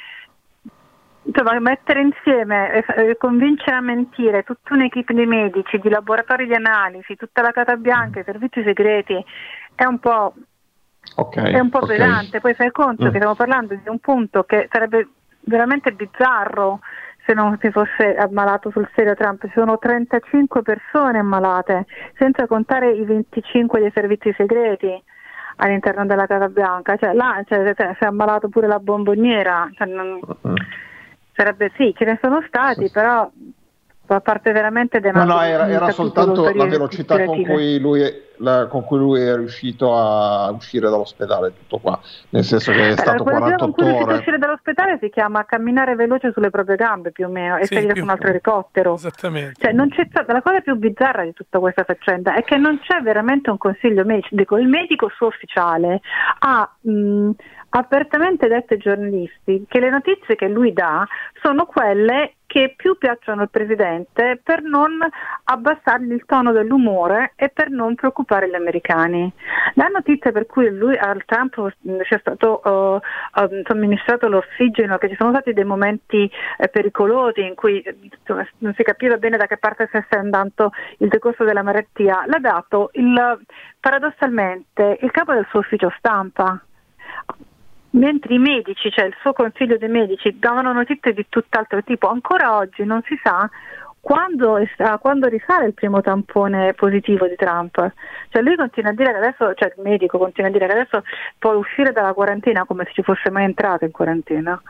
insomma, 1.27 1.59
mettere 1.59 2.01
insieme 2.01 2.71
e, 2.71 3.09
e 3.09 3.17
convincere 3.17 3.75
a 3.75 3.81
mentire 3.81 4.43
tutta 4.43 4.73
un'equipe 4.73 5.13
di 5.13 5.25
medici, 5.25 5.77
di 5.79 5.89
laboratori 5.89 6.47
di 6.47 6.53
analisi, 6.55 7.15
tutta 7.15 7.41
la 7.41 7.51
Casa 7.51 7.75
Bianca, 7.75 8.19
i 8.19 8.23
servizi 8.23 8.63
segreti, 8.63 9.23
è 9.75 9.85
un 9.85 9.99
po' 9.99 10.33
Ok, 11.15 11.37
è 11.37 11.59
un 11.59 11.69
po' 11.69 11.79
ok. 11.79 11.87
pesante, 11.87 12.39
poi 12.41 12.53
fai 12.53 12.71
conto 12.71 13.03
Mm. 13.03 13.09
che 13.09 13.15
stiamo 13.15 13.35
parlando 13.35 13.73
di 13.75 13.89
un 13.89 13.99
punto 13.99 14.43
che 14.43 14.67
sarebbe 14.71 15.07
veramente 15.41 15.91
bizzarro 15.93 16.79
se 17.25 17.33
non 17.33 17.57
si 17.61 17.71
fosse 17.71 18.15
ammalato 18.15 18.69
sul 18.71 18.87
serio 18.93 19.15
Trump. 19.15 19.45
Ci 19.45 19.51
sono 19.53 19.77
35 19.77 20.61
persone 20.61 21.19
ammalate, 21.19 21.85
senza 22.17 22.45
contare 22.47 22.91
i 22.91 23.03
25 23.05 23.79
dei 23.79 23.91
servizi 23.93 24.33
segreti 24.37 25.01
all'interno 25.57 26.05
della 26.05 26.25
Casa 26.25 26.47
Bianca. 26.49 26.95
Cioè, 26.97 27.13
là 27.13 27.41
cioè, 27.47 27.73
cioè, 27.75 27.95
si 27.97 28.03
è 28.03 28.07
ammalato 28.07 28.47
pure 28.49 28.67
la 28.67 28.79
bomboniera. 28.79 29.69
Cioè, 29.73 29.87
non- 29.87 30.19
sarebbe 31.37 31.71
sì, 31.77 31.93
ce 31.95 32.03
ne 32.03 32.17
sono 32.19 32.43
stati, 32.47 32.89
però 32.89 33.29
fa 34.07 34.21
parte 34.21 34.51
veramente 34.53 34.99
No, 34.99 35.11
della 35.11 35.23
no, 35.25 35.41
era, 35.41 35.67
era 35.69 35.89
soltanto 35.91 36.51
la 36.53 36.65
velocità 36.65 37.23
con 37.25 37.43
cui, 37.43 37.77
lui 37.77 38.01
è, 38.01 38.21
la- 38.37 38.67
con 38.67 38.83
cui 38.85 38.97
lui 38.97 39.21
è 39.21 39.35
riuscito 39.35 39.93
a 39.95 40.49
uscire 40.51 40.89
dall'ospedale, 40.89 41.53
tutto 41.55 41.77
qua, 41.79 41.99
nel 42.29 42.43
senso 42.45 42.71
che 42.71 42.87
è 42.87 42.91
stato 42.93 43.23
la 43.25 43.31
velocità 43.31 43.55
con 43.57 43.71
48 43.71 43.71
cui 43.73 43.83
riuscite 43.83 44.03
a 44.03 44.07
ore. 44.07 44.17
uscire 44.17 44.37
dall'ospedale 44.37 44.97
si 45.01 45.09
chiama 45.09 45.45
camminare 45.45 45.95
veloce 45.95 46.31
sulle 46.31 46.49
proprie 46.49 46.77
gambe 46.77 47.11
più 47.11 47.25
o 47.25 47.29
meno 47.29 47.57
e 47.57 47.65
Sì, 47.65 47.73
salire 47.75 47.95
su 47.95 48.03
un 48.03 48.09
altro 48.09 48.29
elicottero. 48.29 48.93
Esattamente. 48.95 49.53
Cioè, 49.59 49.73
non 49.73 49.89
c'è 49.89 50.07
stata, 50.09 50.31
la 50.33 50.41
cosa 50.41 50.61
più 50.61 50.75
bizzarra 50.77 51.23
di 51.23 51.33
tutta 51.33 51.59
questa 51.59 51.83
faccenda 51.83 52.33
è 52.33 52.43
che 52.43 52.55
non 52.57 52.79
c'è 52.79 53.01
veramente 53.01 53.49
un 53.49 53.57
consiglio 53.57 54.05
medico. 54.05 54.57
Il 54.57 54.67
medico 54.69 55.09
suo 55.15 55.27
ufficiale 55.27 55.99
ha 56.39 56.69
mh, 56.81 57.29
apertamente 57.69 58.47
detto 58.47 58.73
ai 58.73 58.79
giornalisti 58.79 59.65
che 59.67 59.79
le 59.79 59.89
notizie 59.89 60.35
che 60.35 60.47
lui 60.47 60.71
dà 60.73 61.05
sono 61.41 61.65
quelle 61.65 62.36
che 62.47 62.73
più 62.75 62.97
piacciono 62.97 63.41
al 63.41 63.49
presidente 63.49 64.39
per 64.41 64.63
non 64.63 64.97
abbassargli 65.43 66.13
il 66.13 66.23
tono 66.25 66.53
dell'umore 66.53 67.33
e 67.35 67.49
per 67.49 67.69
non 67.69 67.93
preoccupare 67.93 68.49
gli 68.49 68.55
americani. 68.55 69.31
La 69.73 69.87
notizia 69.87 70.31
per 70.31 70.45
cui 70.45 70.69
lui, 70.69 70.97
al 70.97 71.23
Trump 71.25 71.57
mh, 71.57 71.97
sia 72.07 72.17
stato 72.19 72.63
eh, 72.63 73.43
eh, 73.43 73.61
somministrato 73.67 74.29
l'ossigeno, 74.29 74.97
che 74.97 75.09
ci 75.09 75.15
sono 75.15 75.31
stati 75.31 75.51
dei 75.53 75.65
momenti 75.65 76.31
eh, 76.57 76.67
pericolosi 76.69 77.41
in 77.41 77.53
cui 77.53 77.81
eh, 77.81 77.95
non 78.59 78.73
si 78.75 78.83
capiva 78.83 79.17
bene 79.17 79.37
da 79.37 79.45
che 79.45 79.57
parte 79.57 79.87
stesse 79.87 80.15
andando 80.15 80.71
il 80.99 81.09
decorso 81.09 81.43
della 81.43 81.63
malattia, 81.63 82.23
l'ha 82.25 82.39
dato 82.39 82.89
il, 82.93 83.39
paradossalmente 83.79 84.99
il 85.01 85.11
capo 85.11 85.33
del 85.33 85.45
suo 85.49 85.59
ufficio 85.59 85.93
stampa 85.97 86.61
mentre 87.91 88.33
i 88.33 88.39
medici, 88.39 88.89
cioè 88.91 89.05
il 89.05 89.15
suo 89.21 89.33
consiglio 89.33 89.77
dei 89.77 89.89
medici, 89.89 90.37
davano 90.37 90.73
notizie 90.73 91.13
di 91.13 91.25
tutt'altro 91.29 91.81
tipo. 91.83 92.07
Ancora 92.07 92.55
oggi 92.55 92.83
non 92.83 93.01
si 93.05 93.19
sa 93.23 93.49
quando, 94.07 94.57
quando 95.01 95.27
risale 95.27 95.65
il 95.65 95.73
primo 95.73 95.99
tampone 95.99 96.73
positivo 96.75 97.27
di 97.27 97.35
Trump. 97.35 97.75
Cioè 98.29 98.41
lui 98.41 98.55
continua 98.55 98.91
a 98.91 98.93
dire 98.93 99.11
che 99.11 99.17
adesso, 99.17 99.53
cioè 99.53 99.73
il 99.75 99.83
medico 99.83 100.17
continua 100.17 100.49
a 100.49 100.53
dire 100.53 100.65
che 100.65 100.71
adesso 100.71 101.03
può 101.37 101.51
uscire 101.55 101.91
dalla 101.91 102.13
quarantena 102.13 102.63
come 102.63 102.85
se 102.85 102.93
ci 102.93 103.03
fosse 103.03 103.29
mai 103.29 103.43
entrato 103.43 103.83
in 103.83 103.91
quarantena. 103.91 104.61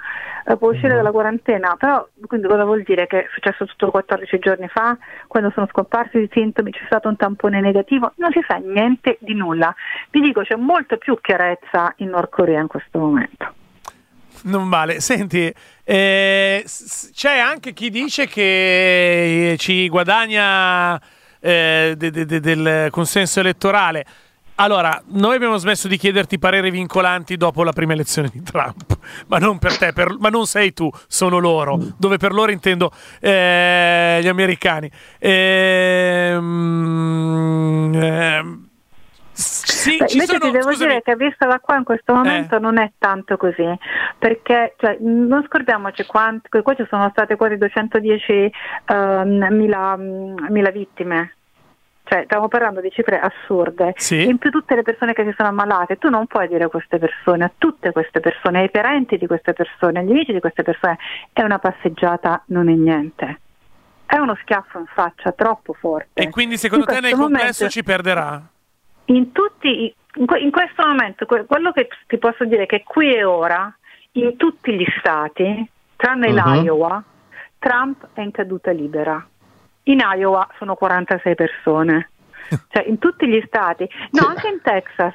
Eh, 0.44 0.58
può 0.58 0.72
uscire 0.72 0.96
dalla 0.96 1.12
quarantena, 1.12 1.76
però 1.78 2.08
quindi 2.26 2.48
cosa 2.48 2.64
vuol 2.64 2.82
dire? 2.82 3.06
Che 3.06 3.26
è 3.26 3.28
successo 3.32 3.68
tutto 3.68 3.92
14 3.92 4.40
giorni 4.40 4.68
fa, 4.70 4.98
quando 5.28 5.52
sono 5.52 5.68
scomparsi 5.68 6.18
i 6.18 6.30
sintomi, 6.32 6.72
c'è 6.72 6.86
stato 6.88 7.08
un 7.08 7.16
tampone 7.16 7.62
negativo, 7.62 8.14
non 8.16 8.32
si 8.32 8.44
sa 8.48 8.56
niente 8.56 9.20
di 9.20 9.36
nulla. 9.36 9.72
Vi 10.10 10.20
dico, 10.20 10.42
c'è 10.42 10.56
molto 10.56 10.98
più 10.98 11.16
chiarezza 11.22 11.94
in 11.98 12.10
Nord 12.10 12.30
Corea 12.30 12.62
in 12.62 12.68
questo 12.68 12.98
momento. 12.98 13.57
Non 14.44 14.68
male. 14.68 15.00
Senti, 15.02 15.52
eh, 15.84 16.66
c'è 17.14 17.38
anche 17.40 17.74
chi 17.74 17.90
dice 17.90 18.28
che 18.28 19.56
ci 19.60 19.88
guadagna 19.90 21.00
eh, 21.40 21.94
de- 21.98 22.12
de- 22.12 22.26
de- 22.26 22.40
del 22.40 22.88
consenso 22.92 23.40
elettorale. 23.40 24.06
Allora, 24.60 25.00
noi 25.10 25.36
abbiamo 25.36 25.58
smesso 25.58 25.88
di 25.88 25.98
chiederti 25.98 26.40
pareri 26.40 26.72
vincolanti 26.72 27.38
dopo 27.38 27.64
la 27.64 27.72
prima 27.74 27.94
elezione 27.94 28.30
di 28.34 28.42
Trump, 28.42 28.98
ma 29.28 29.38
non 29.38 29.60
per 29.60 29.78
te, 29.78 29.94
per- 29.94 30.16
ma 30.18 30.30
non 30.30 30.48
sei 30.48 30.74
tu, 30.74 30.90
sono 31.08 31.38
loro, 31.38 31.78
dove 31.98 32.18
per 32.18 32.34
loro 32.34 32.52
intendo 32.52 32.92
eh, 33.20 34.20
gli 34.22 34.28
americani. 34.28 34.90
Ehm, 36.58 37.92
ehm, 37.94 38.67
sì, 39.40 39.98
Beh, 39.98 40.08
ci 40.08 40.18
invece 40.18 40.38
sono, 40.38 40.46
ti 40.52 40.58
devo 40.58 40.72
scusami, 40.72 40.90
dire 40.90 41.02
che 41.04 41.16
vista 41.16 41.46
da 41.46 41.60
qua 41.60 41.76
in 41.78 41.84
questo 41.84 42.14
momento 42.14 42.56
Eh. 42.56 42.60
non 42.60 42.78
è 42.80 42.92
tanto 42.98 43.38
così, 43.38 43.66
perché 44.18 44.74
cioè, 44.78 44.98
non 45.00 45.44
scordiamoci 45.48 46.06
quanti, 46.06 46.50
qua 46.50 46.74
ci 46.76 46.86
sono 46.90 47.08
state 47.12 47.36
quasi 47.36 47.58
210 47.58 48.52
ehm, 48.86 49.48
mila, 49.52 49.96
mila 49.98 50.72
vittime. 50.72 51.34
Cioè, 52.10 52.24
stiamo 52.24 52.48
parlando 52.48 52.80
di 52.80 52.90
cifre 52.90 53.20
assurde. 53.20 53.94
Sì. 53.98 54.28
In 54.28 54.38
più 54.38 54.50
tutte 54.50 54.76
le 54.76 54.82
persone 54.82 55.12
che 55.14 55.26
si 55.26 55.34
sono 55.36 55.50
ammalate, 55.50 55.98
tu 55.98 56.10
non 56.10 56.26
puoi 56.26 56.48
dire 56.48 56.64
a 56.64 56.70
queste 56.70 56.98
persone, 57.00 57.44
a 57.44 57.52
tutte 57.58 57.92
queste 57.92 58.22
persone, 58.22 58.62
ai 58.62 58.72
parenti 58.72 59.18
di 59.18 59.28
queste 59.28 59.52
persone, 59.54 60.00
agli 60.00 60.12
amici 60.12 60.32
di 60.32 60.40
queste 60.40 60.64
persone, 60.64 60.98
è 61.34 61.42
una 61.44 61.60
passeggiata, 61.60 62.44
non 62.48 62.70
è 62.70 62.74
niente. 62.74 63.40
È 64.06 64.16
uno 64.18 64.38
schiaffo 64.42 64.80
in 64.80 64.86
faccia 64.96 65.34
troppo 65.34 65.74
forte. 65.74 66.22
E 66.22 66.30
quindi 66.30 66.58
secondo 66.58 66.86
In 66.86 66.92
te 66.96 67.02
nel 67.02 67.12
questo 67.12 67.22
complesso 67.22 67.64
momento- 67.66 67.68
ci 67.80 67.84
perderà? 67.84 68.42
In 69.08 69.32
tutti 69.32 69.94
in, 70.16 70.26
que- 70.26 70.40
in 70.40 70.52
questo 70.52 70.86
momento 70.86 71.26
que- 71.26 71.46
quello 71.46 71.72
che 71.72 71.88
ti 72.08 72.18
posso 72.18 72.46
dire 72.46 72.64
è 72.64 72.66
che 72.66 72.84
qui 72.84 73.14
e 73.14 73.24
ora 73.24 73.74
in 74.14 74.36
tutti 74.38 74.74
gli 74.74 74.86
stati 75.00 75.70
tranne 75.96 76.30
Mhm. 76.32 76.36
l'Iowa 76.62 77.04
Trump 77.60 78.08
è 78.14 78.22
in 78.22 78.32
caduta 78.32 78.72
libera 78.72 79.26
in 79.84 80.00
Iowa 80.00 80.48
sono 80.58 80.76
46 80.76 81.36
persone 81.36 82.10
cioè 82.70 82.86
in 82.88 82.98
tutti 82.98 83.28
gli 83.28 83.44
stati, 83.46 83.86
no 84.12 84.26
anche 84.28 84.48
in 84.48 84.62
Texas, 84.62 85.14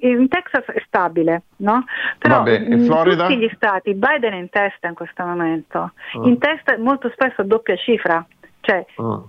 in 0.00 0.28
Texas 0.28 0.64
è 0.64 0.82
stabile, 0.86 1.42
no? 1.56 1.84
Però 2.16 2.36
Vabbè, 2.38 2.58
in 2.58 2.84
Florida? 2.86 3.26
tutti 3.26 3.38
gli 3.38 3.50
stati 3.54 3.92
Biden 3.92 4.32
è 4.32 4.36
in 4.36 4.48
testa 4.48 4.88
in 4.88 4.94
questo 4.94 5.24
momento, 5.26 5.78
Ah. 5.78 5.92
in 6.22 6.38
testa 6.38 6.78
molto 6.78 7.10
spesso 7.10 7.42
a 7.42 7.44
doppia 7.44 7.76
cifra, 7.76 8.24
cioè 8.62 8.82
Ah. 8.96 9.20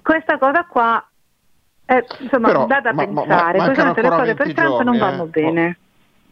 questa 0.00 0.38
cosa 0.38 0.66
qua 0.70 1.04
è 1.90 2.04
insomma 2.18 2.48
Però, 2.48 2.66
da 2.66 2.80
da 2.82 2.92
ma- 2.92 3.06
ma- 3.06 3.22
pensare, 3.22 3.58
mancano 3.58 3.94
Così 3.94 4.02
le 4.02 4.08
cose 4.10 4.34
per 4.34 4.44
20 4.46 4.54
Trump 4.60 4.82
non 4.82 4.98
vanno 4.98 5.22
eh. 5.24 5.26
bene 5.28 5.78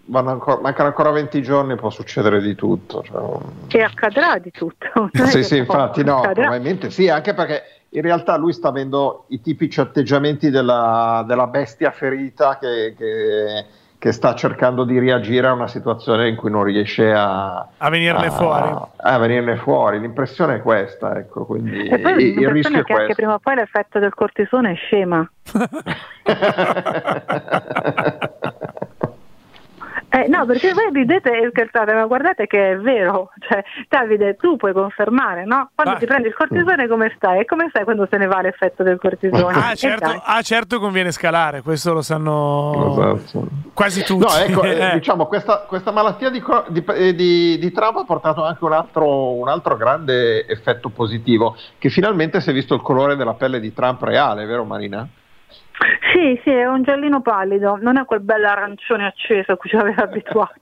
Vanno 0.09 0.31
ancora- 0.31 0.61
mancano 0.61 0.89
ancora 0.89 1.11
20 1.13 1.41
giorni, 1.43 1.75
può 1.77 1.89
succedere 1.89 2.43
di 2.43 2.55
tutto. 2.55 3.03
cioè, 3.03 3.79
e 3.79 3.83
accadrà 3.83 4.37
di 4.39 4.51
tutto. 4.51 5.09
è 5.11 5.19
Sì, 5.27 5.43
sì, 5.43 5.57
infatti 5.57 6.05
no, 6.05 6.19
accadrà. 6.19 6.43
probabilmente 6.43 6.91
sì, 6.91 7.09
anche 7.09 7.33
perché 7.33 7.63
in 7.89 8.03
realtà 8.03 8.37
lui 8.37 8.53
sta 8.53 8.69
avendo 8.69 9.25
i 9.29 9.41
tipici 9.41 9.81
atteggiamenti 9.81 10.51
della, 10.51 11.25
della 11.27 11.47
bestia 11.47 11.91
ferita 11.91 12.59
che, 12.59 12.95
che- 12.97 13.65
che 13.99 14.13
sta 14.13 14.35
cercando 14.35 14.85
di 14.85 14.99
reagire 14.99 15.47
a 15.47 15.53
una 15.55 15.67
situazione 15.69 16.29
in 16.29 16.37
cui 16.37 16.51
non 16.51 16.63
riesce 16.65 17.11
a, 17.13 17.67
A 17.79 17.89
venirne 17.89 18.27
a- 18.27 18.31
fuori. 18.31 18.77
a 18.99 19.19
venirne 19.19 19.57
fuori. 19.57 19.99
L'impressione 19.99 20.57
è 20.57 20.61
questa, 20.63 21.17
ecco, 21.19 21.47
quindi 21.47 21.87
E 21.89 21.99
poi 21.99 22.39
il, 22.39 22.49
rischio 22.51 22.77
è 22.77 22.81
è 22.83 22.85
che 22.85 22.93
anche 22.93 23.05
questo. 23.07 23.15
prima 23.15 23.35
o 23.35 23.39
poi 23.39 23.55
l'effetto 23.57 23.99
del 23.99 24.13
cortisone 24.15 24.73
è 24.73 24.75
scema. 24.75 25.29
Eh, 30.09 30.29
no, 30.29 30.47
perché 30.47 30.73
voi 30.73 30.89
ridete 30.93 31.31
e 31.31 31.49
scherzate, 31.51 31.93
ma 31.93 32.07
guardate 32.07 32.47
che 32.47 32.71
è 32.73 32.77
vero. 32.79 33.31
Cioè, 33.47 33.63
Davide, 33.89 34.37
tu 34.37 34.57
puoi 34.57 34.73
confermare, 34.73 35.45
no? 35.45 35.71
Quando 35.75 35.95
Ah. 35.95 35.99
ti 35.99 36.07
prendi 36.07 36.29
il 36.29 36.35
cortisone 36.35 36.87
come 36.89 37.13
stai? 37.17 37.41
E 37.41 37.45
come 37.45 37.67
stai 37.69 37.85
quando 37.85 38.07
se 38.11 38.17
ne 38.17 38.27
va 38.27 38.41
l'effetto 38.41 38.83
del 38.83 38.99
cortisone? 38.99 39.59
Ah, 39.59 39.73
Eh, 39.73 39.77
certo, 39.77 40.23
ah, 40.25 40.41
certo 40.43 40.79
conviene 40.81 41.11
scalare, 41.11 41.61
questo 41.61 41.93
lo 41.93 42.03
sanno 42.03 43.21
quasi 43.75 44.05
tutti. 44.05 44.25
No, 44.25 44.35
ecco, 44.37 44.63
eh, 44.65 44.91
Eh. 44.91 44.93
diciamo, 44.95 45.27
questa, 45.27 45.65
questa 45.69 45.91
malattia 45.91 46.31
di, 46.31 46.41
co- 46.41 46.65
di- 46.69 46.85
eh, 46.95 47.15
di- 47.15 47.59
di 47.59 47.73
Trump 47.73 47.97
ha 47.99 48.05
portato 48.05 48.43
anche 48.45 48.65
un 48.65 48.73
altro, 48.73 49.33
un 49.35 49.49
altro 49.49 49.77
grande 49.77 50.47
effetto 50.47 50.89
positivo, 50.89 51.57
che 51.79 51.91
finalmente 51.91 52.41
si 52.41 52.49
è 52.51 52.53
visto 52.53 52.75
il 52.75 52.81
colore 52.81 53.17
della 53.17 53.35
pelle 53.35 53.61
di 53.61 53.73
Trump 53.75 54.03
reale, 54.03 54.47
vero 54.47 54.65
Marina? 54.65 55.07
Sì, 56.13 56.41
sì, 56.43 56.51
è 56.51 56.67
un 56.67 56.83
giallino 56.83 57.21
pallido, 57.21 57.77
non 57.81 57.99
è 57.99 58.05
quel 58.07 58.21
bello 58.21 58.49
arancione 58.49 59.07
acceso 59.07 59.53
a 59.53 59.57
cui 59.57 59.69
ci 59.69 59.77
aveva 59.77 60.05
abituato. 60.05 60.61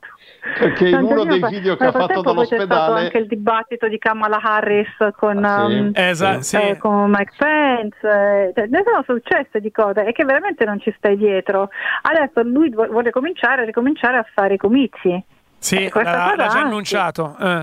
Perché 0.58 0.88
in 0.88 1.02
uno 1.02 1.24
dei 1.24 1.40
video 1.48 1.76
che 1.76 1.84
ha 1.86 1.92
fatto 1.92 2.20
poi 2.20 2.34
c'è 2.46 2.56
stato 2.56 2.66
dall'ospedale... 2.66 3.00
anche 3.00 3.18
il 3.18 3.26
dibattito 3.28 3.88
di 3.88 3.96
Kamala 3.98 4.40
Harris 4.42 4.88
con, 5.16 5.42
Ah, 5.42 5.66
sì? 5.68 5.74
um, 5.78 5.90
Esatto, 5.94 6.42
sì. 6.42 6.56
eh, 6.56 6.76
con 6.76 7.10
Mike 7.10 7.32
Pence, 7.36 7.96
eh, 8.02 8.52
cioè, 8.54 8.66
ne 8.66 8.82
sono 8.84 9.02
successe 9.06 9.60
di 9.60 9.70
cose 9.70 10.04
e 10.04 10.12
che 10.12 10.24
veramente 10.24 10.64
non 10.64 10.80
ci 10.80 10.92
stai 10.98 11.16
dietro. 11.16 11.70
Adesso 12.02 12.42
lui 12.42 12.68
vu- 12.70 12.88
vuole 12.88 13.10
cominciare, 13.10 13.64
ricominciare 13.64 14.18
a 14.18 14.26
fare 14.34 14.54
i 14.54 14.58
comizi. 14.58 15.22
Sì, 15.58 15.84
Eh, 15.84 15.90
questa 15.90 16.12
l'ha, 16.16 16.22
cosa 16.24 16.36
l'ha 16.36 16.46
già 16.48 16.60
annunciato. 16.60 17.36
eh. 17.40 17.62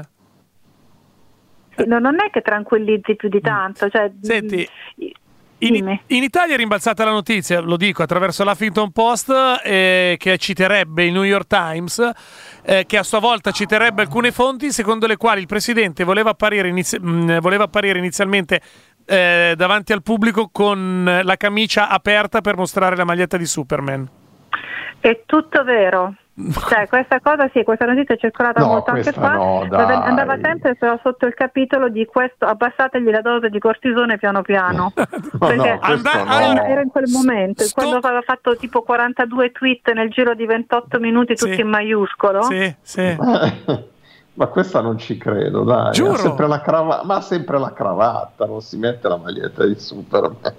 Sì, 1.75 1.87
no, 1.87 1.99
non 1.99 2.15
è 2.19 2.29
che 2.31 2.41
tranquillizzi 2.41 3.15
più 3.15 3.29
di 3.29 3.41
tanto. 3.41 3.89
Cioè, 3.89 4.11
Senti, 4.21 4.67
mm, 5.03 5.07
In, 5.63 5.99
in 6.07 6.23
Italia 6.23 6.55
è 6.55 6.57
rimbalzata 6.57 7.03
la 7.03 7.11
notizia, 7.11 7.59
lo 7.59 7.77
dico 7.77 8.01
attraverso 8.01 8.43
l'Huffington 8.43 8.91
Post, 8.91 9.31
eh, 9.63 10.15
che 10.17 10.37
citerebbe 10.39 11.05
il 11.05 11.11
New 11.11 11.23
York 11.23 11.45
Times, 11.45 12.11
eh, 12.63 12.85
che 12.87 12.97
a 12.97 13.03
sua 13.03 13.19
volta 13.19 13.51
citerebbe 13.51 14.01
alcune 14.01 14.31
fonti 14.31 14.71
secondo 14.71 15.05
le 15.05 15.17
quali 15.17 15.41
il 15.41 15.45
presidente 15.45 16.03
voleva 16.03 16.31
apparire, 16.31 16.67
inizi- 16.67 16.97
mh, 16.99 17.39
voleva 17.41 17.65
apparire 17.65 17.99
inizialmente 17.99 18.59
eh, 19.05 19.53
davanti 19.55 19.93
al 19.93 20.01
pubblico 20.01 20.49
con 20.51 21.21
la 21.23 21.37
camicia 21.37 21.89
aperta 21.89 22.41
per 22.41 22.57
mostrare 22.57 22.95
la 22.95 23.03
maglietta 23.03 23.37
di 23.37 23.45
Superman. 23.45 24.09
È 24.99 25.21
tutto 25.27 25.63
vero. 25.63 26.15
Cioè, 26.33 26.87
questa 26.87 27.19
cosa 27.19 27.49
sì, 27.53 27.61
questa 27.63 27.85
notizia 27.85 28.15
è 28.15 28.17
circolata 28.17 28.61
No, 28.61 28.67
molto 28.67 28.91
anche 28.91 29.11
qua. 29.13 29.33
no, 29.33 29.67
andava 29.69 30.37
sempre 30.41 30.75
però 30.75 30.97
sotto 31.03 31.25
il 31.25 31.33
capitolo 31.33 31.89
di 31.89 32.05
questo 32.05 32.45
abbassategli 32.45 33.09
la 33.11 33.21
dose 33.21 33.49
di 33.49 33.59
cortisone 33.59 34.17
piano 34.17 34.41
piano. 34.41 34.91
Perché 34.95 35.77
Anda- 35.81 36.23
no. 36.23 36.31
era, 36.39 36.67
era 36.67 36.81
in 36.81 36.89
quel 36.89 37.09
momento, 37.09 37.65
quando 37.73 37.97
aveva 37.97 38.21
fatto 38.21 38.55
tipo 38.55 38.81
42 38.81 39.51
tweet 39.51 39.91
nel 39.91 40.09
giro 40.09 40.33
di 40.33 40.45
28 40.45 40.99
minuti 40.99 41.35
tutti 41.35 41.55
Sì. 41.55 41.61
in 41.61 41.67
maiuscolo. 41.67 42.41
Sì, 42.43 42.75
sì. 42.81 43.15
Ma 44.33 44.47
questa 44.47 44.79
non 44.79 44.97
ci 44.97 45.17
credo, 45.17 45.63
dai. 45.63 45.91
Giuro. 45.91 46.13
Ha 46.13 46.17
sempre 46.17 46.47
la 46.47 46.61
crava- 46.61 47.01
ma 47.03 47.15
ha 47.15 47.21
sempre 47.21 47.59
la 47.59 47.73
cravatta, 47.73 48.45
non 48.45 48.61
si 48.61 48.77
mette 48.77 49.09
la 49.09 49.17
maglietta 49.17 49.65
di 49.65 49.75
Superman. 49.77 50.53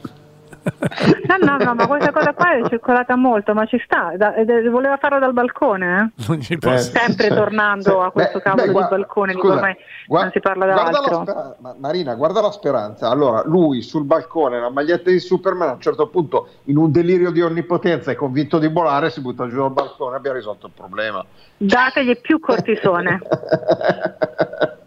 No, 1.27 1.37
no, 1.57 1.57
no, 1.65 1.75
ma 1.75 1.87
questa 1.87 2.13
cosa 2.13 2.33
qua 2.35 2.53
è 2.57 2.69
circolata 2.69 3.17
molto, 3.17 3.55
ma 3.55 3.65
ci 3.67 3.81
sta. 3.85 4.13
Da- 4.17 4.35
ed 4.35 4.49
è- 4.51 4.69
voleva 4.69 4.97
farlo 4.97 5.19
dal 5.19 5.33
balcone, 5.33 6.13
eh? 6.17 6.23
Non 6.29 6.41
ci 6.41 6.55
Eh, 6.61 6.79
Sempre 6.79 7.29
sì, 7.29 7.35
tornando 7.35 7.83
sì. 7.83 8.07
a 8.07 8.11
questo 8.11 8.39
Beh, 8.39 8.43
cavolo 8.45 8.63
beh, 8.63 8.69
di 8.69 8.75
guarda, 8.75 8.97
balcone, 8.97 9.33
dico 9.33 9.43
scusa, 9.47 9.55
ormai 9.59 9.77
gua- 10.07 10.21
non 10.23 10.31
si 10.31 10.41
parla 10.41 10.65
guarda 10.67 10.83
la 10.83 10.91
d'altro. 10.91 11.21
spera- 11.23 11.57
ma- 11.61 11.75
Marina, 11.79 12.15
guarda 12.15 12.41
la 12.41 12.51
speranza. 12.51 13.09
Allora, 13.09 13.43
lui 13.45 13.83
sul 13.83 14.05
balcone, 14.05 14.61
la 14.61 14.71
maglietta 14.71 15.11
di 15.11 15.19
Superman, 15.19 15.69
a 15.69 15.73
un 15.73 15.81
certo 15.81 16.07
punto, 16.09 16.49
in 16.65 16.77
un 16.77 16.93
delirio 16.93 17.31
di 17.31 17.41
onnipotenza 17.43 18.11
e 18.11 18.15
convinto 18.15 18.59
di 18.59 18.69
volare, 18.69 19.11
si 19.11 19.21
butta 19.21 19.49
giù 19.49 19.59
dal 19.61 19.73
balcone 19.73 20.15
e 20.15 20.19
abbiamo 20.19 20.37
risolto 20.37 20.67
il 20.67 20.73
problema. 20.77 21.25
Dategli 21.57 22.19
più 22.21 22.39
cortisone. 22.41 23.21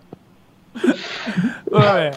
Vabbè. 1.69 2.15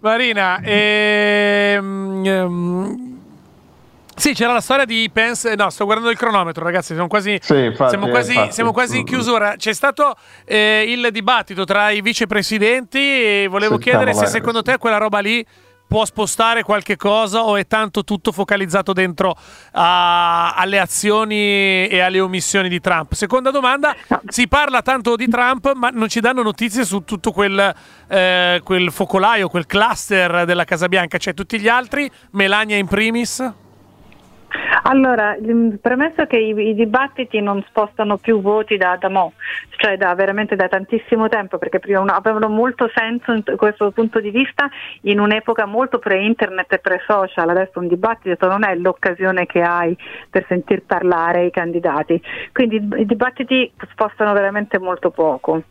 Marina, 0.00 0.60
ehm, 0.62 2.22
ehm, 2.24 3.16
sì, 4.14 4.34
c'era 4.34 4.52
la 4.52 4.60
storia 4.60 4.84
di 4.84 5.08
Pence. 5.12 5.54
No, 5.54 5.70
sto 5.70 5.84
guardando 5.84 6.10
il 6.10 6.16
cronometro, 6.18 6.64
ragazzi. 6.64 6.92
Siamo 6.92 7.06
quasi, 7.08 7.38
Sì, 7.40 7.64
infatti, 7.64 7.90
siamo 7.90 8.08
quasi, 8.08 8.32
infatti. 8.34 8.52
siamo 8.52 8.72
quasi 8.72 8.98
in 8.98 9.04
chiusura. 9.04 9.54
C'è 9.56 9.72
stato 9.72 10.16
eh, 10.44 10.84
il 10.88 11.08
dibattito 11.12 11.64
tra 11.64 11.90
i 11.90 12.00
vicepresidenti 12.00 12.98
e 12.98 13.46
volevo 13.48 13.76
Sì, 13.76 13.82
chiedere 13.82 14.14
se 14.14 14.26
secondo 14.26 14.62
te 14.62 14.76
quella 14.78 14.98
roba 14.98 15.20
lì 15.20 15.44
può 15.88 16.04
spostare 16.04 16.62
qualche 16.62 16.96
cosa 16.96 17.42
o 17.42 17.56
è 17.56 17.66
tanto 17.66 18.04
tutto 18.04 18.30
focalizzato 18.30 18.92
dentro 18.92 19.36
a- 19.72 20.52
alle 20.54 20.78
azioni 20.78 21.88
e 21.88 21.98
alle 22.00 22.20
omissioni 22.20 22.68
di 22.68 22.78
Trump? 22.78 23.14
Seconda 23.14 23.50
domanda, 23.50 23.96
si 24.28 24.46
parla 24.46 24.82
tanto 24.82 25.16
di 25.16 25.26
Trump 25.28 25.72
ma 25.74 25.88
non 25.88 26.08
ci 26.08 26.20
danno 26.20 26.42
notizie 26.42 26.84
su 26.84 27.02
tutto 27.04 27.32
quel, 27.32 27.74
eh, 28.06 28.60
quel 28.62 28.92
focolaio, 28.92 29.48
quel 29.48 29.66
cluster 29.66 30.44
della 30.44 30.64
Casa 30.64 30.88
Bianca, 30.88 31.18
cioè 31.18 31.34
tutti 31.34 31.58
gli 31.58 31.68
altri, 31.68 32.10
Melania 32.32 32.76
in 32.76 32.86
primis? 32.86 33.52
Allora, 34.82 35.34
il- 35.36 35.78
premesso 35.80 36.26
che 36.26 36.36
i, 36.36 36.50
i 36.68 36.74
dibattiti 36.74 37.40
non 37.40 37.62
spostano 37.68 38.16
più 38.16 38.40
voti 38.40 38.76
da, 38.76 38.96
da 38.98 39.08
mo', 39.08 39.32
cioè 39.76 39.96
da 39.96 40.14
veramente 40.14 40.56
da 40.56 40.68
tantissimo 40.68 41.28
tempo, 41.28 41.58
perché 41.58 41.78
prima 41.78 42.00
una- 42.00 42.16
avevano 42.16 42.48
molto 42.48 42.90
senso 42.94 43.32
in 43.32 43.42
questo 43.56 43.90
punto 43.90 44.20
di 44.20 44.30
vista 44.30 44.68
in 45.02 45.20
un'epoca 45.20 45.66
molto 45.66 45.98
pre-internet 45.98 46.72
e 46.72 46.78
pre-social, 46.78 47.48
adesso 47.48 47.78
un 47.78 47.88
dibattito 47.88 48.46
non 48.46 48.64
è 48.64 48.74
l'occasione 48.76 49.46
che 49.46 49.62
hai 49.62 49.96
per 50.30 50.44
sentir 50.48 50.82
parlare 50.84 51.46
i 51.46 51.50
candidati, 51.50 52.20
quindi 52.52 52.76
i 52.96 53.06
dibattiti 53.06 53.70
spostano 53.90 54.32
veramente 54.32 54.78
molto 54.78 55.10
poco, 55.10 55.62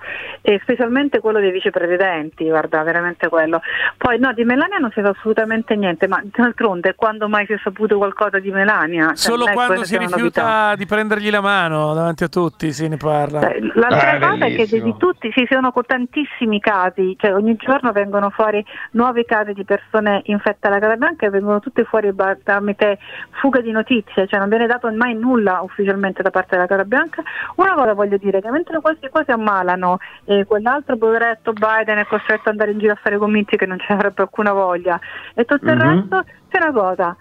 e 0.42 0.60
specialmente 0.62 1.20
quello 1.20 1.40
dei 1.40 1.52
vicepresidenti, 1.52 2.46
guarda, 2.46 2.84
veramente 2.84 3.28
quello. 3.30 3.62
Poi 3.98 4.20
no, 4.20 4.34
di 4.34 4.44
Melania 4.44 4.78
non 4.78 4.92
si 4.92 5.02
sa 5.02 5.10
assolutamente 5.10 5.76
niente, 5.76 6.08
ma 6.08 6.22
d'altronde 6.24 6.96
quando 6.96 7.28
mai 7.28 7.46
si 7.46 7.54
è 7.54 7.60
saputo 7.64 7.98
qualcosa 7.98 8.40
di 8.40 8.52
Melania? 8.52 8.97
Cioè, 9.06 9.16
Solo 9.16 9.44
non 9.46 9.50
è 9.50 9.54
quando 9.54 9.84
si 9.84 9.98
rifiuta 9.98 10.76
di 10.76 10.86
prendergli 10.86 11.30
la 11.30 11.42
mano 11.42 11.94
davanti 11.94 12.24
a 12.24 12.28
tutti 12.28 12.72
si 12.72 12.88
ne 12.88 12.98
parla. 12.98 13.40
L'altra 13.74 14.12
Ah, 14.12 14.20
cosa 14.20 14.46
è 14.46 14.56
che 14.56 14.66
di, 14.66 14.80
bellissimo. 14.80 14.98
tutti 14.98 15.32
ci 15.32 15.48
sono 15.50 15.72
tantissimi 15.86 16.60
casi, 16.60 17.16
cioè 17.20 17.34
ogni 17.34 17.56
giorno 17.56 17.92
vengono 17.92 18.30
fuori 18.30 18.64
nuovi 18.92 19.24
casi 19.26 19.54
di 19.54 19.64
persone 19.64 20.22
infette 20.26 20.68
alla 20.68 20.80
Casa 20.80 20.96
Bianca 20.96 21.26
e 21.26 21.30
vengono 21.30 21.60
tutti 21.60 21.84
fuori 21.84 22.14
tramite 22.44 22.98
fuga 23.40 23.62
di 23.62 23.72
notizie, 23.72 24.28
cioè 24.28 24.40
non 24.40 24.50
viene 24.50 24.68
dato 24.68 24.92
mai 24.94 25.14
nulla 25.16 25.62
ufficialmente 25.62 26.22
da 26.24 26.30
parte 26.32 26.56
della 26.56 26.68
Casa 26.68 26.84
Bianca. 26.86 27.22
Una 27.56 27.74
cosa 27.74 27.94
voglio 27.94 28.18
dire, 28.18 28.42
che 28.42 28.50
mentre 28.52 28.80
questi 28.82 29.10
qua 29.10 29.24
si 29.24 29.32
ammalano 29.32 29.98
e 30.26 30.46
quell'altro 30.46 30.98
poveretto 30.98 31.54
Biden 31.54 31.98
è 32.00 32.06
costretto 32.06 32.42
ad 32.44 32.48
andare 32.50 32.72
in 32.72 32.80
giro 32.80 32.94
a 32.94 33.00
fare 33.02 33.18
comizi 33.18 33.56
che 33.58 33.66
non 33.66 33.78
ce 33.80 33.86
ne 33.90 33.96
avrebbe 33.96 34.22
alcuna 34.24 34.52
voglia 34.54 35.00
e 35.34 35.46
tutto 35.46 35.70
il 35.70 35.76
Mhm. 35.78 35.82
resto, 36.10 36.24
c'è 36.50 36.62
una 36.62 36.72
cosa, 36.72 37.16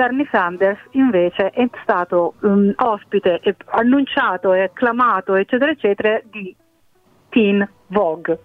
Bernie 0.00 0.26
Sanders 0.32 0.78
invece 0.92 1.50
è 1.50 1.68
stato 1.82 2.32
um, 2.40 2.72
ospite, 2.74 3.38
e 3.42 3.54
annunciato 3.72 4.54
e 4.54 4.62
acclamato 4.62 5.34
eccetera 5.34 5.70
eccetera 5.72 6.18
di 6.24 6.56
Teen 7.28 7.68
Vogue. 7.88 8.38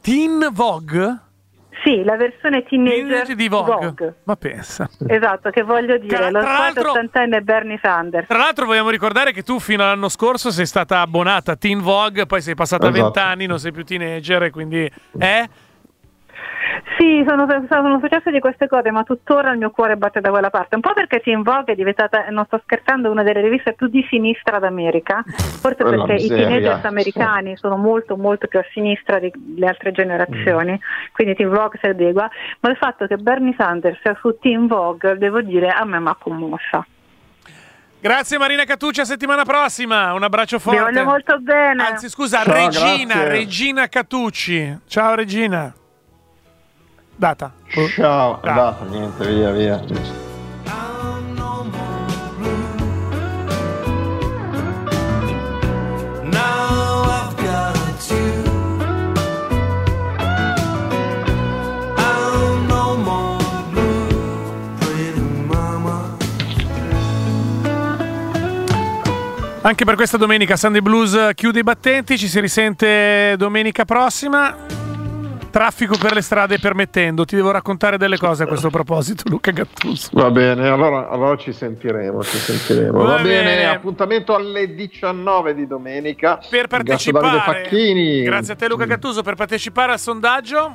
Teen 0.00 0.48
Vogue? 0.50 1.18
Sì, 1.84 2.02
la 2.04 2.16
versione 2.16 2.62
teenager 2.64 3.34
di 3.34 3.48
Vogue. 3.48 4.14
Ma 4.24 4.36
pensa. 4.36 4.88
Esatto, 5.08 5.50
che 5.50 5.62
voglio 5.62 5.98
dire, 5.98 6.16
Tra- 6.16 6.30
lo 6.30 6.40
l'altro- 6.40 6.90
ottantenne 6.90 7.42
Bernie 7.42 7.78
Sanders. 7.82 8.28
Tra 8.28 8.38
l'altro 8.38 8.64
vogliamo 8.66 8.88
ricordare 8.88 9.32
che 9.32 9.42
tu 9.42 9.58
fino 9.58 9.82
all'anno 9.82 10.08
scorso 10.08 10.50
sei 10.50 10.64
stata 10.64 11.00
abbonata 11.00 11.52
a 11.52 11.56
Teen 11.56 11.80
Vogue, 11.80 12.24
poi 12.24 12.40
sei 12.40 12.54
passata 12.54 12.86
a 12.86 12.90
Esatto. 12.90 13.02
20 13.10 13.18
anni, 13.18 13.46
non 13.46 13.58
sei 13.58 13.72
più 13.72 13.84
teenager 13.84 14.44
e 14.44 14.50
quindi... 14.50 14.90
Eh? 15.18 15.48
Sì, 16.96 17.24
sono, 17.26 17.46
sono 17.68 17.98
successe 18.00 18.30
di 18.30 18.40
queste 18.40 18.68
cose, 18.68 18.90
ma 18.90 19.02
tuttora 19.02 19.52
il 19.52 19.58
mio 19.58 19.70
cuore 19.70 19.96
batte 19.96 20.20
da 20.20 20.30
quella 20.30 20.50
parte. 20.50 20.74
Un 20.74 20.80
po' 20.80 20.92
perché 20.92 21.20
Teen 21.20 21.42
Vogue 21.42 21.72
è 21.72 21.76
diventata, 21.76 22.24
non 22.30 22.44
sto 22.46 22.60
scherzando, 22.64 23.10
una 23.10 23.22
delle 23.22 23.40
riviste 23.40 23.72
più 23.74 23.88
di 23.88 24.04
sinistra 24.08 24.58
d'America, 24.58 25.22
forse 25.26 25.82
Quella 25.82 26.04
perché 26.04 26.22
miseria. 26.22 26.44
i 26.44 26.48
teenagers 26.48 26.84
americani 26.84 27.56
sono 27.56 27.76
molto 27.76 28.16
molto 28.16 28.46
più 28.46 28.58
a 28.58 28.64
sinistra 28.72 29.18
delle 29.18 29.66
altre 29.66 29.92
generazioni, 29.92 30.78
quindi 31.12 31.34
Teen 31.34 31.50
Vogue 31.50 31.78
si 31.80 31.86
adegua, 31.86 32.28
ma 32.60 32.70
il 32.70 32.76
fatto 32.76 33.06
che 33.06 33.16
Bernie 33.16 33.54
Sanders 33.56 34.00
sia 34.00 34.16
su 34.20 34.36
Teen 34.40 34.66
Vogue, 34.66 35.16
devo 35.18 35.40
dire, 35.40 35.68
a 35.68 35.84
me 35.84 35.98
mi 36.00 36.08
ha 36.08 36.16
commossa. 36.18 36.86
Grazie 38.00 38.36
Marina 38.36 38.64
Catucci, 38.64 39.00
a 39.00 39.04
settimana 39.04 39.44
prossima. 39.44 40.12
Un 40.12 40.24
abbraccio 40.24 40.58
forte. 40.58 40.78
Vi 40.78 40.84
voglio 40.84 41.04
molto 41.04 41.38
bene. 41.38 41.86
Anzi, 41.86 42.08
scusa, 42.08 42.42
Ciao, 42.42 42.52
Regina, 42.52 43.14
grazie. 43.14 43.28
Regina 43.28 43.88
Catucci. 43.88 44.78
Ciao 44.88 45.14
Regina. 45.14 45.72
Data. 47.14 47.52
Ciao, 47.94 48.42
è 48.42 48.48
Ah. 48.48 48.50
andata, 48.50 48.84
niente, 48.86 49.26
via, 49.26 49.50
via. 49.50 49.80
Anche 69.64 69.84
per 69.84 69.94
questa 69.94 70.16
domenica 70.16 70.56
Sunday 70.56 70.80
Blues 70.80 71.16
chiude 71.34 71.60
i 71.60 71.62
battenti, 71.62 72.18
ci 72.18 72.26
si 72.26 72.40
risente 72.40 73.36
domenica 73.38 73.84
prossima. 73.84 74.56
Traffico 75.52 75.98
per 75.98 76.14
le 76.14 76.22
strade 76.22 76.58
permettendo, 76.58 77.26
ti 77.26 77.36
devo 77.36 77.50
raccontare 77.50 77.98
delle 77.98 78.16
cose 78.16 78.44
a 78.44 78.46
questo 78.46 78.70
proposito, 78.70 79.24
Luca 79.26 79.50
Gattuso. 79.50 80.08
Va 80.14 80.30
bene, 80.30 80.66
allora, 80.66 81.10
allora 81.10 81.36
ci 81.36 81.52
sentiremo, 81.52 82.22
ci 82.22 82.38
sentiremo. 82.38 83.02
Va, 83.02 83.04
Va 83.04 83.16
bene. 83.22 83.44
bene. 83.44 83.68
appuntamento 83.68 84.34
alle 84.34 84.74
19 84.74 85.54
di 85.54 85.66
domenica. 85.66 86.40
Per 86.48 86.68
partecipare, 86.68 87.68
grazie 88.24 88.52
a 88.54 88.56
te 88.56 88.66
Luca 88.66 88.86
Gattuso, 88.86 89.22
per 89.22 89.34
partecipare 89.34 89.92
al 89.92 89.98
sondaggio. 89.98 90.74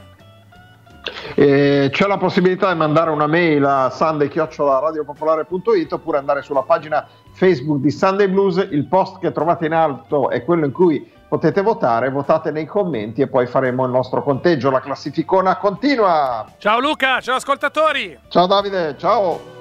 Eh, 1.33 1.89
c'è 1.91 2.05
la 2.05 2.17
possibilità 2.17 2.71
di 2.71 2.77
mandare 2.77 3.09
una 3.09 3.25
mail 3.25 3.65
a 3.65 3.89
sunday-radiopopolare.it 3.89 5.91
oppure 5.91 6.19
andare 6.19 6.43
sulla 6.43 6.61
pagina 6.61 7.03
Facebook 7.33 7.81
di 7.81 7.89
Sunday 7.89 8.27
Blues. 8.27 8.57
Il 8.69 8.85
post 8.87 9.17
che 9.19 9.31
trovate 9.31 9.65
in 9.65 9.73
alto 9.73 10.29
è 10.29 10.43
quello 10.43 10.65
in 10.65 10.71
cui 10.71 11.15
potete 11.27 11.61
votare. 11.61 12.09
Votate 12.09 12.51
nei 12.51 12.65
commenti 12.65 13.21
e 13.21 13.27
poi 13.27 13.47
faremo 13.47 13.85
il 13.85 13.91
nostro 13.91 14.23
conteggio. 14.23 14.69
La 14.69 14.79
classificona 14.79 15.57
continua. 15.57 16.45
Ciao 16.57 16.79
Luca, 16.79 17.19
ciao 17.21 17.35
ascoltatori. 17.35 18.17
Ciao 18.27 18.47
Davide, 18.47 18.95
ciao. 18.97 19.56